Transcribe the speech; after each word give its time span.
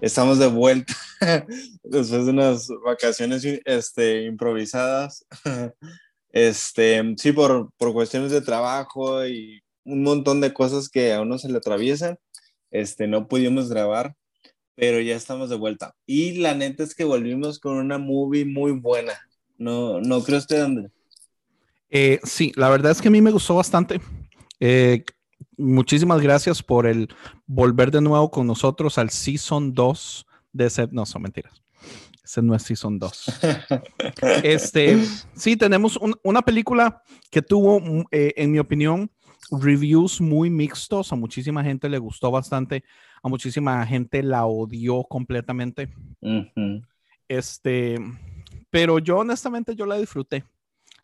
estamos 0.00 0.38
de 0.38 0.46
vuelta 0.48 0.94
después 1.84 2.24
de 2.26 2.30
unas 2.30 2.68
vacaciones 2.84 3.44
este, 3.64 4.24
improvisadas. 4.24 5.24
Este, 6.32 7.02
sí, 7.16 7.32
por, 7.32 7.70
por 7.78 7.94
cuestiones 7.94 8.30
de 8.30 8.42
trabajo 8.42 9.26
y 9.26 9.62
un 9.84 10.02
montón 10.02 10.42
de 10.42 10.52
cosas 10.52 10.90
que 10.90 11.14
a 11.14 11.22
uno 11.22 11.38
se 11.38 11.48
le 11.48 11.56
atraviesan, 11.56 12.18
este, 12.70 13.06
no 13.06 13.26
pudimos 13.26 13.70
grabar, 13.70 14.14
pero 14.74 15.00
ya 15.00 15.16
estamos 15.16 15.48
de 15.48 15.56
vuelta. 15.56 15.94
Y 16.04 16.32
la 16.32 16.54
neta 16.54 16.82
es 16.82 16.94
que 16.94 17.04
volvimos 17.04 17.58
con 17.58 17.78
una 17.78 17.96
movie 17.96 18.44
muy 18.44 18.72
buena. 18.72 19.14
¿No, 19.56 19.98
no 20.02 20.22
cree 20.22 20.36
usted, 20.36 20.60
Andrés? 20.60 20.90
Eh, 21.88 22.20
sí, 22.22 22.52
la 22.56 22.68
verdad 22.68 22.92
es 22.92 23.00
que 23.00 23.08
a 23.08 23.12
mí 23.12 23.22
me 23.22 23.30
gustó 23.30 23.54
bastante. 23.54 24.00
Eh, 24.60 25.04
muchísimas 25.56 26.20
gracias 26.20 26.62
por 26.62 26.86
el 26.86 27.08
volver 27.46 27.90
de 27.90 28.00
nuevo 28.00 28.30
con 28.30 28.46
nosotros 28.46 28.98
al 28.98 29.10
Season 29.10 29.74
2 29.74 30.26
de 30.52 30.66
ese. 30.66 30.88
No, 30.90 31.06
son 31.06 31.22
mentiras. 31.22 31.62
Ese 32.22 32.42
no 32.42 32.54
es 32.54 32.62
Season 32.62 32.98
2. 32.98 33.40
este, 34.42 34.98
sí, 35.34 35.56
tenemos 35.56 35.98
una 36.22 36.42
película 36.42 37.02
que 37.30 37.42
tuvo, 37.42 37.80
mm, 37.80 38.04
eh, 38.10 38.34
en 38.36 38.50
mi 38.50 38.58
opinión, 38.58 39.10
reviews 39.50 40.20
muy 40.20 40.50
mixtos. 40.50 41.12
A 41.12 41.16
muchísima 41.16 41.62
gente 41.62 41.88
le 41.88 41.98
gustó 41.98 42.30
bastante. 42.30 42.84
A 43.22 43.28
muchísima 43.28 43.86
gente 43.86 44.22
la 44.22 44.46
odió 44.46 45.04
completamente. 45.04 45.88
Este, 47.28 47.98
pero 48.70 48.98
yo 48.98 49.18
honestamente 49.18 49.74
yo 49.74 49.86
la 49.86 49.96
disfruté. 49.96 50.44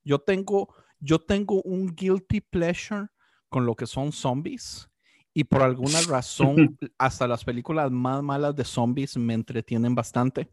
Yo 0.05 0.19
tengo, 0.19 0.75
yo 0.98 1.21
tengo 1.21 1.63
un 1.63 1.95
guilty 1.95 2.41
pleasure 2.41 3.07
con 3.53 3.67
lo 3.67 3.77
que 3.77 3.86
son 3.86 4.11
zombies 4.12 4.89
y 5.34 5.45
por 5.45 5.62
alguna 5.62 6.00
razón 6.08 6.77
hasta 6.98 7.28
las 7.28 7.45
películas 7.45 7.91
más 7.91 8.22
malas 8.22 8.56
de 8.56 8.64
zombies 8.64 9.17
me 9.17 9.34
entretienen 9.34 9.95
bastante. 9.95 10.48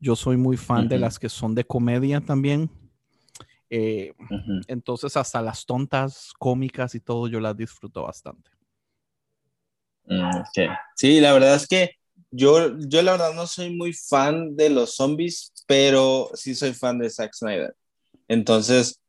Yo 0.00 0.16
soy 0.16 0.36
muy 0.38 0.56
fan 0.56 0.88
de 0.88 0.98
las 0.98 1.18
que 1.18 1.28
son 1.28 1.54
de 1.54 1.64
comedia 1.64 2.20
también. 2.22 2.70
Eh, 3.68 4.14
entonces 4.66 5.14
hasta 5.16 5.42
las 5.42 5.66
tontas 5.66 6.32
cómicas 6.38 6.94
y 6.94 7.00
todo 7.00 7.28
yo 7.28 7.38
las 7.38 7.54
disfruto 7.54 8.02
bastante. 8.02 8.50
Mm, 10.06 10.40
sí, 10.96 11.20
la 11.20 11.34
verdad 11.34 11.54
es 11.54 11.68
que 11.68 11.90
yo, 12.30 12.78
yo 12.78 13.02
la 13.02 13.12
verdad 13.12 13.34
no 13.34 13.46
soy 13.46 13.76
muy 13.76 13.92
fan 13.92 14.56
de 14.56 14.70
los 14.70 14.94
zombies, 14.96 15.52
pero 15.66 16.30
sí 16.32 16.54
soy 16.54 16.72
fan 16.72 16.98
de 16.98 17.10
Zack 17.10 17.34
Snyder. 17.34 17.76
Entonces 18.26 19.02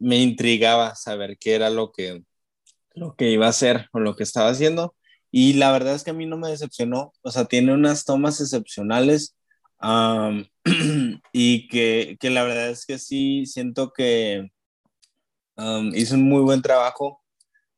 me 0.00 0.16
intrigaba 0.16 0.94
saber 0.94 1.36
qué 1.38 1.54
era 1.54 1.70
lo 1.70 1.92
que, 1.92 2.22
lo 2.98 3.14
que 3.16 3.30
iba 3.30 3.46
a 3.46 3.50
hacer 3.50 3.88
o 3.92 4.00
lo 4.00 4.16
que 4.16 4.22
estaba 4.24 4.50
haciendo. 4.50 4.94
Y 5.30 5.54
la 5.54 5.72
verdad 5.72 5.94
es 5.94 6.04
que 6.04 6.10
a 6.10 6.14
mí 6.14 6.26
no 6.26 6.38
me 6.38 6.48
decepcionó. 6.48 7.12
O 7.22 7.30
sea, 7.30 7.44
tiene 7.46 7.72
unas 7.74 8.04
tomas 8.04 8.40
excepcionales 8.40 9.36
y 11.32 11.68
que, 11.68 12.16
que, 12.20 12.30
la 12.30 12.42
verdad 12.44 12.70
es 12.70 12.86
que 12.86 12.98
sí 12.98 13.46
siento 13.46 13.92
que 13.92 14.50
hizo 15.94 16.14
un 16.14 16.22
muy 16.28 16.42
buen 16.42 16.62
trabajo 16.62 17.22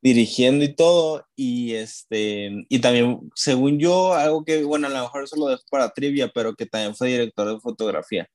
dirigiendo 0.03 0.65
y 0.65 0.75
todo. 0.75 1.27
Y, 1.37 1.75
este, 1.75 2.50
y 2.69 2.78
también, 2.81 3.31
según 3.34 3.78
yo, 3.78 4.15
algo 4.15 4.44
que, 4.44 4.65
bueno, 4.65 4.87
a 4.87 4.91
lo 4.91 5.03
mejor 5.03 5.25
eso 5.25 5.37
lo 5.37 5.49
dejo 5.49 5.62
para 5.71 5.91
trivia, 5.91 6.31
pero 6.34 6.55
que 6.55 6.67
también 6.67 6.94
fue 6.94 7.09
director 7.09 7.49
de 7.53 7.61
fotografía. 7.61 8.28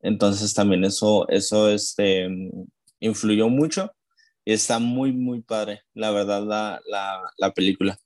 Entonces 0.00 0.54
también 0.54 0.84
eso, 0.84 1.28
eso 1.28 1.70
este, 1.70 2.28
influyó 3.00 3.48
mucho 3.48 3.92
está 4.52 4.78
muy, 4.78 5.12
muy 5.12 5.42
padre, 5.42 5.82
la 5.94 6.10
verdad, 6.10 6.44
la, 6.44 6.80
la, 6.86 7.20
la 7.36 7.52
película. 7.52 7.98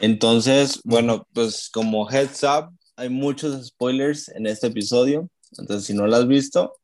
Entonces, 0.00 0.80
bueno, 0.84 1.26
pues 1.32 1.70
como 1.72 2.08
heads 2.10 2.42
up, 2.44 2.70
hay 2.96 3.08
muchos 3.08 3.66
spoilers 3.66 4.28
en 4.28 4.46
este 4.46 4.66
episodio. 4.66 5.28
Entonces, 5.56 5.86
si 5.86 5.94
no 5.94 6.06
la 6.06 6.18
has 6.18 6.28
visto, 6.28 6.74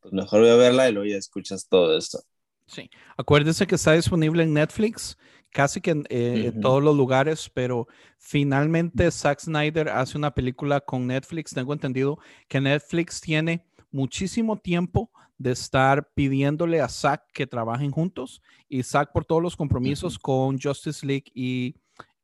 pues 0.00 0.12
mejor 0.12 0.40
voy 0.40 0.50
a 0.50 0.56
verla 0.56 0.88
y 0.88 0.92
luego 0.92 1.08
ya 1.08 1.16
escuchas 1.16 1.66
todo 1.68 1.96
esto. 1.96 2.20
Sí, 2.66 2.88
acuérdense 3.16 3.66
que 3.66 3.74
está 3.74 3.92
disponible 3.92 4.42
en 4.42 4.54
Netflix, 4.54 5.18
casi 5.50 5.80
que 5.80 5.90
en, 5.90 6.06
eh, 6.08 6.52
en, 6.54 6.60
todos 6.60 6.82
los 6.82 6.96
lugares, 6.96 7.50
pero 7.52 7.88
finalmente 8.18 9.10
Zack 9.10 9.40
Snyder 9.40 9.88
hace 9.88 10.16
una 10.16 10.32
película 10.32 10.80
con 10.80 11.06
Netflix. 11.06 11.52
Tengo 11.52 11.72
entendido 11.72 12.18
que 12.48 12.60
Netflix 12.60 13.20
tiene 13.20 13.66
muchísimo 13.90 14.56
tiempo 14.56 15.10
de 15.40 15.52
estar 15.52 16.06
pidiéndole 16.12 16.82
a 16.82 16.88
Zack 16.88 17.32
que 17.32 17.46
trabajen 17.46 17.90
juntos 17.90 18.42
y 18.68 18.82
Zack 18.82 19.10
por 19.10 19.24
todos 19.24 19.42
los 19.42 19.56
compromisos 19.56 20.18
con 20.18 20.60
Justice 20.60 21.04
League 21.06 21.32
y 21.34 21.76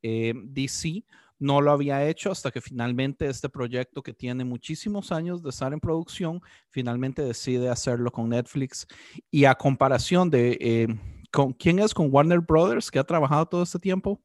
eh, 0.03 0.35
DC 0.37 1.03
no 1.39 1.63
lo 1.63 1.71
había 1.71 2.07
hecho 2.07 2.31
hasta 2.31 2.51
que 2.51 2.61
finalmente 2.61 3.27
este 3.27 3.49
proyecto 3.49 4.03
que 4.03 4.13
tiene 4.13 4.45
muchísimos 4.45 5.13
años 5.13 5.43
de 5.43 5.49
estar 5.49 5.73
en 5.73 5.81
producción, 5.81 6.43
finalmente 6.69 7.23
decide 7.23 7.71
hacerlo 7.71 8.11
con 8.11 8.29
Netflix. 8.29 8.87
Y 9.31 9.47
a 9.47 9.55
comparación 9.55 10.29
de, 10.29 10.59
eh, 10.61 10.89
con, 11.33 11.55
¿quién 11.55 11.79
es? 11.79 11.95
Con 11.95 12.13
Warner 12.13 12.41
Brothers, 12.41 12.91
que 12.91 12.99
ha 12.99 13.05
trabajado 13.05 13.47
todo 13.47 13.63
este 13.63 13.79
tiempo. 13.79 14.21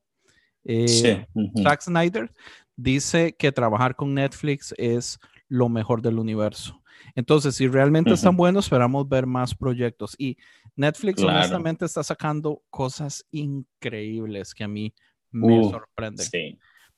Eh, 0.65 1.25
Zack 1.63 1.81
Snyder 1.81 2.31
dice 2.75 3.35
que 3.37 3.53
trabajar 3.53 3.95
con 3.95 4.13
Netflix 4.13 4.73
es 4.77 5.17
lo 5.47 5.69
mejor 5.69 6.01
del 6.01 6.19
universo. 6.19 6.80
Entonces, 7.15 7.55
si 7.55 7.67
realmente 7.67 8.11
están 8.11 8.35
buenos, 8.35 8.65
esperamos 8.65 9.07
ver 9.07 9.25
más 9.25 9.55
proyectos. 9.55 10.15
Y 10.17 10.37
Netflix 10.75 11.21
honestamente 11.23 11.85
está 11.85 12.03
sacando 12.03 12.63
cosas 12.69 13.25
increíbles 13.31 14.53
que 14.53 14.63
a 14.63 14.67
mí 14.67 14.93
me 15.31 15.63
sorprenden. 15.69 16.27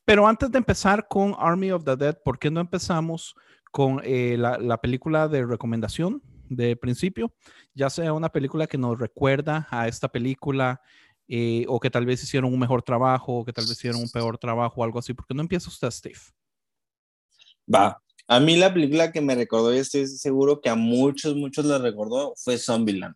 Pero 0.05 0.27
antes 0.27 0.51
de 0.51 0.57
empezar 0.57 1.07
con 1.07 1.35
Army 1.37 1.71
of 1.71 1.83
the 1.85 1.95
Dead, 1.95 2.17
¿por 2.23 2.37
qué 2.37 2.51
no 2.51 2.59
empezamos 2.59 3.35
con 3.71 4.01
eh, 4.03 4.35
la, 4.37 4.77
película 4.81 5.27
de 5.27 5.45
recomendación 5.45 6.21
de 6.49 6.75
principio? 6.75 7.33
Ya 7.73 7.89
sea 7.89 8.11
una 8.13 8.29
película 8.29 8.67
que 8.67 8.77
nos 8.77 8.99
recuerda 8.99 9.67
a 9.71 9.87
esta 9.87 10.09
película 10.09 10.81
eh, 11.27 11.65
o 11.69 11.79
que 11.79 11.89
tal 11.89 12.05
vez 12.05 12.21
hicieron 12.21 12.53
un 12.53 12.59
mejor 12.59 12.83
trabajo 12.83 13.33
o 13.33 13.45
que 13.45 13.53
tal 13.53 13.63
vez 13.63 13.71
hicieron 13.71 14.01
un 14.01 14.09
peor 14.09 14.37
trabajo 14.37 14.81
o 14.81 14.83
algo 14.83 14.99
así. 14.99 15.13
¿Por 15.13 15.25
qué 15.25 15.33
no 15.33 15.41
empieza 15.41 15.69
usted, 15.69 15.89
Steve? 15.89 16.19
Va, 17.73 18.02
a 18.27 18.39
mí 18.39 18.55
la 18.55 18.73
película 18.73 19.11
que 19.11 19.21
me 19.21 19.35
recordó 19.35 19.73
y 19.73 19.79
estoy 19.79 20.07
seguro 20.07 20.61
que 20.61 20.69
a 20.69 20.75
muchos, 20.75 21.35
muchos 21.35 21.65
les 21.65 21.81
recordó 21.81 22.33
fue 22.37 22.57
Zombieland. 22.57 23.15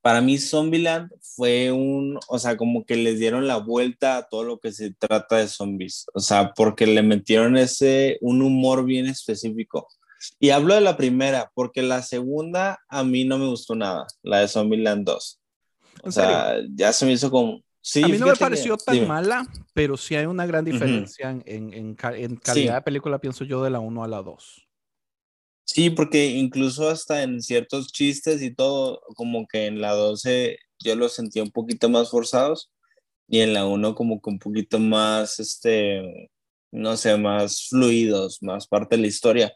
Para 0.00 0.20
mí 0.20 0.36
Zombieland 0.36 1.12
fue 1.20 1.70
un, 1.70 2.18
o 2.28 2.38
sea, 2.38 2.56
como 2.56 2.84
que 2.84 2.96
les 2.96 3.20
dieron 3.20 3.46
la 3.46 3.58
vuelta 3.58 4.16
a 4.16 4.28
todo 4.28 4.42
lo 4.42 4.58
que 4.58 4.72
se 4.72 4.92
trata 4.92 5.36
de 5.36 5.46
zombies, 5.46 6.06
o 6.12 6.18
sea, 6.18 6.52
porque 6.54 6.88
le 6.88 7.02
metieron 7.02 7.56
ese, 7.56 8.18
un 8.20 8.42
humor 8.42 8.84
bien 8.84 9.06
específico. 9.06 9.86
Y 10.40 10.50
hablo 10.50 10.74
de 10.74 10.80
la 10.80 10.96
primera, 10.96 11.52
porque 11.54 11.82
la 11.82 12.02
segunda 12.02 12.80
a 12.88 13.04
mí 13.04 13.24
no 13.24 13.38
me 13.38 13.46
gustó 13.46 13.76
nada, 13.76 14.06
la 14.22 14.40
de 14.40 14.48
Zombieland 14.48 15.04
2. 15.04 15.40
O 16.04 16.10
sea, 16.10 16.56
ya 16.74 16.92
se 16.92 17.06
me 17.06 17.12
hizo 17.12 17.30
como, 17.30 17.62
a 18.02 18.08
mí 18.08 18.18
no 18.18 18.26
me 18.26 18.36
pareció 18.36 18.76
tan 18.76 19.06
mala, 19.06 19.46
pero 19.74 19.96
sí 19.96 20.14
hay 20.14 20.26
una 20.26 20.46
gran 20.46 20.64
diferencia 20.64 21.30
en, 21.30 21.72
en, 21.72 21.94
calidad 21.94 22.76
de 22.76 22.82
película, 22.82 23.18
pienso 23.18 23.44
yo, 23.44 23.62
de 23.64 23.70
la 23.70 23.80
1 23.80 24.04
a 24.04 24.08
la 24.08 24.22
2. 24.22 24.68
Sí, 25.64 25.90
porque 25.90 26.26
incluso 26.26 26.88
hasta 26.88 27.22
en 27.22 27.40
ciertos 27.42 27.92
chistes 27.92 28.42
y 28.42 28.54
todo, 28.54 29.00
como 29.16 29.46
que 29.46 29.66
en 29.66 29.80
la 29.80 29.92
12 29.92 30.58
yo 30.78 30.96
los 30.96 31.14
sentía 31.14 31.42
un 31.42 31.50
poquito 31.50 31.88
más 31.88 32.10
forzados 32.10 32.70
y 33.28 33.40
en 33.40 33.54
la 33.54 33.66
1 33.66 33.94
como 33.94 34.20
que 34.20 34.30
un 34.30 34.38
poquito 34.38 34.78
más, 34.78 35.40
este, 35.40 36.30
no 36.70 36.96
sé, 36.96 37.16
más 37.16 37.68
fluidos, 37.68 38.42
más 38.42 38.66
parte 38.66 38.96
de 38.96 39.02
la 39.02 39.08
historia. 39.08 39.54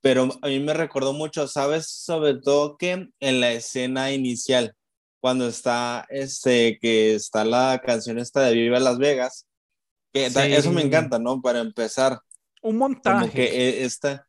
Pero 0.00 0.28
a 0.42 0.48
mí 0.48 0.60
me 0.60 0.74
recordó 0.74 1.12
mucho, 1.12 1.48
¿sabes? 1.48 1.88
Sobre 1.88 2.34
todo 2.34 2.76
que 2.76 3.08
en 3.18 3.40
la 3.40 3.52
escena 3.52 4.12
inicial, 4.12 4.76
cuando 5.24 5.48
está, 5.48 6.06
este, 6.10 6.78
que 6.78 7.14
está 7.14 7.46
la 7.46 7.80
canción 7.82 8.18
esta 8.18 8.42
de 8.42 8.52
Viva 8.52 8.78
Las 8.78 8.98
Vegas, 8.98 9.46
que 10.12 10.26
eso 10.26 10.70
me 10.70 10.82
encanta, 10.82 11.18
¿no? 11.18 11.40
Para 11.40 11.60
empezar. 11.60 12.20
Un 12.60 12.76
montaje. 12.76 13.20
Como 13.20 13.32
que 13.32 13.44
e, 13.44 13.84
esta, 13.86 14.28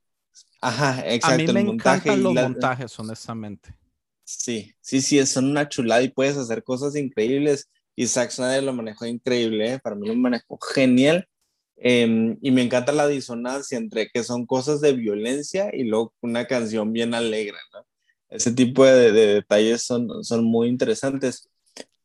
ajá, 0.61 1.03
exacto. 1.05 1.51
A 1.51 1.53
mí 1.53 1.65
me 1.65 1.69
encantan 1.73 2.23
los 2.23 2.33
montajes, 2.33 2.97
honestamente. 2.97 3.75
Sí, 4.23 4.73
sí, 4.79 5.01
sí, 5.01 5.25
son 5.25 5.51
una 5.51 5.67
chulada 5.67 6.01
y 6.01 6.07
puedes 6.07 6.37
hacer 6.37 6.63
cosas 6.63 6.95
increíbles. 6.95 7.69
Y 7.93 8.07
Zack 8.07 8.31
Snyder 8.31 8.63
lo 8.63 8.71
manejó 8.71 9.05
increíble, 9.05 9.73
¿eh? 9.73 9.79
para 9.79 9.97
mí 9.97 10.07
lo 10.07 10.15
manejó 10.15 10.57
genial. 10.73 11.27
Em, 11.75 12.37
y 12.41 12.51
me 12.51 12.61
encanta 12.61 12.93
la 12.93 13.09
disonancia 13.09 13.77
entre 13.77 14.07
que 14.07 14.23
son 14.23 14.45
cosas 14.45 14.79
de 14.79 14.93
violencia 14.93 15.71
y 15.73 15.83
luego 15.83 16.13
una 16.21 16.47
canción 16.47 16.93
bien 16.93 17.13
alegre, 17.13 17.57
¿no? 17.73 17.85
Ese 18.29 18.51
tipo 18.51 18.83
de, 18.85 19.11
detalles 19.11 19.83
son, 19.83 20.23
son 20.23 20.43
muy 20.43 20.67
interesantes, 20.67 21.49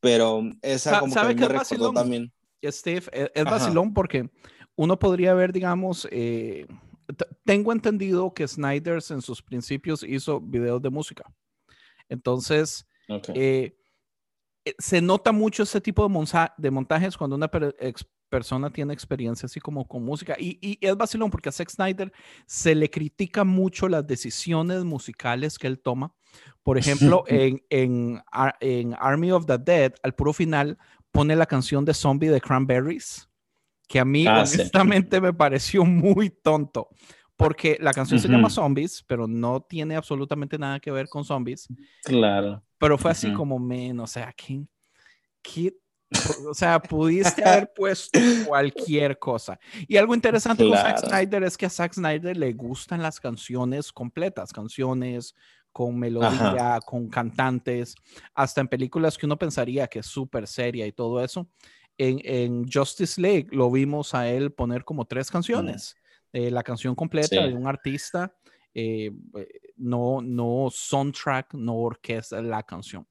pero 0.01 0.43
esa 0.63 1.01
como 1.01 1.15
que 1.15 1.35
me 1.35 1.49
recordó 1.49 1.93
también. 1.93 2.33
Steve, 2.63 3.07
e, 3.13 3.31
es, 3.35 3.45
vacilón 3.45 3.95
porque 3.95 4.29
uno 4.77 4.99
podría 4.99 5.35
ver, 5.35 5.53
digamos, 5.53 6.07
eh, 6.11 6.67
tengo 7.45 7.73
entendido 7.73 8.33
que 8.35 8.47
Snyder 8.47 9.01
en 9.11 9.23
sus 9.23 9.43
principios 9.43 10.03
hizo 10.03 10.41
videos 10.41 10.81
de 10.83 10.91
música. 10.91 11.25
Entonces, 12.09 12.87
eh, 13.35 13.77
eh, 14.65 14.75
se 14.79 15.01
nota 15.01 15.33
mucho 15.33 15.63
ese 15.63 15.81
tipo 15.81 16.09
de, 16.09 16.51
de 16.59 16.71
montajes 16.71 17.17
cuando 17.17 17.37
una 17.37 17.49
persona 18.31 18.71
tiene 18.71 18.95
experiencia 18.95 19.47
así 19.47 19.61
como 19.61 19.87
con 19.87 20.03
música. 20.03 20.37
Y, 20.39 20.59
y, 20.63 20.79
es 20.81 20.97
vacilón 20.97 21.31
porque 21.31 21.51
a 21.51 21.53
Zack 21.53 21.69
Snyder 21.69 22.13
se 22.47 22.75
le 22.75 22.89
critica 22.89 23.45
mucho 23.45 23.89
las 23.89 24.07
decisiones 24.07 24.85
musicales 24.85 25.59
que 25.59 25.67
él 25.67 25.79
toma. 25.79 26.15
Por 26.63 26.79
ejemplo, 26.79 27.25
en, 27.29 27.63
en, 27.69 28.23
en 28.61 28.95
Army 28.99 29.33
of 29.33 29.45
the 29.45 29.59
Dead, 29.59 29.93
al 30.03 30.15
puro 30.15 30.33
final, 30.33 30.79
pone 31.11 31.37
la 31.37 31.47
canción 31.47 31.85
de 31.85 31.93
Zombie 31.93 32.31
de 32.31 32.41
Cranberries, 32.41 33.29
que 33.89 33.99
a 33.99 34.05
mí 34.05 34.27
ah, 34.27 34.45
honestamente 34.47 35.21
me 35.21 35.35
pareció 35.35 35.85
muy 35.85 36.31
tonto. 36.31 36.89
Porque 37.37 37.79
la 37.81 37.95
canción 37.95 38.21
se 38.21 38.29
llama 38.29 38.51
Zombies, 38.51 39.03
pero 39.07 39.27
no 39.27 39.63
tiene 39.63 39.97
absolutamente 39.97 40.59
nada 40.59 40.79
que 40.79 40.91
ver 40.91 41.09
con 41.09 41.25
zombies. 41.25 41.69
Claro. 42.05 42.63
Pero 42.77 42.99
fue 42.99 43.13
así 43.13 43.33
como, 43.33 43.59
menos, 43.59 44.11
o 44.11 44.13
sea, 44.13 44.31
¿quién, 44.35 44.69
qué 45.41 45.75
o 46.49 46.55
sea, 46.55 46.81
pudiste 46.81 47.45
haber 47.45 47.73
puesto 47.77 48.19
cualquier 48.47 49.19
cosa. 49.19 49.59
Y 49.87 49.97
algo 49.97 50.15
interesante 50.15 50.65
con 50.65 50.77
Zack 50.77 51.07
Snyder 51.07 51.45
es 51.45 51.57
que 51.57 51.67
a 51.67 51.71
Zack 51.71 51.95
Snyder 51.95 52.37
le 52.37 52.53
gustan 52.53 53.03
las 53.03 53.21
canciones 53.21 53.93
completas, 53.93 54.53
canciones 54.53 55.35
con 55.73 55.99
melodía, 55.99 56.81
con 56.85 57.09
cantantes, 57.09 57.95
hasta 58.35 58.61
en 58.61 58.69
películas 58.69 59.17
que 59.17 59.27
uno 59.27 59.39
pensaría 59.39 59.87
que 59.87 60.01
es 60.01 60.07
súper 60.07 60.47
seria 60.47 60.87
y 60.87 60.93
todo 60.93 61.23
eso. 61.23 61.49
En, 61.97 62.21
en, 62.25 62.67
Justice 62.71 63.21
League 63.21 63.49
lo 63.53 63.71
vimos 63.71 64.15
a 64.15 64.29
él 64.29 64.53
poner 64.53 64.85
como 64.85 65.05
tres 65.05 65.31
canciones. 65.31 65.97
Eh, 66.33 66.51
la 66.51 66.63
canción 66.63 66.95
completa 66.95 67.47
de 67.47 67.55
un 67.55 67.67
artista, 67.67 68.35
eh, 68.73 69.11
eh, 69.37 69.49
no, 69.77 70.21
no 70.23 70.69
soundtrack, 70.73 71.55
no 71.55 71.77
orquesta, 71.77 72.41
la 72.41 72.63
canción. 72.63 73.07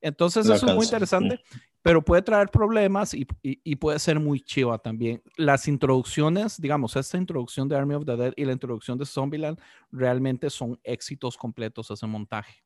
Entonces, 0.00 0.46
eso 0.46 0.66
es 0.66 0.74
muy 0.74 0.84
interesante 0.84 1.40
pero 1.86 2.04
puede 2.04 2.20
traer 2.20 2.48
problemas 2.48 3.14
y, 3.14 3.24
y, 3.44 3.76
puede 3.76 4.00
ser 4.00 4.18
muy 4.18 4.40
chiva 4.40 4.76
también. 4.76 5.22
Las 5.36 5.68
introducciones, 5.68 6.60
digamos, 6.60 6.96
esta 6.96 7.16
introducción 7.16 7.68
de 7.68 7.76
Army 7.76 7.94
of 7.94 8.04
the 8.04 8.16
Dead 8.16 8.32
y 8.34 8.44
la 8.44 8.50
introducción 8.50 8.98
de 8.98 9.06
Zombieland 9.06 9.56
realmente 9.92 10.50
son 10.50 10.80
éxitos 10.82 11.36
completos 11.36 11.88
ese 11.92 12.04
montaje. 12.08 12.60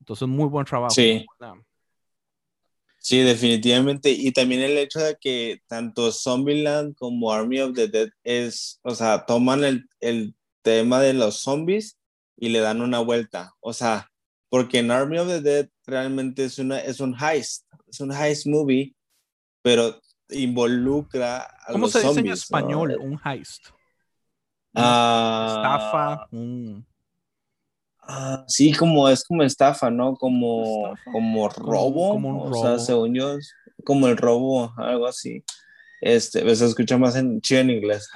Entonces, 0.00 0.26
muy 0.26 0.48
buen 0.48 0.66
trabajo. 0.66 0.92
Sí. 0.92 1.24
Sí, 2.98 3.20
definitivamente. 3.20 4.10
Y 4.10 4.32
también 4.32 4.62
el 4.62 4.76
hecho 4.76 4.98
de 4.98 5.16
que 5.20 5.62
tanto 5.68 6.10
Zombieland 6.10 6.96
como 6.96 7.30
Army 7.30 7.60
of 7.60 7.74
the 7.74 7.86
Dead 7.86 8.08
es, 8.24 8.80
o 8.82 8.92
sea, 8.92 9.24
toman 9.24 9.62
el, 9.62 9.88
el 10.00 10.34
tema 10.62 11.00
de 11.00 11.14
los 11.14 11.36
zombies 11.36 11.96
y 12.36 12.48
le 12.48 12.58
dan 12.58 12.80
una 12.80 12.98
vuelta. 12.98 13.54
O 13.60 13.72
sea, 13.72 14.10
porque 14.54 14.78
en 14.78 14.92
Army 14.92 15.18
of 15.18 15.26
the 15.26 15.40
Dead 15.40 15.68
realmente 15.84 16.44
es, 16.44 16.60
una, 16.60 16.78
es 16.78 17.00
un 17.00 17.12
heist, 17.20 17.66
es 17.88 17.98
un 17.98 18.12
heist 18.12 18.46
movie, 18.46 18.94
pero 19.62 20.00
involucra 20.30 21.42
a 21.66 21.72
¿Cómo 21.72 21.88
se 21.88 22.00
dice 22.00 22.20
en 22.20 22.28
español 22.28 22.96
un 23.00 23.20
heist? 23.24 23.70
Ah, 24.72 25.56
estafa, 25.56 26.28
un... 26.30 26.86
Ah, 27.98 28.44
sí, 28.46 28.72
como 28.72 29.08
es 29.08 29.24
como 29.24 29.42
estafa, 29.42 29.90
¿no? 29.90 30.14
Como, 30.14 30.94
como 31.10 31.48
robo, 31.48 32.10
como, 32.10 32.44
o 32.44 32.62
sea, 32.62 32.78
según 32.78 33.12
yo, 33.12 33.36
como 33.84 34.06
el 34.06 34.16
robo, 34.16 34.72
algo 34.76 35.08
así. 35.08 35.42
Este, 36.04 36.42
pues, 36.42 36.58
se 36.58 36.66
escucha 36.66 36.98
más 36.98 37.16
en 37.16 37.40
chido 37.40 37.62
en 37.62 37.70
inglés, 37.70 38.10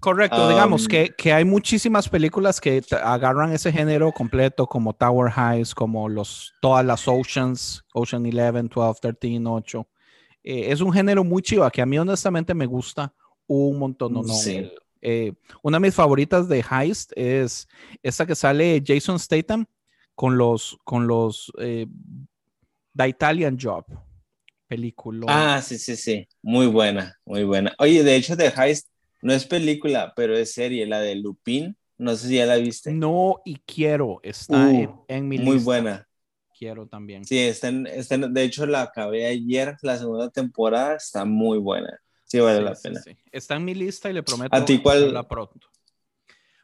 Correcto, 0.00 0.48
digamos 0.48 0.88
que, 0.88 1.14
que, 1.16 1.32
hay 1.32 1.44
muchísimas 1.44 2.08
películas 2.08 2.60
que 2.60 2.82
agarran 3.04 3.52
ese 3.52 3.70
género 3.70 4.10
completo, 4.10 4.66
como 4.66 4.92
Tower 4.92 5.30
Highs, 5.30 5.76
como 5.76 6.08
los, 6.08 6.52
todas 6.60 6.84
las 6.84 7.06
Oceans, 7.06 7.84
Ocean 7.94 8.26
11, 8.26 8.68
12, 8.74 9.12
13, 9.14 9.42
8. 9.46 9.88
es 10.42 10.80
un 10.80 10.92
género 10.92 11.22
muy 11.22 11.40
chiva 11.40 11.70
que 11.70 11.82
a 11.82 11.86
mí 11.86 11.96
honestamente 12.00 12.52
me 12.52 12.66
gusta 12.66 13.14
un 13.46 13.78
montón. 13.78 14.14
No, 14.14 14.22
eh, 15.02 15.34
una 15.62 15.76
de 15.76 15.82
mis 15.82 15.94
favoritas 15.94 16.48
de 16.48 16.64
Heist 16.68 17.12
es 17.14 17.68
esa 18.02 18.26
que 18.26 18.34
sale 18.34 18.82
Jason 18.84 19.20
Statham 19.20 19.66
con 20.16 20.36
los, 20.36 20.76
con 20.82 21.06
los 21.06 21.52
eh, 21.58 21.86
The 22.96 23.06
Italian 23.06 23.56
Job 23.56 23.84
película. 24.72 25.26
Ah, 25.28 25.60
sí, 25.60 25.76
sí, 25.76 25.96
sí. 25.96 26.26
Muy 26.40 26.66
buena, 26.66 27.18
muy 27.26 27.44
buena. 27.44 27.74
Oye, 27.78 28.02
de 28.02 28.16
hecho, 28.16 28.36
The 28.36 28.52
Heist 28.56 28.88
no 29.20 29.34
es 29.34 29.44
película, 29.44 30.14
pero 30.16 30.34
es 30.34 30.52
serie, 30.52 30.86
la 30.86 31.00
de 31.00 31.14
Lupin. 31.14 31.76
No 31.98 32.16
sé 32.16 32.28
si 32.28 32.36
ya 32.36 32.46
la 32.46 32.56
viste. 32.56 32.90
No, 32.90 33.42
y 33.44 33.56
quiero. 33.66 34.18
Está 34.22 34.70
en, 34.70 34.88
uh, 34.88 35.22
mi 35.22 35.36
lista. 35.36 35.52
Muy 35.52 35.62
buena. 35.62 36.08
Quiero 36.58 36.86
también. 36.86 37.24
Sí, 37.26 37.38
está 37.38 37.70
de 37.70 38.42
hecho, 38.42 38.64
la 38.64 38.82
acabé 38.82 39.26
ayer, 39.26 39.76
la 39.82 39.98
segunda 39.98 40.30
temporada. 40.30 40.96
Está 40.96 41.26
muy 41.26 41.58
buena. 41.58 42.00
Sí, 42.24 42.40
vale 42.40 42.62
la 42.62 42.74
pena. 42.74 43.00
Está 43.30 43.56
en 43.56 43.64
mi 43.66 43.74
lista 43.74 44.08
y 44.08 44.14
le 44.14 44.22
prometo 44.22 44.56
¿A 44.56 44.64
ti 44.64 44.80
cuál? 44.80 45.12
pronto. 45.28 45.68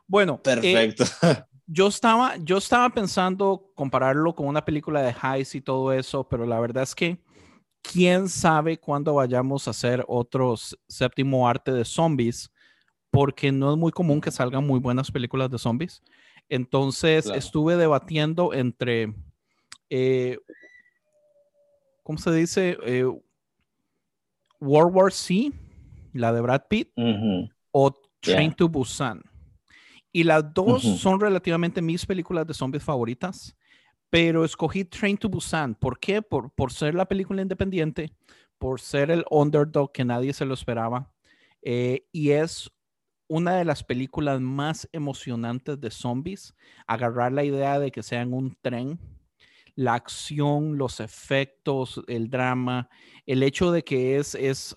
Bueno, 0.07 0.41
eh, 0.43 0.43
perfecto. 0.43 1.05
yo, 1.67 1.89
estaba, 1.89 2.37
yo 2.39 2.57
estaba 2.57 2.89
pensando 2.89 3.71
compararlo 3.75 4.35
con 4.35 4.47
una 4.47 4.65
película 4.65 5.03
de 5.03 5.15
Heist 5.23 5.57
y 5.57 5.61
todo 5.61 5.93
eso, 5.93 6.27
pero 6.27 6.47
la 6.47 6.59
verdad 6.59 6.85
es 6.85 6.95
que 6.95 7.19
quién 7.83 8.29
sabe 8.29 8.79
cuándo 8.79 9.15
vayamos 9.15 9.67
a 9.67 9.71
hacer 9.71 10.05
otro 10.09 10.55
séptimo 10.89 11.49
arte 11.49 11.73
de 11.73 11.85
zombies, 11.85 12.51
porque 13.11 13.51
no 13.53 13.73
es 13.73 13.79
muy 13.79 13.93
común 13.93 14.21
que 14.21 14.31
salgan 14.31 14.67
muy 14.67 14.81
buenas 14.81 15.11
películas 15.11 15.51
de 15.51 15.59
zombies. 15.59 16.03
Entonces 16.49 17.27
estuve 17.27 17.77
debatiendo 17.77 18.55
entre, 18.55 19.15
eh, 19.91 20.39
¿cómo 22.03 22.19
se 22.19 22.33
dice? 22.33 22.79
Eh, 22.83 23.05
World 24.61 24.97
War 24.97 25.13
C, 25.13 25.53
la 26.13 26.33
de 26.33 26.41
Brad 26.41 26.63
Pitt, 26.69 26.91
o 27.71 27.95
Train 28.21 28.53
to 28.55 28.69
Busan. 28.69 29.23
Y 30.11 30.25
las 30.25 30.53
dos 30.55 30.83
son 30.83 31.21
relativamente 31.21 31.83
mis 31.83 32.05
películas 32.07 32.47
de 32.47 32.55
zombies 32.55 32.83
favoritas 32.83 33.55
pero 34.11 34.45
escogí 34.45 34.85
Train 34.85 35.17
to 35.17 35.29
Busan. 35.29 35.75
¿Por 35.75 35.99
qué? 35.99 36.23
Por, 36.23 36.51
por 36.51 36.73
ser 36.73 36.95
la 36.95 37.07
película 37.07 37.43
independiente, 37.43 38.13
por 38.59 38.81
ser 38.81 39.11
el 39.11 39.25
underdog 39.31 39.93
que 39.93 40.05
nadie 40.05 40.33
se 40.33 40.45
lo 40.45 40.55
esperaba. 40.55 41.13
Eh, 41.63 42.07
y 42.13 42.31
es 42.31 42.71
una 43.29 43.57
de 43.57 43.65
las 43.65 43.85
películas 43.85 44.41
más 44.41 44.89
emocionantes 44.93 45.81
de 45.81 45.91
zombies. 45.91 46.55
Agarrar 46.87 47.33
la 47.33 47.45
idea 47.45 47.79
de 47.79 47.91
que 47.91 48.03
sean 48.03 48.33
un 48.33 48.57
tren, 48.63 48.99
la 49.75 49.95
acción, 49.95 50.79
los 50.79 51.01
efectos, 51.01 52.01
el 52.09 52.31
drama, 52.31 52.89
el 53.27 53.43
hecho 53.43 53.71
de 53.71 53.85
que 53.85 54.17
es, 54.17 54.35
es, 54.35 54.75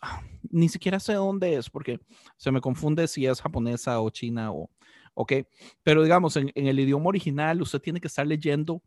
ni 0.49 0.67
siquiera 0.69 0.99
sé 0.99 1.13
dónde 1.13 1.55
es, 1.55 1.69
porque 1.69 1.99
se 2.37 2.51
me 2.51 2.61
confunde 2.61 3.07
si 3.07 3.25
es 3.25 3.41
japonesa 3.41 4.01
o 4.01 4.09
china 4.09 4.51
o, 4.51 4.69
ok, 5.13 5.33
pero 5.83 6.03
digamos, 6.03 6.35
en, 6.37 6.51
en 6.55 6.67
el 6.67 6.79
idioma 6.79 7.09
original 7.09 7.61
usted 7.61 7.81
tiene 7.81 7.99
que 7.99 8.07
estar 8.07 8.25
leyendo 8.25 8.81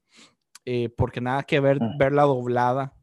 eh, 0.65 0.89
porque 0.97 1.21
nada 1.21 1.43
que 1.43 1.61
ver 1.61 1.81
mm. 1.81 1.99
verla 1.99 2.23
doblada. 2.23 2.95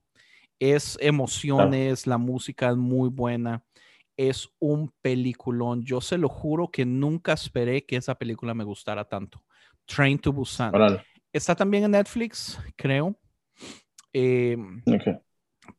Es 0.60 0.98
emociones, 1.02 2.06
la 2.06 2.18
música 2.18 2.70
es 2.70 2.78
muy 2.78 3.10
buena. 3.10 3.64
Es 4.16 4.50
un 4.60 4.94
peliculón. 5.02 5.84
Yo 5.84 6.02
se 6.02 6.18
lo 6.18 6.30
juro 6.30 6.70
que 6.70 6.86
nunca 6.86 7.34
esperé 7.34 7.86
que 7.86 7.96
esa 7.96 8.16
película 8.16 8.54
me 8.54 8.64
gustara 8.64 9.06
tanto. 9.06 9.44
Train 9.86 10.20
to 10.20 10.32
Busan. 10.32 10.72
Está 11.34 11.56
también 11.56 11.86
en 11.86 11.92
Netflix, 11.92 12.60
creo. 12.76 13.18
Em, 14.14 14.84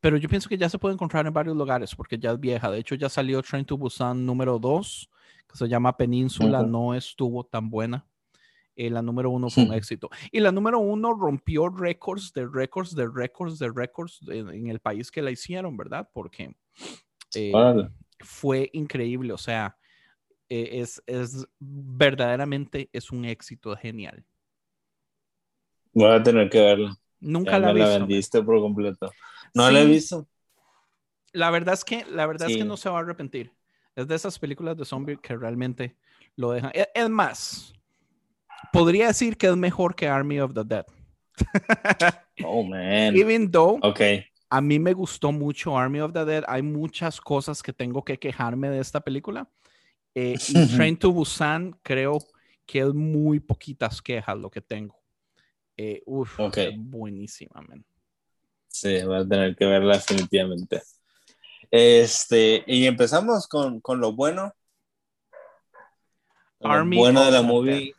pero 0.01 0.17
yo 0.17 0.27
pienso 0.27 0.49
que 0.49 0.57
ya 0.57 0.67
se 0.67 0.79
puede 0.79 0.95
encontrar 0.95 1.25
en 1.25 1.33
varios 1.33 1.55
lugares 1.55 1.95
porque 1.95 2.17
ya 2.17 2.31
es 2.31 2.39
vieja. 2.39 2.69
De 2.69 2.79
hecho, 2.79 2.95
ya 2.95 3.07
salió 3.07 3.41
Train 3.41 3.63
to 3.63 3.77
Busan 3.77 4.25
número 4.25 4.59
2, 4.59 5.09
que 5.53 5.59
se 5.59 5.69
llama 5.69 5.95
Península. 5.95 6.63
No 6.63 6.93
estuvo 6.93 7.45
tan 7.45 7.69
buena. 7.69 8.05
Eh, 8.75 8.89
la 8.89 9.03
número 9.03 9.29
uno 9.29 9.49
fue 9.49 9.65
un 9.65 9.73
éxito. 9.73 10.09
Y 10.31 10.39
la 10.39 10.51
número 10.51 10.79
uno 10.79 11.13
rompió 11.13 11.69
récords 11.69 12.33
de 12.33 12.47
récords 12.47 12.95
de 12.95 13.07
récords 13.07 13.59
de 13.59 13.71
récords 13.73 14.19
en, 14.27 14.67
el 14.67 14.79
país 14.79 15.11
que 15.11 15.21
la 15.21 15.29
hicieron, 15.29 15.77
¿verdad? 15.77 16.09
Porque 16.11 16.55
eh, 17.35 17.51
fue 18.19 18.71
increíble, 18.73 19.31
o 19.31 19.37
sea, 19.37 19.77
e, 20.49 20.81
es, 20.81 21.03
es, 21.05 21.47
verdaderamente 21.59 22.89
es 22.91 23.11
un 23.11 23.25
éxito 23.25 23.75
genial. 23.75 24.25
Voy 25.93 26.09
a 26.09 26.23
tener 26.23 26.49
que 26.49 26.59
verla. 26.59 26.97
Nunca 27.19 27.59
la, 27.59 27.71
la 27.73 27.99
vendiste 27.99 28.41
por 28.41 28.59
completo. 28.59 29.11
No 29.53 29.69
la 29.69 29.81
he 29.81 29.85
visto. 29.85 30.27
La 31.31 31.51
verdad 31.51 31.75
es 31.75 31.85
que, 31.85 32.05
la 32.05 32.25
verdad 32.25 32.49
es 32.49 32.57
que 32.57 32.65
no 32.65 32.75
se 32.75 32.89
va 32.89 32.97
a 32.97 33.01
arrepentir. 33.01 33.51
Es 33.95 34.07
de 34.07 34.15
esas 34.15 34.39
películas 34.39 34.77
de 34.77 34.85
zombie 34.85 35.17
que 35.17 35.35
realmente 35.35 35.95
lo 36.35 36.51
dejan. 36.51 36.71
E, 36.73 36.87
es, 36.93 37.09
más, 37.09 37.73
podría 38.71 39.07
decir 39.07 39.37
que 39.37 39.47
es 39.47 39.55
mejor 39.55 39.95
que 39.95 40.07
Army 40.07 40.39
of 40.39 40.53
the 40.53 40.63
Dead. 40.63 40.85
oh, 42.43 42.63
man. 42.63 43.15
Even 43.15 43.49
though 43.49 43.79
okay. 43.81 44.25
a 44.49 44.61
mí 44.61 44.79
me 44.79 44.93
gustó 44.93 45.31
mucho 45.31 45.77
Army 45.77 45.99
of 45.99 46.13
the 46.13 46.25
Dead, 46.25 46.43
hay 46.47 46.61
muchas 46.61 47.19
cosas 47.19 47.61
que 47.61 47.73
tengo 47.73 48.03
que 48.03 48.17
quejarme 48.17 48.69
de 48.69 48.79
esta 48.79 49.01
película. 49.01 49.49
Eh, 50.15 50.35
y 50.49 50.67
Train 50.75 50.97
to 50.97 51.11
Busan 51.11 51.77
creo 51.83 52.19
que 52.65 52.79
es 52.79 52.93
muy 52.93 53.39
poquitas 53.39 54.01
quejas 54.01 54.37
lo 54.37 54.49
que 54.49 54.61
tengo. 54.61 54.99
Eh, 55.75 56.01
uf, 56.05 56.39
buenísima, 56.77 57.61
man. 57.61 57.83
Sí, 58.67 59.03
va 59.03 59.19
a 59.19 59.27
tener 59.27 59.55
que 59.55 59.65
verla 59.65 59.95
definitivamente. 59.95 60.81
Este, 61.75 62.63
y 62.67 62.85
empezamos 62.85 63.47
con, 63.47 63.81
con 63.81 63.99
lo 63.99 64.13
bueno. 64.13 64.53
Army 66.61 66.97
lo 66.97 67.01
bueno 67.01 67.25
de 67.25 67.31
la 67.31 67.41
movie. 67.41 67.95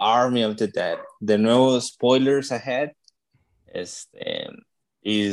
Army 0.00 0.42
of 0.42 0.56
the 0.56 0.66
Dead. 0.66 0.98
De 1.20 1.38
nuevo, 1.38 1.80
spoilers 1.80 2.50
ahead. 2.50 2.90
Este, 3.66 4.48
y 5.02 5.32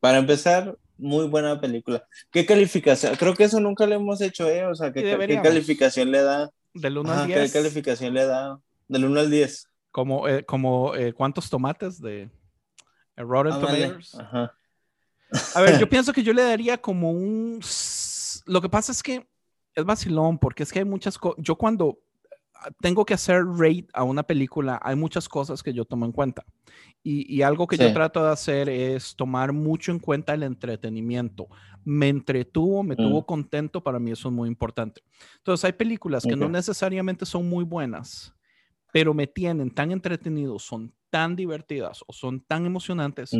para 0.00 0.18
empezar, 0.18 0.76
muy 0.98 1.28
buena 1.28 1.60
película. 1.60 2.04
¿Qué 2.32 2.44
calificación? 2.44 3.14
Creo 3.14 3.34
que 3.34 3.44
eso 3.44 3.60
nunca 3.60 3.86
lo 3.86 3.94
hemos 3.94 4.20
hecho, 4.20 4.50
¿eh? 4.50 4.66
O 4.66 4.74
sea, 4.74 4.92
¿qué, 4.92 5.02
¿qué 5.04 5.40
calificación 5.40 6.10
le 6.10 6.20
da? 6.20 6.50
Del 6.74 6.98
1 6.98 7.12
al 7.12 7.26
10. 7.28 7.52
¿Qué 7.52 7.58
calificación 7.60 8.12
le 8.12 8.26
da? 8.26 8.58
Del 8.88 9.04
1 9.04 9.20
al 9.20 9.30
10. 9.30 9.68
Como, 9.92 10.26
eh, 10.26 10.44
como 10.44 10.96
eh, 10.96 11.12
¿cuántos 11.12 11.48
tomates 11.48 12.00
de 12.00 12.28
Rotten 13.16 13.52
ah, 13.52 13.60
Tomatoes? 13.60 14.14
Ajá. 14.16 14.55
A 15.54 15.60
ver, 15.60 15.78
yo 15.78 15.88
pienso 15.90 16.12
que 16.12 16.22
yo 16.22 16.32
le 16.32 16.42
daría 16.42 16.78
como 16.78 17.10
un... 17.10 17.60
Lo 18.46 18.60
que 18.60 18.68
pasa 18.68 18.92
es 18.92 19.02
que 19.02 19.28
es 19.74 19.84
vacilón, 19.84 20.38
porque 20.38 20.62
es 20.62 20.72
que 20.72 20.80
hay 20.80 20.84
muchas 20.84 21.18
cosas... 21.18 21.42
Yo 21.42 21.56
cuando 21.56 21.98
tengo 22.80 23.04
que 23.04 23.14
hacer 23.14 23.44
rate 23.44 23.86
a 23.92 24.02
una 24.02 24.22
película, 24.22 24.80
hay 24.82 24.96
muchas 24.96 25.28
cosas 25.28 25.62
que 25.62 25.72
yo 25.72 25.84
tomo 25.84 26.06
en 26.06 26.12
cuenta. 26.12 26.44
Y, 27.02 27.42
algo 27.42 27.68
que 27.68 27.76
yo 27.76 27.92
trato 27.92 28.24
de 28.24 28.32
hacer 28.32 28.68
es 28.68 29.14
tomar 29.14 29.52
mucho 29.52 29.92
en 29.92 30.00
cuenta 30.00 30.34
el 30.34 30.42
entretenimiento. 30.42 31.46
Me 31.84 32.08
entretuvo, 32.08 32.82
me 32.82 32.96
tuvo 32.96 33.20
mm. 33.20 33.24
contento, 33.24 33.82
para 33.82 34.00
mí 34.00 34.10
eso 34.10 34.28
es 34.28 34.34
muy 34.34 34.48
importante. 34.48 35.02
Entonces, 35.36 35.64
hay 35.66 35.72
películas 35.72 36.24
que 36.24 36.34
no 36.34 36.48
necesariamente 36.48 37.24
son 37.24 37.48
muy 37.48 37.64
buenas, 37.64 38.34
pero 38.92 39.14
me 39.14 39.28
tienen 39.28 39.70
tan 39.70 39.92
entretenido, 39.92 40.58
son 40.58 40.92
tan 41.10 41.36
divertidas 41.36 42.02
o 42.06 42.12
son 42.12 42.40
tan 42.40 42.66
emocionantes 42.66 43.30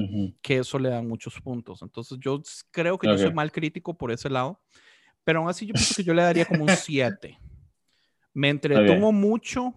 que 0.43 0.59
eso 0.59 0.79
le 0.79 0.91
da 0.91 1.03
muchos 1.03 1.41
puntos. 1.41 1.83
Entonces, 1.83 2.19
yo 2.21 2.43
creo 2.71 2.99
que 2.99 3.09
yo 3.09 3.19
soy 3.19 3.33
mal 3.33 3.53
crítico 3.53 3.97
por 3.97 4.13
ese 4.13 4.31
lado, 4.31 4.61
pero 5.25 5.41
aún 5.41 5.49
así 5.49 5.67
yo 5.67 5.75
pienso 5.75 5.95
que 5.95 6.05
yo 6.05 6.15
le 6.15 6.23
daría 6.23 6.45
como 6.45 6.65
un 6.65 6.71
7. 6.71 7.39
Me 8.33 8.51
entretuvo 8.51 9.13
mucho. 9.13 9.75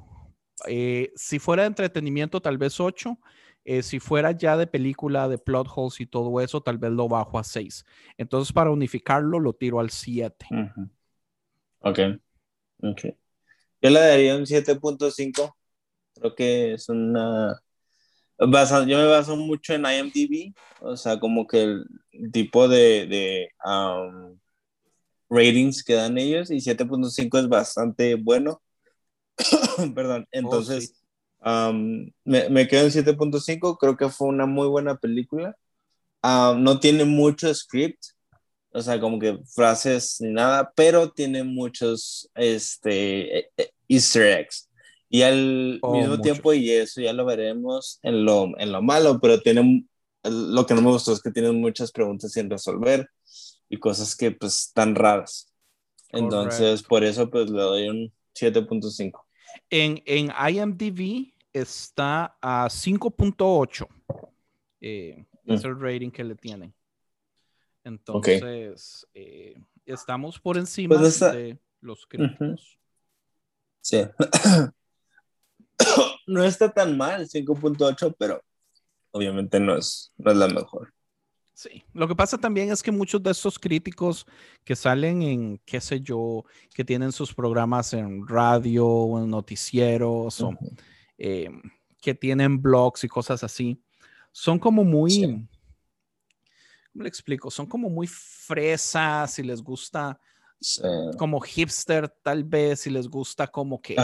Eh, 0.68 1.12
si 1.16 1.40
fuera 1.40 1.64
de 1.64 1.68
entretenimiento, 1.68 2.42
tal 2.42 2.58
vez 2.58 2.80
8. 2.80 3.18
Eh, 3.66 3.84
si 3.84 4.00
fuera 4.00 4.32
ya 4.32 4.58
de 4.58 4.68
película, 4.68 5.28
de 5.28 5.38
plot 5.38 5.68
holes 5.76 6.00
y 6.00 6.06
todo 6.06 6.42
eso, 6.42 6.62
tal 6.62 6.78
vez 6.78 6.92
lo 6.92 7.08
bajo 7.08 7.38
a 7.38 7.44
6. 7.44 7.86
Entonces, 8.18 8.52
para 8.54 8.72
unificarlo, 8.72 9.40
lo 9.40 9.54
tiro 9.54 9.80
al 9.80 9.90
7. 9.90 10.46
Ok. 11.80 12.00
Ok. 12.82 13.02
Yo 13.82 13.90
le 13.90 14.00
daría 14.00 14.36
un 14.36 14.46
7.5. 14.46 15.54
Creo 16.16 16.36
que 16.36 16.74
es 16.74 16.90
una... 16.90 17.62
yo 18.40 18.98
me 18.98 19.06
baso 19.06 19.36
mucho 19.36 19.74
en 19.74 19.86
IMDb, 19.86 20.54
o 20.82 20.96
sea, 20.96 21.20
como 21.20 21.46
que 21.46 21.62
el 21.64 22.32
tipo 22.32 22.68
de, 22.68 23.06
de 23.08 23.50
um, 23.66 24.38
ratings 25.30 25.84
que 25.84 25.94
dan 25.94 26.18
ellos 26.18 26.50
y 26.50 26.58
7.5 26.58 27.40
es 27.40 27.50
bastante 27.50 28.16
bueno. 28.16 28.62
Perdón, 29.96 30.24
oh, 30.24 30.30
entonces 30.32 31.00
me, 31.44 32.50
me, 32.50 32.68
quedo 32.68 32.86
en 32.86 32.92
7.5, 32.92 33.78
creo 33.78 33.98
que 33.98 34.10
fue 34.10 34.28
una 34.28 34.46
muy 34.46 34.68
buena 34.68 34.98
película. 34.98 35.56
no 36.24 36.80
tiene 36.80 37.06
mucho 37.06 37.54
script, 37.54 38.04
o 38.72 38.82
sea, 38.82 39.00
como 39.00 39.20
que 39.20 39.40
frases 39.54 40.18
ni 40.20 40.32
nada, 40.32 40.72
pero 40.76 41.12
tiene 41.12 41.44
muchos 41.44 42.30
este, 42.36 43.40
e, 43.40 43.52
e, 43.58 43.72
easter 43.88 44.40
eggs. 44.40 44.69
Y 45.10 45.24
al 45.24 45.80
oh, 45.82 45.98
mismo 45.98 46.22
tiempo, 46.22 46.54
y 46.54 46.70
eso 46.70 47.02
ya 47.02 47.14
lo 47.14 47.26
veremos 47.26 48.00
en 48.04 48.24
lo, 48.24 48.58
en 48.60 48.72
lo 48.72 48.82
malo, 48.82 49.20
pero 49.20 49.42
tiene, 49.42 49.88
lo 50.24 50.66
que 50.66 50.76
no 50.76 50.82
me 50.82 50.92
gustó 50.92 51.14
es 51.14 51.22
que 51.22 51.32
tiene 51.32 51.52
muchas 51.52 51.92
preguntas 51.92 52.32
sin 52.32 52.50
resolver 52.50 53.10
y 53.68 53.78
cosas 53.78 54.16
que 54.16 54.32
pues 54.32 54.68
están 54.68 54.94
raras. 54.94 55.52
Entonces, 56.10 56.84
por 56.84 57.04
eso 57.04 57.30
pues 57.30 57.50
le 57.50 57.62
doy 57.62 57.90
un 57.90 58.14
7.5. 58.36 59.20
En, 59.70 60.02
en 60.06 60.32
IMDb 60.56 61.34
está 61.54 62.38
a 62.42 62.68
5.8. 62.68 63.88
Eh, 64.82 65.26
Es 65.46 65.64
mm. 65.64 65.68
el 65.68 65.80
rating 65.80 66.12
que 66.12 66.24
le 66.24 66.36
tienen. 66.36 66.74
Entonces, 67.84 69.08
eh, 69.14 69.60
estamos 69.86 70.40
por 70.40 70.58
encima 70.58 70.98
pues 70.98 71.20
de 71.20 71.58
los 71.82 72.06
críticos. 72.06 72.78
Sí. 73.82 74.04
no 76.28 76.44
está 76.44 76.72
tan 76.72 76.98
mal, 76.98 77.28
5.8, 77.28 78.16
pero 78.18 78.44
obviamente 79.12 79.60
no 79.60 79.76
es, 79.76 80.12
no 80.18 80.32
es 80.32 80.38
la 80.38 80.48
mejor. 80.48 80.94
Sí, 81.54 81.84
lo 81.94 82.08
que 82.08 82.16
pasa 82.16 82.38
también 82.38 82.72
es 82.72 82.82
que 82.82 82.92
muchos 82.92 83.22
de 83.22 83.32
estos 83.32 83.60
críticos 83.60 84.26
que 84.64 84.78
salen 84.78 85.22
en, 85.22 85.62
qué 85.66 85.82
sé 85.82 86.00
yo, 86.00 86.46
que 86.74 86.86
tienen 86.86 87.12
sus 87.12 87.34
programas 87.34 87.92
en 87.92 88.26
radio 88.26 88.88
o 88.88 89.22
en 89.22 89.30
noticieros 89.30 90.40
o 90.40 90.58
eh, 91.18 91.50
que 92.02 92.16
tienen 92.16 92.62
blogs 92.62 93.04
y 93.04 93.10
cosas 93.10 93.44
así, 93.44 93.84
son 94.32 94.58
como 94.58 94.86
muy, 94.86 95.48
¿cómo 96.94 97.04
le 97.04 97.10
explico? 97.10 97.52
Son 97.52 97.66
como 97.66 97.90
muy 97.90 98.08
fresas 98.08 99.38
y 99.40 99.44
les 99.44 99.62
gusta 99.62 100.18
como 101.18 101.40
hipster 101.40 102.10
tal 102.10 102.44
vez 102.44 102.86
y 102.88 102.90
les 102.90 103.08
gusta 103.08 103.48
como 103.48 103.82
que 103.82 103.96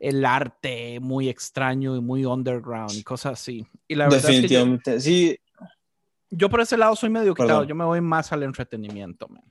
el 0.00 0.24
arte 0.24 1.00
muy 1.00 1.28
extraño 1.28 1.96
y 1.96 2.00
muy 2.00 2.24
underground 2.24 2.92
y 2.92 3.02
cosas 3.02 3.40
así. 3.40 3.66
Y 3.88 3.94
la 3.94 4.04
verdad 4.04 4.28
Definitivamente, 4.28 5.00
sí 5.00 5.38
yo 6.32 6.48
por 6.48 6.60
ese 6.60 6.76
lado 6.76 6.96
soy 6.96 7.10
medio 7.10 7.34
quitado, 7.34 7.64
yo 7.64 7.74
me 7.74 7.84
voy 7.84 8.00
más 8.00 8.32
al 8.32 8.42
entretenimiento, 8.42 9.28
man. 9.28 9.44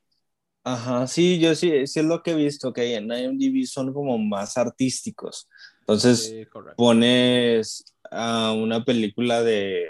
Ajá, 0.63 1.07
sí, 1.07 1.39
yo 1.39 1.55
sí, 1.55 1.87
sí 1.87 1.99
es 1.99 2.05
lo 2.05 2.21
que 2.21 2.31
he 2.31 2.35
visto, 2.35 2.73
que 2.73 2.95
en 2.95 3.11
IMDb 3.11 3.65
son 3.65 3.93
como 3.93 4.17
más 4.17 4.57
artísticos. 4.57 5.47
Entonces, 5.81 6.47
pones 6.75 7.95
a 8.09 8.53
una 8.53 8.83
película 8.83 9.41
de, 9.43 9.85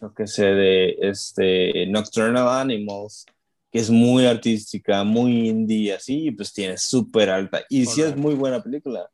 yo 0.00 0.12
qué 0.14 0.26
sé, 0.26 0.46
de 0.46 0.96
este, 1.00 1.86
Nocturnal 1.86 2.48
Animals, 2.48 3.26
que 3.72 3.78
es 3.78 3.90
muy 3.90 4.26
artística, 4.26 5.02
muy 5.02 5.48
indie, 5.48 5.94
así, 5.94 6.30
pues 6.30 6.52
tiene 6.52 6.76
súper 6.76 7.30
alta. 7.30 7.64
Y 7.70 7.86
sí 7.86 8.02
es 8.02 8.14
muy 8.14 8.34
buena 8.34 8.62
película, 8.62 9.10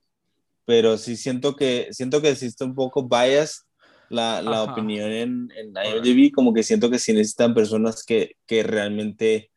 pero 0.65 0.99
sí 0.99 1.17
siento 1.17 1.55
que, 1.55 1.89
siento 1.93 2.21
que 2.21 2.31
existe 2.31 2.65
un 2.65 2.75
poco 2.75 3.09
bias 3.09 3.67
la, 4.11 4.43
la 4.43 4.65
opinión 4.65 5.11
en, 5.11 5.53
en 5.57 5.69
IMDb, 5.69 6.33
como 6.33 6.53
que 6.53 6.65
siento 6.65 6.91
que 6.91 6.99
sí 6.99 7.13
necesitan 7.13 7.55
personas 7.55 8.03
que, 8.03 8.37
que 8.47 8.65
realmente 8.65 9.51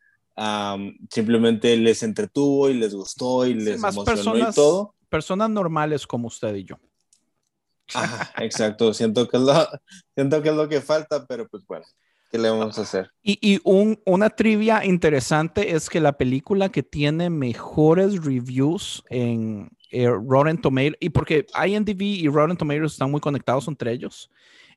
simplemente 1.10 1.75
les 1.77 2.03
entretuvo 2.03 2.70
y 2.70 2.75
les 2.75 2.93
gustó 2.93 3.46
y 3.46 3.53
les 3.55 3.75
emocionó 3.75 4.05
personas, 4.05 4.53
y 4.53 4.55
todo. 4.55 4.96
Personas 5.10 5.50
normales 5.50 6.05
como 6.05 6.27
usted 6.27 6.55
y 6.55 6.65
yo. 6.65 6.75
exacto, 8.38 8.93
siento 8.93 9.27
que, 9.27 9.38
es 9.38 9.43
lo, 9.43 9.67
siento 10.15 10.41
que 10.41 10.50
es 10.50 10.55
lo 10.55 10.70
que 10.70 10.81
falta, 10.81 11.25
pero 11.25 11.48
pues 11.48 11.65
bueno, 11.67 11.86
¿qué 12.32 12.38
le 12.38 12.50
vamos 12.50 12.78
a 12.78 12.82
hacer? 12.82 13.12
Y, 13.22 13.38
y 13.42 13.60
un, 13.64 14.00
una 14.06 14.30
trivia 14.30 14.86
interesante 14.86 15.76
es 15.76 15.90
que 15.90 16.00
la 16.00 16.18
película 16.18 16.70
que 16.70 16.84
tiene 16.84 17.30
mejores 17.30 18.24
reviews 18.24 19.04
en, 19.10 19.70
eh, 19.92 20.08
Rotten 20.08 20.60
Tomatoes, 20.60 20.96
y 21.02 21.10
porque 21.10 21.46
IMDb 21.54 22.02
y 22.02 22.28
Rotten 22.30 22.56
Tomatoes 22.56 22.94
están 22.94 23.12
muy 23.12 23.20
conectados 23.20 23.68
entre 23.68 23.92
ellos. 23.92 24.30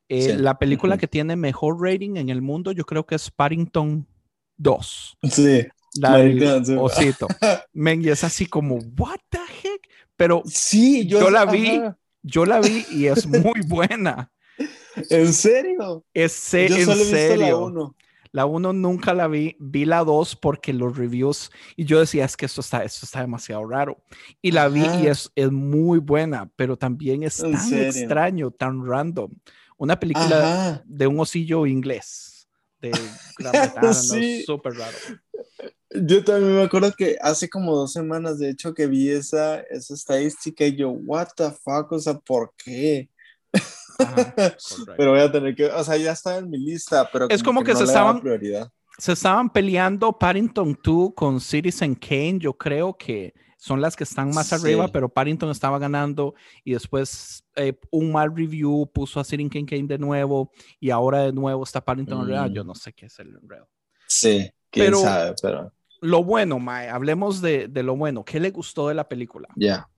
Eh, 0.08 0.36
la 0.36 0.58
película 0.58 0.98
que 0.98 1.06
tiene 1.06 1.36
mejor 1.36 1.80
rating 1.80 2.16
en 2.16 2.28
el 2.28 2.42
mundo, 2.42 2.72
yo 2.72 2.84
creo 2.84 3.06
que 3.06 3.14
es 3.14 3.30
Paddington 3.30 4.06
2. 4.56 5.18
Sí. 5.30 5.64
La 6.00 6.18
del 6.18 6.78
osito. 6.78 7.28
Men, 7.72 8.04
y 8.04 8.08
es 8.08 8.24
así 8.24 8.46
como, 8.46 8.78
what 8.98 9.20
the 9.30 9.38
heck? 9.38 9.88
Pero 10.16 10.42
sí, 10.46 11.06
yo, 11.06 11.30
la 11.30 11.44
vi, 11.44 11.80
yo 12.22 12.44
la 12.44 12.60
vi 12.60 12.84
y 12.90 13.06
es 13.06 13.26
muy 13.26 13.60
buena. 13.66 14.32
¿En 15.10 15.32
serio? 15.32 16.04
Es 16.12 16.54
en 16.54 16.96
serio. 16.96 17.94
La 18.34 18.46
1 18.46 18.72
nunca 18.72 19.14
la 19.14 19.28
vi, 19.28 19.56
vi 19.60 19.84
la 19.84 20.02
2 20.02 20.34
porque 20.34 20.72
los 20.72 20.96
reviews, 20.96 21.52
y 21.76 21.84
yo 21.84 22.00
decía, 22.00 22.24
es 22.24 22.36
que 22.36 22.46
esto 22.46 22.62
está, 22.62 22.82
esto 22.82 23.06
está 23.06 23.20
demasiado 23.20 23.64
raro. 23.64 24.02
Y 24.42 24.50
la 24.50 24.66
vi 24.66 24.84
y 25.00 25.06
es, 25.06 25.30
es 25.36 25.52
muy 25.52 26.00
buena, 26.00 26.50
pero 26.56 26.76
también 26.76 27.22
es 27.22 27.36
tan 27.36 27.54
extraño, 27.54 28.50
tan 28.50 28.84
random. 28.84 29.30
Una 29.76 30.00
película 30.00 30.82
de 30.84 31.06
un 31.06 31.20
osillo 31.20 31.64
inglés, 31.64 32.48
de 32.80 32.90
Gran 33.38 33.52
Bretaña, 33.72 34.42
súper 34.44 34.72
raro. 34.74 34.98
Yo 35.90 36.24
también 36.24 36.56
me 36.56 36.62
acuerdo 36.64 36.92
que 36.92 37.16
hace 37.20 37.48
como 37.48 37.76
dos 37.76 37.92
semanas, 37.92 38.40
de 38.40 38.50
hecho, 38.50 38.74
que 38.74 38.88
vi 38.88 39.10
esa, 39.10 39.60
esa 39.60 39.94
estadística 39.94 40.66
y 40.66 40.74
yo, 40.74 40.90
what 40.90 41.28
the 41.36 41.52
fuck, 41.52 41.92
o 41.92 42.00
sea, 42.00 42.14
¿por 42.14 42.52
qué? 42.56 43.08
pero 44.96 45.12
voy 45.12 45.20
a 45.20 45.30
tener 45.30 45.54
que, 45.54 45.66
o 45.66 45.84
sea, 45.84 45.96
ya 45.96 46.12
está 46.12 46.38
en 46.38 46.50
mi 46.50 46.58
lista, 46.58 47.08
pero 47.12 47.28
es 47.28 47.42
como, 47.42 47.62
que, 47.62 47.74
se 47.74 47.84
estaban 47.84 48.22
se 48.98 49.12
estaban 49.12 49.50
peleando 49.50 50.16
Paddington 50.18 50.78
2 50.82 51.12
con 51.14 51.40
Citizen 51.40 51.94
Kane, 51.94 52.38
yo 52.38 52.54
creo 52.54 52.96
que 52.96 53.34
son 53.56 53.80
las 53.80 53.96
que 53.96 54.04
están 54.04 54.30
más 54.30 54.52
arriba, 54.52 54.88
pero 54.88 55.08
Paddington 55.08 55.50
estaba 55.50 55.78
ganando 55.78 56.34
y 56.64 56.74
después 56.74 57.44
eh, 57.56 57.78
un 57.90 58.12
mal 58.12 58.34
review 58.36 58.90
puso 58.92 59.20
a 59.20 59.24
Citizen 59.24 59.64
Kane 59.64 59.84
de 59.84 59.98
nuevo 59.98 60.52
y 60.78 60.90
ahora 60.90 61.22
de 61.22 61.32
nuevo 61.32 61.64
está 61.64 61.82
Paddington 61.82 62.20
arriba. 62.20 62.46
Yo 62.48 62.62
mm. 62.62 62.66
no 62.66 62.74
sé 62.74 62.92
qué 62.92 63.06
es 63.06 63.18
el 63.18 63.28
enredo. 63.28 63.68
Sí, 64.06 64.50
quién 64.70 64.94
sabe, 64.94 65.34
pero 65.40 65.72
lo 66.04 66.22
bueno, 66.22 66.58
Mae, 66.58 66.90
hablemos 66.90 67.40
de, 67.40 67.70
lo 67.82 67.96
bueno. 67.96 68.24
¿Qué 68.24 68.38
le 68.38 68.50
gustó 68.50 68.88
de 68.88 68.94
la 68.94 69.08
película? 69.08 69.48
Ya. 69.56 69.88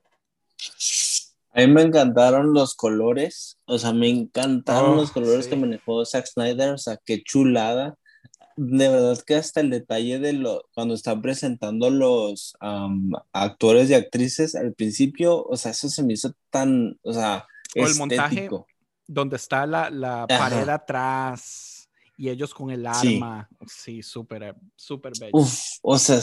A 1.57 1.61
mí 1.61 1.69
me 1.69 1.81
encantaron 1.81 2.53
los 2.53 2.75
colores, 2.75 3.59
o 3.65 3.79
sea, 3.79 3.95
me 3.95 4.11
encantaron 4.11 4.91
oh, 4.91 4.97
los 4.97 5.11
colores 5.11 5.47
que 5.47 5.57
manejó 5.57 6.05
Zack 6.05 6.27
Snyder, 6.27 6.75
o 6.75 6.77
sea, 6.77 6.99
qué 7.03 7.23
chulada. 7.23 7.97
De 8.57 8.91
verdad 8.91 9.19
que 9.27 9.37
hasta 9.37 9.63
el 9.63 9.71
detalle 9.71 10.19
de 10.19 10.35
lo, 10.35 10.65
cuando 10.75 10.93
están 10.93 11.23
presentando 11.23 11.89
los 11.89 12.59
actores 13.33 13.89
y 13.89 13.95
actrices 13.95 14.55
al 14.55 14.75
principio, 14.75 15.43
o 15.45 15.57
sea, 15.57 15.71
eso 15.71 15.89
se 15.89 16.03
me 16.03 16.13
hizo 16.13 16.35
tan, 16.51 16.99
o 17.01 17.15
sea, 17.15 17.47
o 17.75 17.87
el 17.87 17.95
montaje 17.95 18.51
donde 19.07 19.37
está 19.37 19.67
la, 19.67 19.89
la 19.89 20.27
pared 20.27 20.69
atrás 20.69 21.89
y 22.19 22.29
ellos 22.29 22.53
con 22.53 22.71
el 22.71 22.87
arma. 22.87 23.49
Sí, 23.67 24.03
súper, 24.03 24.55
súper 24.75 25.15
bello. 25.19 25.33
Uf, 25.33 25.59
o 25.81 25.99
sea, 25.99 26.21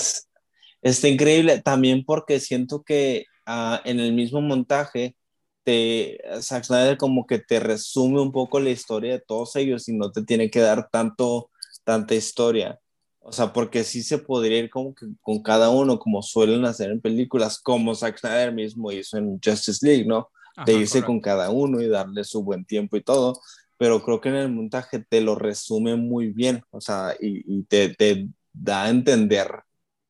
está 0.83 1.07
increíble 1.07 1.59
también 1.63 2.05
porque 2.05 2.39
siento 2.39 2.83
que 2.83 3.25
ah, 3.47 3.81
en 3.83 3.99
el 3.99 4.13
mismo 4.13 4.39
montaje 4.39 5.15
te, 5.63 6.19
Zack 6.41 6.65
Snyder 6.65 6.97
como 6.97 7.25
que 7.25 7.39
te 7.39 7.59
resume 7.59 8.21
un 8.21 8.31
poco 8.31 8.59
la 8.59 8.69
historia 8.69 9.13
de 9.13 9.19
todos 9.19 9.55
ellos 9.55 9.87
y 9.89 9.93
no 9.93 10.11
te 10.11 10.23
tiene 10.23 10.49
que 10.49 10.59
dar 10.59 10.89
tanto, 10.91 11.49
tanta 11.83 12.15
historia. 12.15 12.79
O 13.19 13.31
sea, 13.31 13.53
porque 13.53 13.83
sí 13.83 14.03
se 14.03 14.17
podría 14.17 14.59
ir 14.59 14.69
como 14.69 14.93
que 14.93 15.05
con 15.21 15.41
cada 15.41 15.69
uno, 15.69 15.97
como 15.97 16.21
suelen 16.21 16.65
hacer 16.65 16.91
en 16.91 17.01
películas, 17.01 17.59
como 17.59 17.95
Zack 17.95 18.19
Snyder 18.19 18.53
mismo 18.53 18.91
hizo 18.91 19.17
en 19.17 19.39
Justice 19.43 19.85
League, 19.85 20.05
¿no? 20.05 20.29
de 20.67 20.73
irse 20.73 21.01
con 21.01 21.19
cada 21.19 21.49
uno 21.49 21.81
y 21.81 21.87
darle 21.87 22.23
su 22.23 22.43
buen 22.43 22.63
tiempo 22.63 22.95
y 22.95 23.01
todo 23.01 23.41
pero 23.83 24.01
creo 24.01 24.21
que 24.21 24.29
en 24.29 24.35
el 24.35 24.49
montaje 24.49 24.99
te 24.99 25.19
lo 25.19 25.35
resume 25.35 25.97
muy 25.97 26.31
bien, 26.31 26.63
o 26.71 26.79
sea, 26.79 27.15
y, 27.19 27.63
te, 27.63 27.89
te, 27.89 28.29
da 28.53 28.83
a 28.83 28.89
entender 28.89 29.49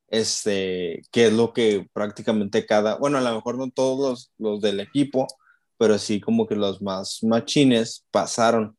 este, 0.09 1.01
qué 1.11 1.27
es 1.27 1.33
lo 1.33 1.53
que 1.53 1.89
prácticamente 1.91 2.67
cada, 2.67 2.97
bueno, 2.97 3.17
a 3.17 3.21
lo 3.21 3.33
mejor 3.33 3.57
no 3.57 3.71
todos 3.71 3.99
los, 3.99 4.31
los 4.37 4.61
del 4.61 4.79
equipo, 4.79 5.25
pero 5.77 5.97
sí 5.97 6.19
como 6.19 6.47
que 6.47 6.55
los 6.55 6.81
más 6.81 7.23
machines 7.23 8.05
pasaron. 8.11 8.77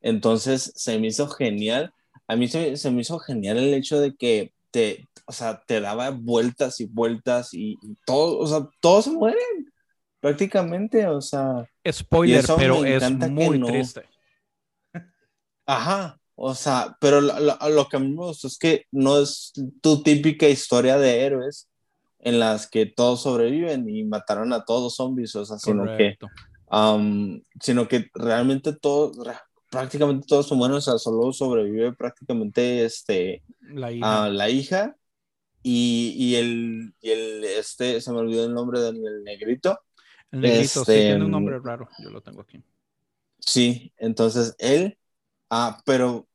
Entonces 0.00 0.72
se 0.74 0.98
me 0.98 1.08
hizo 1.08 1.28
genial. 1.28 1.92
A 2.26 2.36
mí 2.36 2.48
se, 2.48 2.76
se 2.76 2.90
me 2.90 3.02
hizo 3.02 3.18
genial 3.18 3.58
el 3.58 3.74
hecho 3.74 4.00
de 4.00 4.14
que 4.14 4.52
te, 4.70 5.08
o 5.26 5.32
sea, 5.32 5.62
te 5.66 5.80
daba 5.80 6.10
vueltas 6.10 6.80
y 6.80 6.86
vueltas 6.86 7.50
y, 7.52 7.78
todo, 8.04 8.38
o 8.38 8.46
sea, 8.46 8.68
todos 8.80 9.04
se 9.04 9.12
mueren 9.12 9.72
prácticamente, 10.20 11.06
o 11.06 11.20
sea. 11.20 11.64
Spoiler, 11.88 12.44
pero 12.56 12.84
es 12.84 13.10
muy 13.30 13.60
triste. 13.60 14.02
Ajá, 15.66 16.18
o 16.34 16.54
sea, 16.54 16.96
pero 17.00 17.20
lo, 17.20 17.88
que 17.88 17.96
a 17.96 18.00
mí 18.00 18.08
me 18.08 18.24
gusta 18.24 18.48
es 18.48 18.58
que 18.58 18.86
no 18.90 19.20
es 19.20 19.52
tu 19.80 20.02
típica 20.02 20.48
historia 20.48 20.98
de 20.98 21.20
héroes 21.24 21.68
en 22.22 22.38
las 22.38 22.68
que 22.68 22.86
todos 22.86 23.22
sobreviven 23.22 23.88
y 23.88 24.04
mataron 24.04 24.52
a 24.52 24.64
todos 24.64 24.82
los 24.82 24.96
zombies, 24.96 25.36
o 25.36 25.44
sea, 25.44 25.58
sino 25.58 25.84
que, 25.96 26.16
sino 27.60 27.88
que 27.88 28.10
realmente 28.14 28.72
todos, 28.72 29.16
prácticamente 29.70 30.26
todos 30.26 30.50
humanos, 30.50 30.88
o 30.88 30.90
sea, 30.92 30.98
solo 30.98 31.32
sobrevive 31.32 31.92
prácticamente 31.92 32.84
este, 32.84 33.42
la 33.60 33.92
hija, 33.92 34.28
la 34.30 34.48
hija 34.48 34.96
y, 35.62 36.14
y, 36.16 36.34
el, 36.36 36.94
y 37.00 37.10
el, 37.10 37.44
este, 37.44 38.00
se 38.00 38.12
me 38.12 38.18
olvidó 38.18 38.46
el 38.46 38.54
nombre 38.54 38.80
del 38.80 39.22
negrito. 39.22 39.78
El 40.30 40.40
negrito, 40.40 40.84
sí, 40.84 40.92
tiene 40.92 41.16
un 41.16 41.22
este, 41.22 41.30
nombre 41.30 41.58
raro, 41.62 41.88
yo 42.02 42.10
lo 42.10 42.22
tengo 42.22 42.40
aquí. 42.40 42.62
Sí, 43.38 43.92
entonces 43.98 44.54
él 44.58 44.96
Ah, 45.54 45.78
pero 45.84 46.26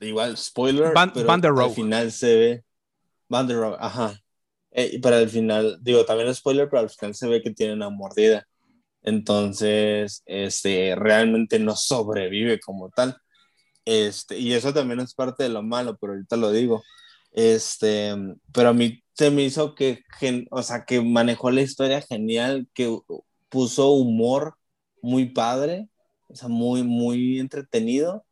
igual, 0.00 0.36
spoiler, 0.36 0.92
pero 1.14 1.62
al 1.62 1.70
final 1.70 2.12
se 2.12 2.36
ve. 2.36 2.64
Van 3.26 3.46
der 3.46 3.56
Rohe, 3.56 3.76
ajá. 3.80 4.22
Eh, 4.76 4.90
y 4.92 4.98
para 4.98 5.18
el 5.20 5.30
final, 5.30 5.78
digo, 5.82 6.04
también 6.04 6.34
spoiler, 6.34 6.68
pero 6.68 6.80
al 6.80 6.90
final 6.90 7.14
se 7.14 7.28
ve 7.28 7.42
que 7.42 7.50
tiene 7.50 7.72
una 7.72 7.88
mordida. 7.88 8.46
Entonces, 9.02 10.22
este, 10.26 10.94
realmente 10.96 11.58
no 11.58 11.74
sobrevive 11.74 12.60
como 12.60 12.90
tal. 12.90 13.16
Este, 13.86 14.38
y 14.38 14.52
eso 14.52 14.74
también 14.74 15.00
es 15.00 15.14
parte 15.14 15.44
de 15.44 15.48
lo 15.48 15.62
malo, 15.62 15.96
pero 15.98 16.12
ahorita 16.12 16.36
lo 16.36 16.52
digo. 16.52 16.82
Este, 17.32 18.14
pero 18.52 18.70
a 18.70 18.74
mí 18.74 19.02
se 19.14 19.30
me 19.30 19.44
hizo 19.44 19.74
que, 19.74 20.04
o 20.50 20.62
sea, 20.62 20.84
que 20.84 21.00
manejó 21.00 21.50
la 21.50 21.62
historia 21.62 22.02
genial, 22.02 22.68
que 22.74 22.98
puso 23.48 23.90
humor 23.92 24.56
muy 25.02 25.30
padre, 25.30 25.88
o 26.28 26.34
sea, 26.36 26.48
muy, 26.48 26.82
muy 26.82 27.38
entretenido 27.40 28.26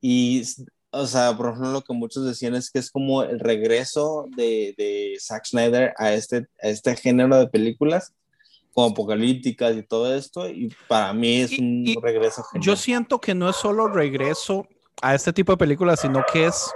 y, 0.00 0.44
o 0.92 1.06
sea, 1.06 1.36
por 1.36 1.46
ejemplo, 1.46 1.72
lo 1.72 1.82
que 1.82 1.92
muchos 1.92 2.24
decían 2.24 2.54
es 2.54 2.70
que 2.70 2.78
es 2.78 2.90
como 2.90 3.22
el 3.22 3.38
regreso 3.38 4.26
de, 4.36 4.74
de 4.76 5.16
Zack 5.20 5.46
Snyder 5.46 5.94
a 5.96 6.12
este, 6.12 6.48
a 6.62 6.68
este 6.68 6.96
género 6.96 7.38
de 7.38 7.46
películas, 7.46 8.12
como 8.72 8.88
apocalípticas 8.88 9.76
y 9.76 9.82
todo 9.82 10.14
esto, 10.14 10.48
y 10.48 10.74
para 10.88 11.12
mí 11.12 11.42
es 11.42 11.58
un 11.58 11.84
regreso 12.02 12.42
genial. 12.44 12.64
Yo 12.64 12.76
siento 12.76 13.20
que 13.20 13.34
no 13.34 13.48
es 13.48 13.56
solo 13.56 13.88
regreso 13.88 14.66
a 15.02 15.14
este 15.14 15.32
tipo 15.32 15.52
de 15.52 15.58
películas, 15.58 16.00
sino 16.00 16.24
que 16.32 16.46
es 16.46 16.70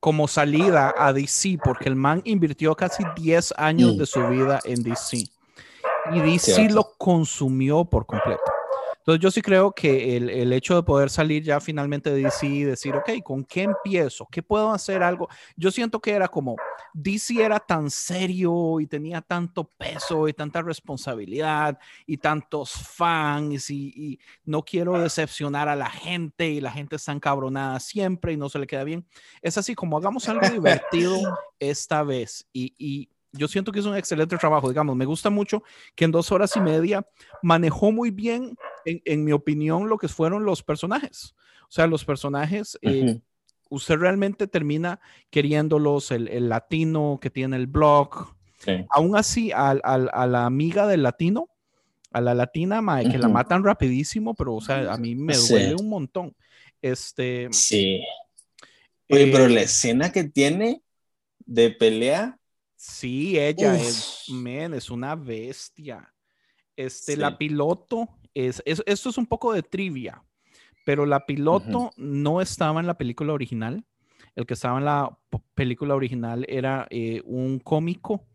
como 0.00 0.28
salida 0.28 0.94
a 0.96 1.12
DC, 1.12 1.58
porque 1.64 1.88
el 1.88 1.96
man 1.96 2.20
invirtió 2.24 2.74
casi 2.74 3.04
10 3.16 3.54
años 3.56 3.94
mm. 3.94 3.98
de 3.98 4.06
su 4.06 4.26
vida 4.28 4.60
en 4.64 4.82
DC. 4.82 5.24
Y 6.12 6.20
DC 6.20 6.70
lo 6.70 6.92
consumió 6.98 7.84
por 7.84 8.06
completo. 8.06 8.42
Entonces 9.06 9.22
yo 9.22 9.30
sí 9.30 9.40
creo 9.40 9.70
que 9.70 10.16
el, 10.16 10.28
el, 10.28 10.52
hecho 10.52 10.74
de 10.74 10.82
poder 10.82 11.10
salir 11.10 11.44
ya 11.44 11.60
finalmente 11.60 12.12
de 12.12 12.22
DC 12.22 12.44
y 12.44 12.64
decir, 12.64 12.96
ok, 12.96 13.22
¿con 13.22 13.44
qué 13.44 13.62
empiezo? 13.62 14.26
¿Qué 14.28 14.42
puedo 14.42 14.72
hacer 14.72 15.00
algo? 15.00 15.28
Yo 15.54 15.70
siento 15.70 16.00
que 16.00 16.10
era 16.10 16.26
como, 16.26 16.56
DC 16.92 17.40
era 17.40 17.60
tan 17.60 17.88
serio 17.88 18.80
y 18.80 18.88
tenía 18.88 19.20
tanto 19.20 19.62
peso 19.62 20.26
y 20.26 20.32
tanta 20.32 20.60
responsabilidad 20.60 21.78
y 22.04 22.16
tantos 22.16 22.72
fans 22.72 23.70
y, 23.70 23.92
y 23.94 24.18
no 24.44 24.64
quiero 24.64 24.98
decepcionar 24.98 25.68
a 25.68 25.76
la 25.76 25.88
gente 25.88 26.48
y 26.48 26.60
la 26.60 26.72
gente 26.72 26.96
está 26.96 27.12
encabronada 27.12 27.78
siempre 27.78 28.32
y 28.32 28.36
no 28.36 28.48
se 28.48 28.58
le 28.58 28.66
queda 28.66 28.82
bien. 28.82 29.06
Es 29.40 29.56
así 29.56 29.76
como 29.76 29.96
hagamos 29.98 30.28
algo 30.28 30.40
divertido 30.50 31.16
esta 31.60 32.02
vez 32.02 32.48
y, 32.52 32.74
y 32.76 33.08
yo 33.32 33.48
siento 33.48 33.72
que 33.72 33.80
es 33.80 33.86
un 33.86 33.96
excelente 33.96 34.36
trabajo, 34.36 34.68
digamos, 34.68 34.96
me 34.96 35.04
gusta 35.04 35.30
mucho 35.30 35.62
que 35.94 36.04
en 36.04 36.12
dos 36.12 36.32
horas 36.32 36.56
y 36.56 36.60
media 36.60 37.06
manejó 37.42 37.92
muy 37.92 38.10
bien, 38.10 38.56
en, 38.84 39.24
mi 39.24 39.32
opinión, 39.32 39.88
lo 39.88 39.98
que 39.98 40.08
fueron 40.08 40.44
los 40.44 40.62
personajes. 40.62 41.34
O 41.62 41.70
sea, 41.70 41.86
los 41.86 42.04
personajes, 42.04 42.78
eh, 42.82 43.20
usted 43.68 43.96
realmente 43.96 44.46
termina 44.46 45.00
queriéndolos, 45.30 46.10
el, 46.10 46.48
latino 46.48 47.18
que 47.20 47.30
tiene 47.30 47.56
el 47.56 47.66
blog. 47.66 48.34
Aún 48.90 49.16
así, 49.16 49.52
a, 49.52 49.74
la 49.74 50.46
amiga 50.46 50.86
del 50.86 51.02
latino, 51.02 51.48
a 52.12 52.20
la 52.20 52.34
latina, 52.34 52.80
que 53.02 53.18
la 53.18 53.28
matan 53.28 53.64
rapidísimo, 53.64 54.34
pero, 54.34 54.54
o 54.54 54.60
sea, 54.60 54.92
a 54.92 54.96
mí 54.96 55.14
me 55.14 55.36
duele 55.36 55.74
un 55.74 55.88
montón. 55.88 56.34
Este. 56.80 57.48
Sí. 57.52 58.00
Oye, 59.08 59.30
pero 59.32 59.48
la 59.48 59.60
eh, 59.60 59.64
escena 59.64 60.10
que 60.10 60.24
tiene 60.24 60.82
de 61.44 61.70
pelea 61.70 62.38
Sí, 62.76 63.38
ella 63.38 63.74
es, 63.74 64.26
man, 64.28 64.74
es 64.74 64.90
una 64.90 65.14
bestia. 65.14 66.12
Este, 66.76 67.16
la 67.16 67.38
piloto 67.38 68.08
es, 68.34 68.62
esto 68.66 69.08
es 69.08 69.16
un 69.16 69.26
poco 69.26 69.52
de 69.54 69.62
trivia, 69.62 70.22
pero 70.84 71.06
la 71.06 71.24
piloto 71.24 71.90
no 71.96 72.40
estaba 72.42 72.80
en 72.80 72.86
la 72.86 72.98
película 72.98 73.32
original. 73.32 73.84
El 74.34 74.44
que 74.44 74.54
estaba 74.54 74.78
en 74.78 74.84
la 74.84 75.18
película 75.54 75.94
original 75.94 76.44
era 76.48 76.86
eh, 76.90 77.22
un 77.24 77.58
cómico 77.58 78.26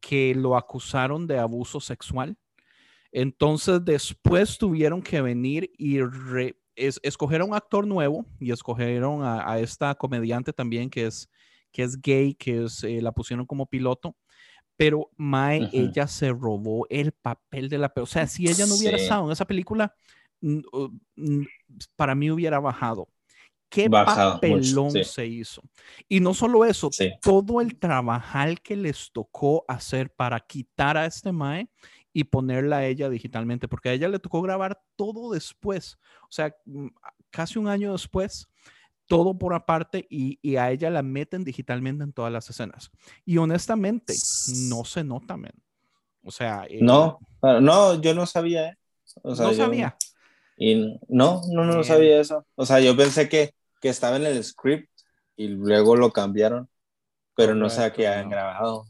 que 0.00 0.34
lo 0.34 0.56
acusaron 0.56 1.26
de 1.26 1.38
abuso 1.38 1.80
sexual. 1.80 2.36
Entonces 3.10 3.82
después 3.84 4.58
tuvieron 4.58 5.02
que 5.02 5.22
venir 5.22 5.70
y 5.78 5.98
escoger 6.76 7.40
a 7.40 7.44
un 7.44 7.54
actor 7.54 7.86
nuevo 7.86 8.26
y 8.38 8.52
escogieron 8.52 9.24
a, 9.24 9.58
esta 9.58 9.94
comediante 9.94 10.52
también 10.52 10.90
que 10.90 11.06
es 11.06 11.28
que 11.78 11.84
es 11.84 12.02
gay, 12.02 12.34
que 12.34 12.64
es, 12.64 12.82
eh, 12.82 13.00
la 13.00 13.12
pusieron 13.12 13.46
como 13.46 13.66
piloto, 13.66 14.16
pero 14.76 15.12
Mae, 15.16 15.70
ella 15.72 16.08
se 16.08 16.30
robó 16.30 16.88
el 16.90 17.12
papel 17.12 17.68
de 17.68 17.78
la... 17.78 17.92
O 17.94 18.06
sea, 18.06 18.26
si 18.26 18.48
ella 18.48 18.66
no 18.66 18.74
hubiera 18.74 18.96
estado 18.96 19.26
en 19.26 19.30
esa 19.30 19.46
película, 19.46 19.94
para 21.94 22.16
mí 22.16 22.32
hubiera 22.32 22.58
bajado. 22.58 23.06
qué 23.68 23.88
papelón 23.88 24.90
se 25.04 25.24
hizo. 25.24 25.62
Y 26.08 26.18
no 26.18 26.34
solo 26.34 26.64
eso, 26.64 26.90
todo 27.22 27.60
el 27.60 27.78
trabajal 27.78 28.60
que 28.60 28.74
les 28.74 29.12
tocó 29.12 29.64
hacer 29.68 30.12
para 30.12 30.40
quitar 30.40 30.96
a 30.96 31.06
este 31.06 31.30
Mae 31.30 31.70
y 32.12 32.24
ponerla 32.24 32.78
a 32.78 32.86
ella 32.86 33.08
digitalmente, 33.08 33.68
porque 33.68 33.90
a 33.90 33.92
ella 33.92 34.08
le 34.08 34.18
tocó 34.18 34.42
grabar 34.42 34.82
todo 34.96 35.30
después, 35.30 35.96
o 36.24 36.32
sea, 36.32 36.52
mm, 36.64 36.88
casi 37.30 37.56
un 37.56 37.68
año 37.68 37.92
después, 37.92 38.48
todo 39.08 39.36
por 39.38 39.54
aparte 39.54 40.06
y, 40.08 40.38
y 40.42 40.56
a 40.56 40.70
ella 40.70 40.90
la 40.90 41.02
meten 41.02 41.42
digitalmente 41.42 42.04
en 42.04 42.12
todas 42.12 42.32
las 42.32 42.48
escenas. 42.48 42.90
Y 43.24 43.38
honestamente, 43.38 44.14
no 44.68 44.84
se 44.84 45.02
nota, 45.02 45.36
men. 45.36 45.54
O 46.22 46.30
sea... 46.30 46.66
Eh, 46.68 46.78
no, 46.80 47.18
no, 47.42 48.00
yo 48.00 48.14
no 48.14 48.26
sabía, 48.26 48.68
¿eh? 48.68 48.78
no 49.24 49.34
sabía. 49.34 49.96
Y 50.56 50.98
no, 51.08 51.40
no, 51.50 51.64
no 51.64 51.82
sabía 51.82 52.20
eso. 52.20 52.46
O 52.54 52.66
sea, 52.66 52.80
yo 52.80 52.96
pensé 52.96 53.28
que, 53.28 53.54
que 53.80 53.88
estaba 53.88 54.16
en 54.16 54.26
el 54.26 54.42
script 54.44 54.90
y 55.36 55.48
luego 55.48 55.96
lo 55.96 56.10
cambiaron, 56.10 56.68
pero 57.34 57.54
no 57.54 57.70
sé 57.70 57.92
qué 57.92 58.08
han 58.08 58.28
grabado. 58.28 58.86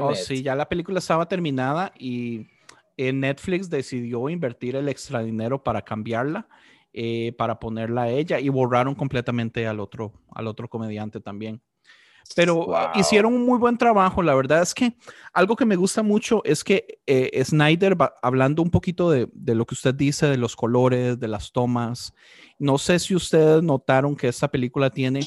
oh, 0.00 0.14
sí, 0.14 0.42
ya 0.42 0.54
la 0.54 0.68
película 0.68 0.98
estaba 0.98 1.28
terminada 1.28 1.92
y 1.98 2.48
Netflix 2.96 3.70
decidió 3.70 4.28
invertir 4.28 4.76
el 4.76 4.88
extra 4.88 5.22
dinero 5.22 5.62
para 5.62 5.82
cambiarla, 5.82 6.48
eh, 6.92 7.34
para 7.38 7.58
ponerla 7.58 8.02
a 8.02 8.08
ella 8.10 8.40
y 8.40 8.48
borraron 8.48 8.94
completamente 8.94 9.66
al 9.66 9.80
otro, 9.80 10.12
al 10.32 10.46
otro 10.46 10.68
comediante 10.68 11.20
también. 11.20 11.62
Pero 12.36 12.68
hicieron 12.94 13.34
un 13.34 13.44
muy 13.44 13.58
buen 13.58 13.76
trabajo. 13.76 14.22
La 14.22 14.34
verdad 14.34 14.62
es 14.62 14.72
que 14.72 14.94
algo 15.32 15.56
que 15.56 15.64
me 15.64 15.74
gusta 15.74 16.02
mucho 16.02 16.42
es 16.44 16.62
que 16.62 17.00
eh, 17.06 17.42
Snyder, 17.44 17.96
hablando 18.22 18.62
un 18.62 18.70
poquito 18.70 19.10
de, 19.10 19.28
de, 19.32 19.54
lo 19.54 19.66
que 19.66 19.74
usted 19.74 19.94
dice, 19.94 20.26
de 20.26 20.36
los 20.36 20.54
colores, 20.54 21.18
de 21.18 21.28
las 21.28 21.50
tomas, 21.50 22.14
no 22.58 22.78
sé 22.78 22.98
si 22.98 23.14
ustedes 23.14 23.62
notaron 23.62 24.14
que 24.14 24.28
esta 24.28 24.48
película 24.48 24.90
tiene 24.90 25.20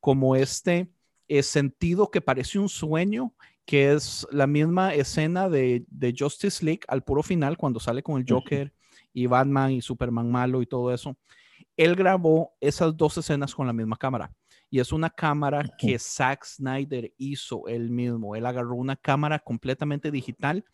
como 0.00 0.36
este 0.36 0.88
eh, 1.28 1.42
sentido 1.42 2.10
que 2.10 2.20
parece 2.20 2.58
un 2.58 2.68
sueño 2.68 3.34
que 3.64 3.92
es 3.92 4.26
la 4.30 4.46
misma 4.46 4.94
escena 4.94 5.48
de, 5.48 5.84
Justice 6.16 6.64
League 6.64 6.82
al 6.86 7.02
puro 7.02 7.24
final, 7.24 7.56
cuando 7.56 7.80
sale 7.80 8.04
con 8.04 8.20
el 8.20 8.26
Joker 8.28 8.72
y 9.16 9.26
Batman 9.26 9.72
y 9.72 9.80
Superman 9.80 10.30
malo 10.30 10.60
y 10.60 10.66
todo 10.66 10.92
eso. 10.92 11.16
Él 11.74 11.96
grabó 11.96 12.54
esas 12.60 12.94
dos 12.94 13.16
escenas 13.16 13.54
con 13.54 13.66
la 13.66 13.72
misma 13.72 13.96
cámara. 13.96 14.30
Y 14.68 14.78
es 14.78 14.92
una 14.92 15.08
cámara 15.08 15.66
que 15.78 15.98
Zack 15.98 16.44
Snyder 16.44 17.14
hizo 17.16 17.66
él 17.66 17.88
mismo. 17.88 18.36
Él 18.36 18.44
agarró 18.44 18.74
una 18.74 18.94
cámara 18.94 19.38
completamente 19.38 20.10
digital 20.10 20.66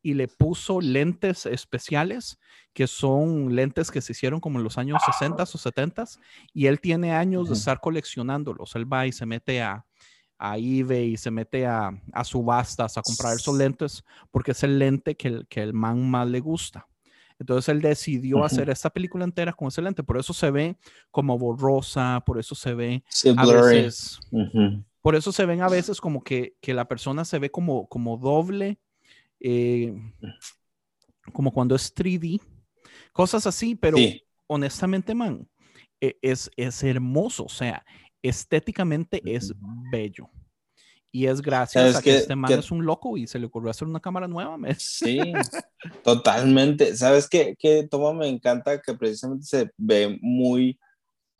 y 0.00 0.14
le 0.14 0.28
puso 0.28 0.80
lentes 0.80 1.44
especiales, 1.44 2.38
que 2.72 2.86
son 2.86 3.54
lentes 3.54 3.90
que 3.90 4.00
se 4.00 4.12
hicieron 4.12 4.40
como 4.40 4.58
en 4.58 4.64
los 4.64 4.78
años 4.78 5.02
60 5.04 5.42
o 5.42 5.46
70 5.46 6.04
y 6.54 6.66
él 6.66 6.80
tiene 6.80 7.12
años 7.12 7.48
de 7.48 7.54
estar 7.54 7.80
coleccionándolos. 7.80 8.76
Él 8.76 8.90
va 8.90 9.06
y 9.06 9.12
se 9.12 9.26
mete 9.26 9.60
a, 9.60 9.84
a 10.38 10.56
eBay 10.56 11.10
y 11.10 11.16
se 11.18 11.30
mete 11.30 11.66
a, 11.66 11.90
a, 12.12 12.24
subastas 12.24 12.96
a 12.96 13.02
comprar 13.02 13.34
esos 13.34 13.58
lentes 13.58 14.04
porque 14.30 14.52
es 14.52 14.62
el 14.62 14.78
lente 14.78 15.16
que 15.16 15.28
el, 15.28 15.46
que 15.48 15.60
el 15.60 15.74
man 15.74 16.08
más 16.08 16.26
le 16.26 16.40
gusta. 16.40 16.86
Entonces 17.40 17.70
él 17.70 17.80
decidió 17.80 18.44
hacer 18.44 18.68
esta 18.68 18.90
película 18.90 19.24
entera 19.24 19.54
con 19.54 19.68
ese 19.68 19.80
lente. 19.80 20.02
Por 20.02 20.18
eso 20.18 20.34
se 20.34 20.50
ve 20.50 20.76
como 21.10 21.38
borrosa, 21.38 22.22
por 22.26 22.38
eso 22.38 22.54
se 22.54 22.74
ve 22.74 23.02
a 23.34 23.46
veces. 23.46 24.20
Por 25.00 25.16
eso 25.16 25.32
se 25.32 25.46
ven 25.46 25.62
a 25.62 25.68
veces 25.70 26.02
como 26.02 26.22
que, 26.22 26.54
que, 26.60 26.74
la 26.74 26.86
persona 26.86 27.24
se 27.24 27.38
ve 27.38 27.50
como, 27.50 27.88
como 27.88 28.18
doble, 28.18 28.78
eh, 29.40 29.94
como 31.32 31.50
cuando 31.50 31.74
es 31.74 31.94
3D, 31.94 32.42
cosas 33.14 33.46
así, 33.46 33.74
pero 33.74 33.96
honestamente, 34.46 35.14
man, 35.14 35.48
e, 35.98 36.18
es, 36.20 36.50
es 36.58 36.82
hermoso. 36.82 37.44
O 37.44 37.48
sea, 37.48 37.82
estéticamente 38.20 39.22
es 39.24 39.54
bello. 39.90 40.28
Y 41.12 41.26
es 41.26 41.42
gracias 41.42 41.96
a 41.96 42.02
que, 42.02 42.16
este 42.16 42.36
man 42.36 42.52
es 42.52 42.70
un 42.70 42.84
loco 42.84 43.16
y 43.16 43.26
se 43.26 43.38
le 43.38 43.46
ocurrió 43.46 43.70
hacer 43.70 43.88
una 43.88 44.00
cámara 44.00 44.28
nueva. 44.28 44.56
Sí, 44.78 45.18
totalmente. 46.04 46.96
¿Sabes 46.96 47.28
qué, 47.28 47.56
qué 47.58 47.86
toma 47.90 48.12
me 48.12 48.28
encanta? 48.28 48.80
Que 48.80 48.94
precisamente 48.94 49.44
se 49.44 49.70
ve 49.76 50.18
muy 50.22 50.78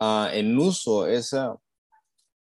uh, 0.01 0.27
en 0.33 0.59
uso 0.59 1.07
esa 1.07 1.55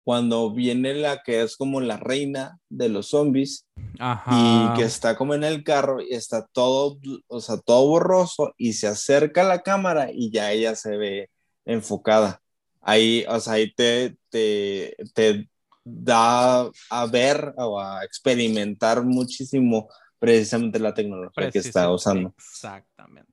cuando 0.05 0.55
viene 0.55 0.95
la 0.95 1.23
que 1.23 1.43
es 1.43 1.55
como 1.55 1.83
la 1.83 1.99
reina 1.99 2.59
de 2.71 2.89
los 2.89 3.09
zombies 3.09 3.67
y 3.77 4.75
que 4.75 4.85
está 4.85 5.17
como 5.17 5.35
en 5.35 5.45
el 5.45 5.63
carro 5.63 6.01
y 6.01 6.15
está 6.15 6.47
todo, 6.47 6.99
o 7.27 7.41
sea, 7.43 7.59
todo 7.59 7.87
borroso 7.87 8.55
y 8.57 8.73
se 8.73 8.87
acerca 8.87 9.43
a 9.43 9.49
la 9.49 9.63
cámara 9.63 10.09
y 10.11 10.31
ya 10.31 10.51
ella 10.51 10.75
se 10.77 10.97
ve 10.97 11.31
enfocada 11.67 12.41
ahí, 12.89 13.25
o 13.29 13.39
sea, 13.39 13.55
ahí 13.55 13.73
te, 13.75 14.17
te, 14.31 14.97
te 15.13 15.49
da 15.89 16.71
a 16.91 17.07
ver 17.07 17.55
o 17.57 17.81
a 17.81 18.05
experimentar 18.05 19.03
muchísimo 19.05 19.89
precisamente 20.19 20.79
la 20.79 20.95
tecnología 20.95 21.51
que 21.51 21.59
está 21.59 21.91
usando. 21.91 22.35
Exactamente. 22.37 23.33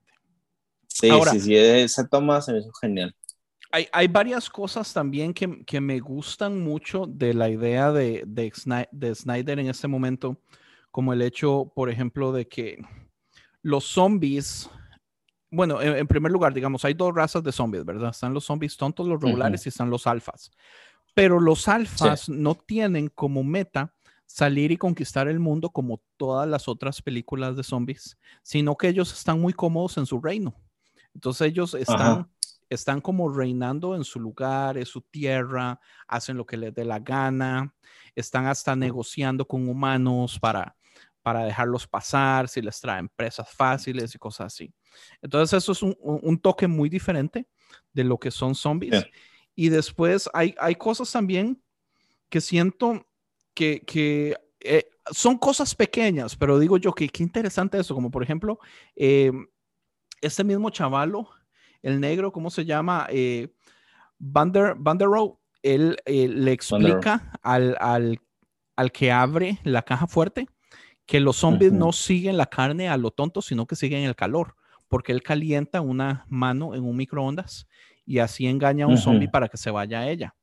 Sí, 0.88 1.10
sí, 1.30 1.40
sí, 1.40 1.56
esa 1.56 2.06
toma 2.06 2.40
se 2.40 2.52
me 2.52 2.60
hizo 2.60 2.72
genial. 2.80 3.14
Hay, 3.70 3.88
hay 3.92 4.08
varias 4.08 4.48
cosas 4.48 4.92
también 4.92 5.34
que, 5.34 5.64
que, 5.64 5.80
me 5.80 5.98
gustan 5.98 6.60
mucho 6.62 7.04
de 7.06 7.34
la 7.34 7.50
idea 7.50 7.92
de, 7.92 8.22
de, 8.26 8.52
de 8.92 9.14
Snyder 9.14 9.58
en 9.58 9.68
este 9.68 9.88
momento, 9.88 10.40
como 10.90 11.12
el 11.12 11.20
hecho, 11.20 11.70
por 11.74 11.90
ejemplo, 11.90 12.32
de 12.32 12.48
que 12.48 12.78
los 13.62 13.84
zombies 13.84 14.70
bueno, 15.50 15.80
en, 15.80 16.06
primer 16.06 16.32
lugar, 16.32 16.52
digamos, 16.52 16.84
hay 16.84 16.94
dos 16.94 17.14
razas 17.14 17.42
de 17.42 17.52
zombies, 17.52 17.84
¿verdad? 17.84 18.10
Están 18.10 18.34
los 18.34 18.44
zombies 18.44 18.76
tontos, 18.76 19.06
los 19.06 19.20
regulares, 19.20 19.64
y 19.64 19.68
están 19.68 19.90
los 19.90 20.06
alfas. 20.06 20.50
Pero 21.16 21.40
los 21.40 21.66
alfas 21.66 22.28
no 22.28 22.54
tienen 22.54 23.08
como 23.08 23.42
meta 23.42 23.94
salir 24.26 24.70
y 24.70 24.76
conquistar 24.76 25.28
el 25.28 25.40
mundo 25.40 25.70
como 25.70 26.02
todas 26.18 26.46
las 26.46 26.68
otras 26.68 27.00
películas 27.00 27.56
de 27.56 27.62
zombies, 27.62 28.18
sino 28.42 28.76
que 28.76 28.88
ellos 28.88 29.14
están 29.14 29.40
muy 29.40 29.54
cómodos 29.54 29.96
en 29.96 30.04
su 30.04 30.20
reino. 30.20 30.54
Entonces 31.14 31.48
ellos 31.48 31.72
están, 31.72 32.30
están 32.68 33.00
como 33.00 33.32
reinando 33.32 33.96
en 33.96 34.04
su 34.04 34.20
lugar, 34.20 34.76
en 34.76 34.84
su 34.84 35.00
tierra, 35.00 35.80
hacen 36.06 36.36
lo 36.36 36.44
que 36.44 36.58
les 36.58 36.74
dé 36.74 36.84
la 36.84 36.98
gana, 36.98 37.74
están 38.14 38.44
hasta 38.44 38.76
negociando 38.76 39.48
con 39.48 39.66
humanos 39.70 40.38
para, 40.38 40.76
para 41.22 41.44
dejarlos 41.46 41.86
pasar, 41.86 42.46
si 42.46 42.60
les 42.60 42.78
traen 42.78 43.08
presas 43.08 43.48
fáciles 43.48 44.14
y 44.14 44.18
cosas 44.18 44.52
así. 44.52 44.70
Entonces 45.22 45.62
eso 45.62 45.72
es 45.72 45.80
un, 45.82 46.38
toque 46.42 46.66
muy 46.66 46.90
diferente 46.90 47.48
de 47.94 48.04
lo 48.04 48.18
que 48.18 48.30
son 48.30 48.54
zombies. 48.54 49.06
Y 49.56 49.70
después 49.70 50.30
hay, 50.32 50.54
hay 50.60 50.76
cosas 50.76 51.10
también 51.10 51.60
que 52.28 52.40
siento 52.40 53.04
que, 53.54 53.80
que 53.80 54.36
eh, 54.60 54.88
son 55.10 55.38
cosas 55.38 55.74
pequeñas, 55.74 56.36
pero 56.36 56.58
digo 56.58 56.76
yo 56.76 56.92
que 56.92 57.08
qué 57.08 57.22
interesante 57.22 57.78
eso, 57.78 57.94
como 57.94 58.10
por 58.10 58.22
ejemplo, 58.22 58.60
eh, 58.94 59.32
este 60.20 60.44
mismo 60.44 60.70
chavalo, 60.70 61.28
el 61.82 62.00
negro, 62.00 62.32
¿cómo 62.32 62.50
se 62.50 62.64
llama? 62.64 63.06
Eh, 63.10 63.52
él 65.62 65.96
eh, 66.04 66.28
le 66.28 66.52
explica 66.52 67.32
al, 67.42 67.76
al, 67.80 68.20
al 68.76 68.92
que 68.92 69.10
abre 69.10 69.58
la 69.64 69.82
caja 69.82 70.06
fuerte 70.06 70.48
que 71.06 71.20
los 71.20 71.36
zombies 71.36 71.72
no 71.72 71.92
siguen 71.92 72.36
la 72.36 72.46
carne 72.46 72.88
a 72.88 72.96
lo 72.96 73.12
tonto, 73.12 73.40
sino 73.40 73.66
que 73.66 73.76
siguen 73.76 74.02
el 74.02 74.16
calor, 74.16 74.56
porque 74.88 75.12
él 75.12 75.22
calienta 75.22 75.80
una 75.80 76.26
mano 76.28 76.74
en 76.74 76.84
un 76.84 76.96
microondas 76.96 77.68
y 78.06 78.20
así 78.20 78.46
engaña 78.46 78.86
a 78.86 78.88
un 78.88 78.96
zombie 78.96 79.28
para 79.28 79.48
que 79.48 79.56
se 79.56 79.70
vaya 79.70 80.00
a 80.00 80.08
ella, 80.08 80.34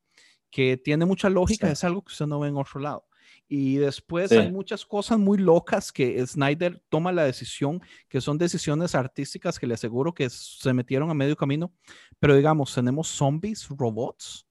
que 0.52 0.78
tiene 0.78 1.06
mucha 1.06 1.30
lógica, 1.30 1.72
es 1.72 1.84
algo 1.84 2.04
que 2.04 2.12
usted 2.12 2.28
no 2.28 2.40
ve 2.40 2.50
en 2.50 2.58
otro 2.58 2.80
lado. 2.80 3.08
Y 3.48 3.76
después 3.76 4.32
hay 4.32 4.52
muchas 4.52 4.86
cosas 4.86 5.20
muy 5.20 5.38
locas 5.38 5.92
que 5.92 6.26
Snyder 6.26 6.82
toma 6.90 7.12
la 7.12 7.24
decisión, 7.24 7.82
que 8.10 8.20
son 8.20 8.38
decisiones 8.38 8.96
artísticas 8.96 9.60
que 9.60 9.68
le 9.68 9.76
aseguro 9.76 10.14
que 10.14 10.30
se 10.30 10.74
metieron 10.74 11.10
a 11.10 11.14
medio 11.14 11.36
camino. 11.36 11.72
Pero 12.20 12.36
digamos, 12.36 12.74
tenemos 12.74 13.08
zombies, 13.08 13.68
robots, 13.70 14.48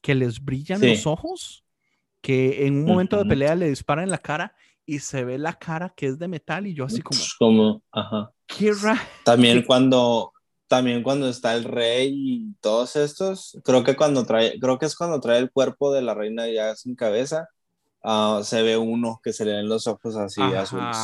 que 0.00 0.14
les 0.14 0.42
brillan 0.42 0.80
los 0.80 1.06
ojos, 1.06 1.64
que 2.20 2.66
en 2.66 2.78
un 2.78 2.84
momento 2.84 3.16
de 3.16 3.24
pelea 3.24 3.54
le 3.54 3.68
disparan 3.68 4.04
en 4.04 4.10
la 4.10 4.18
cara 4.18 4.54
y 4.84 4.98
se 4.98 5.24
ve 5.24 5.38
la 5.38 5.54
cara 5.54 5.92
que 5.96 6.06
es 6.06 6.18
de 6.18 6.28
metal 6.28 6.66
y 6.66 6.74
yo 6.74 6.84
así 6.84 7.00
como... 7.00 7.20
Como, 7.38 7.82
ajá. 7.90 8.32
Qué 8.46 8.72
También 9.24 9.62
cuando, 9.66 10.32
también 10.72 11.02
cuando 11.02 11.28
está 11.28 11.54
el 11.54 11.64
rey 11.64 12.10
y 12.14 12.54
todos 12.62 12.96
estos, 12.96 13.60
creo 13.62 13.84
que 13.84 13.94
cuando 13.94 14.24
trae, 14.24 14.58
creo 14.58 14.78
que 14.78 14.86
es 14.86 14.96
cuando 14.96 15.20
trae 15.20 15.38
el 15.38 15.50
cuerpo 15.50 15.92
de 15.92 16.00
la 16.00 16.14
reina 16.14 16.48
ya 16.48 16.74
sin 16.74 16.94
cabeza, 16.94 17.50
ah, 18.02 18.40
se 18.42 18.62
ve 18.62 18.78
uno 18.78 19.20
que 19.22 19.34
se 19.34 19.44
le 19.44 19.52
ven 19.52 19.68
los 19.68 19.86
ojos 19.86 20.16
así 20.16 20.40
azules. 20.40 20.96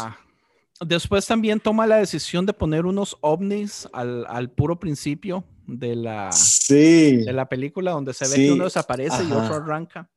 Después 0.80 1.26
también 1.26 1.60
toma 1.60 1.86
la 1.86 1.96
decisión 1.96 2.46
de 2.46 2.54
poner 2.54 2.86
unos 2.86 3.18
ovnis 3.20 3.86
al, 3.92 4.24
al 4.28 4.50
puro 4.50 4.80
principio 4.80 5.44
de 5.66 5.96
la, 5.96 6.32
sí. 6.32 7.18
de 7.18 7.32
la 7.34 7.46
película, 7.46 7.90
donde 7.90 8.14
se 8.14 8.26
ve 8.26 8.36
que 8.36 8.52
uno 8.52 8.64
desaparece 8.64 9.22
y 9.24 9.32
otro 9.32 9.56
arranca. 9.56 10.08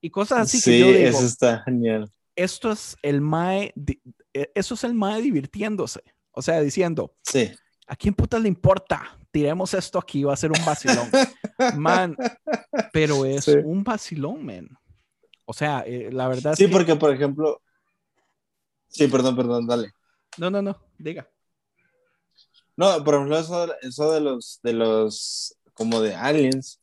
Y 0.00 0.10
cosas 0.10 0.40
así 0.40 0.62
que 0.62 0.78
yo 0.78 0.86
digo. 0.86 1.08
Eso 1.08 1.26
está 1.26 1.62
genial 1.64 2.08
esto 2.36 2.70
es 2.70 2.96
el 3.02 3.20
MAE, 3.20 3.72
e, 4.32 4.52
eso 4.54 4.74
es 4.74 4.84
el 4.84 4.94
MAE 4.94 5.22
divirtiéndose. 5.22 6.02
O 6.30 6.42
sea, 6.42 6.60
diciendo, 6.60 7.16
sí. 7.22 7.50
¿A 7.86 7.96
quién 7.96 8.14
puta 8.14 8.38
le 8.38 8.48
importa? 8.48 9.16
Tiremos 9.30 9.72
esto 9.74 9.98
aquí, 9.98 10.24
va 10.24 10.32
a 10.32 10.36
ser 10.36 10.50
un 10.50 10.64
vacilón. 10.64 11.08
man, 11.76 12.16
pero 12.92 13.24
es 13.24 13.46
un 13.48 13.84
vacilón, 13.84 14.44
man. 14.44 14.68
O 15.44 15.52
sea, 15.52 15.84
eh, 15.86 16.10
la 16.10 16.26
verdad 16.28 16.54
Sí, 16.56 16.66
porque, 16.66 16.96
por 16.96 17.14
ejemplo... 17.14 17.62
Sí, 18.88 19.06
perdón, 19.08 19.36
perdón, 19.36 19.66
dale. 19.66 19.92
No, 20.38 20.50
no, 20.50 20.62
no, 20.62 20.80
diga. 20.98 21.28
No, 22.76 23.02
por 23.04 23.14
ejemplo, 23.14 23.38
eso, 23.38 23.74
eso 23.82 24.12
de 24.12 24.20
los, 24.20 24.60
de 24.62 24.72
los, 24.72 25.56
como 25.72 26.00
de 26.00 26.14
aliens, 26.14 26.80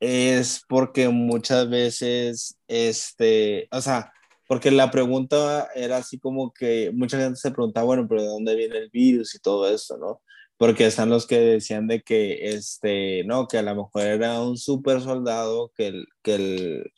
es 0.00 0.62
porque 0.68 1.08
muchas 1.08 1.68
veces, 1.68 2.56
este, 2.66 3.68
o 3.70 3.80
sea, 3.80 4.12
porque 4.46 4.70
la 4.70 4.90
pregunta 4.90 5.68
era 5.74 5.98
así 5.98 6.18
como 6.18 6.52
que 6.52 6.90
mucha 6.94 7.18
gente 7.18 7.36
se 7.36 7.50
preguntaba, 7.50 7.86
bueno, 7.86 8.06
pero 8.08 8.22
¿de 8.22 8.28
dónde 8.28 8.54
viene 8.54 8.78
el 8.78 8.90
virus 8.90 9.34
y 9.34 9.38
todo 9.38 9.68
esto, 9.68 9.96
no? 9.96 10.22
Porque 10.64 10.86
están 10.86 11.10
los 11.10 11.26
que 11.26 11.38
decían 11.38 11.86
de 11.86 12.00
que, 12.00 12.54
este, 12.54 13.22
no, 13.24 13.46
que 13.46 13.58
a 13.58 13.62
lo 13.62 13.74
mejor 13.74 14.00
era 14.00 14.40
un 14.40 14.56
super 14.56 15.02
soldado 15.02 15.70
que 15.76 15.88
el, 15.88 16.06
que 16.22 16.34
el, 16.36 16.92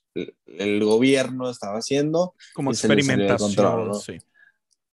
el, 0.47 0.85
gobierno 0.85 1.51
estaba 1.51 1.79
haciendo. 1.79 2.37
Como 2.55 2.71
experimentación, 2.71 3.93
sí. 3.97 4.19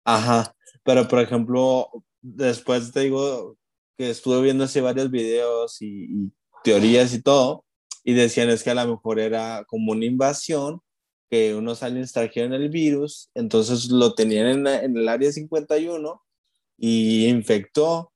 Ajá, 0.07 0.57
pero 0.85 1.07
por 1.07 1.21
ejemplo, 1.21 1.91
después 2.23 2.93
te 2.93 3.01
digo 3.01 3.59
que 3.99 4.09
estuve 4.09 4.41
viendo 4.41 4.65
así 4.65 4.81
varios 4.81 5.11
videos 5.11 5.83
y, 5.83 6.05
y 6.05 6.33
teorías 6.65 7.13
y 7.13 7.21
todo, 7.21 7.67
y 8.05 8.15
decían 8.15 8.49
es 8.49 8.63
que 8.63 8.71
a 8.71 8.75
lo 8.75 8.89
mejor 8.89 9.21
era 9.21 9.67
como 9.67 9.93
una 9.93 10.07
invasión, 10.07 10.81
que 11.31 11.55
unos 11.55 11.83
aliens 11.83 12.13
trajeron 12.15 12.55
el 12.55 12.71
virus, 12.71 13.29
entonces 13.35 13.91
lo 13.91 14.15
tenían 14.15 14.67
en, 14.67 14.97
el 14.97 15.09
área 15.11 15.31
51 15.31 16.23
y 16.79 17.27
infectó 17.27 18.12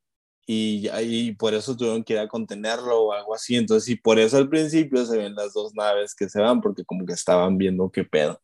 y, 0.47 0.89
y, 1.01 1.33
por 1.33 1.55
eso 1.55 1.77
tuvieron 1.77 2.05
que 2.05 2.13
ir 2.13 2.21
a 2.21 2.29
contenerlo 2.29 3.03
o 3.03 3.13
algo 3.13 3.35
así. 3.35 3.57
Entonces, 3.57 3.89
y 3.89 3.97
por 3.97 4.19
eso 4.21 4.37
al 4.37 4.49
principio 4.49 5.05
se 5.05 5.19
ven 5.19 5.35
las 5.35 5.53
dos 5.53 5.75
naves 5.75 6.15
que 6.15 6.29
se 6.29 6.41
van, 6.41 6.61
porque 6.61 6.85
como 6.85 7.05
que 7.05 7.15
estaban 7.15 7.59
viendo 7.59 7.91
qué 7.91 8.05
pedo. 8.05 8.41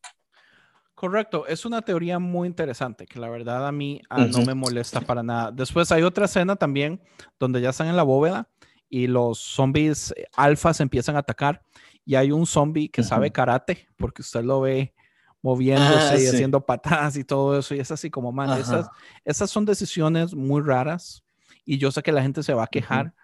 Correcto, 1.03 1.47
es 1.47 1.65
una 1.65 1.83
teoría 1.83 2.19
muy 2.19 2.47
interesante 2.47 3.07
que 3.07 3.19
la 3.19 3.29
verdad 3.29 3.67
a 3.67 3.73
mí 3.73 4.01
ah, 4.09 4.25
no 4.25 4.45
me 4.45 4.55
molesta 4.55 5.01
para 5.01 5.23
nada. 5.23 5.51
Después 5.51 5.91
hay 5.91 6.03
otra 6.03 6.27
escena 6.27 6.55
también 6.55 7.01
donde 7.41 7.61
ya 7.61 7.71
están 7.71 7.89
en 7.89 7.97
la 7.97 8.05
bóveda 8.05 8.49
y 8.89 9.09
los 9.09 9.41
zombies 9.41 10.13
eh, 10.17 10.27
alfas 10.37 10.81
empiezan 10.81 11.17
a 11.17 11.21
atacar 11.21 11.63
y 12.05 12.15
hay 12.15 12.31
un 12.31 12.47
zombie 12.47 12.89
que 12.89 13.03
sabe 13.03 13.33
karate 13.33 13.89
porque 13.97 14.23
usted 14.23 14.45
lo 14.45 14.61
ve 14.61 14.95
moviéndose 15.41 16.15
ah, 16.15 16.21
y 16.21 16.27
haciendo 16.27 16.65
patadas 16.65 17.17
y 17.17 17.25
todo 17.25 17.59
eso 17.59 17.75
y 17.75 17.81
es 17.81 17.91
así 17.91 18.09
como, 18.09 18.31
man, 18.31 18.61
esas, 18.61 18.89
esas, 19.25 19.51
son 19.51 19.65
decisiones 19.65 20.35
muy 20.35 20.63
raras 20.63 21.25
y 21.65 21.79
yo 21.79 21.91
sé 21.91 22.03
que 22.03 22.13
la 22.13 22.23
gente 22.23 22.43
se 22.43 22.55
va 22.55 22.65
a 22.65 22.69
quejar, 22.69 23.15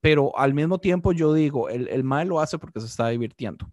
pero 0.00 0.36
al 0.38 0.54
mismo 0.54 0.78
tiempo 0.78 1.12
yo 1.12 1.32
digo, 1.32 1.68
el, 1.68 1.88
el 1.88 2.04
mal 2.04 2.28
lo 2.28 2.40
hace 2.40 2.58
porque 2.58 2.80
se 2.80 2.86
está 2.86 3.08
divirtiendo. 3.08 3.72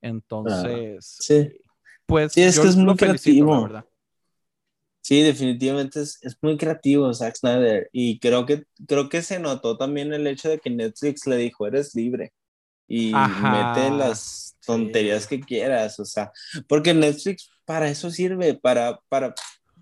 Entonces, 0.00 1.18
sí. 1.20 1.52
pues 2.06 2.32
sí, 2.32 2.42
es 2.42 2.58
que 2.58 2.68
es 2.68 2.76
muy 2.76 2.96
creativo. 2.96 3.62
verdad. 3.62 3.84
Sí, 5.02 5.22
definitivamente 5.22 6.00
es, 6.02 6.18
es, 6.22 6.36
muy 6.42 6.56
creativo 6.56 7.12
Zack 7.12 7.36
Snyder 7.36 7.88
y 7.90 8.18
creo 8.18 8.44
que, 8.44 8.64
creo 8.86 9.08
que 9.08 9.22
se 9.22 9.38
notó 9.38 9.76
también 9.76 10.12
el 10.12 10.26
hecho 10.26 10.48
de 10.50 10.58
que 10.58 10.70
Netflix 10.70 11.26
le 11.26 11.36
dijo, 11.36 11.66
eres 11.66 11.94
libre 11.94 12.32
y 12.86 13.12
mete 13.12 13.90
las 13.90 14.56
tonterías 14.66 15.26
que 15.26 15.40
quieras, 15.40 15.98
o 16.00 16.04
sea, 16.04 16.32
porque 16.68 16.92
Netflix 16.92 17.50
para 17.64 17.88
eso 17.88 18.10
sirve, 18.10 18.54
para, 18.54 19.00
para 19.08 19.34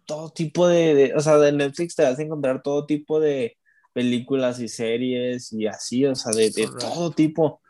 todo 0.09 0.31
tipo 0.31 0.66
de, 0.66 1.12
o 1.14 1.21
sea, 1.21 1.37
de 1.37 1.53
Netflix 1.53 1.94
te 1.94 2.03
vas 2.03 2.18
a 2.18 2.23
encontrar 2.23 2.62
todo 2.62 2.87
tipo 2.87 3.21
de 3.21 3.59
películas 3.92 4.59
y 4.59 4.68
series 4.68 5.53
y 5.53 5.66
así, 5.66 6.07
o 6.07 6.14
sea, 6.14 6.33
de, 6.33 6.51
de 6.51 6.66
todo 6.81 7.11
tipo. 7.11 7.61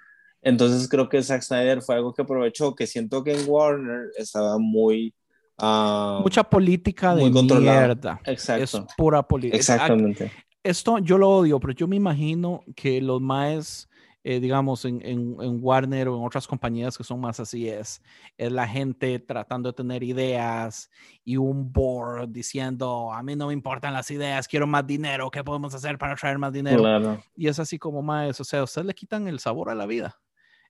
Entonces 0.40 0.88
creo 0.88 1.08
que 1.08 1.20
Zack 1.20 1.42
Snyder 1.42 1.82
fue 1.82 1.96
algo 1.96 2.14
que 2.14 2.22
aprovechó, 2.22 2.76
que 2.76 2.86
siento 2.86 3.24
que 3.24 3.32
en 3.32 3.48
Warner 3.48 4.10
estaba 4.16 4.56
muy 4.58 5.12
Ah, 5.58 6.20
Mucha 6.22 6.44
política 6.44 7.16
de 7.16 7.28
mierda. 7.30 8.20
Exacto. 8.24 8.62
Es 8.62 8.94
pura 8.96 9.22
política. 9.22 9.56
Exactamente. 9.56 10.30
Esto 10.62 10.98
yo 10.98 11.18
lo 11.18 11.30
odio, 11.30 11.58
pero 11.58 11.72
yo 11.72 11.88
me 11.88 11.96
imagino 11.96 12.62
que 12.76 13.00
los 13.00 13.20
más, 13.20 13.87
eh, 14.30 14.40
digamos, 14.40 14.84
en, 14.84 15.00
en, 15.02 15.58
Warner 15.62 16.06
o 16.08 16.18
en 16.18 16.22
otras 16.22 16.46
compañías 16.46 16.98
que 16.98 17.02
son 17.02 17.18
más 17.18 17.40
así, 17.40 17.66
es, 17.66 18.02
es 18.36 18.52
la 18.52 18.68
gente 18.68 19.18
tratando 19.20 19.70
de 19.70 19.72
tener 19.72 20.02
ideas 20.02 20.90
y 21.24 21.38
un 21.38 21.72
board 21.72 22.28
diciendo, 22.28 23.10
a 23.10 23.22
mí 23.22 23.34
no 23.36 23.46
me 23.46 23.54
importan 23.54 23.94
las 23.94 24.10
ideas, 24.10 24.46
quiero 24.46 24.66
más 24.66 24.86
dinero, 24.86 25.30
¿qué 25.30 25.42
podemos 25.42 25.74
hacer 25.74 25.96
para 25.96 26.14
traer 26.14 26.36
más 26.36 26.52
dinero? 26.52 27.18
Y 27.34 27.48
es 27.48 27.58
así 27.58 27.78
como 27.78 28.02
más, 28.02 28.38
o 28.38 28.44
sea, 28.44 28.64
ustedes 28.64 28.86
le 28.86 28.92
quitan 28.92 29.28
el 29.28 29.38
sabor 29.38 29.70
a 29.70 29.74
la 29.74 29.86
vida. 29.86 30.20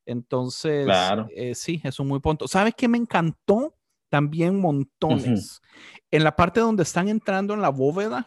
Entonces, 0.06 0.84
claro. 0.84 1.26
Eh, 1.34 1.56
sí, 1.56 1.80
es 1.82 1.98
un 1.98 2.06
muy 2.06 2.20
punto. 2.20 2.46
¿Sabes 2.46 2.74
qué 2.76 2.86
me 2.86 2.96
encantó? 2.96 3.74
también 4.08 4.58
montones. 4.58 5.60
En 6.10 6.24
la 6.24 6.34
parte 6.34 6.60
donde 6.60 6.82
están 6.82 7.10
entrando 7.10 7.52
en 7.52 7.60
la 7.60 7.68
bóveda 7.68 8.26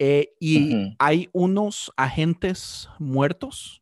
eh, 0.00 0.34
y 0.40 0.96
hay 0.98 1.28
unos 1.32 1.92
agentes 1.96 2.88
muertos 2.98 3.81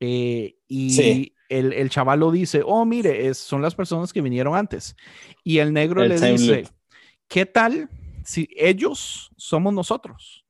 eh, 0.00 0.56
y 0.66 1.34
el, 1.50 1.72
el, 1.74 1.90
chaval 1.90 2.20
lo 2.20 2.30
dice, 2.30 2.62
oh, 2.64 2.84
mire, 2.84 3.32
son 3.34 3.60
las 3.60 3.74
personas 3.74 4.12
que 4.12 4.22
vinieron 4.22 4.56
antes. 4.56 4.96
Y 5.44 5.58
el 5.58 5.72
negro 5.72 6.04
le 6.04 6.18
dice, 6.18 6.66
¿qué 7.28 7.44
tal 7.44 7.88
si 8.24 8.48
ellos 8.56 9.30
somos 9.36 9.74
nosotros? 9.74 10.44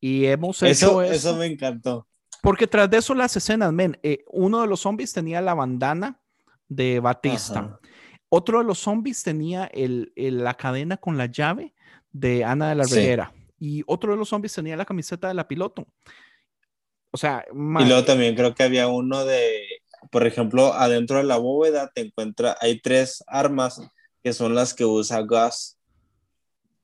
Y 0.00 0.26
hemos 0.26 0.62
hecho 0.62 1.02
eso. 1.02 1.02
Eso 1.02 1.36
me 1.36 1.46
encantó. 1.46 2.06
Porque 2.40 2.66
tras 2.66 2.90
de 2.90 2.98
eso 2.98 3.14
las 3.14 3.36
escenas, 3.36 3.72
men, 3.72 3.98
eh, 4.02 4.22
uno 4.28 4.60
de 4.60 4.66
los 4.66 4.80
zombies 4.80 5.12
tenía 5.12 5.40
la 5.40 5.54
bandana 5.54 6.20
de 6.68 7.00
Batista. 7.00 7.80
Otro 8.28 8.58
de 8.58 8.64
los 8.64 8.78
zombies 8.78 9.22
tenía 9.22 9.70
la 9.74 10.54
cadena 10.54 10.98
con 10.98 11.16
la 11.16 11.26
llave 11.26 11.74
de 12.12 12.44
Ana 12.44 12.68
de 12.68 12.74
la 12.74 12.84
Reguera. 12.84 13.32
Y 13.58 13.82
otro 13.86 14.12
de 14.12 14.18
los 14.18 14.28
zombies 14.28 14.52
tenía 14.52 14.76
la 14.76 14.84
camiseta 14.84 15.28
de 15.28 15.34
la 15.34 15.48
piloto. 15.48 15.86
O 17.14 17.16
sea, 17.16 17.44
y 17.48 17.84
luego 17.84 18.04
también 18.04 18.34
creo 18.34 18.56
que 18.56 18.64
había 18.64 18.88
uno 18.88 19.24
de, 19.24 19.68
por 20.10 20.26
ejemplo, 20.26 20.72
adentro 20.72 21.18
de 21.18 21.22
la 21.22 21.36
bóveda 21.36 21.88
te 21.94 22.00
encuentra, 22.00 22.56
hay 22.60 22.80
tres 22.80 23.22
armas 23.28 23.80
que 24.24 24.32
son 24.32 24.56
las 24.56 24.74
que 24.74 24.84
usa 24.84 25.20
Gus. 25.20 25.76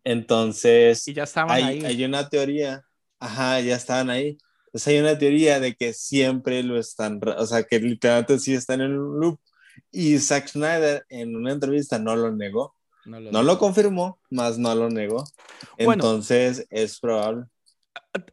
Entonces, 0.05 1.09
y 1.09 1.15
ya 1.15 1.25
estaban 1.25 1.51
hay, 1.51 1.65
ahí. 1.65 1.85
hay 1.85 2.05
una 2.05 2.29
teoría, 2.29 2.85
ajá, 3.19 3.59
ya 3.59 3.75
estaban 3.75 4.09
ahí. 4.09 4.39
Entonces 4.67 4.87
hay 4.87 5.01
una 5.01 5.19
teoría 5.19 5.59
de 5.59 5.75
que 5.75 5.93
siempre 5.95 6.63
lo 6.63 6.79
están, 6.79 7.21
o 7.37 7.45
sea, 7.45 7.65
que 7.65 7.81
literalmente 7.81 8.39
sí 8.39 8.55
están 8.55 8.83
en 8.83 8.97
un 8.97 9.19
loop 9.19 9.41
y 9.91 10.17
Zack 10.21 10.47
Snyder 10.47 11.05
en 11.09 11.35
una 11.35 11.51
entrevista 11.51 11.99
no 11.99 12.15
lo 12.15 12.31
negó. 12.31 12.77
No 13.05 13.43
lo, 13.43 13.59
confirmó, 13.59 14.21
más 14.31 14.59
no 14.59 14.73
lo 14.77 14.91
negó. 14.91 15.25
Entonces 15.77 16.69
es 16.71 17.01
probable. 17.01 17.47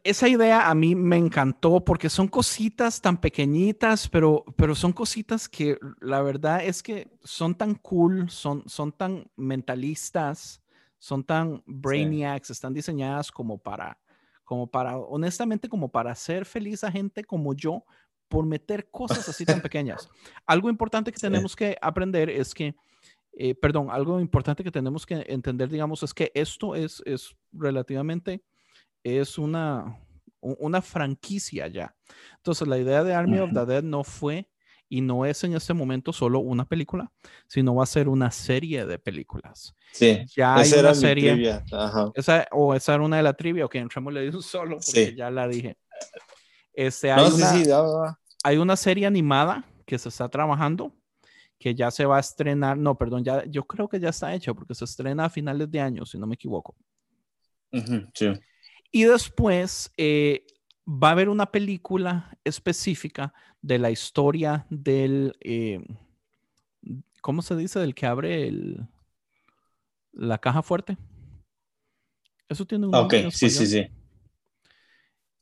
Esa 0.02 0.28
idea 0.28 0.68
a 0.68 0.74
mí 0.74 0.94
me 0.94 1.16
encantó 1.16 1.84
porque 1.84 2.08
son 2.08 2.28
cositas 2.28 3.00
tan 3.00 3.20
pequeñitas, 3.20 4.08
pero, 4.08 4.44
pero 4.56 4.74
son 4.74 4.92
cositas 4.92 5.48
que 5.48 5.78
la 6.00 6.22
verdad 6.22 6.64
es 6.64 6.82
que 6.82 7.08
son 7.22 7.54
tan 7.54 7.74
cool, 7.74 8.30
son, 8.30 8.62
son 8.68 8.92
tan 8.92 9.30
mentalistas, 9.36 10.62
son 10.98 11.24
tan 11.24 11.62
brainiacs, 11.66 12.50
están 12.50 12.74
diseñadas 12.74 13.30
como 13.30 13.58
para, 13.58 13.98
como 14.44 14.66
para, 14.66 14.96
honestamente, 14.96 15.68
como 15.68 15.88
para 15.88 16.12
hacer 16.12 16.44
feliz 16.44 16.82
a 16.84 16.90
gente 16.90 17.24
como 17.24 17.54
yo, 17.54 17.84
por 18.28 18.44
meter 18.44 18.90
cosas 18.90 19.28
así 19.28 19.44
tan 19.44 19.60
pequeñas. 19.60 20.08
Algo 20.46 20.68
importante 20.68 21.10
que 21.12 21.18
tenemos 21.18 21.56
que 21.56 21.76
aprender 21.80 22.28
es 22.28 22.54
que, 22.54 22.74
eh, 23.32 23.54
perdón, 23.54 23.88
algo 23.90 24.20
importante 24.20 24.62
que 24.62 24.70
tenemos 24.70 25.06
que 25.06 25.24
entender, 25.28 25.68
digamos, 25.68 26.02
es 26.02 26.12
que 26.12 26.30
esto 26.34 26.74
es, 26.74 27.02
es 27.06 27.34
relativamente, 27.52 28.42
es 29.02 29.38
una, 29.38 29.98
una 30.40 30.82
franquicia 30.82 31.66
ya. 31.68 31.94
Entonces, 32.36 32.66
la 32.68 32.78
idea 32.78 33.04
de 33.04 33.14
Army 33.14 33.38
of 33.38 33.52
the 33.52 33.66
Dead 33.66 33.82
no 33.82 34.04
fue 34.04 34.48
y 34.88 35.00
no 35.00 35.26
es 35.26 35.44
en 35.44 35.54
este 35.54 35.74
momento 35.74 36.12
solo 36.12 36.38
una 36.40 36.64
película, 36.64 37.12
sino 37.46 37.74
va 37.74 37.82
a 37.82 37.86
ser 37.86 38.08
una 38.08 38.30
serie 38.30 38.86
de 38.86 38.98
películas. 38.98 39.74
Sí, 39.92 40.24
ya 40.34 40.56
hay 40.56 40.72
una 40.72 40.94
serie. 40.94 41.62
Esa, 42.14 42.46
o 42.52 42.74
esa 42.74 42.94
era 42.94 43.02
una 43.02 43.18
de 43.18 43.22
la 43.22 43.34
trivia, 43.34 43.66
ok, 43.66 43.74
entrémosle 43.76 44.22
de 44.22 44.36
un 44.36 44.42
solo, 44.42 44.78
porque 44.84 45.14
ya 45.14 45.30
la 45.30 45.46
dije. 45.46 45.76
Este, 46.72 47.10
hay, 47.10 47.30
una, 47.30 48.18
hay 48.44 48.56
una 48.56 48.76
serie 48.76 49.06
animada 49.06 49.64
que 49.84 49.98
se 49.98 50.08
está 50.08 50.28
trabajando 50.28 50.94
que 51.58 51.74
ya 51.74 51.90
se 51.90 52.06
va 52.06 52.18
a 52.18 52.20
estrenar, 52.20 52.78
no, 52.78 52.96
perdón, 52.96 53.24
ya, 53.24 53.44
yo 53.46 53.64
creo 53.64 53.88
que 53.88 53.98
ya 53.98 54.10
está 54.10 54.32
hecha 54.32 54.54
porque 54.54 54.74
se 54.74 54.84
estrena 54.84 55.24
a 55.24 55.30
finales 55.30 55.68
de 55.70 55.80
año, 55.80 56.06
si 56.06 56.16
no 56.16 56.26
me 56.26 56.34
equivoco. 56.34 56.76
sí. 58.14 58.32
Y 58.90 59.04
después 59.04 59.92
eh, 59.96 60.46
va 60.86 61.08
a 61.08 61.12
haber 61.12 61.28
una 61.28 61.46
película 61.46 62.36
específica 62.44 63.34
de 63.60 63.78
la 63.78 63.90
historia 63.90 64.66
del, 64.70 65.36
eh, 65.40 65.84
¿cómo 67.20 67.42
se 67.42 67.56
dice? 67.56 67.78
Del 67.80 67.94
que 67.94 68.06
abre 68.06 68.48
el, 68.48 68.86
la 70.12 70.38
caja 70.38 70.62
fuerte. 70.62 70.96
Eso 72.48 72.66
tiene 72.66 72.86
un 72.86 72.94
Ok, 72.94 73.14
sí, 73.30 73.50
sí, 73.50 73.66
sí. 73.66 73.86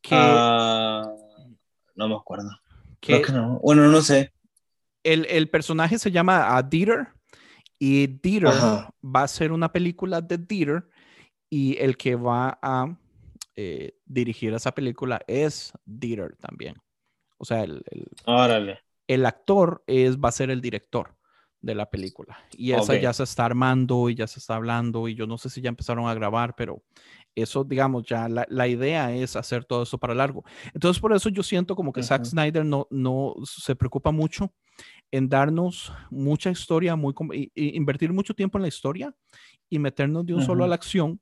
Que, 0.00 0.14
ah, 0.14 1.08
no 1.94 2.08
me 2.08 2.16
acuerdo. 2.16 2.50
Creo 3.00 3.22
que 3.22 3.32
no. 3.32 3.60
Bueno, 3.60 3.86
no 3.88 4.02
sé. 4.02 4.32
El, 5.04 5.48
personaje 5.50 6.00
se 6.00 6.10
llama 6.10 6.60
Dieter 6.62 7.08
y 7.78 8.08
Dieter 8.08 8.48
va 8.48 9.22
a 9.22 9.28
ser 9.28 9.52
una 9.52 9.72
película 9.72 10.20
de 10.20 10.36
Dieter 10.36 10.88
y 11.48 11.76
el 11.78 11.96
que 11.96 12.16
va 12.16 12.58
a 12.60 12.96
eh, 13.56 13.96
dirigir 14.04 14.52
esa 14.54 14.72
película 14.72 15.20
es 15.26 15.72
Dieter 15.84 16.36
también. 16.36 16.76
O 17.38 17.44
sea, 17.44 17.64
el, 17.64 17.82
el, 19.06 19.26
actor 19.26 19.82
es, 19.86 20.18
va 20.18 20.28
a 20.28 20.32
ser 20.32 20.50
el 20.50 20.60
director 20.60 21.16
de 21.60 21.74
la 21.74 21.90
película. 21.90 22.38
Y 22.52 22.72
esa 22.72 22.96
ya 22.96 23.12
se 23.12 23.24
está 23.24 23.44
armando 23.44 24.08
y 24.08 24.14
ya 24.14 24.26
se 24.26 24.38
está 24.38 24.56
hablando 24.56 25.08
y 25.08 25.14
yo 25.14 25.26
no 25.26 25.36
sé 25.36 25.50
si 25.50 25.60
ya 25.60 25.68
empezaron 25.68 26.06
a 26.08 26.14
grabar, 26.14 26.54
pero 26.56 26.82
eso, 27.34 27.64
digamos, 27.64 28.04
ya 28.04 28.28
la, 28.28 28.68
idea 28.68 29.14
es 29.14 29.36
hacer 29.36 29.64
todo 29.64 29.82
eso 29.82 29.98
para 29.98 30.14
largo. 30.14 30.44
Entonces, 30.72 31.00
por 31.00 31.12
eso 31.12 31.28
yo 31.28 31.42
siento 31.42 31.76
como 31.76 31.92
que 31.92 32.02
Zack 32.02 32.24
Snyder 32.24 32.64
no, 32.64 32.86
no 32.90 33.34
se 33.44 33.76
preocupa 33.76 34.10
mucho 34.10 34.52
en 35.10 35.28
darnos 35.28 35.92
mucha 36.10 36.50
historia, 36.50 36.96
muy, 36.96 37.14
invertir 37.54 38.12
mucho 38.12 38.34
tiempo 38.34 38.58
en 38.58 38.62
la 38.62 38.68
historia 38.68 39.14
y 39.68 39.78
meternos 39.78 40.24
de 40.24 40.34
un 40.34 40.42
solo 40.42 40.64
a 40.64 40.68
la 40.68 40.74
acción, 40.76 41.20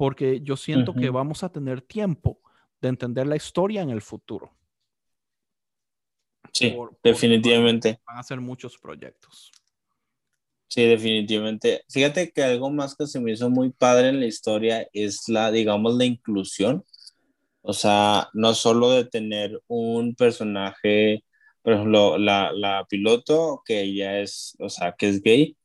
porque 0.00 0.40
yo 0.40 0.56
siento 0.56 0.94
que 0.94 1.10
vamos 1.10 1.44
a 1.44 1.52
tener 1.52 1.82
tiempo 1.82 2.40
de 2.80 2.88
entender 2.88 3.26
la 3.26 3.36
historia 3.36 3.82
en 3.82 3.90
el 3.90 4.00
futuro. 4.00 4.50
Sí, 6.54 6.74
definitivamente. 7.02 8.00
van 8.06 8.16
a 8.16 8.22
ser 8.22 8.40
muchos 8.40 8.78
proyectos. 8.78 9.52
Sí, 10.68 10.86
definitivamente. 10.86 11.84
Fíjate 11.90 12.32
que 12.32 12.42
algo 12.42 12.70
más 12.70 12.96
que 12.96 13.06
se 13.06 13.20
me 13.20 13.32
hizo 13.32 13.50
muy 13.50 13.72
padre 13.72 14.08
en 14.08 14.20
la 14.20 14.26
historia 14.26 14.88
es 14.94 15.28
la, 15.28 15.50
digamos, 15.50 15.94
la 15.96 16.06
inclusión. 16.06 16.82
O 17.60 17.74
sea, 17.74 18.30
no 18.32 18.54
solo 18.54 18.92
de 18.92 19.04
tener 19.04 19.60
un 19.66 20.14
personaje, 20.14 21.26
por 21.60 21.74
ejemplo, 21.74 22.16
la, 22.16 22.52
la 22.52 22.86
piloto, 22.88 23.62
que 23.66 23.82
ella 23.82 24.18
es, 24.20 24.56
o 24.60 24.70
sea, 24.70 24.92
que 24.92 25.10
es 25.10 25.20
gay, 25.20 25.58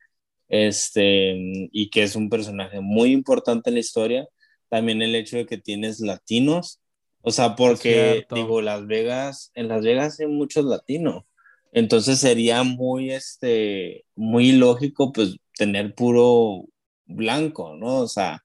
este, 0.47 1.35
y 1.71 1.89
que 1.89 2.03
es 2.03 2.15
un 2.15 2.29
personaje 2.29 2.79
muy 2.81 3.11
importante 3.11 3.69
en 3.69 3.75
la 3.75 3.79
historia. 3.79 4.27
También 4.69 5.01
el 5.01 5.15
hecho 5.15 5.37
de 5.37 5.45
que 5.45 5.57
tienes 5.57 5.99
latinos, 5.99 6.81
o 7.21 7.31
sea, 7.31 7.55
porque, 7.55 8.27
digo, 8.31 8.61
Las 8.61 8.85
Vegas, 8.85 9.51
en 9.55 9.67
Las 9.67 9.83
Vegas 9.83 10.19
hay 10.19 10.27
muchos 10.27 10.63
latinos. 10.63 11.23
Entonces 11.71 12.19
sería 12.19 12.61
muy, 12.61 13.11
este, 13.11 14.05
muy 14.15 14.51
lógico, 14.51 15.11
pues, 15.11 15.35
tener 15.57 15.95
puro 15.95 16.65
blanco, 17.05 17.75
¿no? 17.75 17.97
O 17.97 18.07
sea, 18.07 18.43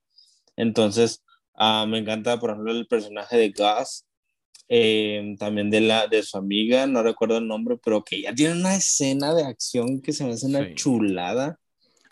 entonces, 0.57 1.23
uh, 1.59 1.87
me 1.87 1.99
encanta, 1.99 2.41
por 2.41 2.51
ejemplo, 2.51 2.73
el 2.73 2.87
personaje 2.87 3.37
de 3.37 3.51
Gus, 3.51 4.07
eh, 4.69 5.37
también 5.39 5.69
de, 5.69 5.83
la, 5.83 6.07
de 6.07 6.23
su 6.23 6.39
amiga, 6.39 6.87
no 6.87 7.03
recuerdo 7.03 7.37
el 7.37 7.47
nombre, 7.47 7.77
pero 7.85 8.03
que 8.03 8.23
ya 8.23 8.35
tiene 8.35 8.55
una 8.55 8.75
escena 8.75 9.35
de 9.35 9.45
acción 9.45 10.01
que 10.01 10.15
se 10.15 10.25
me 10.25 10.33
hace 10.33 10.47
una 10.47 10.75
chulada. 10.75 11.60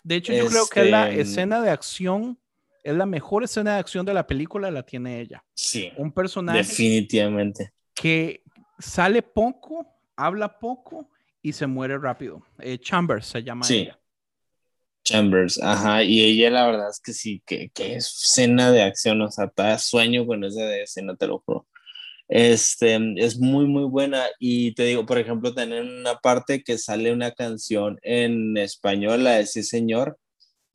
De 0.09 0.15
hecho, 0.15 0.33
yo 0.33 0.47
creo 0.47 0.65
que 0.65 0.85
la 0.85 1.07
este, 1.07 1.21
escena 1.21 1.61
de 1.61 1.69
acción 1.69 2.39
es 2.83 2.95
la 2.95 3.05
mejor 3.05 3.43
escena 3.43 3.75
de 3.75 3.79
acción 3.79 4.07
de 4.07 4.15
la 4.15 4.25
película, 4.25 4.71
la 4.71 4.81
tiene 4.81 5.21
ella. 5.21 5.45
Sí. 5.53 5.91
Un 5.97 6.11
personaje. 6.11 6.57
Definitivamente. 6.57 7.73
Que 7.93 8.41
sale 8.79 9.21
poco, 9.21 9.85
habla 10.15 10.57
poco 10.57 11.11
y 11.43 11.53
se 11.53 11.67
muere 11.67 11.99
rápido. 11.99 12.41
Eh, 12.57 12.79
Chambers 12.79 13.27
se 13.27 13.43
llama 13.43 13.63
sí. 13.65 13.81
ella. 13.81 13.99
Chambers, 15.03 15.61
ajá, 15.61 16.03
y 16.03 16.23
ella 16.23 16.49
la 16.49 16.65
verdad 16.65 16.89
es 16.89 16.99
que 16.99 17.13
sí, 17.13 17.43
que, 17.45 17.69
que 17.69 17.95
es 17.95 18.07
escena 18.07 18.71
de 18.71 18.81
acción, 18.81 19.21
o 19.21 19.29
sea, 19.29 19.45
está 19.45 19.77
sueño 19.77 20.25
con 20.25 20.43
esa 20.43 20.75
escena, 20.75 21.15
te 21.15 21.27
lo 21.27 21.37
juro. 21.39 21.67
Este, 22.29 22.99
es 23.17 23.39
muy, 23.39 23.65
muy 23.65 23.85
buena 23.85 24.27
y 24.39 24.75
te 24.75 24.83
digo, 24.83 25.05
por 25.07 25.17
ejemplo, 25.17 25.55
tener 25.55 25.81
una 25.83 26.15
parte 26.19 26.61
que 26.63 26.77
sale 26.77 27.11
una 27.11 27.31
canción 27.31 27.97
en 28.03 28.55
español, 28.55 29.23
la 29.23 29.37
de 29.37 29.47
Sí 29.47 29.63
Señor, 29.63 30.19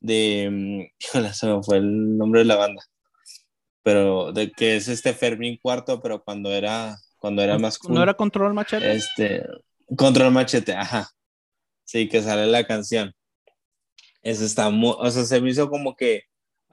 de, 0.01 0.49
mm, 0.51 0.81
híjole, 0.99 1.33
se 1.33 1.47
me 1.47 1.63
fue 1.63 1.77
el 1.77 2.17
nombre 2.17 2.41
de 2.41 2.45
la 2.45 2.57
banda, 2.57 2.83
pero 3.83 4.33
de 4.33 4.51
que 4.51 4.75
es 4.75 4.89
este 4.89 5.13
Fermín 5.13 5.57
Cuarto, 5.61 6.01
pero 6.01 6.23
cuando 6.23 6.51
era 6.51 6.97
cuando 7.17 7.41
era 7.41 7.57
más 7.57 7.79
cool. 7.79 7.95
¿No 7.95 8.03
era 8.03 8.13
Control 8.13 8.53
Machete? 8.53 8.91
Este, 8.91 9.43
Control 9.97 10.31
Machete, 10.31 10.73
ajá. 10.73 11.09
Sí, 11.85 12.09
que 12.09 12.21
sale 12.21 12.47
la 12.47 12.67
canción. 12.67 13.13
Eso 14.21 14.43
está 14.43 14.69
muy, 14.69 14.93
o 14.97 15.09
sea, 15.09 15.23
se 15.23 15.39
me 15.41 15.49
hizo 15.49 15.69
como 15.69 15.95
que 15.95 16.23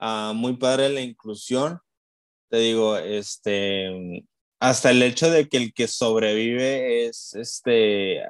uh, 0.01 0.33
muy 0.33 0.57
padre 0.57 0.89
la 0.89 1.01
inclusión. 1.01 1.79
Te 2.49 2.57
digo, 2.57 2.97
este, 2.97 4.25
hasta 4.63 4.91
el 4.91 5.03
hecho 5.03 5.29
de 5.29 5.49
que 5.49 5.57
el 5.57 5.73
que 5.73 5.89
sobrevive 5.89 7.05
es, 7.05 7.33
este, 7.33 8.21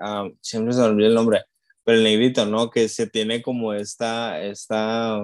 siempre 0.42 0.74
se 0.74 0.80
me 0.80 0.86
olvida 0.88 1.08
el 1.08 1.14
nombre, 1.14 1.44
pero 1.84 2.00
el 2.00 2.04
negrito, 2.04 2.48
¿no? 2.48 2.72
Que 2.72 2.90
se 2.90 3.06
tiene 3.06 3.44
como 3.44 3.72
esta, 3.72 4.42
esta, 4.42 5.22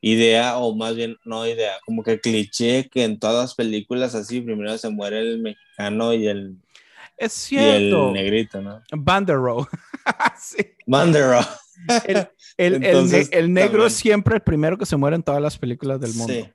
idea, 0.00 0.58
o 0.58 0.74
más 0.74 0.96
bien 0.96 1.16
no 1.24 1.46
idea, 1.46 1.74
como 1.86 2.02
que 2.02 2.18
cliché 2.18 2.88
que 2.88 3.04
en 3.04 3.20
todas 3.20 3.36
las 3.36 3.54
películas 3.54 4.16
así, 4.16 4.40
primero 4.40 4.76
se 4.76 4.90
muere 4.90 5.20
el 5.20 5.38
mexicano 5.38 6.12
y 6.12 6.26
el... 6.26 6.56
Es 7.16 7.32
cierto. 7.32 8.06
Y 8.06 8.08
el 8.08 8.12
negrito, 8.12 8.60
¿no? 8.60 8.82
Bandero. 8.90 9.68
sí. 10.40 10.66
Bandero. 10.84 11.38
El, 12.04 12.28
el, 12.56 13.28
el, 13.30 13.52
negro 13.52 13.86
es 13.86 13.92
siempre 13.92 14.34
el 14.34 14.42
primero 14.42 14.76
que 14.78 14.86
se 14.86 14.96
muere 14.96 15.14
en 15.14 15.22
todas 15.22 15.40
las 15.40 15.58
películas 15.58 16.00
del 16.00 16.12
mundo. 16.14 16.32
Sí. 16.32 16.48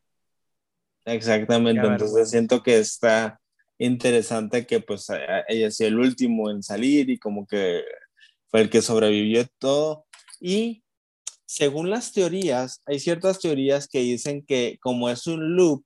Exactamente. 1.05 1.85
Entonces 1.85 2.29
siento 2.29 2.61
que 2.61 2.77
está 2.77 3.39
interesante 3.77 4.65
que 4.65 4.79
pues 4.79 5.07
ella 5.47 5.71
sea 5.71 5.87
el 5.87 5.99
último 5.99 6.49
en 6.49 6.63
salir 6.63 7.09
y 7.09 7.17
como 7.17 7.45
que 7.47 7.83
fue 8.49 8.61
el 8.61 8.69
que 8.69 8.81
sobrevivió 8.81 9.45
todo. 9.57 10.05
Y 10.39 10.83
según 11.45 11.89
las 11.89 12.11
teorías, 12.11 12.81
hay 12.85 12.99
ciertas 12.99 13.39
teorías 13.39 13.87
que 13.87 13.99
dicen 13.99 14.45
que 14.45 14.77
como 14.81 15.09
es 15.09 15.27
un 15.27 15.55
loop, 15.55 15.83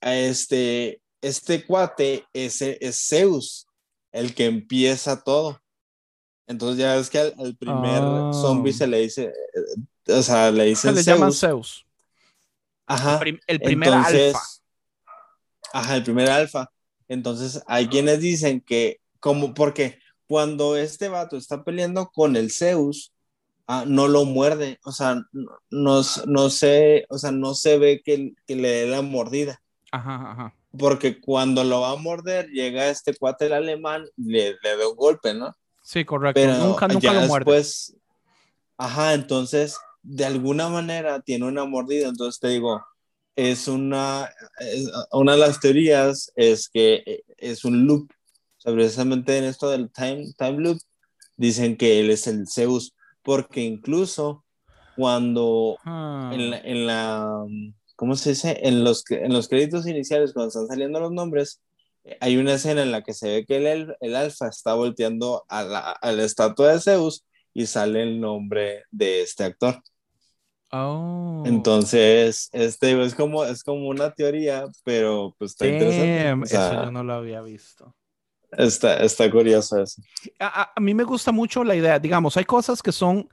este, 0.00 1.00
este 1.20 1.64
cuate 1.64 2.24
es, 2.32 2.62
es 2.62 3.06
Zeus, 3.08 3.66
el 4.10 4.34
que 4.34 4.46
empieza 4.46 5.22
todo. 5.22 5.60
Entonces 6.46 6.78
ya 6.78 6.96
es 6.96 7.08
que 7.08 7.18
al, 7.18 7.56
primer 7.56 8.02
ah. 8.02 8.30
zombie 8.32 8.72
se 8.72 8.86
le 8.86 9.00
dice, 9.00 9.32
o 10.08 10.22
sea, 10.22 10.50
le 10.50 10.64
dicen 10.64 10.94
se 10.94 10.96
le 10.96 11.02
llaman 11.02 11.32
Zeus. 11.32 11.86
Ajá. 12.86 13.20
El, 13.46 13.60
primer 13.60 13.92
alfa. 13.92 14.40
Ajá, 15.72 15.96
el 15.96 16.02
primer 16.02 16.28
alfa. 16.28 16.70
Entonces 17.12 17.62
hay 17.66 17.88
quienes 17.88 18.20
dicen 18.20 18.60
que, 18.60 19.00
como, 19.20 19.54
porque 19.54 19.98
cuando 20.26 20.76
este 20.76 21.08
vato 21.08 21.36
está 21.36 21.62
peleando 21.62 22.10
con 22.10 22.36
el 22.36 22.50
Zeus, 22.50 23.12
Ah, 23.74 23.84
no 23.86 24.08
lo 24.08 24.24
muerde, 24.24 24.80
o 24.84 24.90
sea, 24.92 25.22
no, 25.70 26.02
no, 26.26 26.50
se, 26.50 27.06
o 27.08 27.16
sea, 27.16 27.30
no 27.30 27.54
se 27.54 27.78
ve 27.78 28.02
que, 28.04 28.34
que, 28.46 28.56
le 28.56 28.68
dé 28.68 28.86
la 28.86 29.02
mordida. 29.02 29.62
Ajá, 29.92 30.32
ajá. 30.32 30.54
Porque 30.76 31.20
cuando 31.20 31.62
lo 31.62 31.80
va 31.80 31.92
a 31.92 31.96
morder, 31.96 32.48
llega 32.50 32.88
este 32.88 33.14
cuate 33.14 33.46
el 33.46 33.52
alemán, 33.52 34.04
le, 34.16 34.56
le 34.62 34.76
da 34.76 34.88
un 34.88 34.96
golpe, 34.96 35.32
¿no? 35.32 35.56
Sí, 35.82 36.04
correcto. 36.04 36.40
Pero 36.40 36.58
nunca, 36.58 36.88
nunca 36.88 37.12
lo 37.14 37.20
muerde. 37.22 37.50
Después, 37.50 37.96
ajá, 38.76 39.14
entonces, 39.14 39.78
de 40.02 40.24
alguna 40.24 40.68
manera 40.68 41.20
tiene 41.20 41.46
una 41.46 41.64
mordida, 41.64 42.08
entonces 42.08 42.40
te 42.40 42.48
digo, 42.48 42.84
es 43.36 43.68
una, 43.68 44.30
una 45.10 45.32
de 45.32 45.38
las 45.38 45.60
teorías 45.60 46.32
es 46.36 46.68
que 46.68 47.22
es 47.36 47.64
un 47.64 47.86
loop, 47.86 48.10
o 48.10 48.60
sea, 48.60 48.72
precisamente 48.72 49.36
en 49.38 49.44
esto 49.44 49.70
del 49.70 49.90
time, 49.90 50.32
time 50.36 50.58
loop, 50.58 50.78
dicen 51.36 51.76
que 51.76 52.00
él 52.00 52.10
es 52.10 52.26
el 52.26 52.46
Zeus, 52.48 52.94
porque 53.22 53.60
incluso 53.60 54.44
cuando 54.96 55.78
ah. 55.84 56.30
en, 56.32 56.86
la, 56.86 57.44
¿cómo 57.96 58.16
se 58.16 58.30
dice? 58.30 58.60
En 58.62 58.84
los, 58.84 59.04
en 59.10 59.32
los 59.32 59.48
créditos 59.48 59.86
iniciales, 59.86 60.32
cuando 60.32 60.48
están 60.48 60.68
saliendo 60.68 61.00
los 61.00 61.12
nombres, 61.12 61.60
hay 62.20 62.36
una 62.36 62.54
escena 62.54 62.82
en 62.82 62.92
la 62.92 63.02
que 63.02 63.14
se 63.14 63.28
ve 63.28 63.46
que 63.46 63.56
el, 63.56 63.96
el 64.00 64.16
alfa 64.16 64.48
está 64.48 64.74
volteando 64.74 65.44
a 65.48 65.62
la, 65.62 65.90
a 65.90 66.12
la 66.12 66.24
estatua 66.24 66.72
de 66.72 66.80
Zeus 66.80 67.24
y 67.54 67.66
sale 67.66 68.02
el 68.02 68.20
nombre 68.20 68.84
de 68.90 69.22
este 69.22 69.44
actor. 69.44 69.82
Oh. 70.72 71.42
Entonces, 71.44 72.48
este 72.52 73.02
es 73.02 73.14
como, 73.14 73.44
es 73.44 73.62
como 73.62 73.88
una 73.88 74.10
teoría, 74.10 74.66
pero 74.84 75.34
pues 75.38 75.52
está 75.52 75.66
interesante. 75.66 76.54
eso 76.54 76.84
yo 76.84 76.90
no 76.90 77.04
lo 77.04 77.14
había 77.14 77.42
visto. 77.42 77.94
Está, 78.50 78.96
está 79.02 79.30
curioso 79.30 79.82
eso. 79.82 80.02
A, 80.38 80.72
a, 80.74 80.80
mí 80.80 80.94
me 80.94 81.04
gusta 81.04 81.32
mucho 81.32 81.64
la 81.64 81.74
idea, 81.74 81.98
digamos, 81.98 82.36
hay 82.36 82.44
cosas 82.44 82.82
que 82.82 82.92
son 82.92 83.28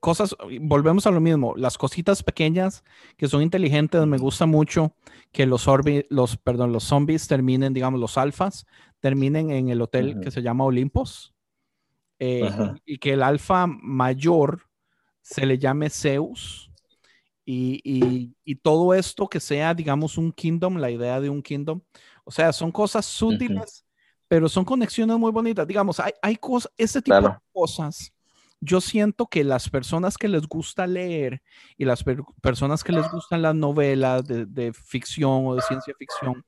cosas, 0.00 0.34
volvemos 0.60 1.06
a 1.06 1.10
lo 1.10 1.20
mismo, 1.20 1.54
las 1.56 1.78
cositas 1.78 2.22
pequeñas 2.22 2.82
que 3.16 3.28
son 3.28 3.42
inteligentes, 3.42 4.04
me 4.06 4.18
gusta 4.18 4.46
mucho 4.46 4.94
que 5.30 5.46
los, 5.46 5.66
los, 6.08 6.36
perdón, 6.38 6.72
los 6.72 6.84
zombies 6.84 7.28
terminen, 7.28 7.72
digamos, 7.72 8.00
los 8.00 8.18
alfas, 8.18 8.66
terminen 9.00 9.50
en 9.50 9.68
el 9.68 9.80
hotel 9.80 10.20
que 10.20 10.30
se 10.30 10.42
llama 10.42 10.64
Olimpos 10.64 11.34
eh, 12.18 12.50
y 12.84 12.98
que 12.98 13.12
el 13.12 13.22
alfa 13.22 13.66
mayor 13.66 14.68
se 15.20 15.46
le 15.46 15.58
llame 15.58 15.90
Zeus. 15.90 16.71
Y, 17.44 17.80
y, 17.82 18.36
y, 18.44 18.54
todo 18.54 18.94
esto 18.94 19.26
que 19.28 19.40
sea, 19.40 19.74
digamos, 19.74 20.16
un 20.16 20.30
kingdom, 20.30 20.76
la 20.76 20.90
idea 20.90 21.20
de 21.20 21.28
un 21.28 21.42
kingdom, 21.42 21.80
O 22.24 22.30
sea, 22.30 22.52
son 22.52 22.70
cosas 22.70 23.04
sutiles, 23.04 23.84
pero 24.28 24.48
son 24.48 24.64
conexiones 24.64 25.18
muy 25.18 25.32
bonitas. 25.32 25.66
Digamos, 25.66 25.98
hay, 25.98 26.12
hay 26.22 26.36
cosas, 26.36 26.72
este 26.76 27.02
tipo 27.02 27.20
de 27.20 27.36
cosas. 27.52 28.12
Yo 28.60 28.80
siento 28.80 29.26
que 29.26 29.42
las 29.42 29.68
personas 29.68 30.16
que 30.16 30.28
les 30.28 30.46
gusta 30.46 30.86
leer 30.86 31.42
y 31.76 31.84
las 31.84 32.04
personas 32.40 32.84
que 32.84 32.92
les 32.92 33.10
gustan 33.10 33.42
las 33.42 33.56
novelas 33.56 34.24
de, 34.24 34.46
de 34.46 34.72
ficción 34.72 35.46
o 35.46 35.56
de 35.56 35.62
ciencia 35.62 35.92
ficción, 35.98 36.44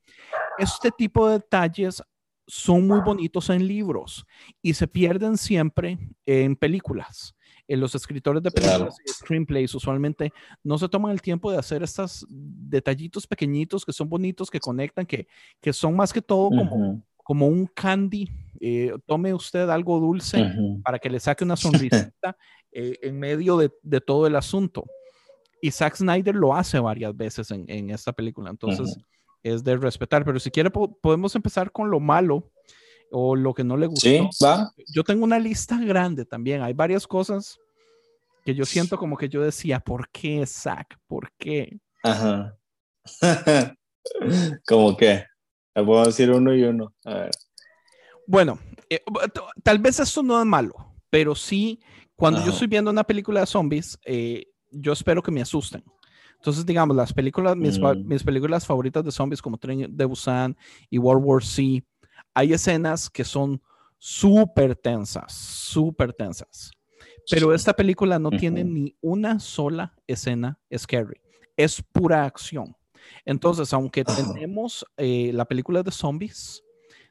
este 0.57 0.91
tipo 0.91 1.27
de 1.27 1.39
detalles 1.39 2.01
son 2.47 2.87
muy 2.87 3.01
bonitos 3.01 3.49
en 3.49 3.67
libros 3.67 4.25
y 4.61 4.75
se 4.75 4.87
pierden 4.87 5.37
siempre 5.37 5.97
en 6.25 6.55
películas. 6.55 7.34
En 7.67 7.79
los 7.79 7.95
escritores 7.95 8.43
de 8.43 8.51
películas 8.51 8.97
y 9.03 9.09
screenplays 9.09 9.73
usualmente 9.73 10.31
no 10.63 10.77
se 10.77 10.87
toman 10.87 11.11
el 11.11 11.21
tiempo 11.21 11.51
de 11.51 11.57
hacer 11.57 11.81
estos 11.81 12.25
detallitos 12.29 13.25
pequeñitos 13.25 13.83
que 13.83 13.93
son 13.93 14.07
bonitos, 14.07 14.51
que 14.51 14.59
conectan, 14.59 15.05
que, 15.05 15.27
que 15.59 15.73
son 15.73 15.95
más 15.95 16.13
que 16.13 16.21
todo 16.21 16.49
como, 16.49 17.03
como 17.17 17.47
un 17.47 17.65
candy. 17.67 18.29
Eh, 18.59 18.93
tome 19.05 19.33
usted 19.33 19.69
algo 19.69 19.99
dulce 19.99 20.45
para 20.83 20.99
que 20.99 21.09
le 21.09 21.19
saque 21.19 21.43
una 21.43 21.55
sonrisita 21.91 22.37
eh, 22.71 22.99
en 23.01 23.19
medio 23.19 23.57
de, 23.57 23.71
de, 23.81 24.01
todo 24.01 24.27
el 24.27 24.35
asunto. 24.35 24.85
Y 25.61 25.71
Zack 25.71 25.95
Snyder 25.95 26.35
lo 26.35 26.55
hace 26.55 26.79
varias 26.79 27.15
veces 27.17 27.49
en, 27.49 27.65
en 27.67 27.89
esta 27.89 28.13
película. 28.13 28.51
Entonces, 28.51 28.95
es 29.45 29.63
de 29.63 29.77
respetar. 29.77 30.25
Pero 30.25 30.39
si 30.39 30.51
quiere, 30.51 30.69
podemos 30.69 31.35
empezar 31.35 31.71
con 31.71 31.89
lo 31.89 31.99
malo 31.99 32.51
o 33.11 33.35
lo 33.35 33.53
que 33.53 33.63
no 33.63 33.77
le 33.77 33.87
gustó. 33.87 34.09
Sí, 34.09 34.19
va. 34.43 34.71
Yo 34.93 35.03
tengo 35.03 35.23
una 35.23 35.39
lista 35.39 35.79
grande 35.79 36.25
también. 36.25 36.61
Hay 36.61 36.73
varias 36.73 37.07
cosas 37.07 37.57
que 38.43 38.53
yo 38.53 38.65
siento 38.65 38.97
como 38.97 39.17
que 39.17 39.29
yo 39.29 39.41
decía, 39.41 39.79
¿por 39.79 40.09
qué, 40.09 40.45
Zach? 40.45 40.87
¿Por 41.07 41.31
qué? 41.37 41.79
Ajá. 42.03 42.55
como 44.67 44.95
que, 44.95 45.23
puedo 45.73 46.05
decir 46.05 46.29
uno 46.31 46.53
y 46.53 46.63
uno. 46.63 46.93
A 47.05 47.13
ver. 47.15 47.31
Bueno, 48.27 48.59
eh, 48.89 49.01
tal 49.63 49.79
vez 49.79 49.99
esto 49.99 50.21
no 50.23 50.39
es 50.39 50.45
malo, 50.45 50.73
pero 51.09 51.35
sí, 51.35 51.79
cuando 52.15 52.43
yo 52.43 52.51
estoy 52.51 52.67
viendo 52.67 52.91
una 52.91 53.03
película 53.03 53.41
de 53.41 53.45
zombies, 53.45 53.97
eh, 54.05 54.45
yo 54.71 54.93
espero 54.93 55.21
que 55.21 55.31
me 55.31 55.41
asusten. 55.41 55.83
Entonces, 56.35 56.65
digamos, 56.65 56.95
las 56.95 57.11
películas, 57.13 57.55
mis, 57.55 57.79
mm. 57.79 58.07
mis, 58.07 58.23
películas 58.23 58.65
favoritas 58.65 59.03
de 59.03 59.11
zombies 59.11 59.41
como 59.41 59.57
Tren 59.57 59.87
de 59.89 60.05
Busan 60.05 60.55
y 60.89 60.99
World 60.99 61.23
War 61.25 61.43
C, 61.43 61.83
hay 62.35 62.53
escenas 62.53 63.09
que 63.09 63.23
son 63.23 63.61
súper 63.97 64.75
tensas, 64.75 65.33
súper 65.33 66.13
tensas. 66.13 66.71
Pero 67.31 67.53
esta 67.53 67.73
película 67.73 68.19
no 68.19 68.29
tiene 68.29 68.63
ni 68.63 68.95
una 69.01 69.39
sola 69.39 69.95
escena 70.05 70.59
scary. 70.77 71.19
Es 71.57 71.81
pura 71.81 72.25
acción. 72.25 72.75
Entonces, 73.23 73.73
aunque 73.73 74.03
tenemos 74.03 74.85
eh, 74.97 75.31
la 75.33 75.45
película 75.45 75.81
de 75.81 75.91
zombies, 75.91 76.63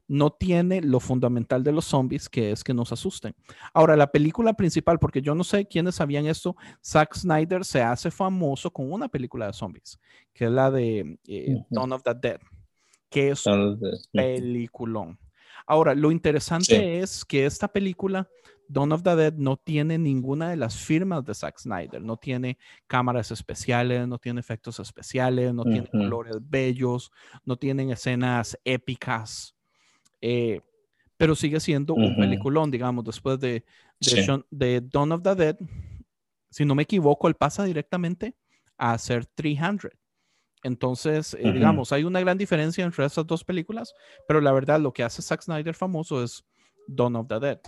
no 0.06 0.30
tiene 0.30 0.82
lo 0.82 1.00
fundamental 1.00 1.64
de 1.64 1.72
los 1.72 1.86
zombies, 1.86 2.28
que 2.28 2.52
es 2.52 2.62
que 2.62 2.74
nos 2.74 2.92
asusten. 2.92 3.34
Ahora, 3.72 3.96
la 3.96 4.10
película 4.12 4.52
principal, 4.52 4.98
porque 4.98 5.22
yo 5.22 5.34
no 5.34 5.44
sé 5.44 5.66
quiénes 5.66 5.96
sabían 5.96 6.26
esto, 6.26 6.54
Zack 6.84 7.16
Snyder 7.16 7.64
se 7.64 7.82
hace 7.82 8.10
famoso 8.10 8.70
con 8.70 8.92
una 8.92 9.08
película 9.08 9.46
de 9.46 9.54
zombies, 9.54 9.98
que 10.32 10.44
es 10.44 10.50
la 10.50 10.70
de 10.70 11.18
eh, 11.26 11.64
Dawn 11.70 11.92
of 11.92 12.02
the 12.02 12.14
Dead, 12.14 12.38
que 13.14 13.30
es 13.30 13.46
un 13.46 13.78
peliculón. 14.12 15.16
Ahora, 15.68 15.94
lo 15.94 16.10
interesante 16.10 16.98
es 16.98 17.24
que 17.24 17.46
esta 17.46 17.68
película, 17.68 18.28
Dawn 18.66 18.90
of 18.90 19.04
the 19.04 19.14
Dead, 19.14 19.34
no 19.34 19.56
tiene 19.56 19.98
ninguna 19.98 20.50
de 20.50 20.56
las 20.56 20.76
firmas 20.76 21.24
de 21.24 21.32
Zack 21.32 21.60
Snyder. 21.60 22.02
No 22.02 22.16
tiene 22.16 22.58
cámaras 22.88 23.30
especiales, 23.30 24.08
no 24.08 24.18
tiene 24.18 24.40
efectos 24.40 24.80
especiales, 24.80 25.54
no 25.54 25.62
tiene 25.62 25.88
colores 25.88 26.38
bellos, 26.40 27.12
no 27.44 27.56
tienen 27.56 27.90
escenas 27.90 28.58
épicas. 28.64 29.54
Eh, 30.20 30.60
pero 31.16 31.36
sigue 31.36 31.60
siendo 31.60 31.94
un 31.94 32.16
peliculón, 32.16 32.72
digamos, 32.72 33.04
después 33.04 33.38
de, 33.38 33.64
de, 34.50 34.80
Dawn 34.80 35.12
of 35.12 35.22
the 35.22 35.36
Dead. 35.36 35.56
Si 36.50 36.64
no 36.64 36.74
me 36.74 36.82
equivoco, 36.82 37.28
él 37.28 37.34
pasa 37.36 37.62
directamente 37.62 38.34
a 38.76 38.92
hacer 38.92 39.24
300. 39.24 39.92
Entonces, 40.64 41.36
eh, 41.38 41.52
digamos, 41.52 41.92
hay 41.92 42.04
una 42.04 42.20
gran 42.20 42.38
diferencia 42.38 42.82
entre 42.82 43.04
estas 43.04 43.26
dos 43.26 43.44
películas, 43.44 43.94
pero 44.26 44.40
la 44.40 44.50
verdad 44.50 44.80
lo 44.80 44.94
que 44.94 45.02
hace 45.02 45.20
Zack 45.20 45.42
Snyder 45.42 45.74
famoso 45.74 46.24
es 46.24 46.42
Dawn 46.88 47.16
of 47.16 47.28
the 47.28 47.38
Dead. 47.38 47.60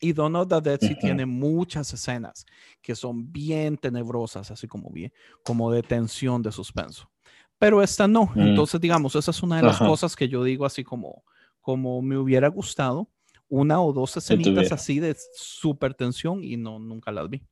Y 0.00 0.14
Dawn 0.14 0.34
of 0.36 0.48
the 0.48 0.62
Dead 0.62 0.78
sí 0.80 0.96
tiene 0.98 1.26
muchas 1.26 1.92
escenas 1.92 2.46
que 2.80 2.96
son 2.96 3.30
bien 3.30 3.76
tenebrosas, 3.76 4.50
así 4.50 4.66
como 4.66 4.90
bien, 4.90 5.12
como 5.44 5.70
de 5.70 5.82
tensión, 5.82 6.42
de 6.42 6.50
suspenso. 6.50 7.10
Pero 7.58 7.82
esta 7.82 8.08
no. 8.08 8.24
Mm. 8.34 8.40
Entonces, 8.40 8.80
digamos, 8.80 9.14
esa 9.14 9.30
es 9.30 9.42
una 9.42 9.56
de 9.58 9.64
las 9.64 9.78
cosas 9.78 10.16
que 10.16 10.26
yo 10.26 10.42
digo 10.42 10.64
así 10.64 10.82
como, 10.82 11.22
como 11.60 12.00
me 12.00 12.16
hubiera 12.16 12.48
gustado, 12.48 13.10
una 13.50 13.82
o 13.82 13.92
dos 13.92 14.16
escenitas 14.16 14.72
así 14.72 15.00
de 15.00 15.14
super 15.34 15.92
tensión 15.92 16.42
y 16.42 16.56
no, 16.56 16.78
nunca 16.78 17.12
las 17.12 17.28
vi. 17.28 17.42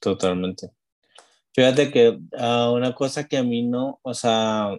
totalmente. 0.00 0.72
Fíjate 1.58 1.90
que 1.90 2.16
ah, 2.38 2.70
una 2.72 2.94
cosa 2.94 3.26
que 3.26 3.36
a 3.36 3.42
mí 3.42 3.66
no, 3.66 3.98
o 4.02 4.14
sea, 4.14 4.78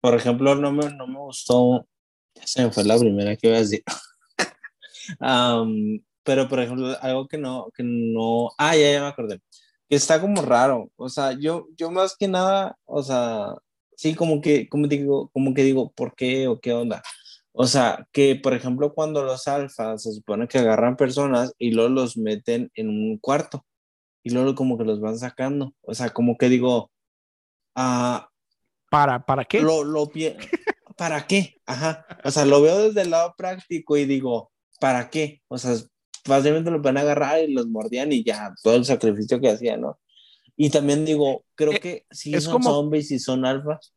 por 0.00 0.16
ejemplo, 0.16 0.56
no 0.56 0.72
me, 0.72 0.92
no 0.92 1.06
me 1.06 1.20
gustó, 1.20 1.86
se 2.44 2.64
me 2.64 2.72
fue 2.72 2.82
la 2.82 2.98
primera 2.98 3.36
que 3.36 3.46
iba 3.46 3.58
a 3.58 3.60
decir. 3.60 3.84
pero, 6.24 6.48
por 6.48 6.58
ejemplo, 6.58 6.96
algo 7.00 7.28
que 7.28 7.38
no, 7.38 7.68
que 7.76 7.84
no, 7.84 8.50
ah, 8.58 8.76
ya, 8.76 8.90
ya 8.90 9.02
me 9.02 9.06
acordé, 9.06 9.40
que 9.88 9.94
está 9.94 10.20
como 10.20 10.42
raro, 10.42 10.90
o 10.96 11.08
sea, 11.08 11.30
yo, 11.38 11.68
yo 11.76 11.92
más 11.92 12.16
que 12.16 12.26
nada, 12.26 12.76
o 12.86 13.00
sea, 13.00 13.54
Sí, 13.96 14.14
como 14.16 14.40
que, 14.40 14.68
como 14.68 14.88
digo, 14.88 15.30
como 15.32 15.54
que 15.54 15.62
digo, 15.62 15.92
¿por 15.92 16.16
qué 16.16 16.48
o 16.48 16.60
qué 16.60 16.72
onda? 16.72 17.02
O 17.52 17.66
sea, 17.66 18.08
que 18.12 18.34
por 18.34 18.54
ejemplo 18.54 18.92
cuando 18.94 19.22
los 19.22 19.46
alfas 19.46 20.02
se 20.02 20.12
supone 20.12 20.48
que 20.48 20.58
agarran 20.58 20.96
personas 20.96 21.52
y 21.58 21.70
luego 21.70 21.90
los 21.90 22.16
meten 22.16 22.70
en 22.74 22.88
un 22.88 23.18
cuarto 23.18 23.64
y 24.24 24.30
luego 24.30 24.54
como 24.54 24.76
que 24.76 24.84
los 24.84 25.00
van 25.00 25.18
sacando. 25.18 25.74
O 25.82 25.94
sea, 25.94 26.10
como 26.10 26.36
que 26.36 26.48
digo, 26.48 26.90
ah, 27.76 28.28
¿para, 28.90 29.24
¿para 29.24 29.44
qué? 29.44 29.60
Lo, 29.60 29.84
lo, 29.84 30.10
¿Para 30.96 31.26
qué? 31.26 31.60
Ajá. 31.66 32.06
O 32.24 32.30
sea, 32.30 32.46
lo 32.46 32.62
veo 32.62 32.88
desde 32.88 33.02
el 33.02 33.10
lado 33.10 33.34
práctico 33.36 33.96
y 33.96 34.06
digo, 34.06 34.50
¿para 34.80 35.10
qué? 35.10 35.42
O 35.48 35.58
sea, 35.58 35.76
fácilmente 36.24 36.70
lo 36.70 36.80
pueden 36.80 36.98
agarrar 36.98 37.40
y 37.40 37.52
los 37.52 37.68
mordían 37.68 38.12
y 38.12 38.24
ya, 38.24 38.52
todo 38.62 38.76
el 38.76 38.84
sacrificio 38.84 39.40
que 39.40 39.50
hacían, 39.50 39.82
¿no? 39.82 39.98
Y 40.56 40.70
también 40.70 41.04
digo, 41.04 41.44
creo 41.54 41.72
eh, 41.72 41.80
que 41.80 42.06
si 42.10 42.40
son 42.40 42.62
zombies 42.62 43.10
y 43.10 43.18
son 43.18 43.44
alfas. 43.44 43.92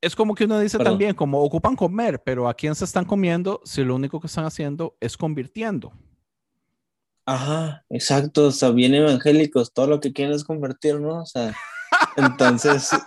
Es 0.00 0.14
como 0.14 0.34
que 0.34 0.44
uno 0.44 0.58
dice 0.60 0.78
también, 0.78 1.14
como 1.14 1.42
ocupan 1.42 1.74
comer, 1.74 2.22
pero 2.22 2.48
¿a 2.48 2.54
quién 2.54 2.74
se 2.74 2.84
están 2.84 3.04
comiendo 3.04 3.60
si 3.64 3.82
lo 3.82 3.94
único 3.94 4.20
que 4.20 4.28
están 4.28 4.44
haciendo 4.44 4.96
es 5.00 5.16
convirtiendo? 5.16 5.92
Ajá, 7.26 7.84
exacto, 7.90 8.46
o 8.46 8.52
sea, 8.52 8.70
bien 8.70 8.94
evangélicos, 8.94 9.72
todo 9.72 9.88
lo 9.88 10.00
que 10.00 10.12
quieren 10.12 10.34
es 10.34 10.44
convertir, 10.44 11.00
¿no? 11.00 11.22
O 11.22 11.26
sea, 11.26 11.54
entonces... 12.16 12.90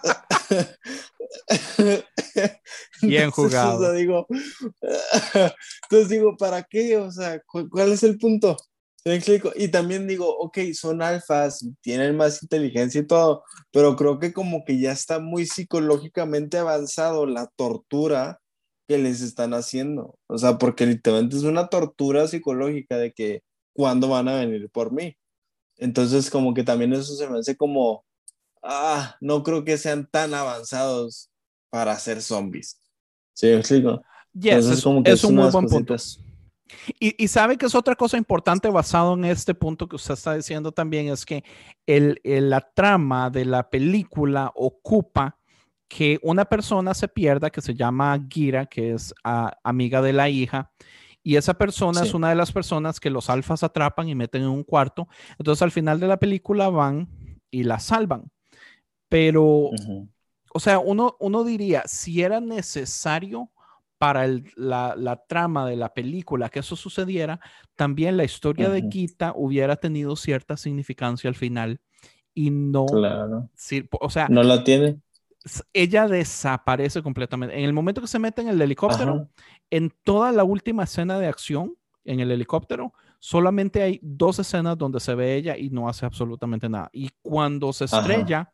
Bien 3.01 3.31
jugado. 3.31 3.93
digo, 3.93 4.27
entonces 5.83 6.09
digo, 6.09 6.35
¿para 6.37 6.63
qué? 6.63 6.97
O 6.97 7.11
sea, 7.11 7.41
¿cuál 7.45 7.91
es 7.91 8.03
el 8.03 8.17
punto? 8.17 8.57
Y 9.55 9.69
también 9.69 10.07
digo, 10.07 10.27
ok, 10.37 10.57
son 10.73 11.01
alfas, 11.01 11.65
tienen 11.81 12.17
más 12.17 12.43
inteligencia 12.43 13.01
y 13.01 13.07
todo, 13.07 13.43
pero 13.71 13.95
creo 13.95 14.19
que 14.19 14.33
como 14.33 14.65
que 14.65 14.79
ya 14.79 14.91
está 14.91 15.19
muy 15.19 15.45
psicológicamente 15.45 16.57
avanzado 16.57 17.25
la 17.25 17.47
tortura 17.55 18.39
que 18.87 18.97
les 18.97 19.21
están 19.21 19.53
haciendo. 19.53 20.15
O 20.27 20.37
sea, 20.37 20.57
porque 20.57 20.85
literalmente 20.85 21.37
es 21.37 21.43
una 21.43 21.67
tortura 21.69 22.27
psicológica 22.27 22.97
de 22.97 23.13
que 23.13 23.43
cuándo 23.79 24.09
van 24.09 24.27
a 24.27 24.35
venir 24.35 24.69
por 24.69 24.91
mí. 24.91 25.15
Entonces, 25.77 26.29
como 26.29 26.53
que 26.53 26.65
también 26.65 26.91
eso 26.91 27.15
se 27.15 27.29
me 27.29 27.39
hace 27.39 27.55
como, 27.55 28.03
ah, 28.61 29.15
no 29.21 29.41
creo 29.41 29.63
que 29.63 29.77
sean 29.77 30.05
tan 30.11 30.33
avanzados 30.33 31.29
para 31.69 31.97
ser 31.97 32.21
zombies. 32.21 32.77
¿Sí 33.33 33.47
me 33.47 33.55
explico? 33.55 34.01
es, 34.43 34.83
como 34.83 35.01
que 35.01 35.11
es 35.11 35.23
un 35.23 35.35
muy 35.35 35.49
buen 35.49 35.67
punto. 35.67 35.95
Y, 36.99 37.25
sabe 37.29 37.57
que 37.57 37.67
es 37.67 37.73
otra 37.73 37.95
cosa 37.95 38.17
importante 38.17 38.67
basado 38.67 39.13
en 39.13 39.23
este 39.23 39.55
punto 39.55 39.87
que 39.87 39.95
usted 39.95 40.15
está 40.15 40.33
diciendo 40.33 40.73
también, 40.73 41.07
es 41.07 41.25
que 41.25 41.45
el, 41.85 42.19
la 42.25 42.59
trama 42.59 43.29
de 43.29 43.45
la 43.45 43.69
película 43.69 44.51
ocupa 44.55 45.37
que 45.87 46.19
una 46.21 46.43
persona 46.43 46.93
se 46.93 47.07
pierda, 47.07 47.49
que 47.49 47.61
se 47.61 47.75
llama 47.75 48.19
Gira, 48.29 48.65
que 48.65 48.91
es 48.91 49.13
amiga 49.63 50.01
de 50.01 50.11
la 50.11 50.27
hija, 50.27 50.69
y 51.29 51.35
esa 51.35 51.53
persona 51.53 52.01
es 52.01 52.15
una 52.15 52.29
de 52.29 52.35
las 52.35 52.51
personas 52.51 52.99
que 52.99 53.11
los 53.11 53.29
alfas 53.29 53.61
atrapan 53.61 54.09
y 54.09 54.15
meten 54.15 54.41
en 54.41 54.47
un 54.47 54.63
cuarto. 54.63 55.07
Entonces 55.37 55.61
al 55.61 55.69
final 55.69 55.99
de 55.99 56.07
la 56.07 56.17
película 56.17 56.69
van 56.69 57.07
y 57.51 57.61
la 57.61 57.77
salvan. 57.77 58.31
Pero, 59.09 59.69
o 60.51 60.59
sea, 60.59 60.79
uno, 60.79 61.17
uno 61.19 61.43
diría, 61.43 61.83
si 61.85 62.23
era 62.23 62.41
necesario 62.41 63.51
para 63.99 64.25
la, 64.55 65.23
trama 65.27 65.69
de 65.69 65.75
la 65.75 65.93
película 65.93 66.49
que 66.49 66.61
eso 66.61 66.75
sucediera, 66.75 67.39
también 67.75 68.17
la 68.17 68.23
historia 68.23 68.71
de 68.71 68.89
Gita 68.89 69.33
hubiera 69.35 69.75
tenido 69.75 70.15
cierta 70.15 70.57
significancia 70.57 71.27
al 71.27 71.35
final 71.35 71.79
y 72.33 72.49
no, 72.49 72.87
claro. 72.87 73.51
o 74.01 74.09
sea, 74.09 74.29
no 74.29 74.41
la 74.41 74.63
tiene. 74.63 74.97
Ella 75.73 76.07
desaparece 76.07 77.01
completamente. 77.01 77.57
En 77.57 77.63
el 77.63 77.73
momento 77.73 78.01
que 78.01 78.07
se 78.07 78.19
mete 78.19 78.41
en 78.41 78.49
el 78.49 78.61
helicóptero, 78.61 79.29
en 79.69 79.91
toda 80.03 80.31
la 80.31 80.43
última 80.43 80.83
escena 80.83 81.17
de 81.19 81.27
acción 81.27 81.75
en 82.03 82.19
el 82.19 82.31
helicóptero, 82.31 82.93
solamente 83.19 83.81
hay 83.81 83.99
dos 84.01 84.39
escenas 84.39 84.77
donde 84.77 84.99
se 84.99 85.15
ve 85.15 85.35
ella 85.35 85.57
y 85.57 85.69
no 85.69 85.87
hace 85.87 86.05
absolutamente 86.05 86.67
nada. 86.67 86.89
Y 86.91 87.09
cuando 87.21 87.71
se 87.71 87.85
estrella, 87.85 88.51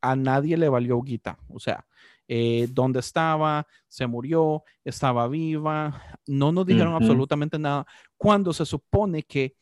a 0.00 0.16
nadie 0.16 0.56
le 0.56 0.68
valió 0.68 1.00
guita. 1.02 1.38
O 1.48 1.58
sea, 1.58 1.86
eh, 2.28 2.68
dónde 2.70 3.00
estaba, 3.00 3.66
se 3.88 4.06
murió, 4.06 4.62
estaba 4.84 5.26
viva, 5.26 6.02
no 6.26 6.52
nos 6.52 6.64
dijeron 6.64 6.94
absolutamente 6.94 7.58
nada. 7.58 7.86
Cuando 8.16 8.52
se 8.52 8.64
supone 8.64 9.24
que 9.24 9.56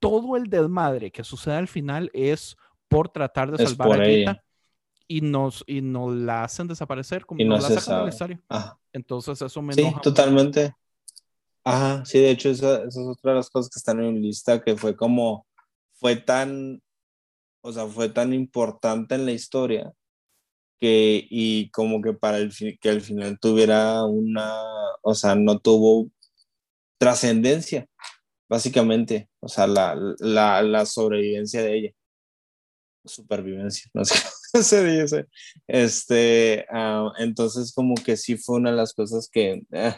todo 0.00 0.36
el 0.36 0.48
desmadre 0.48 1.12
que 1.12 1.22
sucede 1.22 1.54
al 1.54 1.68
final 1.68 2.10
es 2.12 2.56
por 2.88 3.08
tratar 3.08 3.52
de 3.52 3.64
salvar 3.64 4.00
a 4.00 4.04
Gita 4.04 4.44
y 5.10 5.22
nos, 5.22 5.64
y 5.66 5.82
nos 5.82 6.14
la 6.14 6.44
hacen 6.44 6.68
desaparecer 6.68 7.26
como 7.26 7.42
no 7.42 7.56
la 7.56 7.62
sacan 7.62 7.98
de 7.98 8.04
la 8.04 8.08
historia. 8.10 8.40
Entonces 8.92 9.42
eso 9.42 9.60
me 9.60 9.74
Sí, 9.74 9.92
totalmente. 10.04 10.72
Ajá, 11.64 12.04
sí, 12.04 12.20
de 12.20 12.30
hecho, 12.30 12.48
esa, 12.48 12.84
es 12.84 12.96
otra 12.96 13.32
de 13.32 13.38
las 13.38 13.50
cosas 13.50 13.70
que 13.70 13.80
están 13.80 14.00
en 14.00 14.14
mi 14.14 14.20
lista, 14.20 14.62
que 14.62 14.76
fue 14.76 14.94
como, 14.94 15.48
fue 15.94 16.14
tan, 16.14 16.80
o 17.60 17.72
sea, 17.72 17.88
fue 17.88 18.08
tan 18.08 18.32
importante 18.32 19.16
en 19.16 19.26
la 19.26 19.32
historia 19.32 19.92
que, 20.78 21.26
y 21.28 21.70
como 21.70 22.00
que 22.00 22.12
para 22.12 22.38
el 22.38 22.54
que 22.80 22.88
al 22.88 23.00
final 23.00 23.36
tuviera 23.40 24.04
una, 24.04 24.62
o 25.02 25.16
sea, 25.16 25.34
no 25.34 25.58
tuvo 25.58 26.08
trascendencia, 26.98 27.88
básicamente, 28.48 29.28
o 29.40 29.48
sea, 29.48 29.66
la, 29.66 29.96
la, 30.20 30.62
la 30.62 30.86
sobrevivencia 30.86 31.64
de 31.64 31.78
ella, 31.78 31.90
supervivencia, 33.04 33.90
no 33.92 34.04
sé 34.04 34.14
se 34.62 34.84
dice, 34.84 35.26
este, 35.66 36.66
ah, 36.70 37.12
entonces 37.18 37.72
como 37.72 37.94
que 37.94 38.16
sí 38.16 38.36
fue 38.36 38.56
una 38.56 38.70
de 38.70 38.76
las 38.76 38.92
cosas 38.92 39.28
que, 39.30 39.62
eh, 39.72 39.94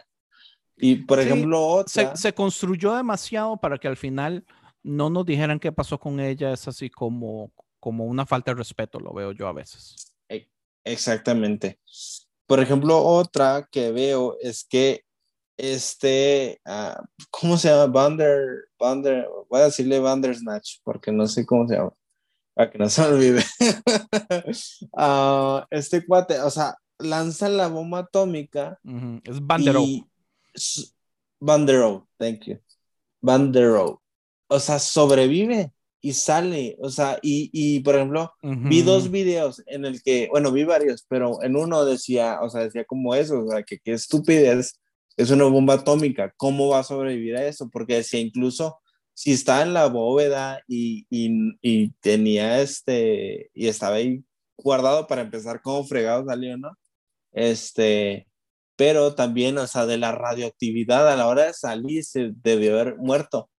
y 0.76 0.96
por 0.96 1.20
ejemplo, 1.20 1.84
se, 1.86 2.34
construyó 2.34 2.94
demasiado 2.96 3.56
para 3.56 3.78
que 3.78 3.88
al 3.88 3.96
final 3.96 4.44
no 4.82 5.10
nos 5.10 5.24
dijeran 5.24 5.60
qué 5.60 5.70
pasó 5.70 5.98
con 5.98 6.18
ella. 6.18 6.52
Es 6.52 6.66
así 6.66 6.90
como, 6.90 7.52
como 7.78 8.04
una 8.04 8.26
falta 8.26 8.50
de 8.50 8.56
respeto, 8.56 8.98
lo 8.98 9.12
veo 9.12 9.30
yo 9.30 9.46
a 9.46 9.52
veces. 9.52 10.12
E, 10.28 10.48
exactamente. 10.84 11.78
Por 12.46 12.60
ejemplo, 12.60 12.98
otra 13.00 13.68
que 13.70 13.92
veo 13.92 14.36
es 14.40 14.64
que 14.64 15.04
este, 15.56 16.60
uh, 16.66 17.00
¿cómo 17.30 17.56
se 17.56 17.68
llama? 17.68 17.86
Bander, 17.86 18.64
Bander, 18.78 19.28
voy 19.48 19.60
a 19.60 19.64
decirle 19.64 20.00
Bandersnatch 20.00 20.78
porque 20.82 21.12
no 21.12 21.28
sé 21.28 21.46
cómo 21.46 21.68
se 21.68 21.76
llama, 21.76 21.92
para 22.54 22.70
que 22.70 22.78
no 22.78 22.88
se 22.88 23.02
olvide. 23.02 23.44
uh, 24.92 25.60
este 25.70 26.04
cuate, 26.04 26.40
o 26.40 26.50
sea, 26.50 26.76
lanza 26.98 27.48
la 27.48 27.68
bomba 27.68 28.00
atómica. 28.00 28.78
Es 29.24 29.44
Bandero. 29.44 29.84
Bandero, 31.40 32.08
thank 32.18 32.44
you. 32.44 32.58
Bandero. 33.20 34.02
O 34.48 34.60
sea, 34.60 34.78
sobrevive 34.78 35.72
y 36.00 36.12
sale. 36.12 36.76
O 36.80 36.90
sea, 36.90 37.18
y, 37.22 37.50
y 37.52 37.80
por 37.80 37.94
ejemplo, 37.94 38.32
vi 38.42 38.82
dos 38.82 39.10
videos 39.10 39.62
en 39.66 39.84
el 39.84 40.02
que, 40.02 40.28
bueno, 40.30 40.52
vi 40.52 40.64
varios, 40.64 41.04
pero 41.08 41.42
en 41.42 41.56
uno 41.56 41.84
decía, 41.84 42.40
o 42.42 42.50
sea, 42.50 42.62
decía 42.62 42.84
como 42.84 43.14
eso, 43.14 43.44
o 43.44 43.50
sea, 43.50 43.62
que 43.62 43.78
qué 43.78 43.92
estupidez, 43.92 44.78
es 45.16 45.30
una 45.30 45.44
bomba 45.44 45.74
atómica, 45.74 46.32
¿cómo 46.36 46.68
va 46.68 46.80
a 46.80 46.84
sobrevivir 46.84 47.36
a 47.36 47.46
eso? 47.46 47.68
Porque 47.70 47.96
decía 47.96 48.20
incluso 48.20 48.78
si 49.14 49.32
está 49.32 49.62
en 49.62 49.74
la 49.74 49.86
bóveda 49.86 50.62
y, 50.66 51.06
y, 51.10 51.56
y 51.60 51.90
tenía 52.00 52.60
este, 52.60 53.50
y 53.54 53.68
estaba 53.68 53.96
ahí 53.96 54.24
guardado 54.56 55.06
para 55.06 55.22
empezar, 55.22 55.60
como 55.62 55.84
fregado 55.84 56.24
salió, 56.26 56.56
no? 56.56 56.70
Este, 57.32 58.26
pero 58.76 59.14
también, 59.14 59.58
o 59.58 59.66
sea, 59.66 59.86
de 59.86 59.98
la 59.98 60.12
radioactividad 60.12 61.08
a 61.10 61.16
la 61.16 61.26
hora 61.26 61.46
de 61.46 61.54
salir 61.54 62.04
se 62.04 62.32
debió 62.34 62.72
haber 62.80 62.96
muerto. 62.96 63.50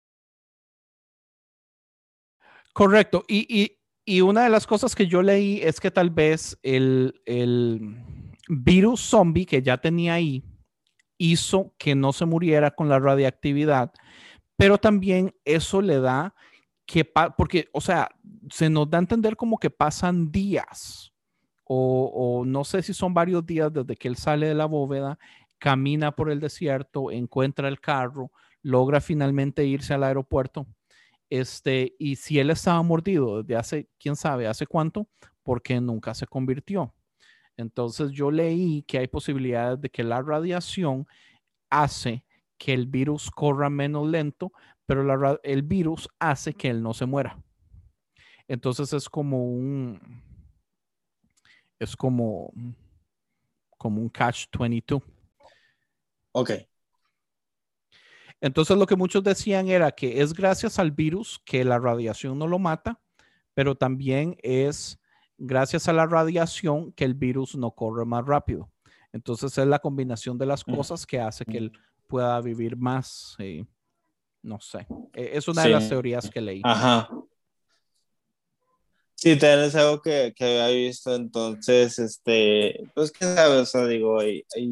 Correcto. 2.73 3.23
Y, 3.27 3.77
una 4.21 4.43
de 4.43 4.49
las 4.49 4.67
cosas 4.67 4.95
que 4.95 5.07
yo 5.07 5.21
leí 5.21 5.61
es 5.63 5.79
que 5.79 5.89
tal 5.89 6.09
vez 6.09 6.59
el, 6.61 7.21
el 7.25 8.03
virus 8.49 8.99
zombie 8.99 9.45
que 9.45 9.61
ya 9.61 9.77
tenía 9.77 10.15
ahí 10.15 10.43
hizo 11.17 11.73
que 11.77 11.95
no 11.95 12.11
se 12.11 12.25
muriera 12.25 12.71
con 12.71 12.89
la 12.89 12.99
radioactividad, 12.99 13.93
pero 14.63 14.77
también 14.77 15.35
eso 15.43 15.81
le 15.81 15.99
da 15.99 16.33
que, 16.85 17.03
porque, 17.35 17.67
o 17.73 17.81
sea, 17.81 18.09
se 18.49 18.69
nos 18.69 18.89
da 18.89 18.97
a 18.97 19.01
entender 19.01 19.35
como 19.35 19.57
que 19.57 19.69
pasan 19.69 20.31
días 20.31 21.11
o, 21.65 22.45
no 22.47 22.63
sé 22.63 22.81
si 22.81 22.93
son 22.93 23.13
varios 23.13 23.45
días 23.45 23.73
desde 23.73 23.97
que 23.97 24.07
él 24.07 24.15
sale 24.15 24.47
de 24.47 24.53
la 24.53 24.65
bóveda, 24.65 25.19
camina 25.59 26.13
por 26.13 26.31
el 26.31 26.39
desierto, 26.39 27.11
encuentra 27.11 27.67
el 27.67 27.81
carro, 27.81 28.31
logra 28.61 29.01
finalmente 29.01 29.65
irse 29.65 29.93
al 29.93 30.05
aeropuerto. 30.05 30.65
Este, 31.29 31.93
y 31.99 32.15
si 32.15 32.39
él 32.39 32.49
estaba 32.49 32.81
mordido 32.83 33.43
desde 33.43 33.57
hace, 33.57 33.89
quién 33.99 34.15
sabe, 34.15 34.47
hace 34.47 34.65
cuánto, 34.65 35.09
porque 35.43 35.81
nunca 35.81 36.13
se 36.13 36.25
convirtió. 36.25 36.93
Entonces 37.57 38.11
yo 38.11 38.31
leí 38.31 38.83
que 38.83 38.99
hay 38.99 39.07
posibilidades 39.07 39.81
de 39.81 39.89
que 39.89 40.05
la 40.05 40.21
radiación 40.21 41.05
hace 41.69 42.23
que 42.63 42.73
el 42.73 42.87
virus 42.87 43.29
corra 43.29 43.69
menos 43.69 44.07
lento, 44.07 44.53
pero 44.85 45.37
el 45.43 45.63
virus 45.63 46.07
hace 46.17 46.53
que 46.53 46.69
él 46.69 46.81
no 46.81 46.93
se 46.93 47.05
muera. 47.05 47.37
Entonces 48.47 48.93
es 48.93 49.09
como 49.09 49.43
un, 49.43 49.99
es 51.77 51.97
como, 51.97 52.53
como 53.77 53.99
un 53.99 54.07
catch 54.07 54.45
22. 54.57 55.01
Ok. 56.31 56.51
Entonces 58.39 58.77
lo 58.77 58.85
que 58.85 58.95
muchos 58.95 59.25
decían 59.25 59.67
era 59.67 59.91
que 59.91 60.21
es 60.21 60.33
gracias 60.33 60.79
al 60.79 60.91
virus 60.91 61.41
que 61.43 61.65
la 61.65 61.79
radiación 61.79 62.39
no 62.39 62.47
lo 62.47 62.59
mata, 62.59 63.01
pero 63.53 63.75
también 63.75 64.37
es 64.41 65.01
gracias 65.37 65.89
a 65.89 65.93
la 65.93 66.05
radiación 66.05 66.93
que 66.93 67.03
el 67.03 67.13
virus 67.13 67.57
no 67.57 67.71
corre 67.71 68.05
más 68.05 68.25
rápido. 68.25 68.71
Entonces 69.11 69.57
es 69.57 69.67
la 69.67 69.79
combinación 69.79 70.37
de 70.37 70.45
las 70.45 70.65
mm. 70.65 70.75
cosas 70.77 71.05
que 71.05 71.19
hace 71.19 71.43
que 71.43 71.57
él 71.57 71.73
pueda 72.13 72.39
vivir 72.41 72.77
más. 72.77 73.35
Eh, 73.39 73.65
no 74.43 74.59
sé. 74.59 74.85
E, 75.15 75.31
es 75.33 75.47
una 75.47 75.63
de 75.63 75.69
las 75.69 75.89
teorías 75.89 76.29
que 76.29 76.41
leí. 76.41 76.61
Ajá. 76.63 77.09
Sí, 79.15 79.35
también 79.35 79.61
es 79.61 79.75
algo 79.75 79.99
que, 79.99 80.31
que, 80.35 80.61
había 80.61 80.67
visto, 80.67 81.15
entonces, 81.15 81.97
este, 81.97 82.83
pues 82.93 83.11
que 83.11 83.25
sabes, 83.25 83.61
o 83.61 83.65
sea, 83.65 83.87
digo, 83.87 84.19
hay, 84.19 84.45
hay, 84.55 84.69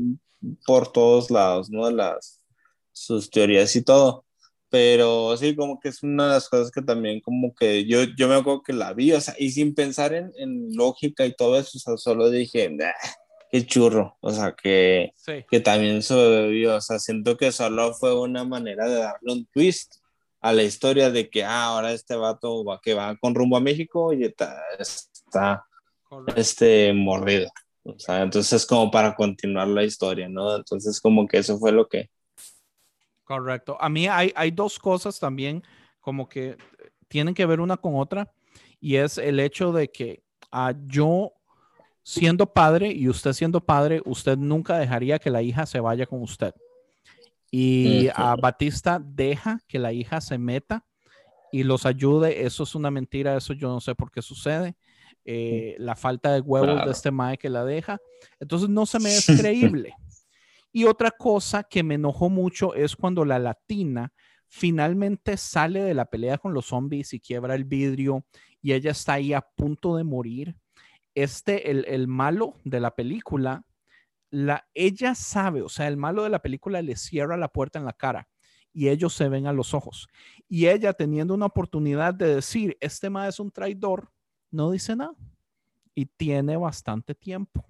por 0.68 0.92
todos 0.92 1.32
lados, 1.32 1.72
¿no? 1.72 1.90
Las, 1.90 2.44
sus 2.92 3.32
teorías 3.32 3.76
y 3.76 3.82
todo, 3.82 4.24
pero 4.70 5.36
sí, 5.36 5.56
como 5.56 5.80
que 5.80 5.90
es 5.90 6.04
una 6.04 6.28
de 6.28 6.34
las 6.34 6.48
cosas 6.48 6.70
que 6.70 6.84
también 6.84 7.22
como 7.22 7.56
que 7.56 7.86
yo, 7.86 8.04
yo 8.04 8.28
me 8.28 8.36
acuerdo 8.36 8.62
que 8.62 8.74
la 8.74 8.94
vi, 8.94 9.14
o 9.14 9.22
sea, 9.22 9.34
y 9.40 9.50
sin 9.52 9.74
pensar 9.74 10.14
en, 10.14 10.32
en 10.38 10.76
lógica 10.76 11.26
y 11.26 11.34
todo 11.34 11.58
eso, 11.58 11.72
o 11.78 11.80
sea, 11.80 11.98
solo 11.98 12.30
dije, 12.30 12.70
qué 13.52 13.66
churro, 13.66 14.18
o 14.22 14.32
sea, 14.32 14.56
que, 14.56 15.14
que 15.50 15.60
también 15.60 16.02
sobrevivió, 16.02 16.78
o 16.78 16.82
sea, 16.82 17.00
siento 17.00 17.36
que 17.36 17.52
solo 17.52 17.94
fue 17.94 18.18
una 18.18 18.46
manera 18.46 18.88
de 18.88 18.96
darle 18.96 19.34
un 19.34 19.46
twist 19.48 19.96
a 20.40 20.54
la 20.54 20.64
historia 20.64 21.12
de 21.12 21.30
que 21.30 21.44
ah, 21.44 21.66
ahora 21.66 21.92
este 21.92 22.16
vato 22.16 22.64
va, 22.64 22.80
que 22.82 22.94
va 22.94 23.16
con 23.18 23.36
rumbo 23.36 23.58
a 23.58 23.60
México 23.60 24.14
y 24.14 24.24
está, 24.24 24.58
está 24.80 25.66
este, 26.36 26.94
mordido. 26.94 27.50
O 27.84 28.00
sea, 28.00 28.22
entonces 28.22 28.66
como 28.66 28.90
para 28.90 29.16
continuar 29.16 29.68
la 29.68 29.84
historia, 29.84 30.30
¿no? 30.30 30.56
Entonces 30.56 31.02
como 31.02 31.28
que 31.28 31.40
eso 31.40 31.60
fue 31.60 31.72
lo 31.72 31.88
que... 31.88 32.10
Correcto. 33.24 33.78
A 33.80 33.90
mí 33.90 34.08
hay, 34.08 34.32
hay 34.36 34.52
dos 34.52 34.80
cosas 34.80 35.20
también 35.20 35.64
como 36.00 36.28
que 36.30 36.58
tienen 37.08 37.34
que 37.34 37.46
ver 37.46 37.60
una 37.60 37.78
con 37.78 37.96
otra 37.96 38.34
y 38.80 38.96
es 38.96 39.18
el 39.18 39.40
hecho 39.40 39.74
de 39.74 39.90
que 39.90 40.24
uh, 40.54 40.74
yo 40.88 41.34
siendo 42.04 42.52
padre 42.52 42.92
y 42.92 43.10
usted 43.10 43.34
siendo 43.34 43.62
padre, 43.62 44.02
usted 44.06 44.38
nunca 44.38 44.78
dejaría 44.78 45.20
que 45.20 45.30
la 45.30 45.42
hija 45.42 45.66
se 45.66 45.80
vaya 45.80 46.06
con 46.06 46.22
usted. 46.22 46.54
Y 47.52 48.08
a 48.16 48.36
Batista 48.36 49.02
deja 49.04 49.60
que 49.68 49.78
la 49.78 49.92
hija 49.92 50.22
se 50.22 50.38
meta 50.38 50.86
y 51.52 51.64
los 51.64 51.86
ayude. 51.86 52.46
Eso 52.46 52.64
es 52.64 52.76
una 52.76 52.90
mentira, 52.90 53.36
eso 53.36 53.54
yo 53.54 53.68
no 53.68 53.82
sé 53.82 53.94
por 53.94 54.10
qué 54.10 54.22
sucede. 54.22 54.76
Eh, 55.26 55.76
la 55.78 55.96
falta 55.96 56.32
de 56.34 56.40
huevos 56.40 56.84
de 56.86 56.92
este 56.92 57.12
mae 57.12 57.38
que 57.38 57.50
la 57.50 57.66
deja. 57.66 58.00
Entonces 58.40 58.70
no 58.70 58.86
se 58.86 59.00
me 59.00 59.16
es 59.16 59.26
creíble. 59.40 59.94
y 60.72 60.86
otra 60.86 61.12
cosa 61.12 61.64
que 61.64 61.84
me 61.84 61.96
enojó 61.96 62.30
mucho 62.30 62.74
es 62.74 62.96
cuando 62.96 63.26
la 63.26 63.38
latina 63.38 64.14
finalmente 64.48 65.38
sale 65.38 65.82
de 65.84 65.94
la 65.94 66.06
pelea 66.06 66.38
con 66.38 66.54
los 66.54 66.68
zombies 66.68 67.14
y 67.14 67.20
quiebra 67.20 67.56
el 67.56 67.66
vidrio 67.66 68.26
y 68.62 68.74
ella 68.74 68.92
está 68.92 69.14
ahí 69.14 69.34
a 69.34 69.42
punto 69.42 69.96
de 69.96 70.04
morir. 70.04 70.56
Este, 71.16 71.72
el, 71.72 71.86
el 71.88 72.08
malo 72.08 72.56
de 72.64 72.80
la 72.80 72.96
película, 72.96 73.66
la, 74.30 74.68
ella 74.74 75.14
sabe, 75.16 75.62
o 75.62 75.70
sea, 75.70 75.88
el 75.88 75.98
malo 75.98 76.24
de 76.24 76.30
la 76.30 76.42
película 76.42 76.82
le 76.82 76.96
cierra 76.96 77.38
la 77.38 77.50
puerta 77.50 77.80
en 77.80 77.86
la 77.86 77.94
cara 77.94 78.30
y 78.74 78.90
ellos 78.90 79.14
se 79.14 79.30
ven 79.30 79.48
a 79.48 79.54
los 79.54 79.74
ojos. 79.74 80.08
Y 80.48 80.68
ella 80.68 80.94
teniendo 80.94 81.34
una 81.34 81.48
oportunidad 81.48 82.14
de 82.14 82.36
decir, 82.36 82.78
este 82.80 83.10
ma 83.10 83.28
es 83.28 83.40
un 83.40 83.52
traidor, 83.52 84.12
no 84.50 84.72
dice 84.72 84.96
nada. 84.96 85.16
y 85.94 86.06
tiene 86.06 86.56
bastante 86.56 87.14
tiempo. 87.14 87.66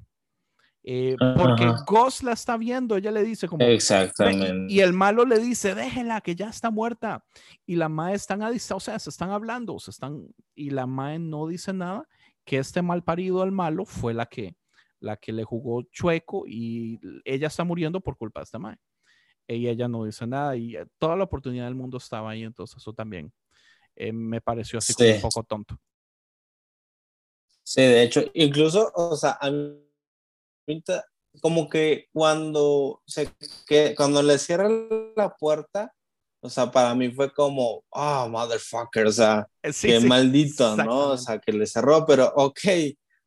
Eh, 0.84 1.16
porque 1.38 1.72
Ghost 1.88 2.24
la 2.24 2.34
está 2.34 2.56
viendo, 2.58 2.96
ella 2.96 3.12
le 3.12 3.24
dice 3.24 3.48
como... 3.48 3.64
Exactamente. 3.66 4.72
Y, 4.72 4.80
el 4.80 4.94
malo 4.94 5.26
le 5.26 5.40
dice, 5.40 5.74
déjela, 5.76 6.22
que 6.22 6.36
ya 6.36 6.50
está 6.50 6.70
muerta. 6.70 7.24
Y 7.66 7.76
la 7.76 7.90
Mae 7.90 8.14
están 8.14 8.44
a 8.44 8.50
o 8.50 8.80
sea, 8.80 9.00
se 9.00 9.10
están 9.10 9.32
hablando, 9.32 9.80
se 9.80 9.92
están... 9.92 10.28
Y 10.54 10.70
la 10.70 10.86
Mae 10.86 11.18
no 11.18 11.48
dice 11.48 11.74
nada, 11.74 12.08
que 12.46 12.58
este 12.58 12.82
mal 12.82 13.04
parido 13.04 13.42
al 13.42 13.52
malo 13.52 13.86
fue 13.86 14.14
la 14.14 14.26
que, 14.26 14.56
la 15.00 15.18
que 15.18 15.32
le 15.32 15.44
jugó 15.44 15.84
chueco 15.84 16.46
y 16.48 17.00
ella 17.26 17.48
está 17.48 17.64
muriendo 17.64 18.02
por 18.02 18.18
culpa 18.18 18.42
de 18.42 18.46
esta 18.46 18.60
Mae. 18.60 18.78
Y 19.48 19.68
ella 19.68 19.88
no 19.88 20.06
dice 20.06 20.26
nada 20.28 20.56
y 20.56 20.76
eh, 20.76 20.86
toda 20.98 21.16
la 21.16 21.26
oportunidad 21.26 21.66
del 21.66 21.76
mundo 21.76 21.98
estaba 21.98 22.32
ahí, 22.32 22.44
entonces 22.44 22.78
eso 22.78 22.94
también 22.94 23.34
eh, 23.96 24.14
me 24.14 24.40
pareció 24.40 24.80
así 24.80 24.94
como 24.94 25.10
un 25.10 25.22
poco 25.22 25.44
tonto. 25.44 25.78
Sí, 27.64 27.82
de 27.82 28.04
hecho, 28.04 28.24
incluso, 28.34 28.92
o 28.96 29.16
sea, 29.16 29.38
a 29.40 29.52
mí 29.52 30.84
como 31.42 31.70
que 31.70 32.10
cuando 32.12 33.02
se 33.06 33.30
que 33.66 33.96
cuando 33.96 34.22
le 34.22 34.38
cierran 34.38 34.90
la 35.16 35.36
puerta, 35.38 35.94
o 36.42 36.50
sea, 36.50 36.72
para 36.72 36.94
mí 36.96 37.12
fue 37.12 37.32
como, 37.32 37.84
ah, 37.92 38.28
motherfucker, 38.30 39.06
o 39.06 39.12
sea, 39.12 39.48
eh, 39.62 39.72
qué 39.80 40.00
maldito, 40.00 40.76
¿no? 40.76 41.10
O 41.12 41.18
sea, 41.18 41.40
que 41.40 41.54
le 41.54 41.68
cerró, 41.68 42.06
pero 42.06 42.32
ok, 42.36 42.60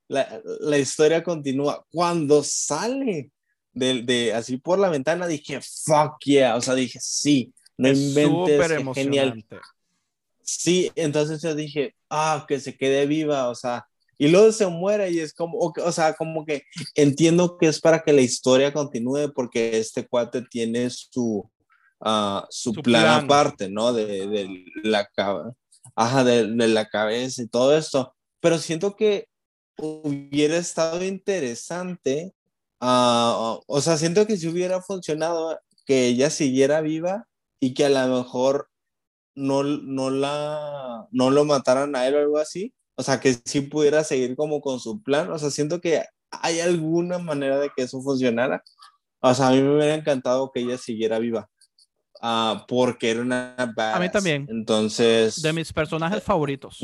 la, 0.09 0.41
la 0.61 0.79
historia 0.79 1.23
continúa. 1.23 1.85
Cuando 1.91 2.43
sale 2.43 3.31
de, 3.73 4.03
de, 4.03 4.35
así 4.35 4.57
por 4.57 4.79
la 4.79 4.89
ventana, 4.89 5.27
dije, 5.29 5.61
fuck 5.61 6.17
yeah, 6.25 6.57
o 6.57 6.61
sea, 6.61 6.75
dije, 6.75 6.99
sí, 7.01 7.55
no 7.77 7.89
inventes, 7.89 8.71
es 8.71 8.95
genial. 8.95 9.45
Sí, 10.43 10.91
entonces 10.95 11.41
yo 11.41 11.55
dije, 11.55 11.95
ah, 12.11 12.45
que 12.47 12.61
se 12.61 12.77
quede 12.77 13.07
viva, 13.07 13.49
o 13.49 13.55
sea, 13.55 13.87
y 14.19 14.29
luego 14.29 14.53
se 14.53 14.67
muere 14.67 15.11
y 15.11 15.19
es 15.19 15.33
como, 15.35 15.59
o, 15.59 15.93
sea, 15.93 16.15
como 16.15 16.45
que 16.45 16.63
entiendo 16.95 17.57
que 17.59 17.67
es 17.67 17.81
para 17.81 18.03
que 18.03 18.13
la 18.13 18.21
historia 18.21 18.73
continúe 18.73 19.33
porque 19.35 19.79
este 19.79 20.07
cuate 20.07 20.43
tiene 20.43 20.89
su, 20.91 21.51
uh, 22.05 22.43
su, 22.51 22.73
plan, 22.73 23.25
aparte, 23.25 23.69
¿no? 23.69 23.93
De, 23.93 24.27
de 24.27 24.65
la, 24.83 25.09
Ajá, 25.97 26.25
de, 26.25 26.47
de, 26.47 26.69
la 26.69 26.89
cabeza 26.89 27.43
y 27.43 27.49
todo 27.49 27.77
esto, 27.77 28.15
pero 28.41 28.59
siento 28.59 28.97
que 28.97 29.29
hubiera 29.79 30.57
estado 30.57 31.05
interesante, 31.05 32.35
uh, 32.81 33.61
o 33.67 33.81
sea, 33.81 33.97
siento 33.97 34.27
que 34.27 34.37
si 34.37 34.49
hubiera 34.49 34.81
funcionado 34.83 35.59
que 35.87 36.07
ella 36.07 36.31
siguiera 36.31 36.81
viva 36.81 37.27
y 37.61 37.75
que 37.75 37.85
a 37.85 37.89
lo 37.89 38.23
mejor 38.23 38.69
no, 39.35 39.63
no, 39.63 40.11
la, 40.11 41.07
no 41.11 41.31
lo 41.31 41.45
mataran 41.45 41.97
a 41.97 42.07
él 42.07 42.15
o 42.15 42.19
algo 42.19 42.39
así, 42.39 42.73
o 42.97 43.03
sea, 43.03 43.21
que 43.21 43.37
sí 43.45 43.63
pudiera 43.63 44.05
seguir 44.05 44.37
como 44.37 44.61
con 44.61 44.81
su 44.81 45.03
plan. 45.03 45.31
O 45.33 45.39
sea, 45.39 45.51
siento 45.51 45.81
que 45.81 46.05
hay 46.31 46.61
alguna 46.61 47.19
manera 47.19 47.59
de 47.59 47.71
que 47.75 47.83
eso 47.83 48.01
funcionara. 48.03 48.63
O 49.21 49.35
sea, 49.35 49.49
a 49.49 49.51
mí 49.53 49.63
me 49.63 49.75
hubiera 49.77 49.95
encantado 49.95 50.51
que 50.53 50.61
ella 50.61 50.79
siguiera 50.79 51.19
viva. 51.19 51.49
Uh, 52.27 52.65
porque 52.67 53.11
era 53.11 53.21
una 53.21 53.55
A 53.59 54.01
mí 54.01 54.09
también. 54.11 54.47
Entonces. 54.49 55.43
De 55.43 55.53
mis 55.53 55.71
personajes 55.71 56.23
favoritos. 56.23 56.81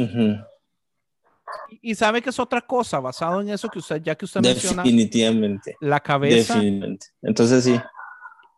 y, 1.80 1.94
sabe 1.94 2.20
que 2.20 2.28
es 2.28 2.38
otra 2.38 2.60
cosa, 2.60 3.00
basado 3.00 3.40
en 3.40 3.48
eso 3.48 3.70
que 3.70 3.78
usted, 3.78 4.02
ya 4.02 4.14
que 4.14 4.26
usted 4.26 4.42
menciona. 4.42 4.82
Definitivamente. 4.82 5.76
La 5.80 5.98
cabeza. 5.98 6.54
Definitivamente. 6.54 7.06
Entonces 7.22 7.64
sí. 7.64 7.80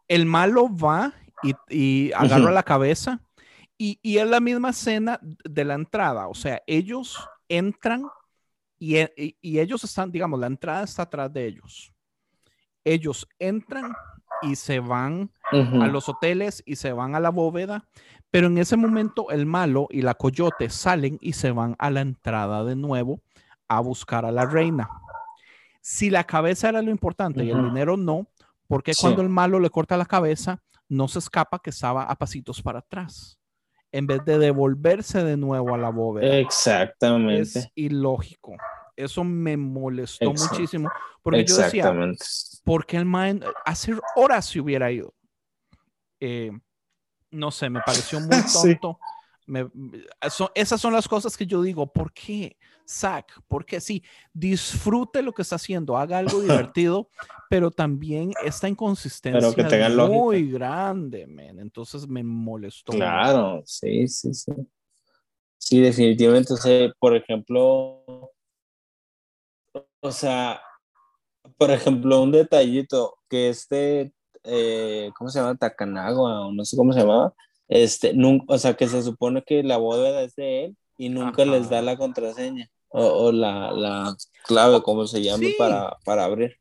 El 0.09 0.26
malo 0.26 0.68
va 0.74 1.14
y, 1.45 1.55
y 1.68 2.12
agarra 2.14 2.51
la 2.51 2.64
cabeza. 2.64 3.20
Y, 3.78 4.01
y, 4.03 4.18
es 4.18 4.26
la 4.26 4.41
misma 4.41 4.70
escena 4.70 5.20
de 5.22 5.64
la 5.64 5.74
entrada. 5.74 6.26
O 6.26 6.35
sea, 6.35 6.62
ellos 6.66 7.16
entran 7.49 8.09
e, 8.80 9.12
y, 9.16 9.37
y, 9.41 9.61
ellos 9.61 9.85
están, 9.85 10.11
digamos, 10.11 10.41
la 10.41 10.49
entrada 10.49 10.83
está 10.83 11.03
atrás 11.03 11.33
de 11.33 11.47
ellos. 11.47 11.93
Ellos 12.85 13.28
entran 13.39 13.95
y 14.41 14.57
se 14.57 14.80
van 14.80 15.30
a 15.53 15.87
los 15.87 16.09
hoteles 16.09 16.62
y 16.64 16.76
se 16.76 16.93
van 16.93 17.14
a 17.14 17.20
la 17.20 17.30
bóveda, 17.30 17.85
pero 18.30 18.47
en 18.47 18.59
ese 18.59 18.76
momento 18.76 19.30
el 19.30 19.45
malo 19.45 19.87
y 19.91 20.03
la 20.03 20.14
coyote 20.14 20.70
salen 20.70 21.18
y 21.20 21.35
se 21.35 21.51
van 21.51 21.76
a 21.78 21.91
la 21.91 22.01
entrada 22.01 22.64
de 22.64 22.74
nuevo 22.74 23.20
a 23.68 23.80
buscar 23.80 24.24
a 24.24 24.33
la 24.33 24.47
reina. 24.47 24.89
Si 25.80 26.09
la 26.11 26.24
cabeza 26.24 26.70
era 26.70 26.80
lo 26.80 26.91
importante 26.91 27.45
y 27.45 27.51
el 27.51 27.62
dinero 27.62 27.97
no, 27.97 28.28
porque 28.66 28.93
cuando 28.99 29.20
el 29.20 29.28
malo 29.28 29.61
le 29.61 29.68
corta 29.68 29.97
la 29.97 30.07
cabeza, 30.07 30.62
no 30.89 31.09
se 31.09 31.18
escapa 31.18 31.59
que 31.59 31.70
estaba 31.70 32.05
a 32.05 32.16
pasitos 32.16 32.62
para 32.62 32.78
atrás? 32.78 33.39
en 33.93 34.07
vez 34.07 34.24
de 34.24 34.39
devolverse 34.39 35.22
de 35.22 35.37
nuevo 35.37 35.74
a 35.74 35.78
la 35.78 35.91
bóveda. 35.91 36.39
Exactamente. 36.39 37.41
Es 37.59 37.68
ilógico. 37.74 38.57
Eso 38.97 39.24
me 39.24 39.57
molestó 39.57 40.32
muchísimo. 40.32 40.90
Porque 41.22 41.45
yo 41.45 41.57
decía, 41.57 41.95
porque 42.64 42.97
el 42.97 43.05
man 43.05 43.43
hace 43.64 43.95
horas 44.16 44.47
se 44.47 44.61
hubiera 44.61 44.90
ido. 44.90 45.14
Eh, 46.20 46.53
no 47.30 47.51
sé, 47.51 47.70
me 47.70 47.80
pareció 47.84 48.20
muy 48.20 48.28
tonto. 48.53 48.99
esas 50.55 50.80
son 50.80 50.93
las 50.93 51.09
cosas 51.09 51.36
que 51.36 51.47
yo 51.47 51.62
digo, 51.62 51.93
¿por 51.93 52.12
qué? 52.12 52.57
Zach, 52.88 53.26
porque 53.49 53.80
sí, 53.80 54.03
disfrute 54.32 55.22
lo 55.22 55.32
que 55.32 55.43
está 55.43 55.57
haciendo, 55.57 55.97
haga 55.97 56.18
algo 56.18 56.40
divertido, 56.43 57.09
pero 57.49 57.70
también 57.70 58.32
esta 58.45 58.68
inconsistencia 58.68 59.55
que 59.55 59.88
muy 59.88 60.51
grande, 60.51 61.26
man. 61.26 61.59
Entonces 61.59 62.07
me 62.07 62.22
molestó. 62.22 62.93
Claro, 62.93 63.62
sí, 63.64 64.07
sí, 64.09 64.34
sí. 64.34 64.53
Sí, 65.59 65.80
definitivamente. 65.80 66.55
O 66.55 66.57
sea, 66.57 66.93
por 66.99 67.16
ejemplo, 67.16 68.32
o 70.03 70.13
sea, 70.13 70.61
por 71.57 71.71
ejemplo, 71.71 72.21
un 72.21 72.33
detallito 72.33 73.19
que 73.29 73.49
este, 73.49 74.13
eh, 74.45 75.11
¿cómo 75.17 75.31
se 75.31 75.39
llama? 75.39 75.57
Takanaga, 75.57 76.21
o 76.21 76.53
no 76.53 76.65
sé 76.65 76.77
cómo 76.77 76.93
se 76.93 77.01
llamaba. 77.01 77.33
Este, 77.69 78.13
nunca, 78.13 78.45
o 78.49 78.59
sea, 78.59 78.75
que 78.75 78.89
se 78.89 79.03
supone 79.03 79.43
que 79.43 79.63
la 79.63 79.79
bóveda 79.79 80.23
es 80.23 80.35
de 80.35 80.65
él 80.65 80.77
y 80.99 81.09
nunca 81.09 81.45
les 81.45 81.71
da 81.71 81.81
la 81.83 81.97
contraseña 81.97 82.69
o, 82.89 83.33
la, 83.33 83.73
la, 83.73 84.15
clave, 84.45 84.83
como 84.83 85.07
se 85.07 85.23
llame, 85.23 85.55
para, 85.57 85.97
para 86.05 86.25
abrir. 86.25 86.57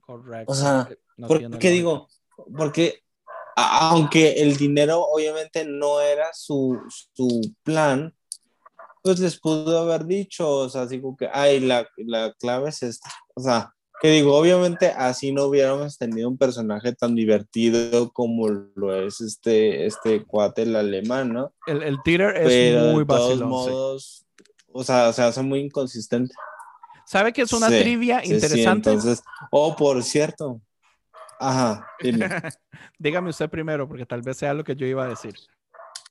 Correcto. 0.00 0.52
O 0.52 0.54
sea, 0.54 0.88
¿por 1.26 1.58
qué 1.58 1.70
digo? 1.70 2.08
Porque 2.56 3.02
aunque 3.56 4.42
el 4.42 4.56
dinero 4.56 5.02
obviamente 5.02 5.64
no 5.66 6.00
era 6.00 6.32
su, 6.32 6.80
su 7.14 7.40
plan, 7.62 8.14
pues 9.02 9.18
les 9.20 9.38
pudo 9.38 9.78
haber 9.78 10.04
dicho, 10.04 10.48
o 10.48 10.68
sea, 10.68 10.86
digo 10.86 11.16
que, 11.16 11.28
ay, 11.32 11.60
la, 11.60 11.86
la 11.96 12.32
clave 12.34 12.70
es 12.70 12.82
esta. 12.82 13.10
O 13.34 13.40
sea, 13.40 13.72
que 14.00 14.10
digo, 14.10 14.34
obviamente 14.34 14.88
así 14.88 15.30
no 15.30 15.44
hubiéramos 15.44 15.98
tenido 15.98 16.28
un 16.28 16.38
personaje 16.38 16.94
tan 16.94 17.14
divertido 17.14 18.10
como 18.12 18.48
lo 18.48 18.94
es 18.94 19.20
este, 19.20 19.84
este 19.84 20.24
cuate, 20.24 20.62
el 20.62 20.74
alemán, 20.74 21.32
¿no? 21.32 21.52
El, 21.66 21.82
el 21.82 21.98
es 22.06 22.92
muy 22.92 23.04
de 23.04 23.06
todos 23.06 23.40
modos, 23.42 24.26
o 24.72 24.82
sea, 24.82 25.12
se 25.12 25.22
hace 25.22 25.42
muy 25.42 25.60
inconsistente. 25.60 26.34
¿Sabe 27.04 27.32
que 27.32 27.42
es 27.42 27.52
una 27.52 27.68
trivia 27.68 28.24
interesante? 28.24 28.90
entonces, 28.90 29.22
oh, 29.50 29.76
por 29.76 30.02
cierto. 30.02 30.60
Ajá, 31.38 31.86
Dígame 32.98 33.30
usted 33.30 33.50
primero, 33.50 33.88
porque 33.88 34.06
tal 34.06 34.22
vez 34.22 34.36
sea 34.36 34.54
lo 34.54 34.62
que 34.62 34.76
yo 34.76 34.86
iba 34.86 35.04
a 35.04 35.08
decir. 35.08 35.34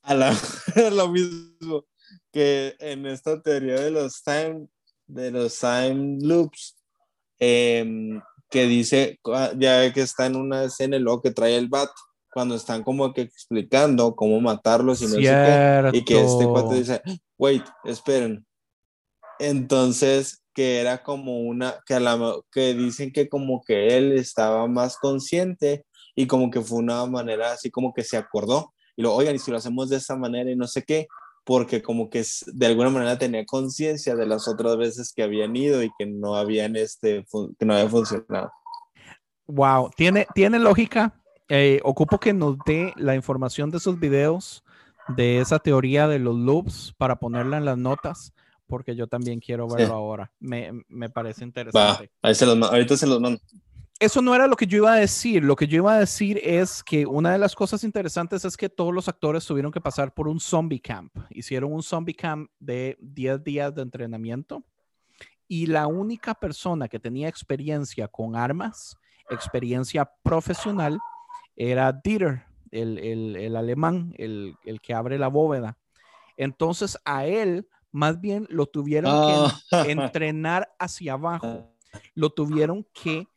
A 0.04 0.14
la, 0.14 0.32
lo 0.92 1.10
mismo 1.10 1.86
que 2.32 2.76
en 2.80 3.06
esta 3.06 3.42
teoría 3.42 3.80
de 3.80 3.92
los 3.92 4.24
time, 4.24 4.68
de 5.08 5.32
los 5.32 5.60
time 5.60 6.18
loops, 6.22 6.80
Em, 7.40 8.22
que 8.50 8.66
dice, 8.66 9.20
ya 9.58 9.94
que 9.94 10.02
está 10.02 10.26
en 10.26 10.36
una 10.36 10.66
escena 10.66 10.98
y 10.98 11.00
luego 11.00 11.22
que 11.22 11.32
trae 11.32 11.56
el 11.56 11.70
bat, 11.70 11.90
cuando 12.32 12.56
están 12.56 12.84
como 12.84 13.14
que 13.14 13.22
explicando 13.22 14.16
cómo 14.16 14.42
matarlos 14.42 15.02
y 15.02 15.06
no 15.06 15.12
sé 15.12 15.22
qué, 15.22 15.90
y 15.94 16.04
que 16.04 16.22
este 16.22 16.46
cuate 16.46 16.76
dice, 16.76 17.02
wait, 17.38 17.64
esperen. 17.86 18.46
Entonces, 19.40 20.44
que 20.54 20.80
era 20.80 21.02
como 21.02 21.40
una, 21.40 21.80
que, 21.86 21.94
a 21.94 22.00
la, 22.00 22.36
que 22.52 22.74
dicen 22.74 23.14
que 23.14 23.30
como 23.30 23.64
que 23.66 23.98
él 23.98 24.14
estaba 24.14 24.68
más 24.68 24.98
consciente 24.98 25.86
y 26.16 26.28
como 26.28 26.52
que 26.52 26.60
fue 26.60 26.80
una 26.80 27.06
manera 27.06 27.54
así 27.54 27.72
como 27.72 27.94
que 27.94 28.04
se 28.04 28.18
acordó. 28.18 28.74
Y 28.98 29.04
lo, 29.04 29.14
oigan, 29.14 29.36
y 29.36 29.40
si 29.40 29.50
lo 29.50 29.58
hacemos 29.58 29.90
de 29.90 29.98
esa 29.98 30.18
manera 30.18 30.52
y 30.52 30.58
no 30.58 30.68
sé 30.68 30.84
qué, 30.84 31.08
porque 31.50 31.82
como 31.82 32.12
que 32.12 32.24
de 32.46 32.66
alguna 32.68 32.92
manera 32.92 33.18
tenía 33.18 33.44
conciencia 33.44 34.16
de 34.16 34.28
las 34.28 34.48
otras 34.48 34.78
veces 34.78 35.12
que 35.12 35.24
habían 35.24 35.56
ido 35.56 35.82
y 35.82 35.90
que 35.98 36.06
no 36.06 36.36
habían 36.36 36.76
este 36.76 37.26
que 37.58 37.66
no 37.66 37.74
había 37.74 37.90
funcionado. 37.90 38.52
Wow, 39.48 39.90
tiene, 39.98 40.28
tiene 40.36 40.60
lógica. 40.60 41.20
Eh, 41.48 41.80
ocupo 41.84 42.20
que 42.20 42.34
nos 42.34 42.56
dé 42.68 42.94
la 42.98 43.16
información 43.16 43.72
de 43.72 43.78
esos 43.78 44.00
videos, 44.00 44.64
de 45.08 45.40
esa 45.40 45.58
teoría 45.58 46.08
de 46.08 46.20
los 46.20 46.36
loops, 46.36 46.94
para 47.00 47.16
ponerla 47.16 47.58
en 47.58 47.66
las 47.66 47.80
notas, 47.80 48.32
porque 48.68 48.96
yo 48.96 49.08
también 49.08 49.40
quiero 49.40 49.68
verlo 49.68 49.96
ahora. 49.96 50.32
Me, 50.40 50.84
me, 50.88 51.10
parece 51.10 51.46
interesante. 51.46 52.12
ahí 52.22 52.36
se 52.36 52.46
los, 52.46 52.62
ahorita 52.62 52.96
se 52.96 53.08
los 53.08 53.20
mando 53.20 53.42
eso 54.00 54.22
no 54.22 54.34
era 54.34 54.48
lo 54.48 54.56
que 54.56 54.66
yo 54.66 54.78
iba 54.78 54.94
a 54.94 54.98
decir. 54.98 55.44
Lo 55.44 55.58
que 55.58 55.68
yo 55.68 55.78
iba 55.78 55.94
a 55.94 56.00
decir 56.00 56.40
es 56.42 56.82
que 56.84 57.06
una 57.06 57.34
de 57.34 57.38
las 57.38 57.54
cosas 57.54 57.84
interesantes 57.84 58.46
es 58.46 58.56
que 58.56 58.70
todos 58.70 58.94
los 58.94 59.10
actores 59.10 59.46
tuvieron 59.46 59.74
que 59.74 59.82
pasar 59.82 60.14
por 60.14 60.30
un 60.30 60.40
zombie 60.40 60.80
camp. 60.80 61.14
Hicieron 61.30 61.74
un 61.74 61.84
zombie 61.84 62.16
camp 62.16 62.50
de 62.60 62.98
10 63.02 63.44
días 63.44 63.76
de 63.76 63.82
entrenamiento 63.82 64.64
Y 65.50 65.66
la 65.66 65.88
única 65.88 66.34
persona 66.34 66.88
que 66.88 67.00
tenía 67.00 67.28
experiencia 67.28 68.08
con 68.08 68.38
armas, 68.38 68.98
experiencia 69.30 70.10
profesional, 70.24 70.98
era 71.58 71.92
Dieter, 71.92 72.46
el, 72.72 73.56
alemán, 73.58 74.14
el, 74.18 74.56
que 74.82 74.94
abre 74.94 75.20
la 75.20 75.28
bóveda. 75.28 75.78
Entonces 76.38 76.98
a 77.04 77.26
él 77.26 77.68
más 77.92 78.22
bien 78.22 78.48
lo 78.50 78.66
tuvieron 78.68 79.12
que 79.12 79.76
ah. 79.76 79.84
entrenar 79.88 80.74
hacia 80.80 81.14
abajo, 81.14 81.76
lo 82.14 82.30
tuvieron 82.30 82.88
que 82.94 83.28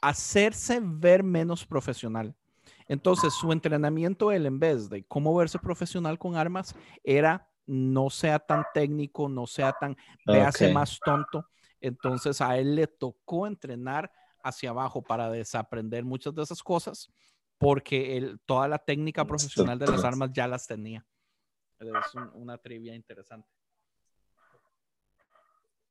hacerse 0.00 0.80
ver 0.82 1.22
menos 1.22 1.66
profesional. 1.66 2.34
Entonces, 2.86 3.34
su 3.34 3.52
entrenamiento, 3.52 4.32
él 4.32 4.46
en 4.46 4.58
vez 4.58 4.88
de 4.88 5.04
cómo 5.04 5.34
verse 5.34 5.58
profesional 5.58 6.18
con 6.18 6.36
armas, 6.36 6.74
era 7.04 7.48
no 7.66 8.08
sea 8.08 8.38
tan 8.38 8.64
técnico, 8.72 9.28
no 9.28 9.46
sea 9.46 9.72
tan, 9.72 9.96
véase 10.24 10.72
más 10.72 10.98
tonto. 11.04 11.46
Entonces, 11.80 12.40
a 12.40 12.56
él 12.56 12.74
le 12.74 12.86
tocó 12.86 13.46
entrenar 13.46 14.10
hacia 14.42 14.70
abajo 14.70 15.02
para 15.02 15.30
desaprender 15.30 16.04
muchas 16.04 16.34
de 16.34 16.42
esas 16.42 16.62
cosas, 16.62 17.10
porque 17.58 18.16
él, 18.16 18.40
toda 18.46 18.68
la 18.68 18.78
técnica 18.78 19.26
profesional 19.26 19.78
de 19.78 19.86
las 19.86 20.04
armas 20.04 20.30
ya 20.32 20.48
las 20.48 20.66
tenía. 20.66 21.04
Es 21.78 22.14
una 22.32 22.56
trivia 22.56 22.94
interesante. 22.94 23.48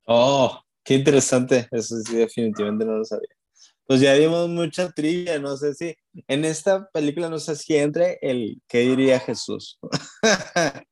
Oh, 0.06 0.60
qué 0.84 0.96
interesante. 0.96 1.68
Eso 1.70 1.98
sí, 2.00 2.16
definitivamente 2.16 2.86
no 2.86 2.98
lo 2.98 3.06
sabía 3.06 3.37
pues 3.88 4.02
ya 4.02 4.14
dimos 4.14 4.50
mucha 4.50 4.92
trivia, 4.92 5.40
no 5.40 5.56
sé 5.56 5.74
si 5.74 5.96
en 6.28 6.44
esta 6.44 6.90
película 6.90 7.30
no 7.30 7.40
sé 7.40 7.56
si 7.56 7.78
entre 7.78 8.20
el 8.22 8.62
qué 8.68 8.80
diría 8.80 9.20
Jesús. 9.20 9.80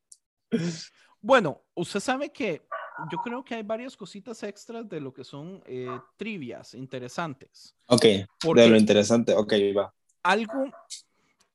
bueno, 1.22 1.62
usted 1.76 2.00
sabe 2.00 2.32
que 2.32 2.66
yo 3.12 3.18
creo 3.18 3.44
que 3.44 3.56
hay 3.56 3.64
varias 3.64 3.98
cositas 3.98 4.42
extras 4.44 4.88
de 4.88 5.02
lo 5.02 5.14
que 5.14 5.26
son 5.26 5.62
eh, 5.66 6.00
trivias 6.16 6.74
interesantes. 6.74 7.76
Ok, 7.88 8.04
de 8.04 8.70
lo 8.70 8.78
interesante, 8.78 9.34
ok, 9.34 9.54
va. 9.78 9.94
Algo, 10.24 10.72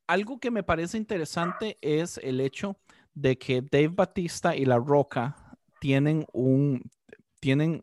algo 0.06 0.38
que 0.38 0.50
me 0.50 0.62
parece 0.62 0.98
interesante 0.98 1.78
es 1.80 2.18
el 2.18 2.42
hecho 2.42 2.76
de 3.14 3.38
que 3.38 3.62
Dave 3.62 3.88
Batista 3.88 4.54
y 4.54 4.66
La 4.66 4.76
Roca 4.76 5.56
tienen 5.80 6.26
un, 6.32 6.82
tienen, 7.40 7.82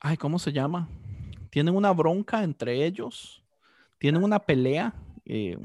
ay, 0.00 0.16
¿cómo 0.16 0.40
se 0.40 0.52
llama? 0.52 0.88
Tienen 1.50 1.74
una 1.74 1.92
bronca 1.92 2.42
entre 2.42 2.84
ellos, 2.84 3.42
tienen 3.98 4.22
una 4.22 4.38
pelea 4.38 4.94
eh, 5.24 5.58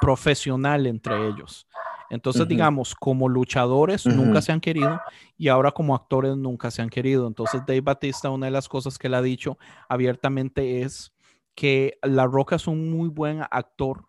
profesional 0.00 0.86
entre 0.86 1.28
ellos. 1.28 1.66
Entonces, 2.10 2.46
digamos, 2.48 2.94
como 2.94 3.28
luchadores 3.28 4.04
nunca 4.04 4.42
se 4.42 4.50
han 4.50 4.60
querido 4.60 5.00
y 5.38 5.46
ahora 5.46 5.70
como 5.70 5.94
actores 5.94 6.36
nunca 6.36 6.70
se 6.72 6.82
han 6.82 6.90
querido. 6.90 7.28
Entonces, 7.28 7.62
Dave 7.64 7.80
Batista, 7.82 8.30
una 8.30 8.46
de 8.46 8.52
las 8.52 8.68
cosas 8.68 8.98
que 8.98 9.06
él 9.06 9.14
ha 9.14 9.22
dicho 9.22 9.56
abiertamente 9.88 10.82
es 10.82 11.12
que 11.54 11.98
La 12.02 12.26
Roca 12.26 12.56
es 12.56 12.66
un 12.66 12.90
muy 12.90 13.08
buen 13.08 13.42
actor 13.48 14.04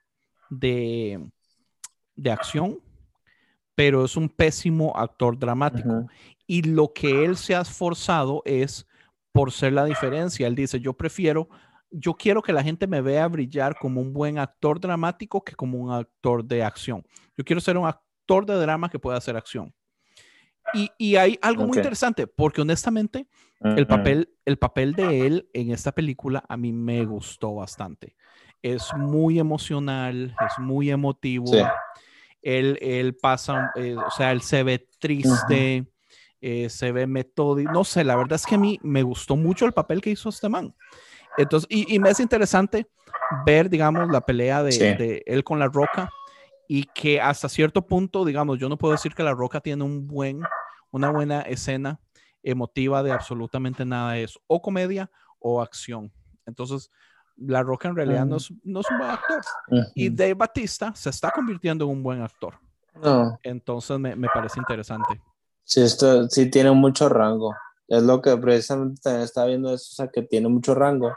de, 0.49 1.23
de 2.15 2.31
acción, 2.31 2.79
pero 3.75 4.03
es 4.03 4.17
un 4.17 4.29
pésimo 4.29 4.93
actor 4.95 5.37
dramático. 5.37 6.07
Y 6.47 6.63
lo 6.63 6.91
que 6.93 7.23
él 7.23 7.37
se 7.37 7.55
ha 7.55 7.61
esforzado 7.61 8.41
es 8.45 8.87
por 9.31 9.51
ser 9.51 9.73
la 9.73 9.85
diferencia. 9.85 10.47
Él 10.47 10.55
dice, 10.55 10.79
yo 10.79 10.93
prefiero, 10.93 11.49
yo 11.89 12.13
quiero 12.13 12.41
que 12.41 12.53
la 12.53 12.63
gente 12.63 12.87
me 12.87 13.01
vea 13.01 13.27
brillar 13.27 13.75
como 13.79 14.01
un 14.01 14.13
buen 14.13 14.39
actor 14.39 14.79
dramático 14.79 15.43
que 15.43 15.55
como 15.55 15.77
un 15.77 15.91
actor 15.91 16.43
de 16.43 16.63
acción. 16.63 17.05
Yo 17.37 17.43
quiero 17.43 17.61
ser 17.61 17.77
un 17.77 17.87
actor 17.87 18.45
de 18.45 18.55
drama 18.55 18.89
que 18.89 18.99
pueda 18.99 19.17
hacer 19.17 19.35
acción. 19.35 19.73
Y, 20.73 21.15
hay 21.15 21.37
algo 21.41 21.67
muy 21.67 21.77
interesante, 21.77 22.27
porque 22.27 22.61
honestamente, 22.61 23.27
el, 23.59 23.87
papel, 23.87 24.29
el 24.45 24.57
papel 24.57 24.93
de 24.93 25.27
él 25.27 25.49
en 25.53 25.71
esta 25.71 25.91
película 25.91 26.43
a 26.47 26.55
mí 26.55 26.71
me 26.71 27.03
gustó 27.03 27.55
bastante. 27.55 28.15
Es 28.61 28.93
muy 28.95 29.39
emocional, 29.39 30.35
es 30.39 30.59
muy 30.59 30.91
emotivo. 30.91 31.51
Él, 32.41 32.77
él, 32.81 33.15
pasa, 33.15 33.71
eh, 33.75 33.95
o 33.95 34.11
sea, 34.11 34.31
él 34.31 34.41
se 34.41 34.63
ve 34.63 34.87
triste. 34.99 35.91
Eh, 36.43 36.69
se 36.69 36.91
ve 36.91 37.05
metódico, 37.05 37.71
no 37.71 37.83
sé, 37.83 38.03
la 38.03 38.15
verdad 38.15 38.33
es 38.33 38.47
que 38.47 38.55
a 38.55 38.57
mí 38.57 38.79
me 38.81 39.03
gustó 39.03 39.35
mucho 39.35 39.67
el 39.67 39.73
papel 39.73 40.01
que 40.01 40.09
hizo 40.09 40.29
este 40.29 40.49
man. 40.49 40.73
Entonces, 41.37 41.67
y, 41.69 41.99
me 41.99 42.09
es 42.09 42.19
interesante 42.19 42.87
ver, 43.45 43.69
digamos, 43.69 44.09
la 44.11 44.21
pelea 44.21 44.63
de, 44.63 45.23
él 45.27 45.43
con 45.43 45.59
la 45.59 45.67
roca 45.67 46.09
y 46.67 46.85
que 46.95 47.21
hasta 47.21 47.47
cierto 47.47 47.85
punto, 47.85 48.25
digamos, 48.25 48.57
yo 48.57 48.69
no 48.69 48.77
puedo 48.77 48.93
decir 48.93 49.13
que 49.13 49.21
la 49.21 49.33
roca 49.33 49.61
tiene 49.61 49.83
un 49.83 50.07
buen, 50.07 50.41
una 50.89 51.11
buena 51.11 51.41
escena 51.41 51.99
emotiva 52.41 53.03
de 53.03 53.11
absolutamente 53.11 53.85
nada 53.85 54.13
de 54.13 54.23
eso, 54.23 54.41
o 54.47 54.63
comedia 54.63 55.11
o 55.37 55.61
acción. 55.61 56.11
Entonces, 56.47 56.89
la 57.37 57.61
roca 57.61 57.87
en 57.87 57.95
realidad 57.95 58.25
no, 58.25 58.37
es, 58.37 58.49
un 58.49 58.59
buen 58.63 59.11
actor. 59.11 59.41
Y 59.93 60.09
Dave 60.09 60.33
Batista 60.33 60.91
se 60.95 61.11
está 61.11 61.29
convirtiendo 61.29 61.85
en 61.85 61.91
un 61.91 62.01
buen 62.01 62.19
actor. 62.23 62.55
Entonces, 63.43 63.99
me, 63.99 64.15
me 64.15 64.27
parece 64.27 64.59
interesante. 64.59 65.21
Sí, 65.71 65.79
esto 65.79 66.27
sí 66.29 66.51
tiene 66.51 66.71
mucho 66.71 67.07
rango. 67.07 67.55
Es 67.87 68.03
lo 68.03 68.21
que 68.21 68.35
precisamente 68.35 68.99
también 69.01 69.23
está 69.23 69.45
viendo 69.45 69.73
eso, 69.73 69.87
o 69.93 69.95
sea, 69.95 70.07
que 70.09 70.21
tiene 70.21 70.49
mucho 70.49 70.75
rango. 70.75 71.13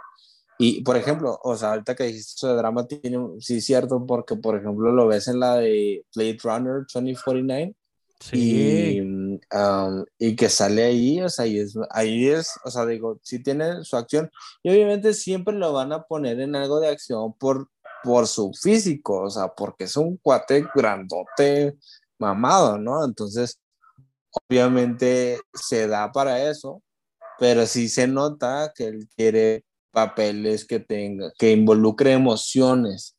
Y, 0.60 0.82
por 0.84 0.96
ejemplo, 0.96 1.40
o 1.42 1.56
sea, 1.56 1.70
ahorita 1.70 1.96
que 1.96 2.04
dijiste 2.04 2.34
eso 2.36 2.48
de 2.50 2.54
drama, 2.54 2.86
tiene, 2.86 3.18
sí, 3.40 3.60
cierto, 3.60 4.06
porque, 4.06 4.36
por 4.36 4.56
ejemplo, 4.56 4.92
lo 4.92 5.08
ves 5.08 5.26
en 5.26 5.40
la 5.40 5.56
de 5.56 6.06
Blade 6.14 6.38
Runner 6.44 6.86
2049. 6.94 7.74
Sí. 8.20 8.98
Y, 8.98 9.00
um, 9.00 10.04
y 10.18 10.36
que 10.36 10.48
sale 10.48 10.84
ahí, 10.84 11.20
o 11.20 11.28
sea, 11.28 11.46
ahí 11.46 11.58
es, 11.58 11.74
ahí 11.90 12.28
es, 12.28 12.52
o 12.64 12.70
sea, 12.70 12.86
digo, 12.86 13.18
sí 13.24 13.42
tiene 13.42 13.82
su 13.82 13.96
acción. 13.96 14.30
Y 14.62 14.70
obviamente 14.70 15.14
siempre 15.14 15.56
lo 15.56 15.72
van 15.72 15.92
a 15.92 16.04
poner 16.04 16.38
en 16.38 16.54
algo 16.54 16.78
de 16.78 16.90
acción 16.90 17.32
por, 17.38 17.68
por 18.04 18.28
su 18.28 18.52
físico, 18.52 19.22
o 19.22 19.30
sea, 19.30 19.48
porque 19.48 19.84
es 19.84 19.96
un 19.96 20.16
cuate 20.18 20.64
grandote, 20.76 21.76
mamado, 22.20 22.78
¿no? 22.78 23.04
Entonces, 23.04 23.58
obviamente 24.48 25.40
se 25.54 25.86
da 25.86 26.12
para 26.12 26.48
eso, 26.50 26.82
pero 27.38 27.66
sí 27.66 27.88
se 27.88 28.06
nota 28.06 28.72
que 28.74 28.86
él 28.86 29.08
quiere 29.16 29.64
papeles 29.90 30.66
que 30.66 30.80
tenga, 30.80 31.32
que 31.38 31.52
involucre 31.52 32.12
emociones, 32.12 33.16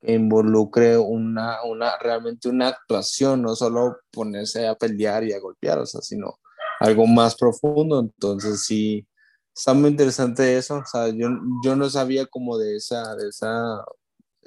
que 0.00 0.12
involucre 0.14 0.98
una, 0.98 1.62
una, 1.64 1.98
realmente 1.98 2.48
una 2.48 2.68
actuación, 2.68 3.42
no 3.42 3.56
solo 3.56 3.96
ponerse 4.10 4.66
a 4.66 4.74
pelear 4.74 5.24
y 5.24 5.32
a 5.32 5.40
golpear, 5.40 5.78
o 5.78 5.86
sea, 5.86 6.00
sino 6.02 6.38
algo 6.80 7.06
más 7.06 7.34
profundo. 7.34 8.00
Entonces 8.00 8.64
sí, 8.64 9.06
está 9.54 9.74
muy 9.74 9.90
interesante 9.90 10.56
eso. 10.56 10.76
O 10.76 10.86
sea, 10.86 11.08
yo, 11.08 11.28
yo 11.64 11.76
no 11.76 11.90
sabía 11.90 12.26
como 12.26 12.58
de 12.58 12.76
esa, 12.76 13.16
de 13.16 13.28
esa 13.28 13.84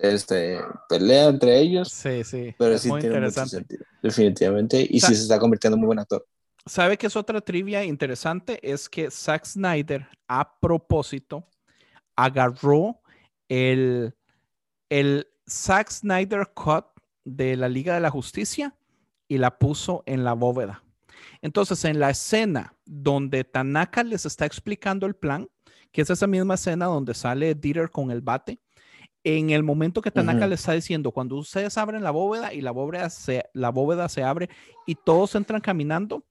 este, 0.01 0.59
pelea 0.89 1.27
entre 1.27 1.59
ellos. 1.59 1.89
Sí, 1.89 2.23
sí. 2.23 2.55
Pero 2.57 2.77
sí 2.77 2.89
tiene 2.99 3.21
mucho 3.21 3.45
sentido, 3.45 3.85
definitivamente. 4.01 4.85
Y 4.89 4.99
sí 4.99 5.15
se 5.15 5.23
está 5.23 5.39
convirtiendo 5.39 5.75
en 5.75 5.79
muy 5.79 5.87
buen 5.87 5.99
actor. 5.99 6.25
¿Sabe 6.65 6.97
qué 6.97 7.07
es 7.07 7.15
otra 7.15 7.41
trivia 7.41 7.83
interesante? 7.83 8.59
Es 8.61 8.89
que 8.89 9.09
Zack 9.09 9.45
Snyder, 9.45 10.07
a 10.27 10.59
propósito, 10.59 11.47
agarró 12.15 13.01
el, 13.47 14.13
el 14.89 15.27
Zack 15.49 15.89
Snyder 15.89 16.51
Cut 16.53 16.85
de 17.23 17.55
la 17.55 17.69
Liga 17.69 17.93
de 17.93 17.99
la 17.99 18.09
Justicia 18.09 18.75
y 19.27 19.37
la 19.37 19.57
puso 19.57 20.03
en 20.05 20.23
la 20.23 20.33
bóveda. 20.33 20.83
Entonces, 21.41 21.83
en 21.85 21.99
la 21.99 22.09
escena 22.09 22.75
donde 22.85 23.43
Tanaka 23.43 24.03
les 24.03 24.25
está 24.25 24.45
explicando 24.45 25.05
el 25.05 25.15
plan, 25.15 25.47
que 25.91 26.01
es 26.01 26.09
esa 26.09 26.27
misma 26.27 26.55
escena 26.55 26.85
donde 26.85 27.13
sale 27.13 27.55
Dieter 27.55 27.89
con 27.89 28.11
el 28.11 28.21
bate, 28.21 28.59
en 29.23 29.51
el 29.51 29.63
momento 29.63 30.01
que 30.01 30.11
Tanaka 30.11 30.47
le 30.47 30.55
está 30.55 30.73
diciendo, 30.73 31.11
cuando 31.11 31.35
ustedes 31.35 31.77
abren 31.77 32.03
la 32.03 32.11
bóveda 32.11 32.53
y 32.53 32.61
la 32.61 32.71
bóveda, 32.71 33.09
se, 33.09 33.45
la 33.53 33.69
bóveda 33.69 34.09
se 34.09 34.23
abre 34.23 34.49
y 34.87 34.95
todos 34.95 35.35
entran 35.35 35.61
caminando, 35.61 36.25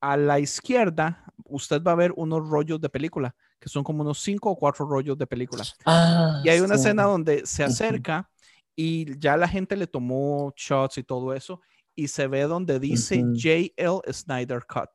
a 0.00 0.16
la 0.16 0.38
izquierda 0.38 1.24
usted 1.44 1.82
va 1.82 1.92
a 1.92 1.96
ver 1.96 2.12
unos 2.16 2.48
rollos 2.48 2.80
de 2.80 2.88
película, 2.88 3.34
que 3.60 3.68
son 3.68 3.84
como 3.84 4.02
unos 4.02 4.18
cinco 4.18 4.50
o 4.50 4.56
cuatro 4.56 4.86
rollos 4.86 5.16
de 5.16 5.26
película. 5.26 5.64
Ah, 5.84 6.40
y 6.44 6.48
hay 6.48 6.60
una 6.60 6.74
escena 6.74 7.04
donde 7.04 7.46
se 7.46 7.62
acerca 7.62 8.28
y 8.74 9.18
ya 9.18 9.36
la 9.36 9.48
gente 9.48 9.76
le 9.76 9.86
tomó 9.86 10.52
shots 10.56 10.98
y 10.98 11.02
todo 11.02 11.32
eso, 11.32 11.60
y 11.94 12.08
se 12.08 12.26
ve 12.26 12.42
donde 12.42 12.78
dice 12.78 13.22
JL 13.32 14.12
Snyder 14.12 14.64
Cut, 14.66 14.90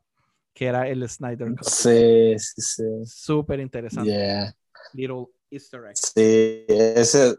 que 0.54 0.66
era 0.66 0.88
el 0.88 1.08
Snyder 1.10 1.50
Cut. 1.56 1.64
Sí, 1.64 2.38
sí, 2.38 2.62
sí. 2.62 2.84
Súper 3.06 3.60
interesante. 3.60 4.54
Little 4.94 5.28
Easter 5.52 5.86
egg. 5.86 5.98
Sí, 5.98 6.66
ese, 6.68 7.36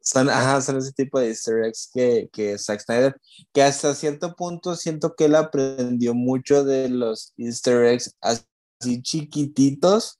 son, 0.00 0.30
ajá, 0.30 0.60
son 0.62 0.78
ese 0.78 0.92
tipo 0.92 1.20
de 1.20 1.28
easter 1.28 1.64
eggs 1.64 1.90
que, 1.92 2.28
que 2.32 2.58
Zack 2.58 2.80
Snyder, 2.80 3.16
que 3.52 3.62
hasta 3.62 3.94
cierto 3.94 4.34
punto 4.34 4.74
siento 4.74 5.14
que 5.14 5.26
él 5.26 5.34
aprendió 5.34 6.14
mucho 6.14 6.64
de 6.64 6.88
los 6.88 7.34
easter 7.36 7.84
eggs 7.84 8.16
así 8.20 9.02
chiquititos, 9.02 10.18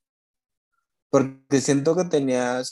porque 1.11 1.61
siento 1.61 1.96
que 1.96 2.04
tenía 2.04 2.62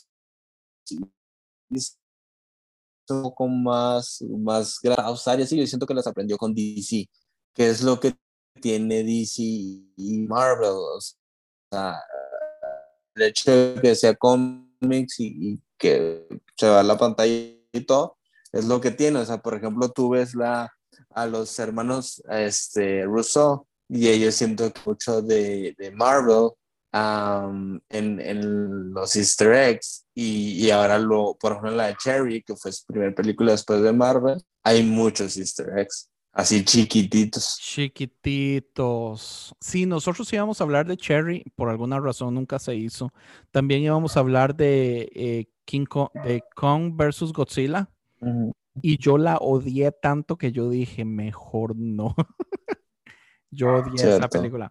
un 3.08 3.22
poco 3.22 3.48
más, 3.48 4.22
más 4.38 4.78
grados 4.82 5.26
y 5.26 5.56
yo 5.58 5.66
siento 5.66 5.86
que 5.86 5.94
las 5.94 6.06
aprendió 6.06 6.36
con 6.36 6.54
DC, 6.54 7.08
que 7.54 7.70
es 7.70 7.82
lo 7.82 7.98
que 7.98 8.14
tiene 8.60 9.02
DC 9.04 9.42
y 9.42 10.26
Marvel. 10.28 10.70
O 10.70 11.00
sea, 11.00 11.98
el 13.16 13.22
hecho 13.22 13.50
de 13.50 13.80
que 13.80 13.94
sea 13.94 14.14
cómics 14.14 15.20
y, 15.20 15.60
que 15.78 16.26
se 16.56 16.68
va 16.68 16.80
a 16.80 16.82
la 16.82 16.96
pantalla 16.96 17.32
y 17.72 17.80
todo, 17.86 18.16
es 18.52 18.64
lo 18.64 18.80
que 18.80 18.90
tiene. 18.90 19.18
O 19.18 19.24
sea, 19.24 19.38
por 19.38 19.54
ejemplo, 19.54 19.90
tú 19.90 20.10
ves 20.10 20.34
la, 20.34 20.72
a 21.10 21.26
los 21.26 21.58
hermanos 21.58 22.22
este, 22.30 23.04
Russo 23.04 23.66
y 23.88 24.08
ellos 24.08 24.34
siento 24.34 24.72
mucho 24.84 25.22
de, 25.22 25.74
de 25.76 25.90
Marvel 25.90 26.50
en, 26.92 27.82
en, 27.90 28.92
los 28.92 29.16
easter 29.16 29.52
eggs 29.52 30.06
y, 30.14 30.64
y, 30.64 30.70
ahora 30.70 30.98
lo, 30.98 31.36
por 31.38 31.52
ejemplo, 31.52 31.72
la 31.72 31.88
de 31.88 31.96
Cherry, 31.96 32.42
que 32.42 32.56
fue 32.56 32.72
su 32.72 32.86
primera 32.86 33.14
película 33.14 33.52
después 33.52 33.82
de 33.82 33.92
Marvel, 33.92 34.42
hay 34.62 34.82
muchos 34.82 35.36
easter 35.36 35.78
eggs. 35.78 36.08
Así 36.36 36.62
chiquititos. 36.66 37.58
Chiquititos. 37.58 39.54
Sí, 39.58 39.86
nosotros 39.86 40.30
íbamos 40.30 40.60
a 40.60 40.64
hablar 40.64 40.86
de 40.86 40.98
Cherry, 40.98 41.42
por 41.54 41.70
alguna 41.70 41.98
razón 41.98 42.34
nunca 42.34 42.58
se 42.58 42.74
hizo. 42.74 43.10
También 43.50 43.80
íbamos 43.80 44.18
a 44.18 44.20
hablar 44.20 44.54
de, 44.54 45.10
eh, 45.14 45.46
King 45.64 45.86
Kong, 45.86 46.10
de 46.12 46.44
Kong 46.54 46.92
versus 46.94 47.32
Godzilla. 47.32 47.88
Y 48.82 48.98
yo 48.98 49.16
la 49.16 49.38
odié 49.38 49.92
tanto 49.92 50.36
que 50.36 50.52
yo 50.52 50.68
dije, 50.68 51.06
mejor 51.06 51.74
no. 51.74 52.14
yo 53.50 53.76
odié 53.76 54.16
esa 54.16 54.28
película. 54.28 54.70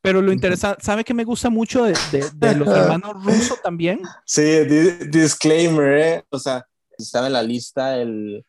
Pero 0.00 0.20
lo 0.20 0.32
interesante, 0.32 0.82
¿sabe 0.82 1.04
que 1.04 1.14
me 1.14 1.22
gusta 1.22 1.48
mucho 1.48 1.84
de, 1.84 1.94
de, 2.34 2.56
los 2.56 2.66
hermanos 2.76 3.24
rusos 3.24 3.62
también? 3.62 4.00
Sí, 4.24 4.42
disclaimer, 5.10 5.98
¿eh? 5.98 6.24
O 6.30 6.40
sea, 6.40 6.66
estaba 6.98 7.28
en 7.28 7.34
la 7.34 7.42
lista 7.44 7.96
el 7.96 8.44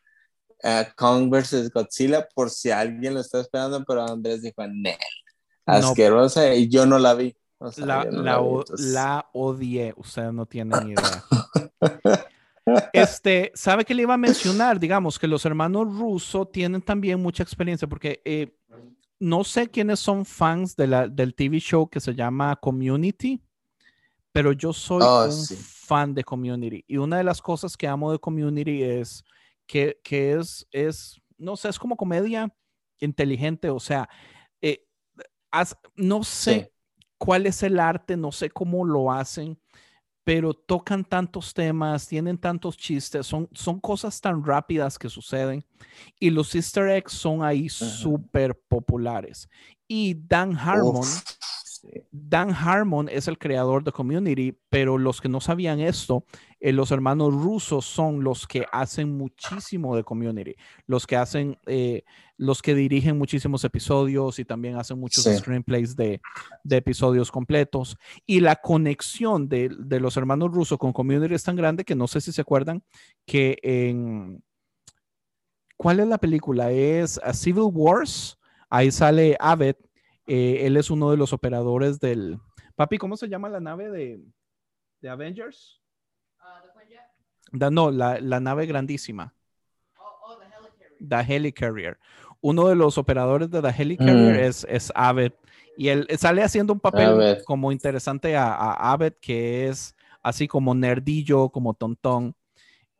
Kong 0.96 1.30
vs. 1.30 1.70
Godzilla 1.72 2.28
por 2.34 2.50
si 2.50 2.70
alguien 2.70 3.14
lo 3.14 3.20
está 3.20 3.40
esperando, 3.40 3.84
pero 3.84 4.02
Andrés 4.02 4.42
dijo, 4.42 4.66
Nel, 4.66 4.96
asquerosa, 5.66 6.54
y 6.54 6.68
yo 6.68 6.86
no 6.86 6.98
la 6.98 7.14
vi. 7.14 7.36
la, 7.76 8.04
la, 8.10 9.28
odié, 9.32 9.94
ustedes 9.96 10.32
no 10.32 10.46
tienen 10.46 10.86
ni 10.86 10.92
idea. 10.92 11.24
este, 12.92 13.52
¿sabe 13.54 13.84
que 13.84 13.94
le 13.94 14.02
iba 14.02 14.14
a 14.14 14.18
mencionar? 14.18 14.78
Digamos 14.78 15.18
que 15.18 15.26
los 15.26 15.44
hermanos 15.44 15.86
Russo 15.94 16.46
tienen 16.46 16.82
también 16.82 17.20
mucha 17.20 17.42
experiencia, 17.42 17.88
porque 17.88 18.22
eh, 18.24 18.54
no 19.18 19.44
sé 19.44 19.68
quiénes 19.68 20.00
son 20.00 20.24
fans 20.24 20.76
de 20.76 20.86
la, 20.86 21.08
del 21.08 21.34
TV 21.34 21.58
show 21.58 21.88
que 21.88 22.00
se 22.00 22.14
llama 22.14 22.56
Community, 22.56 23.42
pero 24.32 24.52
yo 24.52 24.72
soy 24.72 25.02
oh, 25.04 25.26
un 25.26 25.56
fan 25.56 26.14
de 26.14 26.24
Community. 26.24 26.84
Y 26.86 26.96
una 26.96 27.18
de 27.18 27.24
las 27.24 27.42
cosas 27.42 27.76
que 27.76 27.86
amo 27.86 28.12
de 28.12 28.18
Community 28.18 28.82
es 28.82 29.24
que, 29.70 30.32
es, 30.32 30.66
es, 30.72 31.20
no 31.38 31.56
sé, 31.56 31.68
es 31.68 31.78
como 31.78 31.96
comedia 31.96 32.52
inteligente, 32.98 33.70
o 33.70 33.78
sea, 33.78 34.08
eh, 34.60 34.84
no 35.94 36.24
sé 36.24 36.72
cuál 37.18 37.46
es 37.46 37.62
el 37.62 37.78
arte, 37.78 38.16
no 38.16 38.32
sé 38.32 38.50
cómo 38.50 38.84
lo 38.84 39.12
hacen, 39.12 39.60
pero 40.24 40.52
tocan 40.52 41.04
tantos 41.04 41.54
temas, 41.54 42.06
tienen 42.08 42.36
tantos 42.36 42.76
chistes, 42.76 43.26
son, 43.26 43.48
son 43.52 43.80
cosas 43.80 44.20
tan 44.20 44.44
rápidas 44.44 44.98
que 44.98 45.08
suceden 45.08 45.64
y 46.18 46.30
los 46.30 46.54
easter 46.54 46.88
eggs 46.88 47.12
son 47.12 47.42
ahí 47.42 47.68
súper 47.68 48.60
populares. 48.68 49.48
Y 49.86 50.14
Dan 50.14 50.56
Harmon, 50.56 51.06
Dan 52.10 52.50
Harmon 52.50 53.08
es 53.08 53.28
el 53.28 53.38
creador 53.38 53.84
de 53.84 53.92
Community, 53.92 54.56
pero 54.68 54.98
los 54.98 55.20
que 55.20 55.28
no 55.28 55.40
sabían 55.40 55.80
esto, 55.80 56.24
eh, 56.58 56.72
los 56.72 56.90
hermanos 56.90 57.32
rusos 57.34 57.84
son 57.84 58.22
los 58.22 58.46
que 58.46 58.66
hacen 58.72 59.16
muchísimo 59.16 59.96
de 59.96 60.04
Community, 60.04 60.54
los 60.86 61.06
que 61.06 61.16
hacen, 61.16 61.58
eh, 61.66 62.02
los 62.36 62.62
que 62.62 62.74
dirigen 62.74 63.18
muchísimos 63.18 63.64
episodios 63.64 64.38
y 64.38 64.44
también 64.44 64.76
hacen 64.76 64.98
muchos 64.98 65.24
screenplays 65.24 65.96
de, 65.96 66.20
episodios 66.68 67.30
completos. 67.30 67.96
Y 68.26 68.40
la 68.40 68.56
conexión 68.56 69.48
de, 69.48 69.70
de, 69.78 70.00
los 70.00 70.16
hermanos 70.16 70.50
rusos 70.52 70.78
con 70.78 70.92
Community 70.92 71.34
es 71.34 71.44
tan 71.44 71.56
grande 71.56 71.84
que 71.84 71.94
no 71.94 72.06
sé 72.06 72.20
si 72.20 72.32
se 72.32 72.40
acuerdan 72.40 72.82
que 73.26 73.58
en... 73.62 74.42
¿Cuál 75.76 76.00
es 76.00 76.06
la 76.08 76.18
película? 76.18 76.70
Es 76.72 77.18
a 77.24 77.32
Civil 77.32 77.70
Wars. 77.72 78.38
Ahí 78.68 78.90
sale 78.90 79.34
Abbott 79.40 79.89
eh, 80.32 80.64
él 80.64 80.76
es 80.76 80.90
uno 80.90 81.10
de 81.10 81.16
los 81.16 81.32
operadores 81.32 81.98
del... 81.98 82.38
Papi, 82.76 82.98
¿cómo 82.98 83.16
se 83.16 83.28
llama 83.28 83.48
la 83.48 83.58
nave 83.58 83.90
de, 83.90 84.20
de 85.00 85.08
Avengers? 85.08 85.82
Uh, 86.38 87.70
no, 87.72 87.90
la, 87.90 88.20
la, 88.20 88.38
nave 88.38 88.66
grandísima. 88.66 89.34
Oh, 89.98 90.04
oh, 90.22 90.38
the 91.00 91.16
Helicarrier. 91.16 91.98
Uno 92.40 92.68
de 92.68 92.76
los 92.76 92.96
operadores 92.96 93.50
de 93.50 93.60
The 93.60 93.74
Helicarrier 93.76 94.36
mm. 94.36 94.44
es, 94.44 94.64
es 94.70 94.92
Abbott. 94.94 95.34
Y 95.76 95.88
él 95.88 96.06
sale 96.16 96.44
haciendo 96.44 96.74
un 96.74 96.80
papel 96.80 97.42
como 97.44 97.72
interesante 97.72 98.36
a, 98.36 98.54
a 98.54 98.92
Abbott, 98.92 99.18
que 99.20 99.66
es 99.66 99.96
así 100.22 100.46
como 100.46 100.76
nerdillo, 100.76 101.48
como 101.48 101.74
tontón. 101.74 102.36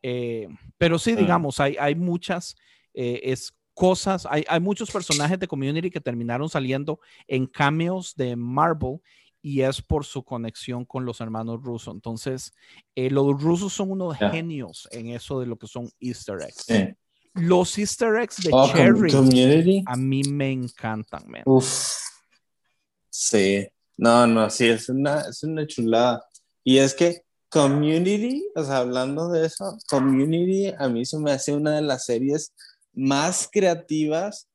Eh, 0.01 0.49
pero 0.77 0.99
sí, 0.99 1.13
mm. 1.13 1.15
digamos, 1.15 1.61
hay, 1.61 1.77
hay 1.79 1.95
muchas 1.95 2.57
eh, 2.93 3.21
es, 3.23 3.53
cosas, 3.73 4.27
hay, 4.29 4.43
hay, 4.47 4.59
muchos 4.59 4.91
personajes 4.91 5.39
de 5.39 5.47
Community 5.47 5.89
que 5.89 6.01
terminaron 6.01 6.49
saliendo 6.49 6.99
en 7.27 7.47
cameos 7.47 8.15
de 8.15 8.35
Marvel 8.35 8.99
y 9.41 9.61
es 9.61 9.81
por 9.81 10.05
su 10.05 10.23
conexión 10.23 10.85
con 10.85 11.05
los 11.05 11.19
hermanos 11.19 11.61
rusos. 11.61 11.93
Entonces, 11.93 12.53
eh, 12.95 13.09
los 13.09 13.41
rusos 13.41 13.73
son 13.73 13.91
unos 13.91 14.17
genios 14.17 14.87
en 14.91 15.07
eso 15.07 15.39
de 15.39 15.47
lo 15.47 15.57
que 15.57 15.67
son 15.67 15.89
easter 15.99 16.37
eggs. 16.41 16.65
Los 17.33 17.77
easter 17.77 18.15
eggs 18.17 18.37
de 18.43 18.49
oh, 18.51 18.71
Cherry 18.71 19.83
a 19.85 19.95
mí 19.95 20.23
me 20.23 20.51
encantan, 20.51 21.23
man. 21.27 21.43
Sí, 23.09 23.67
no, 23.97 24.27
no, 24.27 24.49
sí, 24.49 24.67
es 24.67 24.89
una, 24.89 25.21
es 25.21 25.43
una 25.43 25.65
chulada. 25.65 26.23
Y 26.63 26.77
es 26.77 26.93
que 26.93 27.23
Community, 27.49 28.45
o 28.55 28.63
sea, 28.63 28.77
hablando 28.77 29.29
de 29.29 29.45
eso, 29.45 29.77
Community 29.89 30.73
a 30.77 30.87
mí 30.87 31.05
se 31.05 31.17
me 31.19 31.31
hace 31.31 31.53
una 31.53 31.75
de 31.75 31.81
las 31.81 32.05
series 32.05 32.53
más 32.93 33.49
creativas 33.51 34.49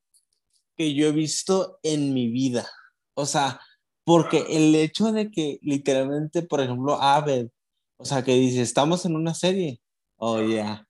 que 0.76 0.94
yo 0.94 1.08
he 1.08 1.12
visto 1.12 1.78
en 1.82 2.12
mi 2.14 2.28
vida. 2.28 2.68
O 3.14 3.26
sea, 3.26 3.60
porque 4.04 4.46
el 4.50 4.74
hecho 4.74 5.12
de 5.12 5.30
que 5.30 5.58
literalmente, 5.62 6.42
por 6.42 6.60
ejemplo, 6.60 7.00
Abed, 7.00 7.48
o 7.96 8.04
sea, 8.04 8.22
que 8.22 8.34
dice, 8.34 8.62
estamos 8.62 9.04
en 9.06 9.16
una 9.16 9.34
serie. 9.34 9.80
Oh, 10.16 10.40
ya. 10.42 10.86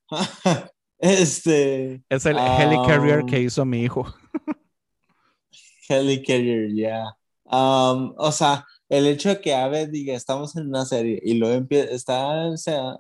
este. 0.99 2.03
Es 2.09 2.27
el 2.27 2.37
helicarrier 2.39 3.25
que 3.25 3.41
hizo 3.41 3.65
mi 3.65 3.83
hijo. 3.83 4.13
helicarrier, 5.89 6.75
ya. 6.75 7.17
o 7.45 8.33
sea, 8.33 8.67
el 8.89 9.07
hecho 9.07 9.31
de 9.31 9.41
que 9.41 9.55
Ave 9.55 9.87
diga, 9.87 10.15
estamos 10.15 10.55
en 10.57 10.69
una 10.69 10.85
serie 10.85 11.21
y 11.23 11.35
luego 11.35 11.67
está 11.71 12.47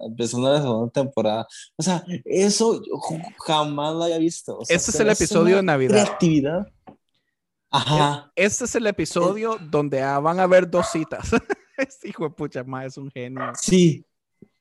empezando 0.00 0.52
la 0.52 0.60
segunda 0.60 0.90
temporada, 0.92 1.46
o 1.76 1.82
sea, 1.82 2.04
eso 2.24 2.82
jamás 3.44 3.94
lo 3.94 4.04
había 4.04 4.18
visto. 4.18 4.58
este 4.68 4.90
es 4.90 5.00
el 5.00 5.10
episodio 5.10 5.56
de 5.56 5.62
Navidad. 5.62 6.04
Creatividad. 6.04 6.66
Ajá. 7.70 8.32
Este 8.34 8.64
es 8.64 8.74
el 8.74 8.86
episodio 8.86 9.58
donde 9.70 10.02
ah, 10.02 10.18
van 10.18 10.40
a 10.40 10.44
haber 10.44 10.68
dos 10.70 10.86
citas. 10.90 11.30
este 11.76 12.08
hijo 12.08 12.24
de 12.24 12.30
pucha, 12.30 12.64
más 12.64 12.86
es 12.86 12.96
un 12.96 13.10
genio. 13.10 13.52
Sí, 13.60 14.04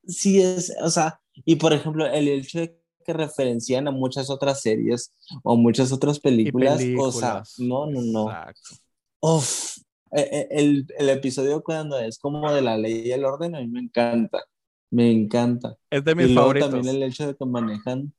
sí 0.08 0.42
es, 0.42 0.74
o 0.82 0.90
sea, 0.90 1.20
y 1.46 1.56
por 1.56 1.74
ejemplo, 1.74 2.06
el 2.06 2.28
hecho 2.28 2.60
de 2.60 2.78
que 3.06 3.14
referencian 3.14 3.88
a 3.88 3.92
muchas 3.92 4.30
otras 4.30 4.62
series 4.62 5.14
o 5.44 5.56
muchas 5.56 5.92
otras 5.92 6.20
películas, 6.20 6.78
películas. 6.78 7.16
o 7.16 7.20
sea, 7.20 7.44
no, 7.60 7.86
no, 7.86 8.02
no. 8.02 8.30
Exacto. 8.30 8.76
Uf, 9.22 9.78
el, 10.16 10.88
el, 10.98 11.10
episodio 11.10 11.64
cuando 11.64 12.00
es 12.00 12.18
como 12.18 12.52
de 12.52 12.62
la 12.62 12.78
ley 12.78 13.04
y 13.06 13.12
el 13.12 13.26
orden, 13.26 13.56
a 13.56 13.60
mí 13.60 13.68
me 13.68 13.80
encanta. 13.80 14.44
Me 14.92 15.12
encanta. 15.12 15.78
Es 15.90 16.04
de 16.04 16.16
mis 16.16 16.30
y 16.30 16.36
favoritos. 16.36 16.72
también 16.72 16.96
el 16.96 17.04
hecho 17.04 17.28
de 17.28 17.36
que 17.36 17.46
manejan. 17.46 18.14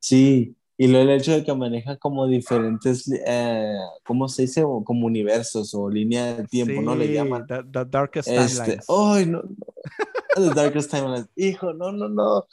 Sí, 0.00 0.56
y 0.80 0.86
luego 0.86 1.10
el 1.10 1.18
hecho 1.18 1.32
de 1.32 1.44
que 1.44 1.52
manejan 1.52 1.96
como 1.96 2.26
diferentes, 2.28 3.10
eh, 3.26 3.76
¿cómo 4.04 4.28
se 4.28 4.42
dice? 4.42 4.62
Como 4.62 5.06
universos 5.06 5.74
o 5.74 5.90
línea 5.90 6.36
de 6.36 6.44
tiempo, 6.44 6.80
¿no? 6.80 6.94
Le 6.94 7.12
llaman. 7.12 7.46
The, 7.46 7.84
Darkest 7.84 8.28
este, 8.28 8.54
Timelines. 8.54 8.86
¡Ay, 8.88 9.26
no! 9.26 9.42
the 10.36 10.54
Darkest 10.54 10.90
Timelines. 10.90 11.28
Hijo, 11.34 11.74
no, 11.74 11.90
no, 11.90 12.08
no. 12.08 12.46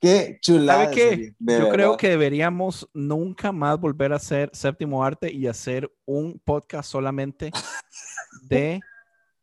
Qué 0.00 0.38
chulada. 0.40 0.84
¿Sabe 0.84 0.94
qué? 0.94 1.34
Yo 1.38 1.68
creo 1.70 1.96
que 1.96 2.08
deberíamos 2.08 2.88
nunca 2.94 3.52
más 3.52 3.78
volver 3.78 4.12
a 4.12 4.16
hacer 4.16 4.50
séptimo 4.52 5.04
arte 5.04 5.32
y 5.32 5.46
hacer 5.46 5.88
un 6.04 6.40
podcast 6.44 6.90
solamente 6.90 7.52
de 8.42 8.80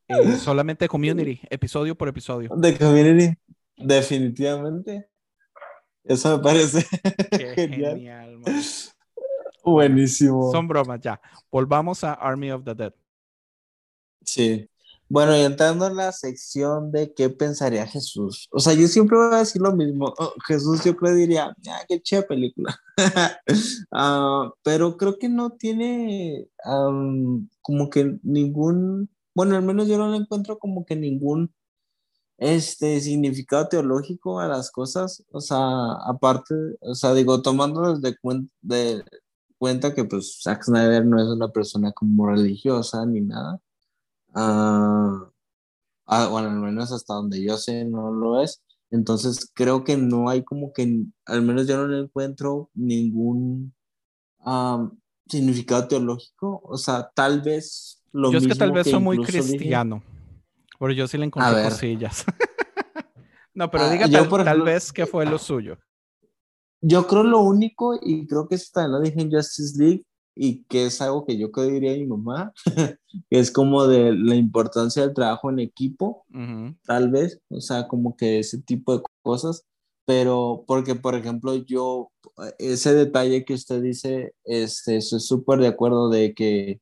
eh, 0.08 0.32
solamente 0.38 0.88
community, 0.88 1.42
episodio 1.50 1.96
por 1.96 2.08
episodio. 2.08 2.50
De 2.56 2.78
community, 2.78 3.36
definitivamente. 3.78 5.10
Eso 6.04 6.38
me 6.38 6.44
parece 6.44 6.86
genial. 7.56 8.44
Buenísimo. 9.64 10.52
Son 10.52 10.68
bromas, 10.68 11.00
ya. 11.02 11.20
Volvamos 11.52 12.04
a 12.04 12.14
Army 12.14 12.52
of 12.52 12.64
the 12.64 12.76
Dead. 12.76 12.94
Sí. 14.24 14.70
Bueno, 15.08 15.38
y 15.38 15.42
entrando 15.42 15.86
en 15.86 15.98
la 15.98 16.12
sección 16.12 16.92
de 16.92 17.14
qué 17.14 17.30
pensaría 17.30 17.86
Jesús. 17.86 18.48
O 18.52 18.60
sea, 18.60 18.74
yo 18.74 18.88
siempre 18.88 19.18
voy 19.18 19.36
a 19.36 19.40
decir 19.40 19.62
lo 19.62 19.76
mismo. 19.76 20.14
Oh, 20.18 20.34
Jesús 20.48 20.84
yo 20.84 20.96
creo 20.96 21.14
diría, 21.14 21.56
ah, 21.70 21.86
qué 21.88 22.02
chida 22.02 22.24
película. 22.24 22.76
Ah, 23.92 24.52
pero 24.64 24.98
creo 24.98 25.18
que 25.18 25.30
no 25.30 25.52
tiene 25.52 26.48
como 27.62 27.90
que 27.90 28.18
ningún, 28.24 29.10
bueno, 29.36 29.56
al 29.56 29.64
menos 29.64 29.88
yo 29.88 29.98
no 29.98 30.10
le 30.12 30.18
encuentro 30.18 30.58
como 30.60 30.86
que 30.86 30.96
ningún 30.96 31.54
este 32.38 33.00
significado 33.02 33.68
teológico 33.70 34.40
a 34.40 34.48
las 34.48 34.72
cosas. 34.72 35.24
O 35.32 35.42
sea, 35.42 35.94
aparte, 36.08 36.56
o 36.82 36.96
sea, 36.96 37.14
digo, 37.14 37.42
tomando 37.42 37.96
desde 37.96 38.18
de 38.62 39.04
cuenta 39.58 39.94
que 39.94 40.06
pues 40.06 40.40
Zack 40.44 40.68
no 40.70 41.22
es 41.22 41.28
una 41.28 41.50
persona 41.50 41.92
como 41.94 42.28
religiosa 42.28 43.06
ni 43.06 43.22
nada 43.22 43.62
Ah, 44.36 45.32
bueno, 46.30 46.50
al 46.50 46.60
menos 46.60 46.92
hasta 46.92 47.14
donde 47.14 47.44
yo 47.44 47.58
sé 47.58 47.86
no 47.86 48.12
lo 48.12 48.42
es. 48.42 48.62
Entonces 48.92 49.52
creo 49.54 49.84
que 49.84 49.98
no 49.98 50.30
hay 50.30 50.44
como 50.44 50.72
que, 50.72 51.06
al 51.26 51.42
menos 51.42 51.68
yo 51.68 51.78
no 51.78 51.88
le 51.88 52.00
encuentro 52.00 52.70
ningún 52.74 53.74
significado 55.28 55.88
teológico. 55.88 56.62
O 56.64 56.78
sea, 56.78 57.10
tal 57.14 57.42
vez 57.42 58.04
lo 58.12 58.32
Yo 58.32 58.38
es 58.38 58.48
que 58.48 58.56
tal 58.56 58.72
vez 58.72 58.90
soy 58.90 59.00
muy 59.00 59.24
cristiano. 59.24 60.04
pero 60.80 60.92
yo 60.92 61.08
sí 61.08 61.18
le 61.18 61.26
encontré 61.26 61.64
cosillas. 61.64 62.26
no, 63.54 63.72
pero 63.72 63.86
ah, 63.86 63.90
diga 63.90 64.28
tal, 64.44 64.62
vez 64.62 64.92
que 64.92 65.06
fue 65.06 65.26
lo 65.26 65.38
suyo. 65.38 65.78
Yo 66.82 67.08
creo 67.08 67.24
lo 67.24 67.40
único, 67.40 67.98
y 68.00 68.28
creo 68.28 68.48
que 68.48 68.56
eso 68.56 68.70
también 68.74 68.92
lo 68.92 69.00
dije 69.02 69.20
en 69.20 69.32
Justice 69.32 69.82
League, 69.82 70.06
y 70.36 70.64
que 70.66 70.88
es 70.88 71.02
algo 71.02 71.26
que 71.26 71.38
yo 71.38 71.52
creo 71.52 71.68
diría 71.68 71.94
a 71.94 71.96
mi 71.96 72.06
mamá, 72.06 72.54
que 73.30 73.40
es 73.40 73.52
como 73.52 73.88
de 73.88 74.14
la 74.14 74.36
importancia 74.36 75.02
del 75.02 75.14
trabajo 75.14 75.50
en 75.50 75.60
equipo, 75.60 76.26
tal 76.86 77.10
vez, 77.10 77.40
o 77.50 77.62
sea, 77.62 77.88
como 77.88 78.16
que 78.18 78.40
ese 78.40 78.62
tipo 78.62 78.98
de 78.98 79.04
cosas, 79.24 79.66
pero 80.06 80.66
porque, 80.68 80.96
por 80.96 81.16
ejemplo, 81.16 81.56
yo, 81.56 82.12
ese 82.60 82.94
detalle 82.94 83.46
que 83.46 83.54
usted 83.54 83.82
dice, 83.82 84.36
este, 84.44 84.98
estoy 84.98 85.22
súper 85.22 85.60
de 85.60 85.68
acuerdo 85.68 86.10
de 86.10 86.34
que 86.34 86.82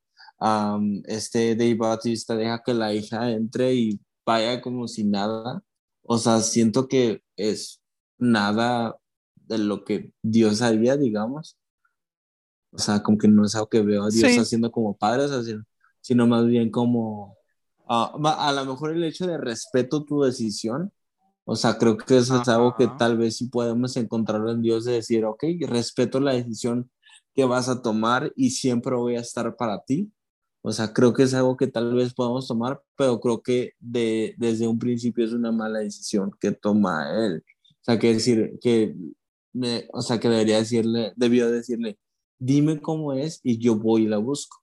este 1.05 1.55
Dave 1.55 1.75
Bautista 1.75 2.35
deja 2.35 2.61
que 2.65 2.73
la 2.73 2.93
hija 2.93 3.31
entre 3.31 3.75
y 3.75 3.99
vaya 4.25 4.61
como 4.61 4.87
si 4.87 5.05
nada, 5.05 5.63
o 6.01 6.17
sea, 6.17 6.41
siento 6.41 6.87
que 6.87 7.21
es 7.37 7.79
nada 8.17 8.97
de 9.35 9.57
lo 9.57 9.85
que 9.85 10.11
Dios 10.21 10.61
haría, 10.61 10.97
digamos 10.97 11.57
o 12.74 12.78
sea, 12.80 13.01
como 13.03 13.17
que 13.17 13.28
no 13.28 13.45
es 13.45 13.55
algo 13.55 13.69
que 13.69 13.82
veo 13.82 14.03
a 14.03 14.09
Dios 14.09 14.38
haciendo 14.38 14.71
como 14.71 14.97
padre, 14.97 15.28
sino 16.01 16.28
más 16.28 16.45
bien 16.45 16.71
como, 16.71 17.38
ah, 17.88 18.13
a 18.39 18.51
lo 18.51 18.65
mejor 18.65 18.91
el 18.91 19.03
hecho 19.03 19.28
de 19.28 19.38
respeto 19.38 20.03
tu 20.03 20.24
decisión, 20.24 20.91
o 21.45 21.55
sea, 21.55 21.78
creo 21.78 21.97
que 21.97 22.17
eso 22.17 22.41
es 22.41 22.47
algo 22.47 22.76
que 22.76 22.88
tal 22.97 23.17
vez 23.17 23.38
sí 23.38 23.47
podemos 23.49 23.97
encontrarlo 23.97 24.51
en 24.51 24.61
Dios 24.61 24.86
de 24.86 24.93
decir, 24.93 25.26
ok, 25.26 25.43
respeto 25.67 26.19
la 26.19 26.34
decisión 26.34 26.89
que 27.36 27.45
vas 27.45 27.67
a 27.69 27.82
tomar 27.82 28.32
y 28.36 28.51
siempre 28.51 28.95
voy 28.95 29.17
a 29.17 29.21
estar 29.21 29.55
para 29.55 29.84
ti. 29.84 30.11
O 30.61 30.71
sea, 30.71 30.93
creo 30.93 31.13
que 31.13 31.24
es 31.24 31.34
algo 31.34 31.57
que 31.57 31.67
tal 31.67 31.93
vez 31.93 32.13
podamos 32.13 32.47
tomar, 32.47 32.82
pero 32.95 33.19
creo 33.19 33.41
que 33.41 33.74
de, 33.80 34.36
desde 34.38 34.67
un 34.67 34.80
principio 34.80 35.26
es 35.26 35.34
una 35.34 35.51
mala 35.51 35.80
decisión 35.80 36.32
que 36.39 36.51
toma 36.53 37.26
él. 37.26 37.43
O 37.82 37.84
sea, 37.84 37.99
que 37.99 38.13
decir, 38.13 38.57
que, 38.61 38.95
me, 39.51 39.88
o 39.91 40.01
sea, 40.01 40.19
que 40.19 40.30
debería 40.30 40.57
decirle, 40.59 41.11
debió 41.17 41.51
decirle, 41.51 41.99
dime 42.39 42.81
cómo 42.81 43.13
es 43.13 43.39
y 43.43 43.57
yo 43.59 43.75
voy 43.75 44.03
y 44.03 44.07
la 44.07 44.17
busco. 44.17 44.57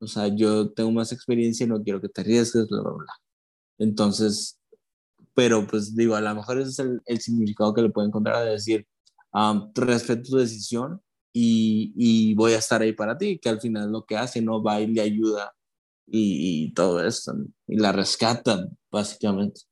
O 0.00 0.06
sea, 0.06 0.28
yo 0.28 0.72
tengo 0.72 0.90
más 0.92 1.12
experiencia 1.12 1.64
y 1.64 1.68
no 1.68 1.82
quiero 1.82 2.00
que 2.00 2.08
te 2.08 2.22
arriesgues, 2.22 2.68
bla, 2.68 2.80
bla, 2.82 2.92
bla. 2.92 3.12
Entonces, 3.78 4.60
pero 5.34 5.66
pues 5.66 5.94
digo, 5.96 6.14
a 6.14 6.20
lo 6.20 6.34
mejor 6.34 6.58
ese 6.60 6.70
es 6.70 6.78
el, 7.06 7.20
significado 7.20 7.74
que 7.74 7.82
le 7.82 7.90
puedo 7.90 8.06
encontrar 8.06 8.44
de 8.44 8.52
decir, 8.52 8.86
respeto 9.74 10.22
tu 10.30 10.36
decisión 10.36 11.00
y, 11.32 11.92
y, 11.96 12.34
voy 12.34 12.52
a 12.52 12.58
estar 12.58 12.82
ahí 12.82 12.92
para 12.92 13.16
ti, 13.16 13.38
que 13.38 13.48
al 13.48 13.60
final 13.60 13.90
lo 13.90 14.04
que 14.04 14.16
hace, 14.16 14.42
no 14.42 14.62
va 14.62 14.80
y 14.80 14.88
le 14.88 15.00
ayuda 15.00 15.54
y, 16.06 16.66
y 16.66 16.74
todo 16.74 17.04
esto, 17.04 17.34
y 17.66 17.76
la 17.78 17.92
rescatan, 17.92 18.76
básicamente. 18.90 19.62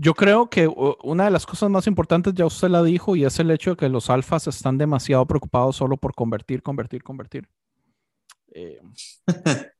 Yo 0.00 0.14
creo 0.14 0.48
que 0.48 0.68
una 1.02 1.24
de 1.24 1.30
las 1.32 1.44
cosas 1.44 1.68
más 1.70 1.88
importantes, 1.88 2.32
ya 2.32 2.46
usted 2.46 2.68
la 2.68 2.84
dijo, 2.84 3.16
y 3.16 3.24
es 3.24 3.36
el 3.40 3.50
hecho 3.50 3.70
de 3.70 3.76
que 3.76 3.88
los 3.88 4.10
alfas 4.10 4.46
están 4.46 4.78
demasiado 4.78 5.26
preocupados 5.26 5.74
solo 5.74 5.96
por 5.96 6.14
convertir, 6.14 6.62
convertir, 6.62 7.02
convertir. 7.02 7.48
Eh, 8.54 8.80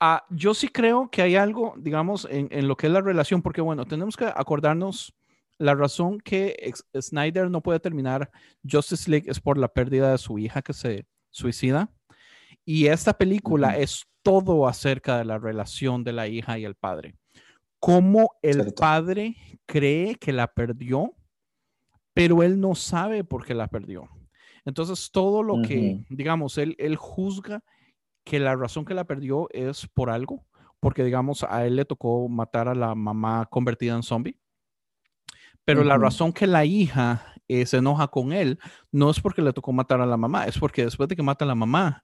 ah, 0.00 0.24
yo 0.30 0.54
sí 0.54 0.68
creo 0.68 1.10
que 1.10 1.20
hay 1.20 1.36
algo, 1.36 1.74
digamos, 1.76 2.26
en, 2.30 2.66
lo 2.66 2.74
que 2.74 2.86
es 2.86 2.92
la 2.94 3.02
relación, 3.02 3.42
porque 3.42 3.60
bueno, 3.60 3.84
tenemos 3.84 4.16
que 4.16 4.24
acordarnos 4.24 5.14
la 5.58 5.74
razón 5.74 6.20
que 6.20 6.72
Snyder 6.98 7.50
no 7.50 7.60
puede 7.60 7.80
terminar 7.80 8.30
Justice 8.68 9.10
League 9.10 9.30
es 9.30 9.40
por 9.40 9.58
la 9.58 9.68
pérdida 9.68 10.10
de 10.10 10.18
su 10.18 10.38
hija 10.38 10.62
que 10.62 10.72
se 10.72 11.06
suicida. 11.30 11.90
Y 12.64 12.86
esta 12.86 13.12
película 13.12 13.76
es 13.76 14.06
todo 14.22 14.66
acerca 14.66 15.18
de 15.18 15.26
la 15.26 15.38
relación 15.38 16.02
de 16.02 16.14
la 16.14 16.28
hija 16.28 16.58
y 16.58 16.64
el 16.64 16.76
padre 16.76 17.14
cómo 17.84 18.30
el 18.40 18.72
padre 18.72 19.36
cree 19.66 20.14
que 20.14 20.32
la 20.32 20.46
perdió, 20.46 21.12
pero 22.14 22.42
él 22.42 22.58
no 22.58 22.74
sabe 22.74 23.24
por 23.24 23.44
qué 23.44 23.52
la 23.52 23.68
perdió. 23.68 24.08
Entonces, 24.64 25.10
todo 25.12 25.42
lo 25.42 25.60
que, 25.60 26.02
digamos, 26.08 26.56
él, 26.56 26.76
él 26.78 26.96
juzga 26.96 27.62
que 28.24 28.40
la 28.40 28.56
razón 28.56 28.86
que 28.86 28.94
la 28.94 29.04
perdió 29.04 29.48
es 29.50 29.86
por 29.86 30.08
algo, 30.08 30.46
porque, 30.80 31.04
digamos, 31.04 31.44
a 31.46 31.66
él 31.66 31.76
le 31.76 31.84
tocó 31.84 32.26
matar 32.26 32.68
a 32.68 32.74
la 32.74 32.94
mamá 32.94 33.46
convertida 33.50 33.94
en 33.94 34.02
zombie. 34.02 34.38
Pero 35.66 35.84
la 35.84 35.98
razón 35.98 36.32
que 36.32 36.46
la 36.46 36.64
hija 36.64 37.34
eh, 37.48 37.66
se 37.66 37.76
enoja 37.76 38.08
con 38.08 38.32
él 38.32 38.58
no 38.92 39.10
es 39.10 39.20
porque 39.20 39.42
le 39.42 39.52
tocó 39.52 39.72
matar 39.72 40.00
a 40.00 40.06
la 40.06 40.16
mamá, 40.16 40.46
es 40.46 40.58
porque 40.58 40.84
después 40.84 41.06
de 41.10 41.16
que 41.16 41.22
mata 41.22 41.44
a 41.44 41.48
la 41.48 41.54
mamá, 41.54 42.02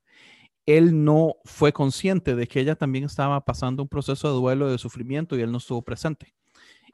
él 0.77 1.05
no 1.05 1.37
fue 1.45 1.73
consciente 1.73 2.35
de 2.37 2.47
que 2.47 2.61
ella 2.61 2.77
también 2.77 3.05
estaba 3.05 3.45
pasando 3.45 3.83
un 3.83 3.89
proceso 3.89 4.29
de 4.29 4.35
duelo, 4.35 4.71
de 4.71 4.79
sufrimiento 4.79 5.37
y 5.37 5.41
él 5.41 5.51
no 5.51 5.59
estuvo 5.59 5.83
presente. 5.83 6.35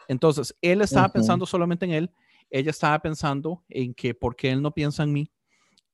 Entonces, 0.08 0.56
él 0.62 0.82
estaba 0.82 1.08
pensando 1.08 1.46
solamente 1.46 1.84
en 1.84 1.92
él, 1.92 2.10
ella 2.48 2.70
estaba 2.70 2.98
pensando 3.00 3.64
en 3.68 3.92
que 3.92 4.14
por 4.14 4.36
qué 4.36 4.50
él 4.50 4.62
no 4.62 4.72
piensa 4.72 5.02
en 5.02 5.12
mí. 5.12 5.30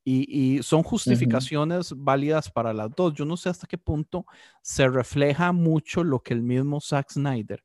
Y, 0.05 0.61
son 0.64 0.83
justificaciones 0.83 1.95
válidas 1.97 2.51
para 2.51 2.72
las 2.72 2.91
dos. 2.95 3.14
Yo 3.14 3.24
no 3.24 3.37
sé 3.37 3.49
hasta 3.49 3.68
qué 3.68 3.78
punto 3.78 4.26
se 4.61 4.89
refleja 4.89 5.53
mucho 5.53 6.03
lo 6.03 6.20
que 6.20 6.35
el 6.35 6.43
mismo 6.43 6.80
Zack 6.80 7.12
Snyder 7.12 7.62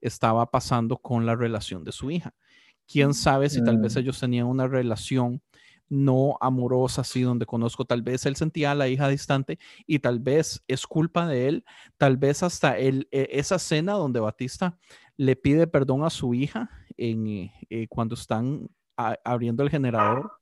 estaba 0.00 0.50
pasando 0.50 0.96
con 0.98 1.26
la 1.26 1.34
relación 1.34 1.82
de 1.82 1.90
su 1.90 2.10
hija. 2.10 2.32
Quién 2.86 3.12
sabe 3.12 3.50
si 3.50 3.62
tal 3.62 3.78
vez 3.78 3.96
mm. 3.96 3.98
ellos 3.98 4.20
tenían 4.20 4.46
una 4.46 4.68
relación 4.68 5.42
no 5.90 6.38
amorosa, 6.40 7.02
así 7.02 7.20
donde 7.20 7.44
conozco, 7.44 7.84
tal 7.84 8.00
vez 8.00 8.24
él 8.24 8.36
sentía 8.36 8.70
a 8.70 8.74
la 8.76 8.88
hija 8.88 9.08
distante 9.08 9.58
y 9.86 9.98
tal 9.98 10.20
vez 10.20 10.62
es 10.68 10.86
culpa 10.86 11.26
de 11.26 11.48
él, 11.48 11.64
tal 11.98 12.16
vez 12.16 12.42
hasta 12.42 12.78
él, 12.78 13.08
e, 13.10 13.28
esa 13.32 13.58
cena 13.58 13.94
donde 13.94 14.20
Batista 14.20 14.78
le 15.16 15.36
pide 15.36 15.66
perdón 15.66 16.04
a 16.04 16.10
su 16.10 16.32
hija 16.32 16.70
en, 16.96 17.26
eh, 17.26 17.52
eh, 17.68 17.88
cuando 17.88 18.14
están 18.14 18.70
abriendo 18.96 19.62
el 19.62 19.70
generador. 19.70 20.32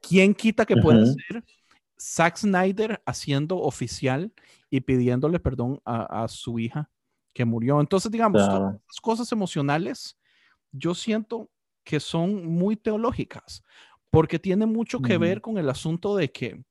¿Quién 0.00 0.34
quita 0.34 0.64
que 0.64 0.76
puede 0.76 1.06
ser 1.06 1.44
Zack 2.00 2.36
Snyder 2.38 3.02
haciendo 3.04 3.58
oficial 3.58 4.32
y 4.70 4.80
pidiéndole 4.80 5.40
perdón 5.40 5.80
a, 5.84 6.26
su 6.28 6.58
hija 6.58 6.88
que 7.32 7.44
murió? 7.44 7.80
Entonces, 7.80 8.10
digamos, 8.10 8.46
todas 8.46 8.74
las 8.74 9.00
cosas 9.02 9.30
emocionales, 9.32 10.16
yo 10.72 10.94
siento 10.94 11.50
que 11.84 12.00
son 12.00 12.46
muy 12.46 12.76
teológicas, 12.76 13.64
porque 14.10 14.38
tiene 14.38 14.66
mucho 14.66 15.00
que 15.00 15.18
ver 15.18 15.40
con 15.40 15.56
el 15.56 15.68
asunto 15.68 16.16
de 16.16 16.30
que, 16.30 16.62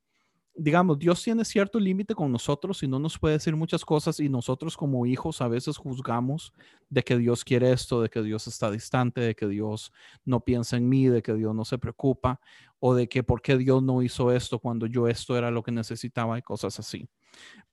digamos, 0.54 1.00
Dios 1.00 1.24
tiene 1.24 1.46
cierto 1.46 1.80
límite 1.80 2.14
con 2.14 2.32
nosotros 2.32 2.84
y 2.84 2.88
no 2.88 3.00
nos 3.00 3.18
puede 3.18 3.36
decir 3.36 3.56
muchas 3.56 3.86
cosas 3.86 4.20
y 4.20 4.28
nosotros 4.28 4.76
como 4.76 5.06
hijos 5.06 5.42
a 5.42 5.48
veces 5.48 5.78
juzgamos 5.78 6.54
de 6.90 7.02
que 7.02 7.18
Dios 7.18 7.46
quiere 7.46 7.72
esto, 7.72 8.02
de 8.02 8.10
que 8.10 8.22
Dios 8.22 8.46
está 8.48 8.70
distante, 8.70 9.22
de 9.22 9.36
que 9.36 9.48
Dios 9.48 9.94
no 10.26 10.42
piensa 10.42 10.76
en 10.76 10.90
mí, 10.90 11.08
de 11.08 11.22
que 11.22 11.34
Dios 11.34 11.56
no 11.56 11.64
se 11.64 11.78
preocupa 11.78 12.42
o 12.80 12.94
de 12.94 13.08
que 13.08 13.24
por 13.24 13.42
qué 13.42 13.58
Dios 13.58 13.82
no 13.82 14.02
hizo 14.02 14.32
esto 14.34 14.60
cuando 14.60 14.86
yo 14.86 15.08
esto 15.08 15.38
era 15.38 15.50
lo 15.50 15.64
que 15.64 15.72
necesitaba 15.72 16.38
y 16.38 16.42
cosas 16.42 16.78
así. 16.80 17.08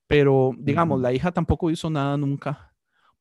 Pero, 0.06 0.52
digamos, 0.56 1.00
la 1.00 1.12
hija 1.12 1.32
tampoco 1.32 1.70
hizo 1.70 1.90
nada 1.90 2.16
nunca 2.16 2.72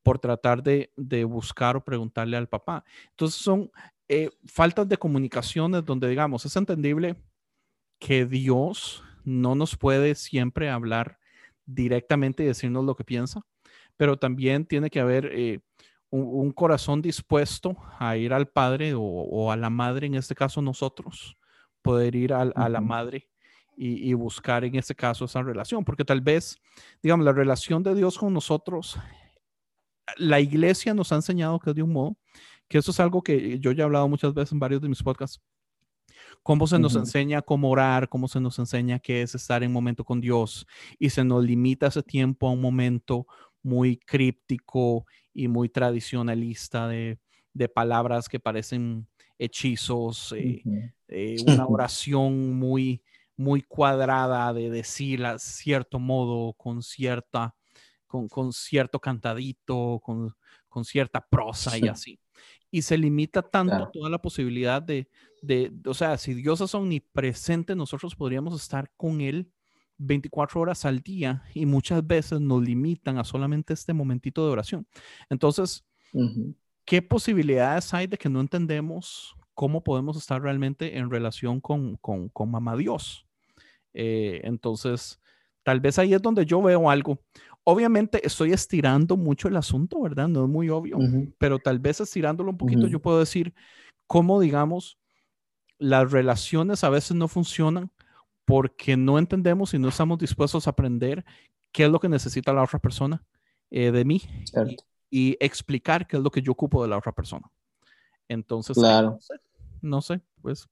por 0.03 0.19
tratar 0.19 0.61
de, 0.61 0.93
de, 0.95 1.23
buscar 1.23 1.75
o 1.75 1.83
preguntarle 1.83 2.37
al 2.37 2.47
papá. 2.47 2.83
Entonces 3.09 3.41
son 3.41 3.71
eh, 4.07 4.29
faltas 4.45 4.87
de 4.87 4.97
comunicaciones 4.97 5.83
donde, 5.83 6.07
digamos, 6.07 6.45
es 6.45 6.55
entendible 6.55 7.15
que 7.99 8.25
Dios 8.25 9.03
no 9.23 9.55
nos 9.55 9.75
puede 9.75 10.15
siempre 10.15 10.69
hablar 10.69 11.17
directamente 11.65 12.43
y 12.43 12.47
decirnos 12.47 12.85
lo 12.85 12.95
que 12.95 13.03
piensa, 13.03 13.41
pero 13.97 14.17
también 14.17 14.65
tiene 14.65 14.89
que 14.89 14.99
haber 14.99 15.31
eh, 15.33 15.59
un, 16.09 16.51
corazón 16.51 17.01
dispuesto 17.01 17.75
a 17.99 18.15
ir 18.17 18.33
al 18.33 18.47
padre 18.47 18.93
o, 18.95 19.51
a 19.51 19.57
la 19.57 19.69
madre, 19.69 20.07
en 20.07 20.15
este 20.15 20.35
caso 20.35 20.61
nosotros, 20.61 21.37
poder 21.81 22.15
ir 22.15 22.33
a, 22.33 22.45
la 22.45 22.81
madre 22.81 23.29
y, 23.75 24.13
buscar 24.13 24.63
en 24.63 24.75
ese 24.75 24.95
caso 24.95 25.25
esa 25.25 25.41
relación, 25.41 25.83
porque 25.83 26.05
tal 26.05 26.21
vez, 26.21 26.57
digamos, 27.01 27.25
la 27.25 27.33
relación 27.33 27.83
de 27.83 27.95
Dios 27.95 28.17
con 28.17 28.33
nosotros, 28.33 28.97
la 30.17 30.39
iglesia 30.39 30.93
nos 30.93 31.11
ha 31.11 31.15
enseñado 31.15 31.59
que 31.59 31.71
es 31.71 31.75
de 31.75 31.83
un 31.83 31.91
modo, 31.91 32.17
que 32.67 32.77
eso 32.77 32.91
es 32.91 32.99
algo 32.99 33.21
que 33.21 33.59
yo 33.59 33.71
ya 33.71 33.83
he 33.83 33.85
hablado 33.85 34.07
muchas 34.07 34.33
veces 34.33 34.53
en 34.53 34.59
varios 34.59 34.81
de 34.81 34.89
mis 34.89 35.03
podcasts, 35.03 35.41
cómo 36.43 36.67
se 36.67 36.79
nos 36.79 36.95
enseña 36.95 37.41
cómo 37.41 37.69
orar, 37.69 38.09
cómo 38.09 38.27
se 38.27 38.39
nos 38.39 38.59
enseña 38.59 38.99
qué 38.99 39.21
es 39.21 39.35
estar 39.35 39.63
en 39.63 39.71
momento 39.71 40.03
con 40.03 40.21
Dios 40.21 40.67
y 40.99 41.09
se 41.09 41.23
nos 41.23 41.43
limita 41.43 41.87
ese 41.87 42.03
tiempo 42.03 42.47
a 42.47 42.51
un 42.51 42.61
momento 42.61 43.27
muy 43.63 43.97
críptico 43.97 45.05
y 45.33 45.47
muy 45.47 45.69
tradicionalista 45.69 46.87
de, 46.87 47.19
palabras 47.73 48.29
que 48.29 48.39
parecen 48.39 49.07
hechizos, 49.39 50.33
eh, 50.37 50.61
eh, 51.07 51.35
una 51.47 51.65
oración 51.65 52.53
muy, 52.53 53.01
muy 53.35 53.61
cuadrada 53.61 54.53
de 54.53 54.69
decir 54.69 55.25
a 55.25 55.39
cierto 55.39 55.99
modo, 55.99 56.53
con 56.53 56.83
cierta, 56.83 57.55
con, 58.05 58.27
con 58.27 58.53
cierto 58.53 58.99
cantadito, 58.99 59.99
con, 60.03 60.35
con 60.69 60.85
cierta 60.85 61.25
prosa 61.27 61.77
y 61.77 61.87
así. 61.87 62.19
Y 62.71 62.81
se 62.81 62.97
limita 62.97 63.41
tanto 63.41 63.89
toda 63.93 64.09
la 64.09 64.21
posibilidad 64.21 64.81
de, 64.81 65.07
de, 65.41 65.71
o 65.85 65.93
sea, 65.93 66.17
si 66.17 66.33
Dios 66.33 66.61
es 66.61 66.75
omnipresente, 66.75 67.75
nosotros 67.75 68.15
podríamos 68.15 68.59
estar 68.61 68.91
con 68.97 69.21
Él 69.21 69.49
24 69.97 70.59
horas 70.61 70.85
al 70.85 70.99
día 70.99 71.43
y 71.53 71.65
muchas 71.65 72.05
veces 72.05 72.41
nos 72.41 72.61
limitan 72.61 73.17
a 73.17 73.23
solamente 73.23 73.73
este 73.73 73.93
momentito 73.93 74.45
de 74.45 74.51
oración. 74.51 74.87
Entonces, 75.29 75.85
¿qué 76.83 77.01
posibilidades 77.01 77.93
hay 77.93 78.07
de 78.07 78.17
que 78.17 78.29
no 78.29 78.41
entendemos 78.41 79.35
cómo 79.53 79.83
podemos 79.83 80.17
estar 80.17 80.41
realmente 80.41 80.97
en 80.97 81.09
relación 81.09 81.61
con, 81.61 81.95
con, 81.97 82.29
con 82.29 82.51
Mamá 82.51 82.75
Dios? 82.75 83.25
Eh, 83.93 84.41
entonces, 84.43 85.21
tal 85.63 85.79
vez 85.79 85.97
ahí 85.97 86.13
es 86.13 86.21
donde 86.21 86.45
yo 86.45 86.61
veo 86.61 86.89
algo. 86.89 87.19
Obviamente 87.67 88.25
estoy 88.25 88.53
estirando 88.53 89.17
mucho 89.17 89.47
el 89.47 89.57
asunto, 89.57 89.99
¿verdad? 89.99 90.27
No 90.27 90.43
es 90.43 90.49
muy 90.49 90.69
obvio, 90.69 90.99
pero 91.39 91.57
tal 91.57 91.79
vez 91.79 91.99
estirándolo 91.99 92.51
un 92.51 92.57
poquito, 92.57 92.85
yo 92.85 93.01
puedo 93.01 93.19
decir 93.19 93.55
cómo, 94.05 94.39
digamos, 94.39 94.99
las 95.79 96.11
relaciones 96.11 96.83
a 96.83 96.89
veces 96.89 97.17
no 97.17 97.27
funcionan 97.27 97.91
porque 98.45 98.95
no 98.95 99.17
entendemos 99.17 99.73
y 99.73 99.79
no 99.79 99.89
estamos 99.89 100.19
dispuestos 100.19 100.67
a 100.67 100.69
aprender 100.69 101.25
qué 101.71 101.85
es 101.85 101.89
lo 101.89 101.99
que 101.99 102.07
necesita 102.07 102.53
la 102.53 102.63
otra 102.63 102.77
persona 102.77 103.23
eh, 103.71 103.91
de 103.91 104.05
mí 104.05 104.21
y, 105.09 105.35
explicar 105.39 106.05
qué 106.05 106.17
es 106.17 106.23
lo 106.23 106.29
que 106.29 106.43
yo 106.43 106.51
ocupo 106.51 106.83
de 106.83 106.89
la 106.89 106.97
otra 106.97 107.11
persona. 107.11 107.49
Entonces, 108.27 108.77
claro. 108.77 109.17
no, 109.81 110.01
sé, 110.01 110.21
pues 110.41 110.67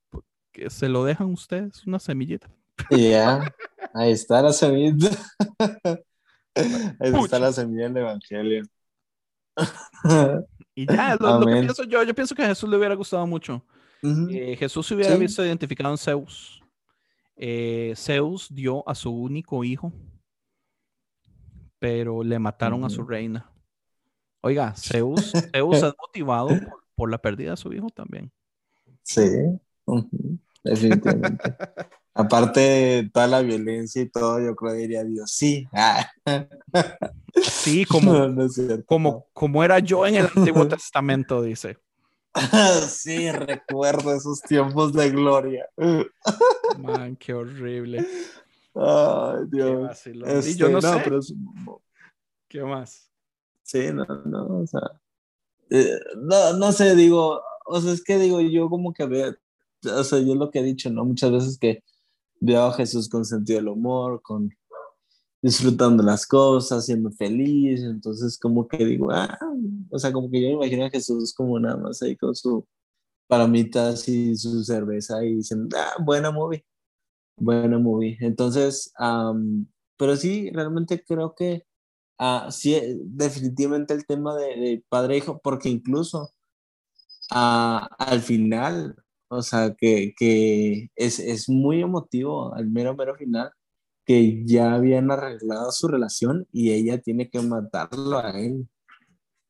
que 0.52 0.70
se 0.70 0.90
lo 0.90 1.04
dejan 1.04 1.32
ustedes, 1.32 1.88
una 1.88 1.98
semillita. 1.98 2.52
Ya, 2.92 3.52
ahí 3.96 4.12
está 4.12 4.44
la 4.44 4.54
semilla. 4.54 5.10
ahí 6.56 7.14
está 7.24 7.40
la 7.40 7.52
semilla 7.52 7.90
del 7.90 7.98
Evangelio. 7.98 8.64
y 10.76 10.86
ya, 10.86 11.16
lo, 11.16 11.46
que 11.46 11.52
pienso 11.52 11.84
yo, 11.84 12.04
yo 12.04 12.14
pienso 12.14 12.36
que 12.36 12.44
a 12.44 12.48
Jesús 12.48 12.70
le 12.70 12.78
hubiera 12.78 12.96
gustado 12.96 13.26
mucho. 13.28 13.64
Eh, 14.30 14.58
Jesús 14.58 14.86
se 14.86 14.96
hubiera 14.96 15.16
visto 15.16 15.46
identificado 15.46 15.94
en 15.94 15.98
Zeus. 15.98 16.62
Eh, 17.36 17.94
Zeus 17.96 18.54
dio 18.54 18.88
a 18.88 18.94
su 18.96 19.12
único 19.12 19.64
hijo, 19.64 19.94
pero 21.80 22.22
le 22.24 22.38
mataron 22.38 22.84
a 22.84 22.90
su 22.90 23.04
reina. 23.04 23.50
Oiga, 24.42 24.74
Zeus, 24.76 25.32
Zeus 25.54 25.78
es 25.78 25.94
motivado 25.98 26.50
por, 26.96 27.10
la 27.10 27.18
pérdida 27.18 27.52
de 27.52 27.58
su 27.58 27.72
hijo 27.72 27.90
también. 27.90 28.32
Sí, 29.04 29.22
definitivamente. 30.64 31.56
Aparte 32.16 32.60
de 32.60 33.10
toda 33.12 33.28
la 33.28 33.42
violencia 33.42 34.02
y 34.02 34.10
todo, 34.10 34.40
yo 34.40 34.56
creo 34.56 34.74
que 34.74 34.78
diría 34.80 35.04
Dios, 35.04 35.32
sí. 35.32 35.68
Sí, 37.42 37.86
como, 37.90 38.14
como, 38.86 39.28
como 39.34 39.64
era 39.64 39.80
yo 39.80 40.06
en 40.06 40.16
el 40.16 40.28
Antiguo 40.36 40.68
Testamento, 40.68 41.42
dice. 41.42 41.78
sí, 42.88 43.32
recuerdo 43.32 44.14
esos 44.14 44.42
tiempos 44.42 44.94
de 44.94 45.10
gloria. 45.10 45.66
Man, 46.78 47.16
qué 47.16 47.34
horrible. 47.34 48.06
Ay, 48.76 49.46
Dios. 49.50 50.08
y 50.08 50.56
yo 50.56 50.70
no, 50.70 50.80
este, 50.80 50.90
sé. 50.90 51.02
Pero 51.04 51.82
¿Qué 52.48 52.64
más? 52.64 53.10
Sí, 53.64 53.92
no, 53.92 54.06
no, 54.26 54.60
o 54.60 54.68
sea. 54.68 54.82
Eh, 55.70 56.00
no, 56.18 56.54
no 56.54 56.72
sé, 56.72 56.96
digo, 56.96 57.42
o 57.66 57.82
sea, 57.82 57.94
es 57.94 58.04
que 58.04 58.20
digo, 58.20 58.42
yo 58.42 58.70
como 58.70 58.94
que 58.94 59.06
veo, 59.06 59.36
o 59.84 60.04
sea, 60.04 60.20
yo 60.20 60.36
lo 60.36 60.52
que 60.52 60.60
he 60.60 60.64
dicho, 60.64 60.92
¿no? 60.92 61.06
Muchas 61.06 61.32
veces 61.32 61.58
que 61.58 61.84
veo 62.44 62.64
a 62.64 62.74
Jesús 62.74 63.08
con 63.10 63.26
sentido 63.26 63.60
del 63.60 63.70
humor, 63.70 64.22
con 64.22 64.50
disfrutando 65.42 66.04
las 66.04 66.26
cosas, 66.26 66.86
siendo 66.86 67.12
feliz, 67.12 67.82
entonces 67.84 68.38
como 68.40 68.68
que 68.68 68.86
digo, 68.86 69.12
ah, 69.12 69.38
o 69.90 70.00
sea, 70.00 70.12
como 70.14 70.30
que 70.30 70.42
yo 70.42 70.48
me 70.48 70.54
imagino 70.54 70.86
a 70.86 70.90
Jesús 70.90 71.34
como 71.34 71.60
nada 71.60 71.78
más 71.78 72.02
ahí 72.02 72.16
con 72.16 72.36
su 72.36 72.66
palamitas 73.28 74.08
y 74.10 74.36
su 74.36 74.64
cerveza 74.64 75.24
y 75.26 75.36
diciendo, 75.36 75.76
ah, 75.78 75.96
buena 76.04 76.32
movie, 76.32 76.66
buena 77.38 77.80
movie. 77.80 78.18
Entonces, 78.22 78.94
pero 79.98 80.16
sí, 80.18 80.50
realmente 80.54 81.04
creo 81.06 81.36
que 81.36 81.66
ah, 82.20 82.50
sí, 82.52 82.76
definitivamente 83.06 83.94
el 83.94 84.06
tema 84.06 84.36
de, 84.36 84.84
padre 84.90 85.16
e 85.16 85.18
hijo, 85.18 85.40
porque 85.44 85.70
incluso 85.70 86.34
ah, 87.32 87.88
al 88.00 88.22
final, 88.22 89.03
o 89.34 89.42
sea, 89.42 89.76
que, 89.76 90.14
que 90.18 90.90
es, 90.96 91.20
es 91.20 91.50
muy 91.50 91.82
emotivo 91.82 92.54
al 92.54 92.70
mero, 92.70 92.96
mero 92.96 93.16
final 93.16 93.52
que 94.06 94.44
ya 94.46 94.74
habían 94.74 95.12
arreglado 95.12 95.72
su 95.72 95.88
relación 95.88 96.48
y 96.52 96.72
ella 96.72 97.02
tiene 97.02 97.30
que 97.30 97.42
matarlo 97.42 98.20
a 98.20 98.32
él. 98.32 98.68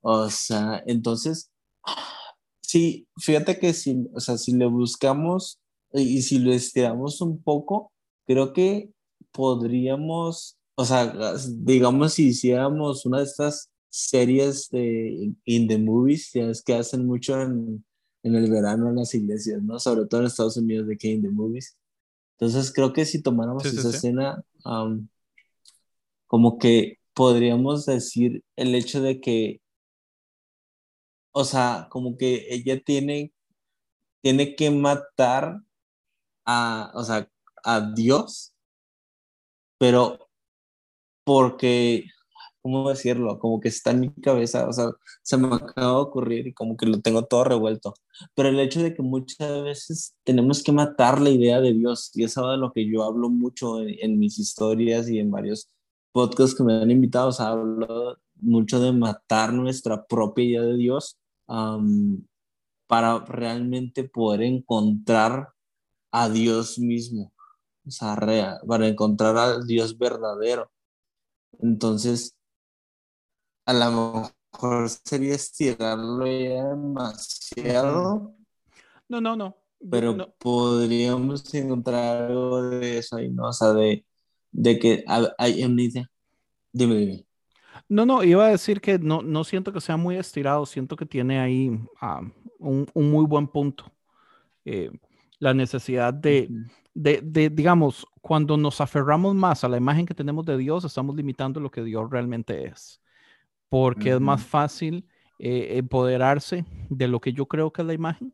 O 0.01 0.29
sea, 0.29 0.83
entonces, 0.85 1.51
sí, 2.61 3.07
fíjate 3.17 3.59
que 3.59 3.73
si, 3.73 4.07
o 4.13 4.19
sea, 4.19 4.37
si 4.37 4.53
le 4.53 4.65
buscamos 4.67 5.59
y 5.93 6.21
si 6.21 6.39
lo 6.39 6.53
estiramos 6.53 7.21
un 7.21 7.41
poco, 7.41 7.91
creo 8.25 8.53
que 8.53 8.91
podríamos, 9.31 10.57
o 10.75 10.85
sea, 10.85 11.13
digamos, 11.49 12.13
si 12.13 12.27
hiciéramos 12.27 13.05
una 13.05 13.19
de 13.19 13.25
estas 13.25 13.71
series 13.89 14.69
de 14.69 15.33
In 15.45 15.67
the 15.67 15.77
Movies, 15.77 16.31
ya 16.33 16.49
es 16.49 16.63
que 16.63 16.73
hacen 16.73 17.05
mucho 17.05 17.39
en, 17.41 17.85
en 18.23 18.35
el 18.35 18.49
verano 18.49 18.89
en 18.89 18.95
las 18.95 19.13
iglesias, 19.13 19.61
¿no? 19.61 19.79
Sobre 19.79 20.07
todo 20.07 20.21
en 20.21 20.27
Estados 20.27 20.57
Unidos 20.57 20.87
de 20.87 20.97
In 21.01 21.21
the 21.21 21.29
Movies 21.29 21.77
entonces 22.43 22.73
creo 22.73 22.91
que 22.91 23.05
si 23.05 23.21
tomáramos 23.21 23.65
esa 23.65 23.89
escena, 23.89 24.43
como 26.27 26.57
que 26.57 26.99
podríamos 27.13 27.85
decir 27.85 28.43
el 28.57 28.75
hecho 28.75 29.01
de 29.01 29.21
que, 29.21 29.61
o 31.31 31.45
sea, 31.45 31.87
como 31.89 32.17
que 32.17 32.47
ella 32.49 32.81
tiene, 32.83 33.33
tiene 34.21 34.55
que 34.55 34.71
matar 34.71 35.61
a, 36.45 36.91
o 36.95 37.03
sea, 37.03 37.29
a 37.63 37.93
Dios, 37.93 38.53
pero 39.77 40.29
porque 41.23 42.07
¿cómo 42.63 42.89
decirlo? 42.89 43.39
Como 43.39 43.59
que 43.59 43.67
está 43.67 43.91
en 43.91 43.99
mi 43.99 44.09
cabeza, 44.13 44.67
o 44.67 44.73
sea, 44.73 44.91
se 45.21 45.37
me 45.37 45.53
acaba 45.53 45.91
de 45.95 46.01
ocurrir 46.01 46.47
y 46.47 46.53
como 46.53 46.77
que 46.77 46.85
lo 46.85 47.01
tengo 47.01 47.25
todo 47.25 47.43
revuelto. 47.43 47.93
Pero 48.35 48.49
el 48.49 48.59
hecho 48.59 48.81
de 48.81 48.95
que 48.95 49.01
muchas 49.03 49.63
veces 49.63 50.15
tenemos 50.23 50.63
que 50.63 50.71
matar 50.71 51.21
la 51.21 51.29
idea 51.29 51.59
de 51.61 51.73
Dios, 51.73 52.11
y 52.15 52.23
es 52.23 52.37
algo 52.37 52.51
de 52.51 52.57
lo 52.57 52.71
que 52.71 52.89
yo 52.89 53.03
hablo 53.03 53.29
mucho 53.29 53.81
en, 53.81 54.17
mis 54.17 54.39
historias 54.39 55.09
y 55.09 55.19
en 55.19 55.29
varios 55.29 55.69
podcasts 56.13 56.55
que 56.55 56.63
me 56.63 56.73
han 56.81 56.89
invitado, 56.89 57.29
o 57.29 57.31
sea, 57.33 57.49
hablo 57.49 58.17
mucho 58.35 58.79
de 58.79 58.93
matar 58.93 59.53
nuestra 59.53 60.05
propia 60.05 60.45
idea 60.45 60.61
de 60.61 60.77
Dios 60.77 61.19
para 62.87 63.19
realmente 63.25 64.05
poder 64.05 64.43
encontrar 64.43 65.49
a 66.11 66.29
Dios 66.29 66.79
mismo, 66.79 67.33
o 67.85 67.91
sea, 67.91 68.15
para 68.65 68.87
encontrar 68.87 69.37
a 69.37 69.59
Dios 69.65 69.97
verdadero. 69.97 70.71
Entonces, 71.59 72.35
a 73.65 73.73
lo 73.73 74.31
mejor 74.51 74.89
sería 74.89 75.35
estirarlo 75.35 76.25
ya 76.25 76.65
demasiado. 76.69 78.35
No, 79.07 79.21
no, 79.21 79.35
no. 79.35 79.57
Pero 79.89 80.33
podríamos 80.37 81.53
encontrar 81.53 82.23
algo 82.23 82.61
de 82.61 82.99
eso 82.99 83.17
ahí, 83.17 83.29
¿no? 83.29 83.49
O 83.49 83.53
sea, 83.53 83.73
de, 83.73 84.05
de 84.51 84.79
que 84.79 85.03
hay 85.37 85.63
una 85.63 85.81
idea. 85.81 86.09
Dime, 86.71 86.95
dime. 86.95 87.25
No, 87.89 88.05
no, 88.05 88.23
iba 88.23 88.45
a 88.45 88.49
decir 88.49 88.79
que 88.79 88.97
no, 88.97 89.21
no 89.21 89.43
siento 89.43 89.73
que 89.73 89.81
sea 89.81 89.97
muy 89.97 90.15
estirado, 90.15 90.65
siento 90.65 90.95
que 90.95 91.05
tiene 91.05 91.39
ahí 91.39 91.77
ah, 91.99 92.21
un, 92.59 92.87
un, 92.93 93.11
muy 93.11 93.25
buen 93.25 93.47
punto. 93.47 93.91
Eh, 94.63 94.89
la 95.39 95.53
necesidad 95.53 96.13
de, 96.13 96.49
de, 96.93 97.19
de, 97.21 97.49
digamos, 97.49 98.07
cuando 98.21 98.55
nos 98.55 98.79
aferramos 98.79 99.35
más 99.35 99.65
a 99.65 99.69
la 99.69 99.77
imagen 99.77 100.05
que 100.05 100.13
tenemos 100.13 100.45
de 100.45 100.57
Dios, 100.57 100.85
estamos 100.85 101.13
limitando 101.15 101.59
lo 101.59 101.69
que 101.69 101.83
Dios 101.83 102.09
realmente 102.09 102.67
es 102.67 103.02
porque 103.73 104.11
es 104.11 104.19
más 104.19 104.45
fácil 104.45 105.03
eh, 105.39 105.77
empoderarse 105.79 106.63
de 106.91 107.07
lo 107.07 107.19
que 107.19 107.33
yo 107.33 107.47
creo 107.47 107.73
que 107.73 107.81
es 107.81 107.87
la 107.87 107.95
imagen 107.95 108.31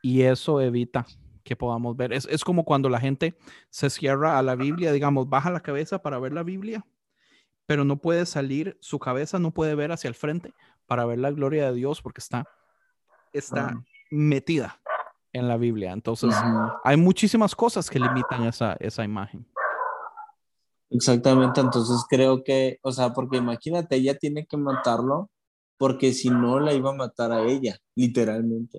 y 0.00 0.22
eso 0.22 0.62
evita 0.62 1.04
que 1.44 1.54
podamos 1.54 1.94
ver. 1.94 2.14
Es, 2.14 2.26
es, 2.30 2.42
como 2.42 2.64
cuando 2.64 2.88
la 2.88 2.98
gente 2.98 3.36
se 3.68 3.90
cierra 3.90 4.38
a 4.38 4.42
la 4.42 4.54
Biblia, 4.54 4.92
digamos, 4.92 5.28
baja 5.28 5.50
la 5.50 5.60
cabeza 5.60 6.00
para 6.00 6.18
ver 6.18 6.32
la 6.32 6.42
Biblia, 6.42 6.86
pero 7.66 7.84
no 7.84 7.98
puede 7.98 8.24
salir, 8.24 8.78
su 8.80 8.98
cabeza 8.98 9.38
no 9.38 9.50
puede 9.50 9.74
ver 9.74 9.92
hacia 9.92 10.08
el 10.08 10.14
frente 10.14 10.54
para 10.86 11.04
ver 11.04 11.18
la 11.18 11.32
gloria 11.32 11.66
de 11.66 11.74
Dios 11.74 12.00
porque 12.00 12.22
está, 12.22 12.48
está 13.34 13.78
metida 14.10 14.80
en 15.34 15.48
la 15.48 15.58
Biblia. 15.58 15.92
Entonces, 15.92 16.34
hay 16.82 16.96
muchísimas 16.96 17.54
cosas 17.54 17.90
que 17.90 18.00
limitan 18.00 18.44
esa, 18.44 18.74
esa 18.80 19.04
imagen. 19.04 19.46
Exactamente, 20.90 21.60
entonces 21.60 22.04
creo 22.08 22.44
que, 22.44 22.78
o 22.82 22.92
sea, 22.92 23.12
porque 23.12 23.38
imagínate, 23.38 23.96
ella 23.96 24.16
tiene 24.16 24.46
que 24.46 24.56
matarlo 24.56 25.30
porque 25.78 26.12
si 26.12 26.30
no 26.30 26.60
la 26.60 26.72
iba 26.74 26.90
a 26.90 26.94
matar 26.94 27.32
a 27.32 27.44
ella, 27.44 27.76
literalmente. 27.94 28.78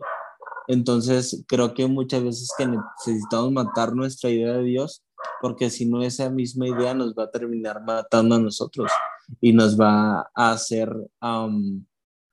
Entonces, 0.68 1.44
creo 1.48 1.74
que 1.74 1.88
muchas 1.88 2.24
veces 2.24 2.50
que 2.58 2.68
necesitamos 2.68 3.52
matar 3.52 3.94
nuestra 3.94 4.30
idea 4.30 4.54
de 4.54 4.64
Dios, 4.64 5.04
porque 5.42 5.70
si 5.70 5.86
no 5.86 6.02
esa 6.04 6.30
misma 6.30 6.68
idea 6.68 6.94
nos 6.94 7.14
va 7.14 7.24
a 7.24 7.32
terminar 7.32 7.84
matando 7.84 8.36
a 8.36 8.40
nosotros 8.40 8.92
y 9.40 9.54
nos 9.54 9.80
va 9.80 10.30
a 10.36 10.52
hacer 10.52 10.94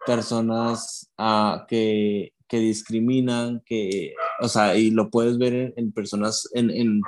personas 0.07 1.11
uh, 1.19 1.65
que, 1.69 2.33
que, 2.49 2.59
discriminan, 2.59 3.63
que, 3.65 4.15
o 4.41 4.49
sea, 4.49 4.77
y 4.77 4.91
lo 4.91 5.11
puedes 5.11 5.39
ver 5.39 5.73
en, 5.77 5.93
personas, 5.93 6.49
en, 6.55 6.71
en, 6.71 7.01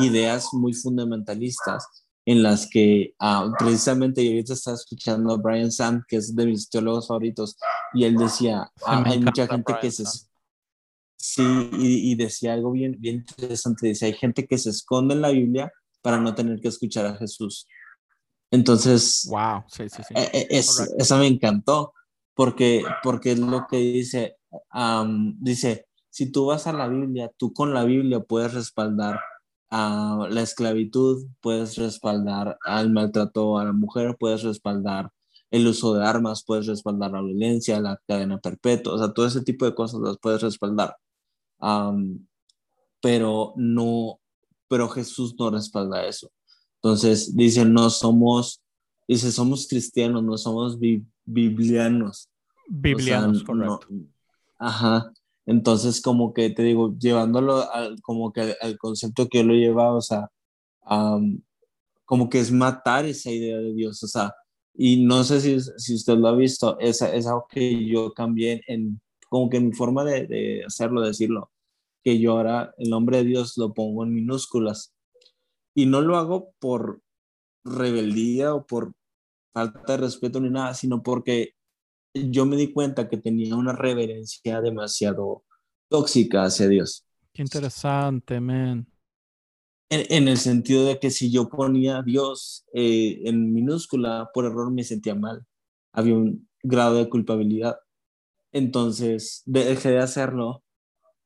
ideas 0.00 0.48
muy 0.52 0.74
fundamentalistas 0.74 1.86
en 2.28 2.42
las 2.42 2.68
que 2.68 3.14
uh, 3.20 3.50
precisamente 3.58 4.22
yo 4.22 4.32
ahorita 4.32 4.52
estaba 4.52 4.76
escuchando 4.76 5.32
a 5.32 5.38
Brian 5.38 5.72
Sand, 5.72 6.02
que 6.06 6.16
es 6.16 6.36
de 6.36 6.44
mis 6.44 6.68
teólogos 6.68 7.08
favoritos, 7.08 7.56
y 7.94 8.04
él 8.04 8.16
decía, 8.16 8.70
ah, 8.84 9.02
hay 9.06 9.18
mucha 9.18 9.46
gente 9.46 9.74
que 9.80 9.90
se... 9.90 10.04
Sí, 11.16 11.70
y, 11.72 12.12
y, 12.12 12.14
decía 12.14 12.52
algo 12.52 12.70
bien, 12.70 12.96
bien 12.98 13.24
interesante, 13.28 13.88
dice, 13.88 14.06
hay 14.06 14.12
gente 14.12 14.46
que 14.46 14.58
se 14.58 14.70
esconde 14.70 15.14
en 15.14 15.22
la 15.22 15.30
Biblia 15.30 15.72
para 16.02 16.18
no 16.20 16.34
tener 16.34 16.60
que 16.60 16.68
escuchar 16.68 17.06
a 17.06 17.16
Jesús. 17.16 17.66
Entonces, 18.50 19.26
wow, 19.30 19.62
sí, 19.66 19.88
sí, 19.88 20.02
sí. 20.06 20.14
E, 20.14 20.30
e, 20.32 20.46
es, 20.50 20.80
esa 20.98 21.18
me 21.18 21.26
encantó, 21.26 21.94
porque, 22.34 22.84
porque 23.02 23.32
es 23.32 23.38
lo 23.38 23.66
que 23.66 23.78
dice, 23.78 24.36
dice, 25.40 25.86
si 26.10 26.30
tú 26.30 26.46
vas 26.46 26.66
a 26.66 26.74
la 26.74 26.88
Biblia, 26.88 27.32
tú 27.36 27.52
con 27.52 27.72
la 27.72 27.84
Biblia 27.84 28.20
puedes 28.20 28.52
respaldar 28.52 29.18
a 29.70 30.26
la 30.30 30.42
esclavitud, 30.42 31.26
puedes 31.40 31.76
respaldar 31.76 32.58
al 32.64 32.90
maltrato 32.90 33.58
a 33.58 33.64
la 33.64 33.72
mujer, 33.72 34.16
puedes 34.18 34.42
respaldar 34.42 35.10
el 35.50 35.66
uso 35.66 35.94
de 35.94 36.04
armas, 36.04 36.44
puedes 36.44 36.66
respaldar 36.66 37.10
la 37.10 37.22
violencia, 37.22 37.80
la 37.80 38.00
cadena 38.06 38.38
perpetua, 38.38 38.94
o 38.94 38.98
sea, 38.98 39.12
todo 39.12 39.26
ese 39.26 39.42
tipo 39.42 39.64
de 39.64 39.74
cosas 39.74 40.00
las 40.00 40.18
puedes 40.18 40.42
respaldar. 40.42 40.96
pero 43.00 43.52
no, 43.56 44.20
pero 44.68 44.88
Jesús 44.88 45.34
no 45.38 45.50
respalda 45.50 46.06
eso. 46.06 46.30
Entonces 46.76 47.34
dice, 47.36 47.64
no 47.64 47.90
somos, 47.90 48.62
dice, 49.06 49.32
somos 49.32 49.66
cristianos, 49.66 50.22
no 50.22 50.36
somos 50.36 50.78
biblianos. 51.24 52.28
Biblianos, 52.68 53.42
correcto. 53.42 53.88
ajá. 54.58 55.12
Entonces, 55.48 56.02
como 56.02 56.34
que 56.34 56.50
te 56.50 56.62
digo, 56.62 56.94
llevándolo 56.98 57.72
al, 57.72 58.02
como 58.02 58.34
que 58.34 58.54
al, 58.60 58.76
concepto 58.76 59.28
que 59.28 59.38
yo 59.38 59.44
lo 59.44 59.54
he 59.54 59.58
llevado, 59.58 59.96
o 59.96 60.02
sea, 60.02 60.30
como 62.04 62.28
que 62.28 62.40
es 62.40 62.52
matar 62.52 63.06
esa 63.06 63.30
idea 63.30 63.56
de 63.56 63.72
Dios, 63.72 64.02
o 64.02 64.08
sea, 64.08 64.34
y 64.74 65.04
no 65.06 65.24
sé 65.24 65.40
si, 65.40 65.58
si 65.78 65.94
usted 65.94 66.18
lo 66.18 66.28
ha 66.28 66.36
visto, 66.36 66.78
es, 66.78 67.00
es 67.00 67.26
algo 67.26 67.46
que 67.48 67.86
yo 67.86 68.12
cambié 68.12 68.62
en, 68.66 69.00
como 69.30 69.48
que 69.48 69.56
en 69.56 69.68
mi 69.68 69.72
forma 69.72 70.04
de, 70.04 70.26
de 70.26 70.64
hacerlo, 70.66 71.00
decirlo, 71.00 71.50
que 72.04 72.18
yo 72.20 72.32
ahora 72.32 72.74
el 72.76 72.90
nombre 72.90 73.18
de 73.18 73.24
Dios 73.24 73.56
lo 73.56 73.72
pongo 73.72 74.04
en 74.04 74.12
minúsculas, 74.12 74.94
y 75.74 75.86
no 75.86 76.02
lo 76.02 76.18
hago 76.18 76.52
por 76.58 77.00
rebeldía 77.64 78.54
o 78.54 78.66
por 78.66 78.92
falta 79.54 79.92
de 79.92 79.96
respeto 79.96 80.40
ni 80.40 80.50
nada, 80.50 80.74
sino 80.74 81.02
porque 81.02 81.54
yo 82.30 82.46
me 82.46 82.56
di 82.56 82.72
cuenta 82.72 83.08
que 83.08 83.16
tenía 83.16 83.56
una 83.56 83.72
reverencia 83.72 84.60
demasiado 84.60 85.44
tóxica 85.88 86.44
hacia 86.44 86.68
Dios. 86.68 87.04
Qué 87.32 87.42
interesante, 87.42 88.40
man. 88.40 88.86
En, 89.90 90.28
el 90.28 90.36
sentido 90.36 90.84
de 90.84 90.98
que 90.98 91.10
si 91.10 91.30
yo 91.30 91.48
ponía 91.48 92.02
Dios 92.02 92.66
eh, 92.74 93.22
en 93.24 93.54
minúscula, 93.54 94.28
por 94.34 94.44
error 94.44 94.70
me 94.70 94.84
sentía 94.84 95.14
mal. 95.14 95.46
Había 95.92 96.14
un 96.14 96.48
grado 96.62 96.96
de 96.96 97.08
culpabilidad. 97.08 97.78
Entonces 98.52 99.42
dejé 99.46 99.90
de 99.90 99.98
hacerlo. 99.98 100.62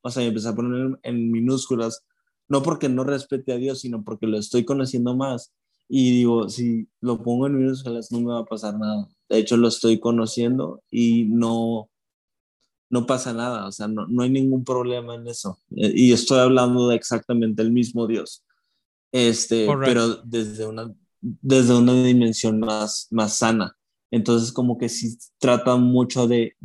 O 0.02 0.10
sea, 0.10 0.22
empecé 0.22 0.48
a 0.48 0.54
poner 0.54 0.98
en 1.02 1.30
minúsculas, 1.30 2.04
no 2.48 2.62
porque 2.62 2.88
no 2.88 3.04
respete 3.04 3.52
a 3.52 3.56
Dios, 3.56 3.80
sino 3.80 4.04
porque 4.04 4.26
lo 4.26 4.38
estoy 4.38 4.64
conociendo 4.64 5.16
más. 5.16 5.52
Y 5.94 6.10
digo, 6.10 6.48
si 6.48 6.88
lo 7.02 7.22
pongo 7.22 7.46
en 7.46 7.58
minúsculas, 7.58 8.10
no 8.10 8.20
me 8.20 8.32
va 8.32 8.38
a 8.38 8.44
pasar 8.46 8.78
nada. 8.78 9.06
De 9.28 9.36
hecho, 9.36 9.58
lo 9.58 9.68
estoy 9.68 10.00
conociendo 10.00 10.82
y 10.90 11.24
no, 11.24 11.90
no 12.88 13.04
pasa 13.04 13.34
nada, 13.34 13.66
o 13.66 13.72
sea, 13.72 13.88
no, 13.88 14.06
no 14.06 14.22
hay 14.22 14.30
ningún 14.30 14.64
problema 14.64 15.16
en 15.16 15.28
eso. 15.28 15.58
Eh, 15.76 15.92
y 15.94 16.12
estoy 16.14 16.38
hablando 16.38 16.88
de 16.88 16.96
exactamente 16.96 17.60
el 17.60 17.72
mismo 17.72 18.06
Dios, 18.06 18.42
este, 19.12 19.66
pero 19.84 20.16
desde 20.24 20.66
una, 20.66 20.90
desde 21.20 21.74
una 21.74 21.92
dimensión 22.02 22.60
más, 22.60 23.08
más 23.10 23.36
sana. 23.36 23.76
Entonces, 24.10 24.50
como 24.50 24.78
que 24.78 24.88
sí 24.88 25.18
trata 25.38 25.76
mucho 25.76 26.26
de, 26.26 26.56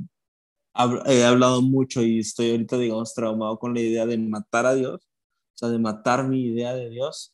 he 1.06 1.26
hablado 1.26 1.62
mucho 1.62 2.02
y 2.02 2.20
estoy 2.20 2.52
ahorita, 2.52 2.78
digamos, 2.78 3.14
traumado 3.14 3.60
con 3.60 3.74
la 3.74 3.82
idea 3.82 4.06
de 4.06 4.18
matar 4.18 4.66
a 4.66 4.74
Dios, 4.74 5.02
o 5.04 5.58
sea, 5.58 5.68
de 5.68 5.80
matar 5.80 6.30
mi 6.30 6.46
idea 6.46 6.74
de 6.74 6.90
Dios, 6.90 7.34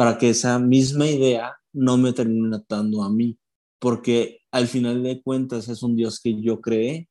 para 0.00 0.16
que 0.16 0.30
esa 0.30 0.58
misma 0.58 1.06
idea 1.06 1.54
no 1.74 1.98
me 1.98 2.14
termine 2.14 2.48
matando 2.48 3.02
a 3.02 3.10
mí, 3.10 3.38
porque 3.78 4.38
al 4.50 4.66
final 4.66 5.02
de 5.02 5.20
cuentas 5.20 5.68
es 5.68 5.82
un 5.82 5.94
Dios 5.94 6.20
que 6.20 6.40
yo 6.40 6.62
creé 6.62 7.10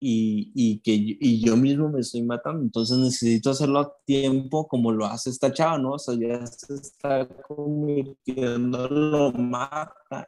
y, 0.00 0.50
y 0.54 0.78
que 0.78 0.92
y 0.94 1.44
yo 1.44 1.58
mismo 1.58 1.90
me 1.90 2.00
estoy 2.00 2.22
matando, 2.22 2.62
entonces 2.62 2.96
necesito 2.96 3.50
hacerlo 3.50 3.80
a 3.80 3.92
tiempo 4.06 4.66
como 4.66 4.92
lo 4.92 5.04
hace 5.04 5.28
esta 5.28 5.52
chava, 5.52 5.76
¿no? 5.76 5.90
O 5.90 5.98
sea, 5.98 6.14
ya 6.14 6.46
se 6.46 6.72
está 6.72 7.28
convirtiendo, 7.46 8.88
lo 8.88 9.30
mata 9.32 10.26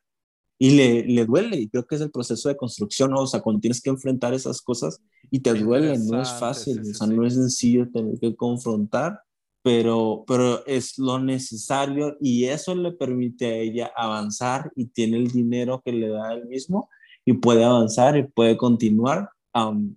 y 0.58 0.76
le, 0.76 1.04
le 1.04 1.24
duele, 1.24 1.56
y 1.58 1.68
creo 1.70 1.86
que 1.86 1.94
es 1.94 2.02
el 2.02 2.10
proceso 2.10 2.50
de 2.50 2.58
construcción, 2.58 3.12
¿no? 3.12 3.22
O 3.22 3.26
sea, 3.26 3.40
cuando 3.40 3.60
tienes 3.60 3.80
que 3.80 3.88
enfrentar 3.88 4.34
esas 4.34 4.60
cosas 4.60 5.00
y 5.30 5.40
te 5.40 5.54
duele, 5.54 5.96
no 5.98 6.20
es 6.20 6.28
fácil, 6.32 6.80
o 6.80 6.84
sea, 6.84 7.06
no 7.06 7.24
es 7.24 7.32
sencillo 7.32 7.90
tener 7.90 8.20
que 8.20 8.36
confrontar, 8.36 9.22
pero, 9.64 10.24
pero 10.26 10.64
es 10.66 10.98
lo 10.98 11.18
necesario 11.18 12.18
y 12.20 12.44
eso 12.44 12.74
le 12.74 12.92
permite 12.92 13.46
a 13.46 13.56
ella 13.56 13.92
avanzar 13.96 14.70
y 14.76 14.88
tiene 14.88 15.16
el 15.16 15.28
dinero 15.30 15.80
que 15.82 15.90
le 15.90 16.08
da 16.08 16.34
él 16.34 16.46
mismo 16.46 16.90
y 17.24 17.32
puede 17.32 17.64
avanzar 17.64 18.14
y 18.18 18.24
puede 18.24 18.58
continuar 18.58 19.30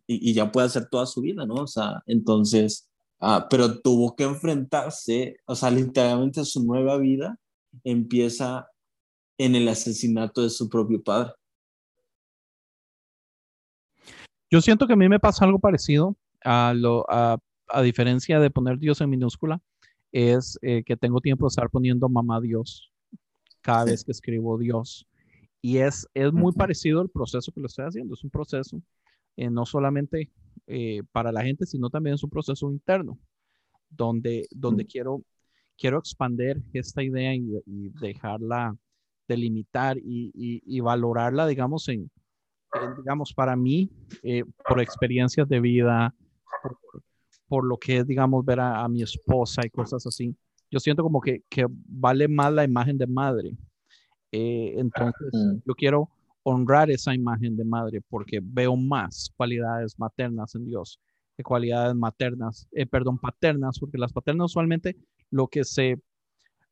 y, 0.08 0.34
ya 0.34 0.54
puede 0.54 0.68
hacer 0.68 0.88
toda 0.90 1.06
su 1.06 1.20
vida, 1.20 1.46
¿no? 1.46 1.56
O 1.56 1.68
sea, 1.68 2.02
entonces, 2.06 2.90
uh, 3.20 3.42
pero 3.50 3.82
tuvo 3.82 4.16
que 4.16 4.24
enfrentarse, 4.24 5.36
o 5.46 5.54
sea, 5.54 5.70
literalmente 5.70 6.46
su 6.46 6.64
nueva 6.64 6.98
vida 6.98 7.38
empieza 7.84 8.70
en 9.38 9.54
el 9.56 9.68
asesinato 9.68 10.44
de 10.44 10.50
su 10.50 10.70
propio 10.70 11.04
padre. 11.04 11.34
Yo 14.50 14.62
siento 14.62 14.88
que 14.88 14.94
a 14.94 14.96
mí 14.96 15.10
me 15.10 15.20
pasa 15.20 15.44
algo 15.44 15.60
parecido 15.60 16.16
a, 16.42 16.74
lo, 16.74 17.06
a, 17.10 17.38
a 17.70 17.82
diferencia 17.82 18.40
de 18.40 18.50
poner 18.50 18.78
Dios 18.78 19.02
en 19.02 19.10
minúscula, 19.10 19.62
es 20.12 20.58
eh, 20.62 20.84
que 20.84 20.98
tengo 20.98 21.22
tiempo 21.22 21.46
de 21.46 21.50
estar 21.50 21.70
poniendo 21.70 22.10
mamá 22.10 22.40
Dios 22.42 22.92
cada 23.62 23.86
vez 23.86 24.04
que 24.04 24.12
escribo 24.12 24.58
Dios. 24.58 25.08
Y 25.62 25.78
es, 25.78 26.08
es 26.14 26.32
muy 26.32 26.54
parecido 26.54 27.02
al 27.02 27.10
proceso 27.10 27.52
que 27.52 27.60
lo 27.60 27.68
estoy 27.68 27.86
haciendo. 27.86 28.14
Es 28.14 28.24
un 28.24 28.30
proceso 28.30 28.82
eh, 29.36 29.50
no 29.50 29.66
solamente 29.66 30.32
eh, 30.68 31.04
para 31.12 31.32
la 31.32 31.44
gente, 31.44 31.66
sino 31.66 31.90
también 31.90 32.16
es 32.16 32.24
un 32.24 32.30
proceso 32.30 32.72
interno, 32.72 33.20
donde, 33.90 34.48
donde 34.52 34.86
quiero, 34.86 35.24
quiero 35.78 36.00
expander 36.00 36.62
esta 36.74 37.04
idea 37.04 37.36
y, 37.36 37.90
dejarla 38.00 38.76
delimitar 39.28 39.98
y, 39.98 40.32
y, 40.34 40.80
valorarla, 40.80 41.48
digamos, 41.48 41.90
en, 41.90 42.10
digamos, 42.98 43.34
para 43.34 43.58
mí, 43.58 43.92
por 44.68 44.80
experiencias 44.80 45.50
de 45.50 45.60
vida, 45.60 46.16
por, 47.48 47.66
lo 47.66 47.78
que 47.78 47.98
es, 47.98 48.08
digamos, 48.08 48.44
ver 48.46 48.60
a, 48.60 48.88
mi 48.88 49.02
esposa 49.02 49.62
y 49.66 49.70
cosas 49.70 50.06
así. 50.06 50.36
Yo 50.70 50.80
siento 50.80 51.04
como 51.04 51.22
que, 51.22 51.44
que 51.50 51.66
vale 51.70 52.28
más 52.28 52.52
la 52.54 52.64
imagen 52.64 52.98
de 52.98 53.08
madre. 53.08 53.58
entonces, 54.32 55.32
mm. 55.34 55.58
yo 55.66 55.74
quiero 55.76 56.10
honrar 56.44 56.90
esa 56.90 57.14
imagen 57.14 57.58
de 57.58 57.66
madre 57.66 58.02
porque 58.10 58.40
veo 58.42 58.76
más 58.76 59.32
cualidades 59.36 59.98
maternas 60.00 60.56
en 60.56 60.66
Dios 60.66 61.00
que 61.38 61.44
cualidades 61.44 61.96
maternas, 61.96 62.68
eh, 62.72 62.88
perdón, 62.88 63.20
paternas, 63.20 63.78
porque 63.80 64.00
las 64.00 64.12
paternas 64.12 64.46
usualmente 64.46 64.98
lo 65.30 65.48
que 65.48 65.64
se, 65.64 66.02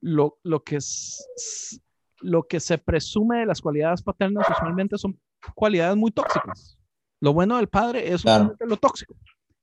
lo, 0.02 0.39
lo 0.41 0.64
que 0.64 0.77
es, 0.77 1.80
lo 2.22 2.43
que 2.43 2.60
se 2.60 2.80
presume 2.80 3.39
de 3.39 3.45
las 3.45 3.61
cualidades 3.61 4.02
paternas 4.02 4.47
usualmente 4.49 4.97
son 4.97 5.19
cualidades 5.53 5.95
muy 5.95 6.11
tóxicas. 6.11 6.80
Lo 7.22 7.31
bueno 7.34 7.57
del 7.57 7.69
padre 7.69 8.11
es 8.11 8.23
lo 8.26 8.77
tóxico. 8.77 9.15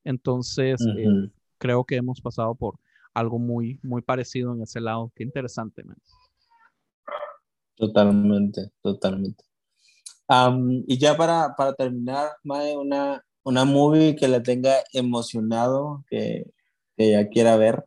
Entonces, 0.04 0.80
eh, 0.98 1.30
creo 1.58 1.84
que 1.84 1.96
hemos 1.96 2.20
pasado 2.20 2.54
por 2.54 2.78
algo 3.14 3.38
muy, 3.38 3.78
muy 3.82 4.02
parecido 4.02 4.54
en 4.54 4.62
ese 4.62 4.80
lado. 4.80 5.12
Qué 5.14 5.22
interesante, 5.22 5.84
man. 5.84 5.96
Totalmente, 7.76 8.70
totalmente. 8.80 9.44
y 10.86 10.98
ya 10.98 11.16
para, 11.16 11.54
para 11.56 11.74
terminar, 11.74 12.30
Mae, 12.44 12.76
una, 12.76 13.24
una 13.44 13.64
movie 13.64 14.16
que 14.16 14.28
la 14.28 14.42
tenga 14.42 14.76
emocionado, 14.92 16.04
que, 16.08 16.44
que 16.96 17.12
ya 17.12 17.28
quiera 17.28 17.56
ver. 17.56 17.84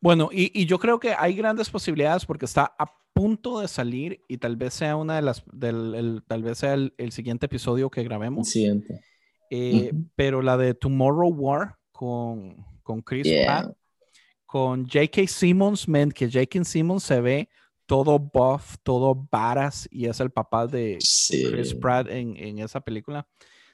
Bueno, 0.00 0.28
y, 0.32 0.50
y, 0.60 0.66
yo 0.66 0.78
creo 0.78 1.00
que 1.00 1.14
hay 1.16 1.34
grandes 1.34 1.70
posibilidades 1.70 2.26
porque 2.26 2.44
está 2.44 2.74
a 2.78 2.92
punto 3.14 3.60
de 3.60 3.68
salir 3.68 4.22
y 4.28 4.36
tal 4.38 4.56
vez 4.56 4.74
sea 4.74 4.96
una 4.96 5.16
de 5.16 5.22
las, 5.22 5.44
del, 5.50 5.94
el, 5.94 6.22
tal 6.26 6.42
vez 6.42 6.58
sea 6.58 6.74
el, 6.74 6.92
el, 6.98 7.12
siguiente 7.12 7.46
episodio 7.46 7.88
que 7.88 8.02
grabemos. 8.02 8.48
Siguiente. 8.48 9.00
Eh, 9.50 9.92
Pero 10.16 10.42
la 10.42 10.56
de 10.56 10.74
Tomorrow 10.74 11.32
War 11.32 11.76
con, 11.92 12.64
con 12.82 13.02
Chris 13.02 13.26
Pratt, 13.44 13.72
con 14.46 14.86
J.K. 14.88 15.26
Simmons, 15.26 15.88
man, 15.88 16.10
que 16.10 16.30
J.K. 16.30 16.64
Simmons 16.64 17.04
se 17.04 17.20
ve 17.20 17.48
todo 17.86 18.18
buff, 18.18 18.76
todo 18.82 19.14
varas 19.30 19.88
y 19.90 20.06
es 20.06 20.20
el 20.20 20.30
papá 20.30 20.66
de 20.66 20.98
Chris 20.98 21.74
Pratt 21.74 22.08
en, 22.08 22.36
en, 22.36 22.58
esa 22.58 22.80
película. 22.80 23.26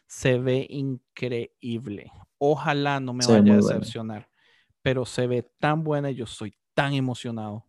Se 0.07 0.39
ve 0.39 0.67
increíble. 0.69 2.11
Ojalá 2.39 2.99
no 2.99 3.13
me 3.13 3.25
vaya 3.25 3.53
a 3.53 3.57
decepcionar, 3.57 4.29
pero 4.83 5.05
se 5.05 5.27
ve 5.27 5.49
tan 5.59 5.85
buena 5.85 6.11
y 6.11 6.17
yo 6.17 6.25
estoy 6.25 6.55
tan 6.75 6.95
emocionado 6.95 7.65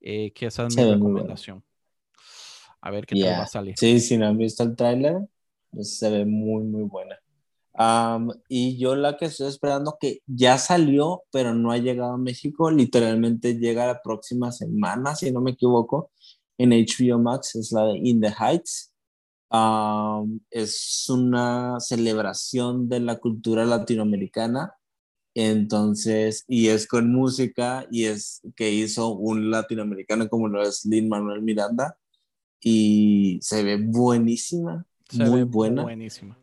eh, 0.00 0.32
que 0.32 0.46
esa 0.46 0.66
es 0.66 0.76
mi 0.76 0.84
recomendación. 0.84 1.62
A 2.80 2.90
ver 2.90 3.06
qué 3.06 3.20
tal 3.20 3.40
va 3.40 3.42
a 3.42 3.46
salir. 3.46 3.74
Sí, 3.76 4.00
si 4.00 4.16
no 4.16 4.26
han 4.26 4.38
visto 4.38 4.62
el 4.62 4.76
tráiler, 4.76 5.16
pues 5.70 5.98
se 5.98 6.08
ve 6.08 6.24
muy, 6.24 6.62
muy 6.62 6.84
buena. 6.84 7.18
Y 8.48 8.78
yo 8.78 8.96
la 8.96 9.16
que 9.16 9.26
estoy 9.26 9.48
esperando 9.48 9.96
que 10.00 10.20
ya 10.26 10.58
salió, 10.58 11.22
pero 11.30 11.54
no 11.54 11.72
ha 11.72 11.78
llegado 11.78 12.14
a 12.14 12.18
México, 12.18 12.70
literalmente 12.70 13.58
llega 13.58 13.86
la 13.86 14.02
próxima 14.02 14.52
semana, 14.52 15.14
si 15.14 15.30
no 15.30 15.40
me 15.40 15.52
equivoco, 15.52 16.10
en 16.58 16.70
HBO 16.70 17.18
Max, 17.18 17.56
es 17.56 17.72
la 17.72 17.86
de 17.86 17.98
In 17.98 18.20
the 18.20 18.32
Heights. 18.38 18.92
es 20.50 21.06
una 21.08 21.78
celebración 21.80 22.88
de 22.88 23.00
la 23.00 23.16
cultura 23.16 23.64
latinoamericana 23.64 24.74
entonces, 25.38 26.46
y 26.48 26.68
es 26.68 26.86
con 26.88 27.12
música 27.12 27.86
y 27.90 28.04
es 28.04 28.40
que 28.56 28.72
hizo 28.72 29.10
un 29.10 29.50
latinoamericano 29.50 30.30
como 30.30 30.48
lo 30.48 30.62
es 30.62 30.86
Lin 30.86 31.10
Manuel 31.10 31.42
Miranda 31.42 31.98
y 32.58 33.38
se 33.42 33.62
ve 33.62 33.76
buenísima, 33.76 34.86
muy 35.12 35.42
buena. 35.42 35.82
Buenísima. 35.82 36.38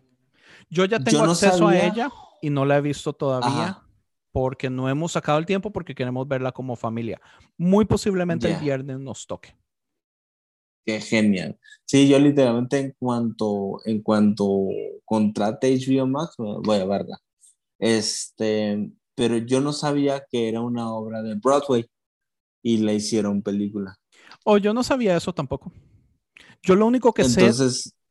Yo 0.73 0.85
ya 0.85 0.99
tengo 0.99 1.23
acceso 1.23 1.67
a 1.67 1.77
ella 1.77 2.11
y 2.41 2.49
no 2.49 2.65
la 2.65 2.77
he 2.77 2.81
visto 2.81 3.13
todavía 3.13 3.79
porque 4.31 4.71
no 4.71 4.89
hemos 4.89 5.11
sacado 5.11 5.37
el 5.37 5.45
tiempo 5.45 5.71
porque 5.71 5.93
queremos 5.93 6.27
verla 6.27 6.51
como 6.51 6.75
familia. 6.75 7.21
Muy 7.57 7.85
posiblemente 7.85 8.51
el 8.51 8.59
viernes 8.59 8.99
nos 8.99 9.27
toque. 9.27 9.55
Qué 10.83 10.99
genial. 10.99 11.59
Sí, 11.85 12.09
yo 12.09 12.17
literalmente 12.17 12.79
en 12.79 12.95
cuanto 12.97 13.79
en 13.85 14.01
cuanto 14.01 14.67
contrate 15.05 15.77
HBO 15.77 16.07
Max 16.07 16.35
voy 16.37 16.77
a 16.77 16.85
verla. 16.85 17.19
Este, 17.77 18.91
pero 19.13 19.37
yo 19.37 19.61
no 19.61 19.73
sabía 19.73 20.25
que 20.27 20.49
era 20.49 20.61
una 20.61 20.91
obra 20.91 21.21
de 21.21 21.35
Broadway 21.35 21.85
y 22.63 22.77
la 22.77 22.93
hicieron 22.93 23.43
película. 23.43 23.95
Oh, 24.43 24.57
yo 24.57 24.73
no 24.73 24.83
sabía 24.83 25.15
eso 25.15 25.33
tampoco. 25.33 25.71
Yo 26.63 26.75
lo 26.75 26.87
único 26.87 27.13
que 27.13 27.25
sé 27.25 27.51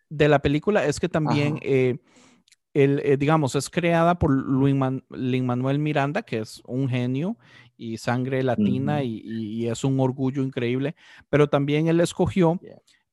de 0.09 0.29
la 0.29 0.41
película 0.41 0.87
es 0.87 1.01
que 1.01 1.09
también, 1.09 1.59
eh, 1.63 1.99
el, 2.75 3.01
eh, 3.05 3.17
digamos, 3.17 3.55
es 3.55 3.69
creada 3.69 4.19
por 4.19 4.31
Luis 4.31 4.75
Manuel 4.75 5.79
Miranda, 5.79 6.23
que 6.23 6.39
es 6.39 6.63
un 6.67 6.89
genio 6.89 7.37
y 7.77 7.99
sangre 7.99 8.43
latina 8.43 9.03
y, 9.03 9.67
es 9.69 9.85
un 9.85 9.99
orgullo 10.01 10.43
increíble, 10.43 10.95
pero 11.29 11.49
también 11.49 11.89
él 11.89 12.01
escogió 12.01 12.61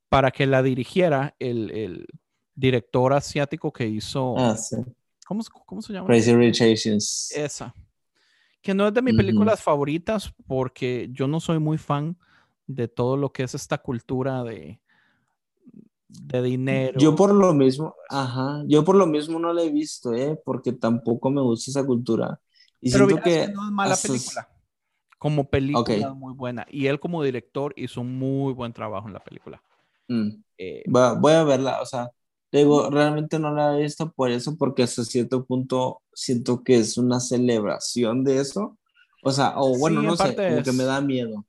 para 0.09 0.31
que 0.31 0.45
la 0.45 0.61
dirigiera 0.63 1.35
el, 1.39 2.05
director 2.55 3.13
asiático 3.13 3.71
que 3.71 3.87
hizo 3.87 4.37
ah, 4.37 4.57
sí. 4.57 4.75
¿Cómo, 5.25 5.81
se 5.81 5.93
llama? 5.93 6.07
Crazy 6.07 6.35
Rich 6.35 6.61
Asians. 6.61 7.31
Esa. 7.33 7.73
Que 8.61 8.73
no 8.73 8.87
es 8.87 8.93
de 8.93 9.01
mis 9.01 9.15
películas 9.15 9.61
favoritas 9.61 10.33
porque 10.45 11.07
yo 11.11 11.27
no 11.27 11.39
soy 11.39 11.59
muy 11.59 11.77
fan 11.77 12.17
de 12.67 12.87
todo 12.87 13.15
lo 13.15 13.31
que 13.31 13.43
es 13.43 13.55
esta 13.55 13.77
cultura 13.77 14.43
de, 14.43 14.81
de 16.09 16.41
dinero. 16.41 16.99
Yo 16.99 17.15
por 17.15 17.33
lo 17.33 17.53
mismo, 17.53 17.95
ajá, 18.09 18.63
yo 18.67 18.83
por 18.83 18.95
lo 18.95 19.07
mismo 19.07 19.39
no 19.39 19.53
la 19.53 19.63
he 19.63 19.69
visto, 19.69 20.13
¿eh? 20.13 20.37
Porque 20.43 20.73
tampoco 20.73 21.29
me 21.29 21.41
gusta 21.41 21.71
esa 21.71 21.85
cultura. 21.85 22.39
Y 22.81 22.91
Pero 22.91 23.05
siento 23.07 23.23
que, 23.23 23.47
no 23.47 23.65
es 23.65 23.71
mala 23.71 23.95
película. 23.95 24.49
Como 25.17 25.49
película 25.49 26.13
muy 26.13 26.33
buena. 26.33 26.65
Y 26.69 26.87
él 26.87 26.99
como 26.99 27.23
director 27.23 27.73
hizo 27.77 28.01
un 28.01 28.17
muy 28.17 28.53
buen 28.53 28.73
trabajo 28.73 29.07
en 29.07 29.13
la 29.13 29.23
película. 29.23 29.61
Mm. 30.07 30.29
Eh, 30.57 30.83
voy 30.87 31.33
a 31.33 31.43
verla, 31.43 31.81
o 31.81 31.85
sea, 31.85 32.09
Digo, 32.51 32.89
realmente 32.89 33.37
no 33.37 33.53
la 33.53 33.77
he 33.77 33.83
visto 33.83 34.11
por 34.11 34.31
eso, 34.31 34.57
porque 34.57 34.81
hasta 34.81 35.03
cierto 35.03 35.45
punto 35.45 36.01
siento 36.13 36.63
que 36.63 36.77
es 36.77 36.97
una 36.97 37.19
celebración 37.19 38.23
de 38.23 38.39
eso. 38.39 38.77
O 39.23 39.31
sea, 39.31 39.53
o 39.57 39.77
bueno, 39.77 40.01
no 40.01 40.15
sé, 40.15 40.35
como 40.35 40.63
que 40.63 40.71
me 40.71 40.83
da 40.83 40.99
miedo. 40.99 41.45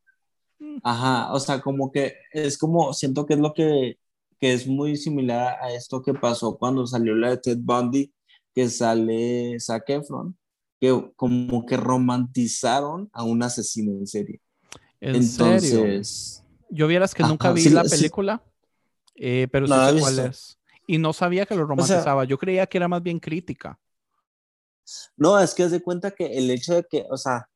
Mm. 0.58 0.78
Ajá, 0.82 1.32
o 1.32 1.40
sea, 1.40 1.60
como 1.62 1.90
que 1.90 2.14
es 2.32 2.58
como, 2.58 2.92
siento 2.92 3.24
que 3.24 3.34
es 3.34 3.40
lo 3.40 3.54
que, 3.54 3.98
que 4.40 4.54
es 4.54 4.66
muy 4.66 4.96
similar 4.96 5.58
a 5.60 5.72
esto 5.72 6.02
que 6.02 6.14
pasó 6.14 6.56
cuando 6.56 6.86
salió 6.86 7.14
la 7.14 7.30
de 7.30 7.36
Ted 7.36 7.58
Bundy, 7.60 8.12
que 8.54 8.68
sale 8.70 9.58
Zac 9.60 9.88
Efron, 9.90 10.36
que 10.80 11.12
como 11.14 11.66
que 11.66 11.76
romantizaron 11.76 13.10
a 13.12 13.22
un 13.22 13.42
asesino 13.42 13.92
en 13.92 14.06
serie. 14.06 14.40
¿En 15.00 15.16
Entonces, 15.16 15.68
serio? 15.68 16.64
Yo 16.70 16.86
vieras 16.86 17.14
que 17.14 17.22
nunca 17.22 17.52
vi 17.52 17.68
la 17.68 17.84
película, 17.84 18.42
eh, 19.14 19.46
pero 19.52 19.66
sí 19.66 19.72
sé 19.72 20.00
cuál 20.00 20.18
es. 20.20 20.58
Y 20.86 20.98
no 20.98 21.12
sabía 21.12 21.44
que 21.44 21.54
lo 21.54 21.66
romantizaba. 21.66 22.24
Yo 22.24 22.38
creía 22.38 22.66
que 22.66 22.78
era 22.78 22.88
más 22.88 23.02
bien 23.02 23.20
crítica. 23.20 23.78
No, 25.16 25.38
es 25.38 25.54
que 25.54 25.64
es 25.64 25.70
de 25.70 25.82
cuenta 25.82 26.10
que 26.10 26.26
el 26.26 26.50
hecho 26.50 26.74
de 26.74 26.84
que, 26.84 27.06
o 27.10 27.16
sea, 27.16 27.48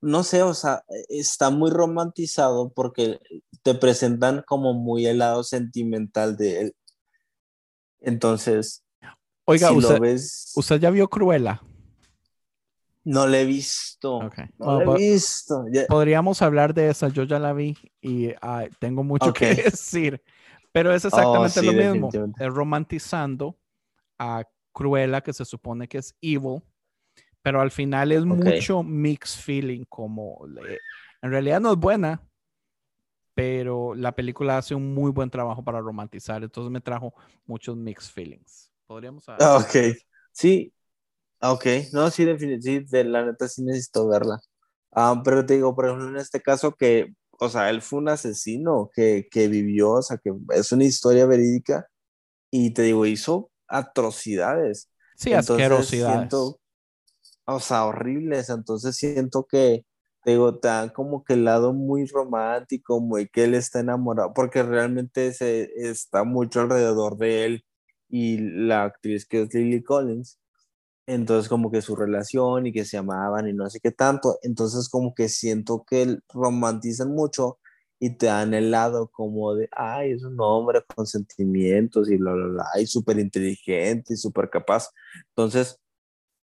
no 0.00 0.22
sé, 0.22 0.42
o 0.42 0.54
sea, 0.54 0.84
está 1.08 1.50
muy 1.50 1.70
romantizado 1.70 2.72
porque 2.72 3.20
te 3.62 3.74
presentan 3.74 4.44
como 4.46 4.74
muy 4.74 5.06
el 5.06 5.18
lado 5.18 5.42
sentimental 5.42 6.36
de 6.36 6.60
él. 6.60 6.76
Entonces, 8.00 8.84
oiga, 9.44 9.72
usted, 9.72 10.80
ya 10.80 10.90
vio 10.90 11.08
Cruella? 11.08 11.60
No 13.04 13.26
la 13.26 13.40
he 13.40 13.44
visto. 13.44 14.20
No 14.58 14.84
la 14.84 14.94
he 14.94 14.96
visto. 14.96 15.64
Podríamos 15.88 16.42
hablar 16.42 16.74
de 16.74 16.90
esa, 16.90 17.08
yo 17.08 17.24
ya 17.24 17.38
la 17.38 17.52
vi 17.52 17.76
y 18.00 18.30
tengo 18.78 19.02
mucho 19.02 19.32
que 19.32 19.54
decir. 19.54 20.22
Pero 20.70 20.92
es 20.92 21.04
exactamente 21.04 21.60
oh, 21.60 21.62
lo 21.62 21.72
mismo. 21.72 22.10
Es 22.38 22.48
romantizando 22.48 23.58
a 24.18 24.44
Cruella, 24.72 25.22
que 25.22 25.32
se 25.32 25.44
supone 25.44 25.88
que 25.88 25.98
es 25.98 26.14
evil, 26.20 26.62
pero 27.42 27.60
al 27.60 27.70
final 27.70 28.12
es 28.12 28.24
mucho 28.24 28.82
mixed 28.82 29.40
feeling, 29.42 29.84
como 29.88 30.38
en 31.22 31.30
realidad 31.30 31.60
no 31.60 31.72
es 31.72 31.78
buena, 31.78 32.22
pero 33.34 33.94
la 33.94 34.12
película 34.12 34.58
hace 34.58 34.74
un 34.74 34.94
muy 34.94 35.10
buen 35.10 35.30
trabajo 35.30 35.62
para 35.62 35.80
romantizar, 35.80 36.42
entonces 36.42 36.70
me 36.70 36.80
trajo 36.80 37.14
muchos 37.46 37.76
mixed 37.76 38.12
feelings. 38.12 38.70
Podríamos 38.86 39.28
ah, 39.28 39.58
Ok, 39.58 39.96
sí, 40.32 40.72
ok, 41.40 41.66
no, 41.92 42.10
sí, 42.10 42.24
definitivamente, 42.24 42.96
de 42.96 43.04
la 43.04 43.24
neta 43.24 43.48
sí 43.48 43.62
necesito 43.62 44.08
verla. 44.08 44.40
Ah, 44.92 45.20
pero 45.24 45.44
te 45.44 45.54
digo, 45.54 45.74
por 45.74 45.86
ejemplo, 45.86 46.08
en 46.08 46.16
este 46.16 46.40
caso 46.40 46.74
que 46.74 47.12
o 47.38 47.48
sea, 47.48 47.70
él 47.70 47.82
fue 47.82 48.00
un 48.00 48.08
asesino 48.08 48.90
que, 48.92 49.28
que 49.30 49.48
vivió, 49.48 49.92
o 49.92 50.02
sea, 50.02 50.18
que 50.18 50.32
es 50.54 50.72
una 50.72 50.84
historia 50.84 51.24
verídica 51.26 51.88
y 52.50 52.72
te 52.72 52.82
digo, 52.82 53.06
hizo 53.06 53.50
atrocidades. 53.68 54.90
Sí, 55.16 55.32
asquerosidades. 55.32 56.34
O 57.48 57.60
sea, 57.60 57.86
horribles. 57.86 58.50
Entonces 58.50 58.96
siento 58.96 59.46
que, 59.50 59.84
te 60.24 60.32
digo, 60.32 60.58
te 60.58 60.68
dan 60.68 60.90
como 60.90 61.24
que 61.24 61.34
el 61.34 61.44
lado 61.44 61.72
muy 61.72 62.06
romántico, 62.06 63.00
muy 63.00 63.28
que 63.28 63.44
él 63.44 63.54
está 63.54 63.80
enamorado, 63.80 64.32
porque 64.34 64.62
realmente 64.62 65.32
se 65.34 65.70
está 65.76 66.24
mucho 66.24 66.60
alrededor 66.60 67.16
de 67.18 67.44
él 67.46 67.64
y 68.08 68.38
la 68.38 68.84
actriz 68.84 69.26
que 69.26 69.42
es 69.42 69.54
Lily 69.54 69.82
Collins 69.82 70.38
entonces 71.08 71.48
como 71.48 71.70
que 71.70 71.80
su 71.80 71.96
relación 71.96 72.66
y 72.66 72.72
que 72.72 72.84
se 72.84 72.98
amaban 72.98 73.48
y 73.48 73.54
no 73.54 73.68
sé 73.70 73.80
qué 73.80 73.90
tanto, 73.90 74.38
entonces 74.42 74.90
como 74.90 75.14
que 75.14 75.30
siento 75.30 75.84
que 75.88 76.18
romantizan 76.28 77.14
mucho 77.14 77.58
y 77.98 78.10
te 78.18 78.26
dan 78.26 78.52
el 78.52 78.70
lado 78.70 79.08
como 79.08 79.54
de, 79.54 79.68
ay, 79.72 80.12
es 80.12 80.22
un 80.22 80.36
hombre 80.38 80.82
con 80.94 81.06
sentimientos 81.06 82.10
y 82.10 82.18
bla, 82.18 82.32
bla, 82.32 82.46
bla, 82.48 82.64
y 82.78 82.86
súper 82.86 83.18
inteligente 83.18 84.14
y 84.14 84.16
súper 84.18 84.50
capaz. 84.50 84.90
Entonces, 85.30 85.80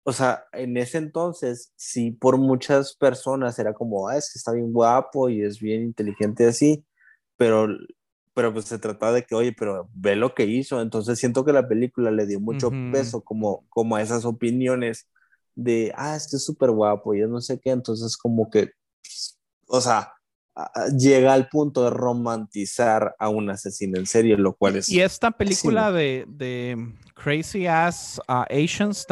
o 0.07 0.13
sea, 0.13 0.45
en 0.53 0.77
ese 0.77 0.99
entonces, 0.99 1.73
sí, 1.75 2.11
por 2.11 2.37
muchas 2.37 2.95
personas 2.95 3.57
era 3.59 3.73
como, 3.73 4.07
ah, 4.07 4.17
es 4.17 4.31
que 4.31 4.37
está 4.37 4.51
bien 4.51 4.71
guapo 4.71 5.29
y 5.29 5.43
es 5.43 5.59
bien 5.59 5.83
inteligente 5.83 6.45
así, 6.47 6.85
pero 7.37 7.67
pero 8.35 8.53
pues 8.53 8.65
se 8.65 8.77
trata 8.79 9.13
de 9.13 9.23
que, 9.25 9.33
oye, 9.33 9.53
pero 9.57 9.89
ve 9.93 10.15
lo 10.17 10.35
que 10.35 10.45
hizo. 10.45 10.81
Entonces 10.81 11.17
siento 11.17 11.45
que 11.45 11.53
la 11.53 11.67
película 11.69 12.11
le 12.11 12.25
dio 12.27 12.39
mucho 12.41 12.69
peso 12.91 13.21
como, 13.23 13.65
como 13.69 13.95
a 13.95 14.01
esas 14.01 14.25
opiniones 14.25 15.07
de, 15.55 15.93
ah, 15.95 16.15
es 16.17 16.27
que 16.29 16.35
es 16.35 16.45
súper 16.45 16.71
guapo, 16.71 17.13
y 17.15 17.21
yo 17.21 17.27
no 17.27 17.41
sé 17.41 17.59
qué, 17.59 17.71
entonces 17.71 18.17
como 18.17 18.49
que, 18.49 18.71
o 19.67 19.81
sea, 19.81 20.14
llega 20.97 21.33
al 21.33 21.49
punto 21.49 21.83
de 21.83 21.89
romantizar 21.89 23.15
a 23.19 23.29
un 23.29 23.49
asesino 23.49 23.97
en 23.99 24.05
serie, 24.05 24.37
lo 24.37 24.53
cual 24.53 24.77
es... 24.77 24.89
Y 24.89 25.01
esta 25.01 25.31
película 25.31 25.91
de, 25.91 26.25
de, 26.27 26.93
Crazy 27.13 27.67
Ass 27.67 28.21
uh, 28.27 28.43
Asians 28.49 29.05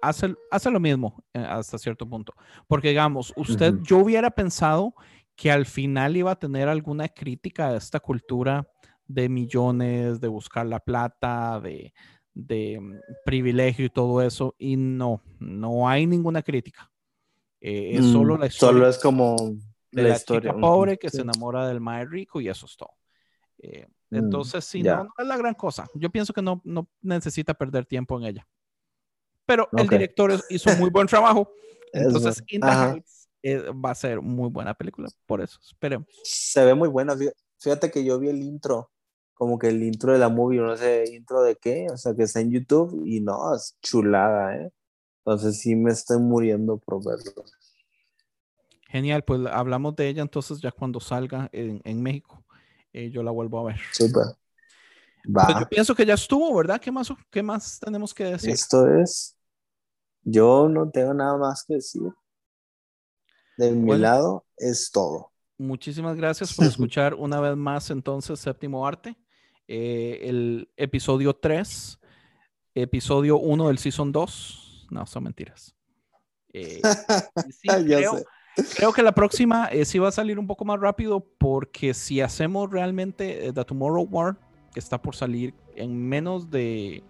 hace, 0.00 0.34
hace, 0.50 0.70
lo 0.70 0.80
mismo 0.80 1.24
eh, 1.32 1.40
hasta 1.40 1.78
cierto 1.78 2.08
punto. 2.08 2.32
Porque 2.68 2.90
digamos, 2.90 3.32
usted, 3.36 3.74
yo 3.82 3.98
hubiera 3.98 4.30
pensado 4.30 4.94
que 5.34 5.50
al 5.50 5.66
final 5.66 6.16
iba 6.16 6.30
a 6.30 6.38
tener 6.38 6.68
alguna 6.68 7.08
crítica 7.08 7.68
a 7.68 7.76
esta 7.76 7.98
cultura 7.98 8.68
de 9.06 9.28
millones, 9.28 10.20
de 10.20 10.28
buscar 10.28 10.66
la 10.66 10.78
plata, 10.78 11.60
de, 11.60 11.92
de 12.34 12.78
mm, 12.80 12.98
privilegio 13.24 13.86
y 13.86 13.90
todo 13.90 14.22
eso, 14.22 14.54
y 14.58 14.76
no, 14.76 15.20
no 15.40 15.88
hay 15.88 16.06
ninguna 16.06 16.42
crítica. 16.42 16.90
Eh, 17.60 17.96
es 17.96 18.06
solo 18.06 18.36
mm, 18.36 18.40
la 18.40 18.46
historia. 18.46 18.72
Solo 18.72 18.88
es 18.88 18.98
como 18.98 19.36
de 19.94 20.02
la, 20.02 20.16
historia. 20.16 20.50
Chica 20.50 20.60
pobre 20.60 20.98
que 20.98 21.10
se 21.10 21.22
enamora 21.22 21.68
del 21.68 21.80
mae 21.80 22.04
rico 22.04 22.40
y 22.40 22.48
eso 22.48 22.66
es 22.66 22.76
todo. 22.76 22.92
Eh, 23.58 23.86
mm, 24.10 24.16
entonces, 24.16 24.64
sí, 24.64 24.82
no, 24.82 25.08
es 25.16 25.26
la 25.26 25.36
gran 25.36 25.54
cosa. 25.54 25.86
Yo 25.94 26.10
pienso 26.10 26.32
que 26.32 26.42
no, 26.42 26.60
no 26.64 26.88
necesita 27.02 27.54
perder 27.54 27.86
tiempo 27.86 28.18
en 28.18 28.26
ella. 28.26 28.48
Pero 29.46 29.68
el 29.76 29.88
director 29.88 30.32
hizo 30.48 30.74
muy 30.76 30.90
buen 30.90 31.06
trabajo. 31.06 31.50
Entonces, 31.92 32.42
eh, 33.42 33.58
va 33.72 33.90
a 33.90 33.94
ser 33.94 34.20
muy 34.20 34.48
buena 34.48 34.74
película. 34.74 35.08
Por 35.26 35.40
eso, 35.40 35.58
esperemos. 35.62 36.08
Se 36.24 36.64
ve 36.64 36.74
muy 36.74 36.88
buena. 36.88 37.14
Fíjate 37.58 37.90
que 37.90 38.04
yo 38.04 38.18
vi 38.18 38.28
el 38.28 38.42
intro 38.42 38.90
como 39.34 39.58
que 39.58 39.68
el 39.68 39.82
intro 39.82 40.12
de 40.12 40.18
la 40.18 40.28
movie, 40.28 40.60
no 40.60 40.76
sé, 40.76 41.04
intro 41.12 41.42
de 41.42 41.56
qué, 41.56 41.88
o 41.92 41.96
sea, 41.96 42.14
que 42.14 42.22
está 42.22 42.40
en 42.40 42.52
YouTube 42.52 43.02
y 43.04 43.20
no, 43.20 43.54
es 43.54 43.76
chulada, 43.82 44.56
¿eh? 44.56 44.72
Entonces 45.18 45.58
sí 45.58 45.74
me 45.74 45.90
estoy 45.90 46.18
muriendo 46.18 46.78
por 46.78 47.04
verlo. 47.04 47.44
Genial, 48.94 49.24
pues 49.24 49.40
hablamos 49.50 49.96
de 49.96 50.06
ella 50.06 50.22
entonces 50.22 50.60
ya 50.60 50.70
cuando 50.70 51.00
salga 51.00 51.48
en, 51.50 51.80
en 51.82 52.00
México. 52.00 52.44
Eh, 52.92 53.10
yo 53.10 53.24
la 53.24 53.32
vuelvo 53.32 53.58
a 53.58 53.72
ver. 53.72 53.80
Súper. 53.90 54.22
Pues 55.24 55.46
yo 55.58 55.68
pienso 55.68 55.96
que 55.96 56.06
ya 56.06 56.14
estuvo, 56.14 56.56
¿verdad? 56.56 56.80
¿Qué 56.80 56.92
más, 56.92 57.08
¿Qué 57.28 57.42
más 57.42 57.80
tenemos 57.80 58.14
que 58.14 58.22
decir? 58.22 58.50
Esto 58.50 58.86
es. 58.86 59.36
Yo 60.22 60.68
no 60.68 60.88
tengo 60.90 61.12
nada 61.12 61.36
más 61.36 61.64
que 61.64 61.74
decir. 61.74 62.02
De 63.56 63.72
mi 63.72 63.98
lado 63.98 64.46
es 64.56 64.92
todo. 64.92 65.32
Muchísimas 65.58 66.16
gracias 66.16 66.54
por 66.54 66.64
escuchar 66.66 67.14
una 67.14 67.40
vez 67.40 67.56
más 67.56 67.90
entonces 67.90 68.38
Séptimo 68.38 68.86
Arte. 68.86 69.16
Eh, 69.66 70.20
el 70.22 70.70
episodio 70.76 71.34
3, 71.34 71.98
episodio 72.76 73.38
1 73.38 73.66
del 73.66 73.78
Season 73.78 74.12
2. 74.12 74.86
No, 74.92 75.04
son 75.04 75.24
mentiras. 75.24 75.74
Eh, 76.52 76.80
creo, 77.84 78.24
que 78.92 79.02
la 79.02 79.12
próxima 79.12 79.66
eh, 79.66 79.84
sí 79.84 79.98
va 79.98 80.08
a 80.08 80.12
salir 80.12 80.38
un 80.38 80.46
poco 80.46 80.64
más 80.64 80.80
rápido 80.80 81.24
porque 81.38 81.94
si 81.94 82.20
hacemos 82.20 82.70
realmente 82.70 83.52
The 83.52 83.64
Tomorrow 83.64 84.06
War, 84.10 84.36
que 84.72 84.80
está 84.80 85.00
por 85.00 85.16
salir 85.16 85.54
en 85.76 86.08
menos 86.08 86.50
de 86.50 87.02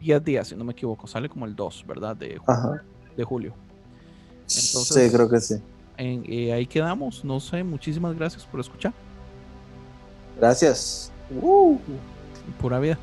10 0.00 0.24
días, 0.24 0.48
si 0.48 0.56
no 0.56 0.64
me 0.64 0.72
equivoco, 0.72 1.06
sale 1.06 1.28
como 1.28 1.46
el 1.46 1.54
2, 1.54 1.84
¿verdad? 1.86 2.16
De, 2.16 2.38
julio. 2.38 2.82
De 3.16 3.24
julio. 3.24 3.54
sí, 4.46 5.10
creo 5.10 5.28
que 5.28 5.40
sí. 5.40 5.56
ahí 5.98 6.66
quedamos. 6.66 7.24
No 7.24 7.40
sé, 7.40 7.62
muchísimas 7.62 8.16
gracias 8.16 8.44
por 8.44 8.60
escuchar. 8.60 8.92
Gracias. 10.38 11.12
Uh, 11.40 11.78
pura 12.60 12.78
vida. 12.78 12.98